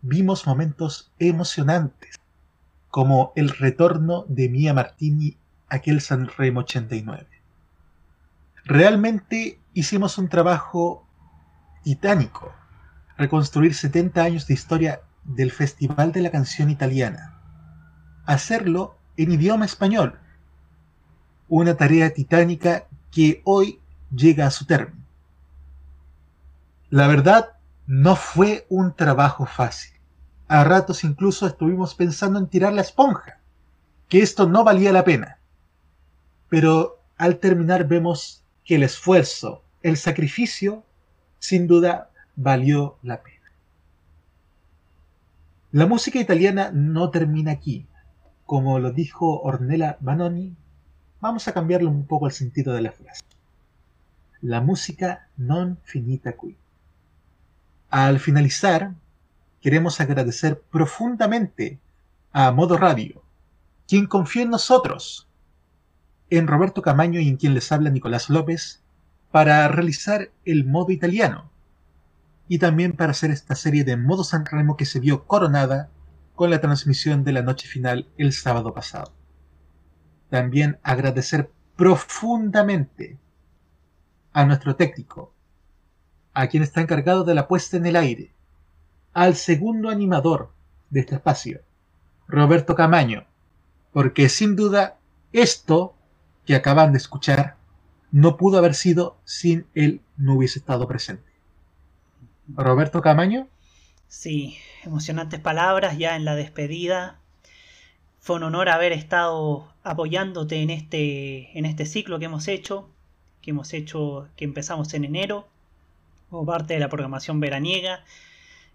Vimos 0.02 0.46
momentos 0.46 1.12
emocionantes 1.18 2.18
como 2.88 3.32
el 3.36 3.50
retorno 3.50 4.24
de 4.28 4.48
Mia 4.48 4.74
Martini 4.74 5.36
aquel 5.68 6.00
Sanremo 6.00 6.60
89. 6.60 7.26
Realmente 8.64 9.60
hicimos 9.72 10.18
un 10.18 10.28
trabajo 10.28 11.06
titánico, 11.82 12.52
reconstruir 13.16 13.74
70 13.74 14.22
años 14.22 14.46
de 14.46 14.54
historia 14.54 15.02
del 15.24 15.50
Festival 15.50 16.12
de 16.12 16.22
la 16.22 16.30
Canción 16.30 16.70
Italiana, 16.70 17.38
hacerlo 18.24 18.96
en 19.16 19.32
idioma 19.32 19.64
español, 19.64 20.18
una 21.48 21.76
tarea 21.76 22.14
titánica 22.14 22.86
que 23.10 23.42
hoy 23.44 23.80
llega 24.14 24.46
a 24.46 24.50
su 24.50 24.66
término. 24.66 25.04
La 26.90 27.06
verdad, 27.06 27.56
no 27.86 28.16
fue 28.16 28.66
un 28.68 28.94
trabajo 28.94 29.46
fácil. 29.46 29.92
A 30.48 30.64
ratos 30.64 31.04
incluso 31.04 31.46
estuvimos 31.46 31.94
pensando 31.94 32.38
en 32.38 32.48
tirar 32.48 32.72
la 32.72 32.82
esponja, 32.82 33.40
que 34.08 34.22
esto 34.22 34.48
no 34.48 34.64
valía 34.64 34.92
la 34.92 35.04
pena. 35.04 35.38
Pero 36.48 37.02
al 37.16 37.38
terminar 37.38 37.86
vemos 37.86 38.44
que 38.64 38.76
el 38.76 38.82
esfuerzo, 38.82 39.64
el 39.82 39.96
sacrificio, 39.96 40.84
sin 41.40 41.66
duda 41.66 42.10
valió 42.36 42.98
la 43.02 43.22
pena. 43.22 43.50
La 45.72 45.86
música 45.86 46.20
italiana 46.20 46.70
no 46.72 47.10
termina 47.10 47.52
aquí. 47.52 47.86
Como 48.46 48.78
lo 48.78 48.92
dijo 48.92 49.40
Ornella 49.42 49.96
Banoni, 50.00 50.54
vamos 51.20 51.48
a 51.48 51.52
cambiarle 51.52 51.88
un 51.88 52.06
poco 52.06 52.26
el 52.26 52.32
sentido 52.32 52.72
de 52.72 52.82
la 52.82 52.92
frase. 52.92 53.22
La 54.42 54.60
música 54.60 55.28
non 55.36 55.78
finita 55.84 56.32
qui. 56.32 56.56
Al 57.90 58.20
finalizar, 58.20 58.94
queremos 59.60 60.00
agradecer 60.00 60.60
profundamente 60.60 61.78
a 62.32 62.50
Modo 62.50 62.76
Radio, 62.76 63.22
quien 63.86 64.06
confió 64.06 64.42
en 64.42 64.50
nosotros, 64.50 65.26
en 66.30 66.46
Roberto 66.46 66.80
Camaño 66.80 67.20
y 67.20 67.28
en 67.28 67.36
quien 67.36 67.54
les 67.54 67.70
habla 67.70 67.90
Nicolás 67.90 68.30
López, 68.30 68.80
para 69.30 69.68
realizar 69.68 70.30
el 70.44 70.64
modo 70.64 70.90
italiano, 70.90 71.50
y 72.48 72.58
también 72.58 72.92
para 72.92 73.12
hacer 73.12 73.30
esta 73.30 73.54
serie 73.54 73.84
de 73.84 73.96
Modo 73.96 74.24
San 74.24 74.44
Remo 74.44 74.76
que 74.76 74.84
se 74.84 74.98
vio 74.98 75.26
coronada 75.26 75.88
con 76.34 76.50
la 76.50 76.60
transmisión 76.60 77.22
de 77.22 77.32
la 77.32 77.42
noche 77.42 77.68
final 77.68 78.08
el 78.18 78.32
sábado 78.32 78.74
pasado. 78.74 79.12
También 80.30 80.78
agradecer 80.82 81.50
profundamente 81.76 83.18
a 84.32 84.44
nuestro 84.44 84.74
técnico, 84.74 85.32
a 86.34 86.48
quien 86.48 86.62
está 86.62 86.80
encargado 86.80 87.24
de 87.24 87.34
la 87.34 87.46
puesta 87.46 87.76
en 87.76 87.86
el 87.86 87.96
aire, 87.96 88.32
al 89.12 89.36
segundo 89.36 89.88
animador 89.88 90.52
de 90.90 91.00
este 91.00 91.16
espacio, 91.16 91.60
Roberto 92.26 92.74
Camaño, 92.74 93.26
porque 93.92 94.28
sin 94.28 94.56
duda 94.56 94.98
esto 95.32 95.94
que 96.44 96.54
acaban 96.54 96.92
de 96.92 96.98
escuchar 96.98 97.56
no 98.12 98.36
pudo 98.36 98.58
haber 98.58 98.74
sido 98.74 99.16
sin 99.24 99.66
él 99.74 100.00
no 100.16 100.34
hubiese 100.34 100.58
estado 100.58 100.86
presente. 100.86 101.30
Roberto 102.48 103.00
Camaño. 103.02 103.48
Sí, 104.08 104.58
emocionantes 104.82 105.40
palabras 105.40 105.96
ya 105.98 106.16
en 106.16 106.24
la 106.24 106.34
despedida. 106.34 107.18
Fue 108.18 108.36
un 108.36 108.42
honor 108.42 108.68
haber 108.68 108.92
estado 108.92 109.72
apoyándote 109.82 110.62
en 110.62 110.70
este, 110.70 111.56
en 111.56 111.64
este 111.64 111.86
ciclo 111.86 112.18
que 112.18 112.26
hemos 112.26 112.48
hecho, 112.48 112.88
que 113.40 113.50
hemos 113.50 113.72
hecho, 113.72 114.28
que 114.36 114.44
empezamos 114.44 114.92
en 114.94 115.04
enero, 115.04 115.48
como 116.28 116.44
parte 116.44 116.74
de 116.74 116.80
la 116.80 116.88
programación 116.88 117.40
veraniega, 117.40 118.04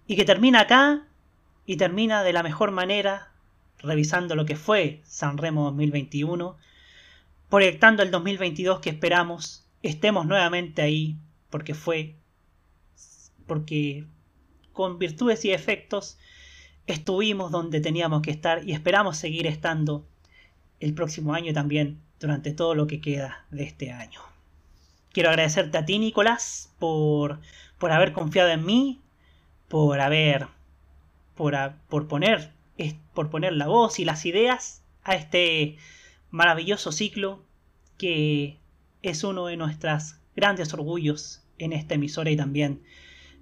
y 0.07 0.15
que 0.15 0.25
termina 0.25 0.61
acá 0.61 1.03
y 1.65 1.77
termina 1.77 2.23
de 2.23 2.33
la 2.33 2.43
mejor 2.43 2.71
manera, 2.71 3.31
revisando 3.79 4.35
lo 4.35 4.45
que 4.45 4.55
fue 4.55 5.01
San 5.03 5.37
Remo 5.37 5.65
2021, 5.65 6.57
proyectando 7.55 8.03
el 8.03 8.11
2022 8.11 8.81
que 8.81 8.89
esperamos 8.89 9.65
estemos 9.81 10.25
nuevamente 10.25 10.81
ahí, 10.81 11.15
porque 11.49 11.73
fue 11.73 12.17
porque 13.47 14.03
con 14.73 14.99
virtudes 14.99 15.45
y 15.45 15.53
efectos 15.53 16.17
estuvimos 16.85 17.51
donde 17.51 17.79
teníamos 17.79 18.23
que 18.23 18.31
estar 18.31 18.67
y 18.67 18.73
esperamos 18.73 19.15
seguir 19.15 19.47
estando 19.47 20.05
el 20.81 20.93
próximo 20.93 21.33
año 21.33 21.53
también 21.53 22.01
durante 22.19 22.51
todo 22.51 22.75
lo 22.75 22.87
que 22.87 22.99
queda 22.99 23.45
de 23.51 23.63
este 23.63 23.89
año. 23.89 24.19
Quiero 25.13 25.29
agradecerte 25.29 25.77
a 25.77 25.85
ti, 25.85 25.97
Nicolás, 25.97 26.73
por, 26.77 27.39
por 27.77 27.93
haber 27.93 28.11
confiado 28.11 28.49
en 28.49 28.65
mí, 28.65 28.99
por 29.69 30.01
haber, 30.01 30.47
por, 31.35 31.55
por, 31.87 32.09
poner, 32.09 32.51
por 33.13 33.29
poner 33.29 33.53
la 33.53 33.67
voz 33.67 33.97
y 34.01 34.03
las 34.03 34.25
ideas 34.25 34.83
a 35.05 35.15
este 35.15 35.77
maravilloso 36.35 36.91
ciclo 36.91 37.45
que 37.97 38.59
es 39.01 39.23
uno 39.23 39.45
de 39.45 39.55
nuestros 39.55 40.17
grandes 40.35 40.73
orgullos 40.73 41.43
en 41.57 41.71
esta 41.71 41.95
emisora 41.95 42.29
y 42.29 42.35
también 42.35 42.83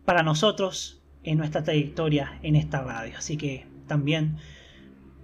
para 0.05 0.21
nosotros 0.21 1.01
en 1.23 1.39
nuestra 1.39 1.63
trayectoria 1.63 2.39
en 2.43 2.55
esta 2.55 2.83
radio. 2.83 3.17
Así 3.17 3.35
que 3.35 3.65
también 3.87 4.37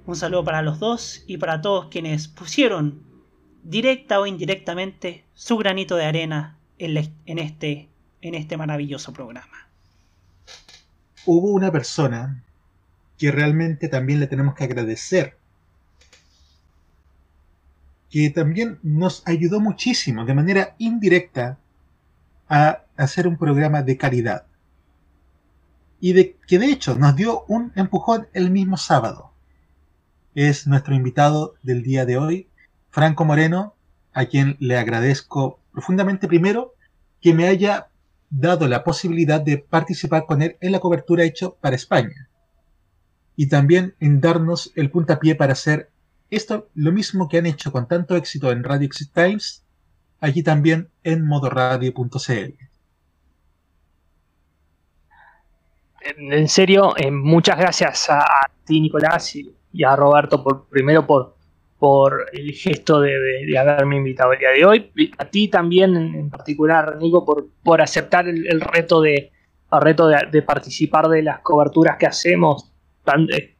un 0.07 0.15
saludo 0.15 0.43
para 0.43 0.63
los 0.63 0.79
dos 0.79 1.23
y 1.27 1.37
para 1.37 1.61
todos 1.61 1.89
quienes 1.89 2.27
pusieron 2.27 3.03
directa 3.63 4.19
o 4.19 4.25
indirectamente 4.25 5.25
su 5.35 5.57
granito 5.57 5.95
de 5.95 6.05
arena 6.05 6.57
en, 6.79 6.97
este, 7.37 7.89
en 8.21 8.33
este 8.33 8.57
maravilloso 8.57 9.13
programa. 9.13 9.69
Hubo 11.25 11.49
una 11.49 11.71
persona 11.71 12.43
que 13.19 13.31
realmente 13.31 13.89
también 13.89 14.19
le 14.19 14.27
tenemos 14.27 14.55
que 14.55 14.63
agradecer, 14.63 15.37
que 18.10 18.30
también 18.30 18.80
nos 18.81 19.23
ayudó 19.26 19.60
muchísimo 19.60 20.26
de 20.26 20.34
manera 20.34 20.76
indirecta 20.77 21.60
a 22.48 22.84
hacer 22.98 23.27
un 23.27 23.38
programa 23.38 23.84
de 23.84 23.98
caridad 23.98 24.45
y 25.99 26.14
de, 26.14 26.38
que 26.48 26.60
de 26.60 26.68
hecho 26.68 26.95
nos 26.95 27.15
dio 27.15 27.44
un 27.48 27.72
empujón 27.76 28.27
el 28.34 28.52
mismo 28.52 28.77
sábado. 28.77 29.31
Es 30.34 30.68
nuestro 30.68 30.95
invitado 30.95 31.56
del 31.61 31.84
día 31.84 32.06
de 32.06 32.18
hoy, 32.18 32.48
Franco 32.90 33.26
Moreno, 33.26 33.76
a 34.14 34.26
quien 34.26 34.56
le 34.60 34.77
agradezco 34.77 35.60
profundamente 35.72 36.27
primero 36.27 36.73
que 37.22 37.34
me 37.34 37.48
haya 37.48 37.90
dado 38.30 38.68
la 38.68 38.84
posibilidad 38.84 39.41
de 39.41 39.57
participar 39.57 40.26
con 40.26 40.41
él 40.41 40.57
en 40.61 40.72
la 40.72 40.80
cobertura 40.80 41.23
hecho 41.23 41.57
para 41.61 41.76
España. 41.76 42.30
Y 43.36 43.48
también 43.48 43.95
en 43.99 44.22
darnos 44.22 44.72
el 44.76 44.91
puntapié 44.91 45.36
para 45.36 45.53
hacer 45.53 45.90
esto, 46.30 46.69
lo 46.76 46.91
mismo 46.91 47.27
que 47.27 47.38
han 47.38 47.45
hecho 47.45 47.72
con 47.72 47.88
tanto 47.88 48.15
éxito 48.15 48.51
en 48.51 48.64
Radio 48.64 48.85
Exit 48.85 49.11
Times, 49.14 49.65
aquí 50.19 50.43
también 50.43 50.89
en 51.03 51.26
modoradio.cl. 51.26 52.69
en 56.18 56.47
serio, 56.47 56.93
eh, 56.97 57.11
muchas 57.11 57.57
gracias 57.57 58.10
a, 58.10 58.26
ti, 58.65 58.80
Nicolás, 58.81 59.35
y, 59.35 59.84
a 59.84 59.95
Roberto, 59.95 60.43
por 60.43 60.68
primero 60.68 61.06
por, 61.06 61.35
por 61.77 62.26
el 62.34 62.51
gesto 62.51 62.99
de, 63.01 63.57
haberme 63.57 63.97
invitado 63.97 64.34
el 64.34 64.39
día 64.39 64.49
de 64.49 64.65
hoy. 64.65 64.91
A 65.18 65.26
ti 65.26 65.47
también, 65.47 65.95
en 65.95 66.30
particular, 66.30 66.97
Nico, 66.97 67.26
por, 67.26 67.47
por 67.64 67.81
aceptar 67.81 68.27
el, 68.27 68.61
reto, 68.61 69.01
de, 69.01 69.31
reto 69.72 70.07
de, 70.07 70.41
participar 70.41 71.07
de 71.07 71.23
las 71.23 71.39
coberturas 71.39 71.97
que 71.97 72.07
hacemos, 72.07 72.72
eh, 73.31 73.56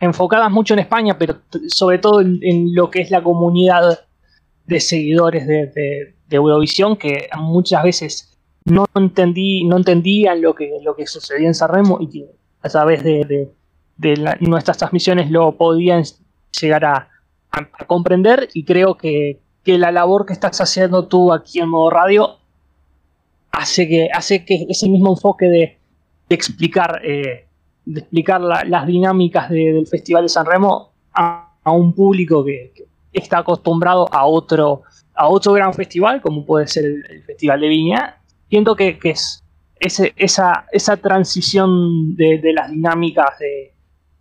enfocadas 0.00 0.50
mucho 0.50 0.74
en 0.74 0.80
España, 0.80 1.16
pero 1.18 1.38
sobre 1.68 1.98
todo 1.98 2.20
en, 2.20 2.74
lo 2.74 2.90
que 2.90 3.00
es 3.00 3.10
la 3.10 3.22
comunidad 3.22 4.00
de 4.66 4.80
seguidores 4.80 5.46
de, 5.46 6.14
de 6.28 6.36
Eurovisión, 6.36 6.96
que 6.96 7.28
muchas 7.36 7.82
veces 7.82 8.36
no 8.66 8.84
entendí, 8.94 9.64
no 9.64 9.76
entendían 9.76 10.42
lo 10.42 10.54
que, 10.54 10.78
lo 10.82 10.96
que 10.96 11.06
sucedía 11.06 11.46
en 11.46 11.54
Sanremo 11.54 11.98
y 12.00 12.08
que 12.08 12.26
a 12.62 12.68
través 12.68 13.02
de, 13.02 13.52
nuestras 14.40 14.76
transmisiones 14.76 15.30
lo 15.30 15.56
podían 15.56 16.02
llegar 16.60 16.84
a, 16.84 17.08
comprender 17.86 18.48
y 18.52 18.64
creo 18.64 18.96
que, 18.96 19.40
la 19.64 19.90
labor 19.90 20.26
que 20.26 20.32
estás 20.32 20.60
haciendo 20.60 21.08
tú 21.08 21.32
aquí 21.32 21.58
en 21.58 21.68
modo 21.68 21.90
radio 21.90 22.36
hace 23.50 23.88
que, 23.88 24.08
hace 24.12 24.44
que 24.44 24.66
ese 24.68 24.88
mismo 24.88 25.10
enfoque 25.10 25.46
de, 25.46 25.78
explicar 26.28 27.00
eh, 27.04 27.45
de 27.86 28.00
explicar 28.00 28.40
la- 28.40 28.64
las 28.64 28.86
dinámicas 28.86 29.48
de- 29.48 29.72
del 29.72 29.86
Festival 29.86 30.24
de 30.24 30.28
San 30.28 30.44
Remo 30.44 30.90
a, 31.14 31.54
un 31.72 31.94
público 31.94 32.44
que, 32.44 32.72
está 33.12 33.38
acostumbrado 33.38 34.06
a 34.12 34.26
otro, 34.26 34.82
a 35.14 35.28
otro 35.28 35.52
gran 35.54 35.72
festival, 35.72 36.20
como 36.20 36.44
puede 36.44 36.66
ser 36.66 36.84
el, 36.84 37.22
Festival 37.24 37.60
de 37.62 37.68
Viña. 37.68 38.16
Siento 38.50 38.76
que, 38.76 38.98
que 38.98 39.10
es 39.10 39.42
ese- 39.80 40.12
esa, 40.16 40.66
esa 40.70 40.96
transición 40.98 42.14
de, 42.14 42.38
las 42.52 42.70
dinámicas 42.70 43.30
de, 43.38 43.72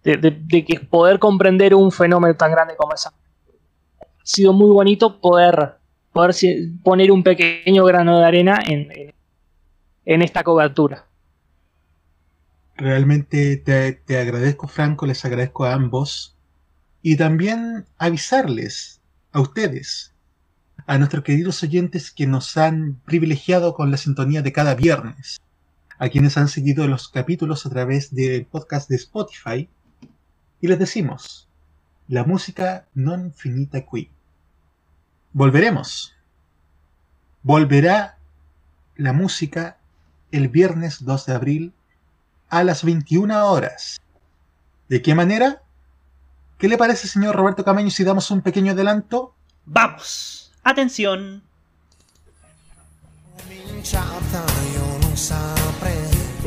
de- 0.04 0.18
que 0.64 0.80
poder 0.80 1.20
comprender 1.20 1.76
un 1.76 1.92
fenómeno 1.92 2.36
tan 2.36 2.52
grande 2.52 2.76
como 2.78 2.94
esa. 2.94 3.10
Ha 3.10 4.06
sido 4.24 4.54
muy 4.54 4.72
bonito 4.72 5.20
poder, 5.20 5.74
poder 6.14 6.34
poner 6.84 7.12
un 7.12 7.22
pequeño 7.24 7.84
grano 7.84 8.18
de 8.20 8.26
arena 8.26 8.60
en, 8.66 8.90
en- 8.92 9.14
en 10.06 10.22
esta 10.22 10.44
cobertura. 10.44 11.06
Realmente 12.78 13.56
te, 13.58 14.18
agradezco, 14.18 14.68
Franco, 14.68 15.06
les 15.06 15.24
agradezco 15.24 15.66
a 15.66 15.74
ambos. 15.74 16.36
Y 17.02 17.16
también 17.16 17.86
avisarles 17.98 19.00
a 19.32 19.40
ustedes, 19.40 20.14
a 20.86 20.98
nuestros 20.98 21.24
queridos 21.24 21.62
oyentes 21.64 22.12
que 22.12 22.28
nos 22.28 22.58
han 22.58 22.96
privilegiado 23.06 23.76
con 23.76 23.92
la 23.92 23.98
sintonía 23.98 24.42
de 24.42 24.52
cada 24.52 24.76
viernes, 24.76 25.40
a 25.98 26.10
quienes 26.10 26.38
han 26.38 26.48
seguido 26.48 26.88
los 26.88 27.10
capítulos 27.10 27.66
a 27.66 27.70
través 27.70 28.14
del 28.14 28.46
podcast 28.46 28.90
de 28.90 28.96
Spotify, 28.96 29.70
y 30.60 30.68
les 30.68 30.80
decimos, 30.80 31.48
la 32.08 32.24
música 32.24 32.88
non 32.94 33.34
finita 33.34 33.82
qui. 33.82 34.10
Volveremos. 35.34 36.14
Volverá 37.44 38.18
la 38.96 39.14
música 39.14 39.78
el 40.32 40.50
viernes 40.50 41.04
2 41.04 41.26
de 41.26 41.34
abril 41.34 41.74
a 42.50 42.64
las 42.64 42.84
21 42.84 43.52
horas. 43.52 44.02
¿De 44.88 45.02
qué 45.02 45.16
manera? 45.16 45.62
¿Qué 46.58 46.68
le 46.68 46.78
parece, 46.78 47.08
señor 47.08 47.36
Roberto 47.36 47.66
Camaño, 47.66 47.90
si 47.90 48.04
damos 48.04 48.32
un 48.32 48.42
pequeño 48.42 48.72
adelanto? 48.72 49.34
¡Vamos! 49.66 50.52
Atención. 50.64 51.44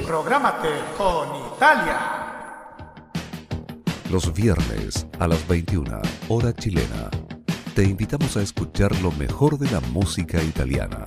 Prográmate 0.06 0.68
con 0.96 1.28
Italia. 1.54 2.28
Los 4.10 4.32
viernes 4.32 5.06
a 5.18 5.28
las 5.28 5.46
21, 5.46 6.00
hora 6.28 6.54
chilena, 6.54 7.10
te 7.74 7.84
invitamos 7.84 8.36
a 8.38 8.42
escuchar 8.42 8.98
lo 9.02 9.12
mejor 9.12 9.58
de 9.58 9.70
la 9.70 9.80
música 9.80 10.42
italiana. 10.42 11.06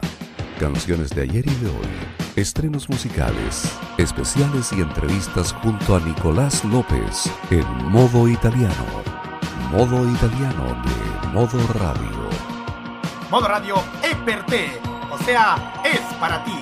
Canciones 0.60 1.10
de 1.10 1.24
ayer 1.24 1.48
y 1.48 1.56
de 1.56 1.68
hoy, 1.68 2.21
estrenos 2.36 2.90
musicales, 2.90 3.78
especiales 3.98 4.72
y 4.72 4.82
entrevistas 4.82 5.52
junto 5.54 5.96
a 5.96 6.00
Nicolás 6.00 6.64
López 6.64 7.30
en 7.50 7.66
modo 7.90 8.28
italiano. 8.28 8.86
Modo 9.72 10.10
italiano 10.10 10.82
de 10.84 11.28
Modo 11.30 11.60
Radio. 11.74 12.30
Modo 13.30 13.48
Radio 13.48 13.76
es 14.04 14.16
per 14.18 14.46
te, 14.46 14.70
o 15.12 15.18
sea, 15.20 15.82
es 15.84 16.00
para 16.20 16.44
ti. 16.44 16.58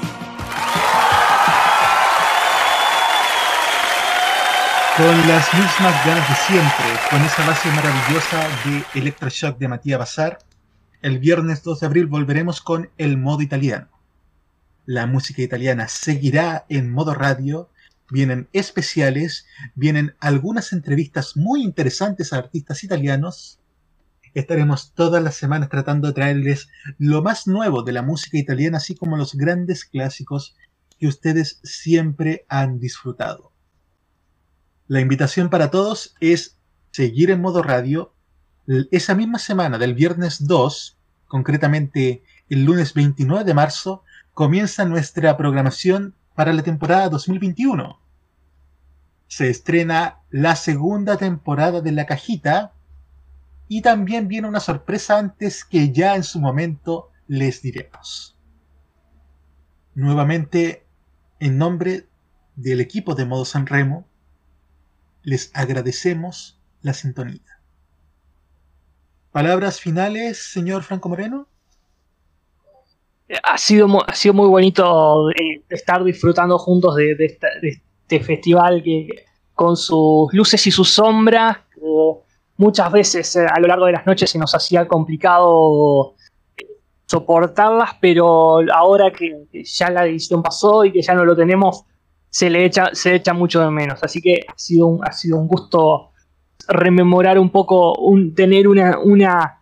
Con 4.98 5.28
las 5.28 5.54
mismas 5.54 6.06
ganas 6.06 6.30
de 6.30 6.36
siempre, 6.36 6.86
con 7.10 7.22
esa 7.22 7.46
base 7.46 7.70
maravillosa 7.72 8.48
de 8.66 9.00
Electroshock 9.00 9.58
de 9.58 9.68
Matías 9.68 10.00
Bazar, 10.00 10.40
el 11.02 11.20
viernes 11.20 11.64
2 11.64 11.80
de 11.80 11.86
abril 11.86 12.06
volveremos 12.08 12.62
con 12.62 12.90
el 12.98 13.18
modo 13.18 13.42
italiano. 13.42 13.88
La 14.90 15.06
música 15.06 15.44
italiana 15.44 15.88
seguirá 15.88 16.66
en 16.68 16.90
modo 16.92 17.14
radio, 17.14 17.70
vienen 18.10 18.50
especiales, 18.54 19.46
vienen 19.76 20.16
algunas 20.20 20.74
entrevistas 20.74 21.38
muy 21.38 21.62
interesantes 21.62 22.34
a 22.34 22.38
artistas 22.38 22.84
italianos. 22.84 23.60
Estaremos 24.34 24.96
todas 24.96 25.22
las 25.22 25.36
semanas 25.36 25.70
tratando 25.70 26.08
de 26.08 26.16
traerles 26.16 26.70
lo 26.98 27.22
más 27.22 27.46
nuevo 27.46 27.84
de 27.84 27.92
la 27.92 28.02
música 28.02 28.40
italiana, 28.40 28.78
así 28.78 28.96
como 28.96 29.16
los 29.16 29.36
grandes 29.36 29.86
clásicos 29.86 30.56
que 30.98 31.06
ustedes 31.06 31.60
siempre 31.62 32.48
han 32.50 32.80
disfrutado. 32.80 33.52
La 34.88 35.02
invitación 35.02 35.52
para 35.52 35.70
todos 35.70 36.16
es 36.20 36.58
seguir 36.90 37.30
en 37.30 37.42
modo 37.42 37.62
radio. 37.62 38.16
Esa 38.90 39.14
misma 39.14 39.38
semana 39.38 39.78
del 39.78 39.94
viernes 39.94 40.48
2, 40.48 40.98
concretamente 41.28 42.24
el 42.50 42.64
lunes 42.64 42.96
29 42.96 43.44
de 43.44 43.54
marzo, 43.54 44.04
comienza 44.34 44.86
nuestra 44.86 45.36
programación 45.38 46.16
para 46.36 46.54
la 46.54 46.64
temporada 46.64 47.10
2021. 47.10 48.00
Se 49.28 49.50
estrena 49.50 50.20
la 50.30 50.56
segunda 50.56 51.18
temporada 51.18 51.82
de 51.82 51.92
La 51.92 52.06
Cajita 52.06 52.74
y 53.68 53.82
también 53.82 54.28
viene 54.28 54.48
una 54.48 54.62
sorpresa 54.62 55.20
antes 55.20 55.66
que 55.66 55.92
ya 55.92 56.16
en 56.16 56.24
su 56.24 56.40
momento 56.40 57.12
les 57.28 57.62
diremos. 57.62 58.38
Nuevamente, 59.96 60.88
en 61.40 61.58
nombre 61.58 62.08
del 62.56 62.80
equipo 62.80 63.16
de 63.16 63.26
Modo 63.26 63.44
San 63.44 63.68
Remo, 63.68 64.08
les 65.24 65.52
agradecemos 65.54 66.60
la 66.82 66.94
sintonía. 66.94 67.60
¿Palabras 69.32 69.82
finales, 69.82 70.38
señor 70.52 70.84
Franco 70.84 71.10
Moreno? 71.10 71.49
Ha 73.44 73.58
sido, 73.58 73.88
ha 74.08 74.16
sido 74.16 74.34
muy 74.34 74.48
bonito 74.48 75.30
eh, 75.32 75.62
estar 75.70 76.04
disfrutando 76.04 76.58
juntos 76.58 76.96
de, 76.96 77.16
este 77.20 78.20
festival 78.22 78.82
que, 78.84 79.08
con 79.54 79.78
sus 79.78 80.34
luces 80.34 80.66
y 80.68 80.72
sus 80.72 80.90
sombras. 80.90 81.58
muchas 82.58 82.92
veces 82.92 83.36
eh, 83.36 83.46
a 83.46 83.60
lo 83.60 83.68
largo 83.68 83.86
de 83.86 83.94
las 83.94 84.06
noches 84.06 84.32
se 84.32 84.40
nos 84.40 84.56
hacía 84.56 84.88
complicado 84.88 86.16
eh, 86.58 86.66
soportarlas, 87.06 87.92
pero 88.02 88.62
ahora 88.74 89.12
que 89.12 89.46
ya 89.64 89.90
la 89.92 90.06
edición 90.06 90.42
pasó 90.42 90.84
y 90.86 90.92
que 90.92 91.02
ya 91.02 91.14
no 91.14 91.24
lo 91.24 91.36
tenemos, 91.36 91.84
se 92.30 92.50
le 92.50 92.66
echa, 92.66 92.90
se 92.94 93.16
echa 93.16 93.34
mucho 93.34 93.62
de 93.62 93.70
menos. 93.70 94.04
Así 94.04 94.22
que 94.22 94.46
ha 94.48 94.58
sido 94.58 94.88
un, 94.88 95.08
ha 95.08 95.12
sido 95.12 95.38
un 95.38 95.48
gusto 95.48 96.12
rememorar 96.68 97.38
un 97.40 97.50
poco, 97.52 97.96
tener 98.36 98.68
una, 98.68 99.00
una 99.00 99.59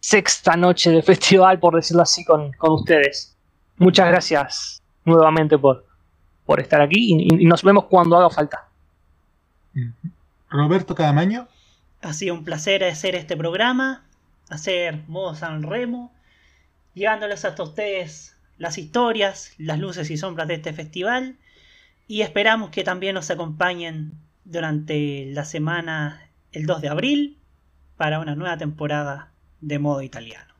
sexta 0.00 0.56
noche 0.56 0.90
de 0.90 1.02
festival, 1.12 1.58
por 1.58 1.74
decirlo 1.74 2.02
así, 2.02 2.24
con, 2.24 2.52
con 2.52 2.72
ustedes. 2.72 3.36
Muchas 3.76 4.08
gracias 4.08 4.82
nuevamente 5.04 5.58
por, 5.58 5.86
por 6.44 6.60
estar 6.60 6.80
aquí 6.80 7.14
y, 7.14 7.42
y 7.42 7.46
nos 7.46 7.62
vemos 7.62 7.84
cuando 7.84 8.16
haga 8.16 8.30
falta. 8.30 8.68
Roberto 10.50 10.94
Cadamaño. 10.94 11.48
Ha 12.00 12.12
sido 12.12 12.34
un 12.34 12.44
placer 12.44 12.84
hacer 12.84 13.14
este 13.14 13.36
programa, 13.36 14.04
hacer 14.48 15.02
modo 15.08 15.34
San 15.34 15.62
Remo, 15.62 16.12
llevándoles 16.94 17.44
hasta 17.44 17.62
ustedes 17.62 18.36
las 18.56 18.78
historias, 18.78 19.52
las 19.58 19.78
luces 19.78 20.10
y 20.10 20.16
sombras 20.16 20.48
de 20.48 20.54
este 20.54 20.72
festival. 20.72 21.36
Y 22.06 22.22
esperamos 22.22 22.70
que 22.70 22.84
también 22.84 23.14
nos 23.14 23.30
acompañen 23.30 24.12
durante 24.44 25.26
la 25.26 25.44
semana 25.44 26.30
el 26.52 26.66
2 26.66 26.80
de 26.80 26.88
abril 26.88 27.38
para 27.96 28.18
una 28.20 28.34
nueva 28.34 28.56
temporada 28.56 29.27
de 29.60 29.78
modo 29.78 30.02
italiano. 30.02 30.54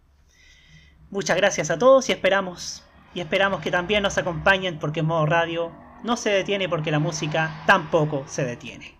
Muchas 1.10 1.36
gracias 1.36 1.70
a 1.70 1.78
todos 1.78 2.08
y 2.08 2.12
esperamos 2.12 2.84
y 3.14 3.20
esperamos 3.20 3.60
que 3.60 3.70
también 3.70 4.02
nos 4.02 4.18
acompañen 4.18 4.78
porque 4.78 5.02
modo 5.02 5.26
radio 5.26 5.72
no 6.04 6.16
se 6.16 6.30
detiene 6.30 6.68
porque 6.68 6.90
la 6.90 6.98
música 6.98 7.62
tampoco 7.66 8.24
se 8.28 8.44
detiene. 8.44 8.94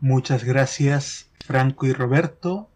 Muchas 0.00 0.42
gracias, 0.42 1.30
Franco 1.44 1.86
y 1.86 1.92
Roberto. 1.92 2.70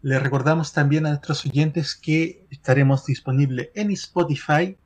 Les 0.00 0.22
recordamos 0.22 0.72
también 0.72 1.06
a 1.06 1.10
nuestros 1.10 1.44
oyentes 1.44 1.94
que 1.94 2.46
estaremos 2.50 3.04
disponibles 3.04 3.70
en 3.74 3.90
Spotify 3.90 4.78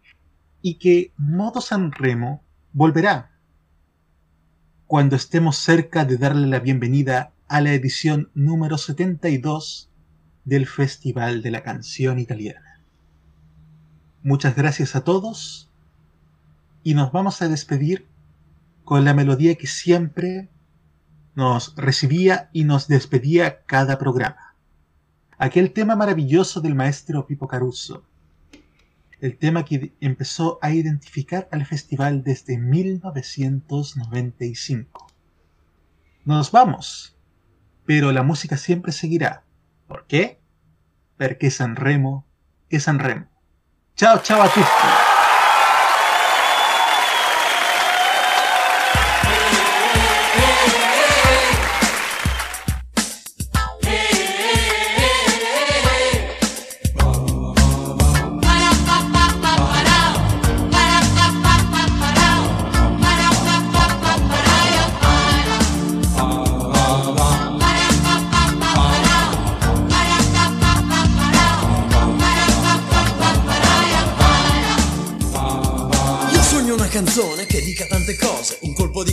y 0.62 0.74
que 0.78 1.12
Modo 1.16 1.60
San 1.60 1.92
Remo 1.92 2.42
volverá 2.72 3.32
cuando 4.86 5.16
estemos 5.16 5.56
cerca 5.56 6.04
de 6.04 6.16
darle 6.16 6.46
la 6.46 6.60
bienvenida 6.60 7.32
a 7.48 7.60
la 7.62 7.72
edición 7.72 8.30
número 8.34 8.76
72 8.76 9.88
del 10.44 10.66
Festival 10.66 11.40
de 11.42 11.50
la 11.50 11.62
Canción 11.62 12.18
Italiana. 12.18 12.82
Muchas 14.22 14.54
gracias 14.54 14.94
a 14.94 15.02
todos 15.02 15.70
y 16.82 16.92
nos 16.92 17.10
vamos 17.10 17.40
a 17.40 17.48
despedir 17.48 18.06
con 18.84 19.06
la 19.06 19.14
melodía 19.14 19.54
que 19.54 19.66
siempre 19.66 20.50
nos 21.34 21.74
recibía 21.76 22.50
y 22.52 22.64
nos 22.64 22.86
despedía 22.86 23.62
cada 23.62 23.98
programa. 23.98 24.54
Aquel 25.38 25.72
tema 25.72 25.96
maravilloso 25.96 26.60
del 26.60 26.74
maestro 26.74 27.26
Pipo 27.26 27.48
Caruso. 27.48 28.04
El 29.20 29.38
tema 29.38 29.64
que 29.64 29.94
empezó 30.00 30.58
a 30.60 30.72
identificar 30.72 31.48
al 31.50 31.64
festival 31.64 32.22
desde 32.22 32.58
1995. 32.58 35.06
Nos 36.24 36.52
vamos, 36.52 37.17
pero 37.88 38.12
la 38.12 38.22
música 38.22 38.58
siempre 38.58 38.92
seguirá. 38.92 39.44
¿Por 39.86 40.06
qué? 40.06 40.42
Porque 41.16 41.50
San 41.50 41.74
Remo 41.74 42.26
es 42.68 42.82
San 42.82 42.98
Remo. 42.98 43.28
Chao, 43.96 44.20
chao 44.22 44.42
a. 44.42 44.97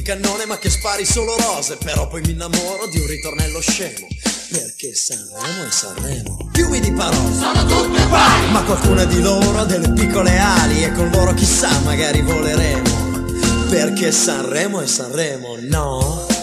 cannone 0.05 0.45
ma 0.45 0.59
che 0.59 0.69
spari 0.69 1.03
solo 1.03 1.35
rose, 1.35 1.77
però 1.77 2.07
poi 2.07 2.21
mi 2.21 2.29
innamoro 2.29 2.85
di 2.91 2.99
un 2.99 3.07
ritornello 3.07 3.59
scemo. 3.59 4.05
Perché 4.51 4.93
Sanremo 4.93 5.65
è 5.67 5.71
Sanremo. 5.71 6.49
Fiumi 6.53 6.79
di 6.79 6.91
parole 6.91 7.33
sono 7.33 7.65
tutte 7.65 8.03
uguali, 8.03 8.51
ma 8.51 8.61
qualcuna 8.61 9.03
di 9.05 9.19
loro 9.19 9.57
ha 9.57 9.65
delle 9.65 9.91
piccole 9.93 10.37
ali 10.37 10.83
e 10.83 10.91
con 10.91 11.09
loro 11.09 11.33
chissà 11.33 11.79
magari 11.79 12.21
voleremo. 12.21 13.23
Perché 13.67 14.11
Sanremo 14.11 14.79
è 14.79 14.85
Sanremo, 14.85 15.57
no? 15.61 16.34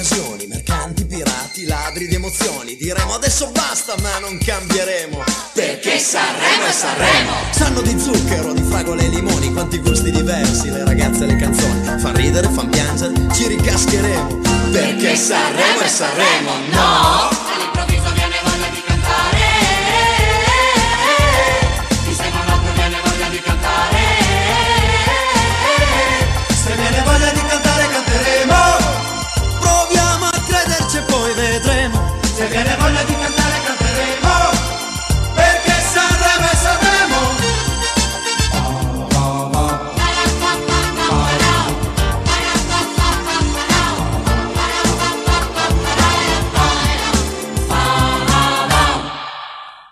Occasioni, 0.00 0.46
mercanti, 0.46 1.04
pirati, 1.04 1.66
ladri 1.66 2.08
di 2.08 2.14
emozioni. 2.14 2.74
Diremo 2.76 3.14
adesso 3.14 3.50
basta, 3.50 3.94
ma 4.00 4.18
non 4.18 4.38
cambieremo. 4.38 5.22
Perché 5.52 5.98
Sanremo 5.98 6.64
è 6.64 6.72
Sanremo 6.72 7.32
Sanno 7.50 7.82
di 7.82 7.98
zucchero, 7.98 8.54
di 8.54 8.62
fragole 8.62 9.04
e 9.04 9.08
limoni, 9.08 9.52
quanti 9.52 9.78
gusti 9.78 10.10
diversi, 10.10 10.70
le 10.70 10.84
ragazze 10.84 11.24
e 11.24 11.26
le 11.26 11.36
canzoni. 11.36 12.00
Fan 12.00 12.14
ridere, 12.14 12.48
fan 12.48 12.70
piangere, 12.70 13.12
ci 13.34 13.46
ricascheremo. 13.48 14.40
Perché 14.72 15.16
Sanremo 15.16 15.80
è 15.80 15.88
Sanremo, 15.88 16.50
no? 16.70 17.59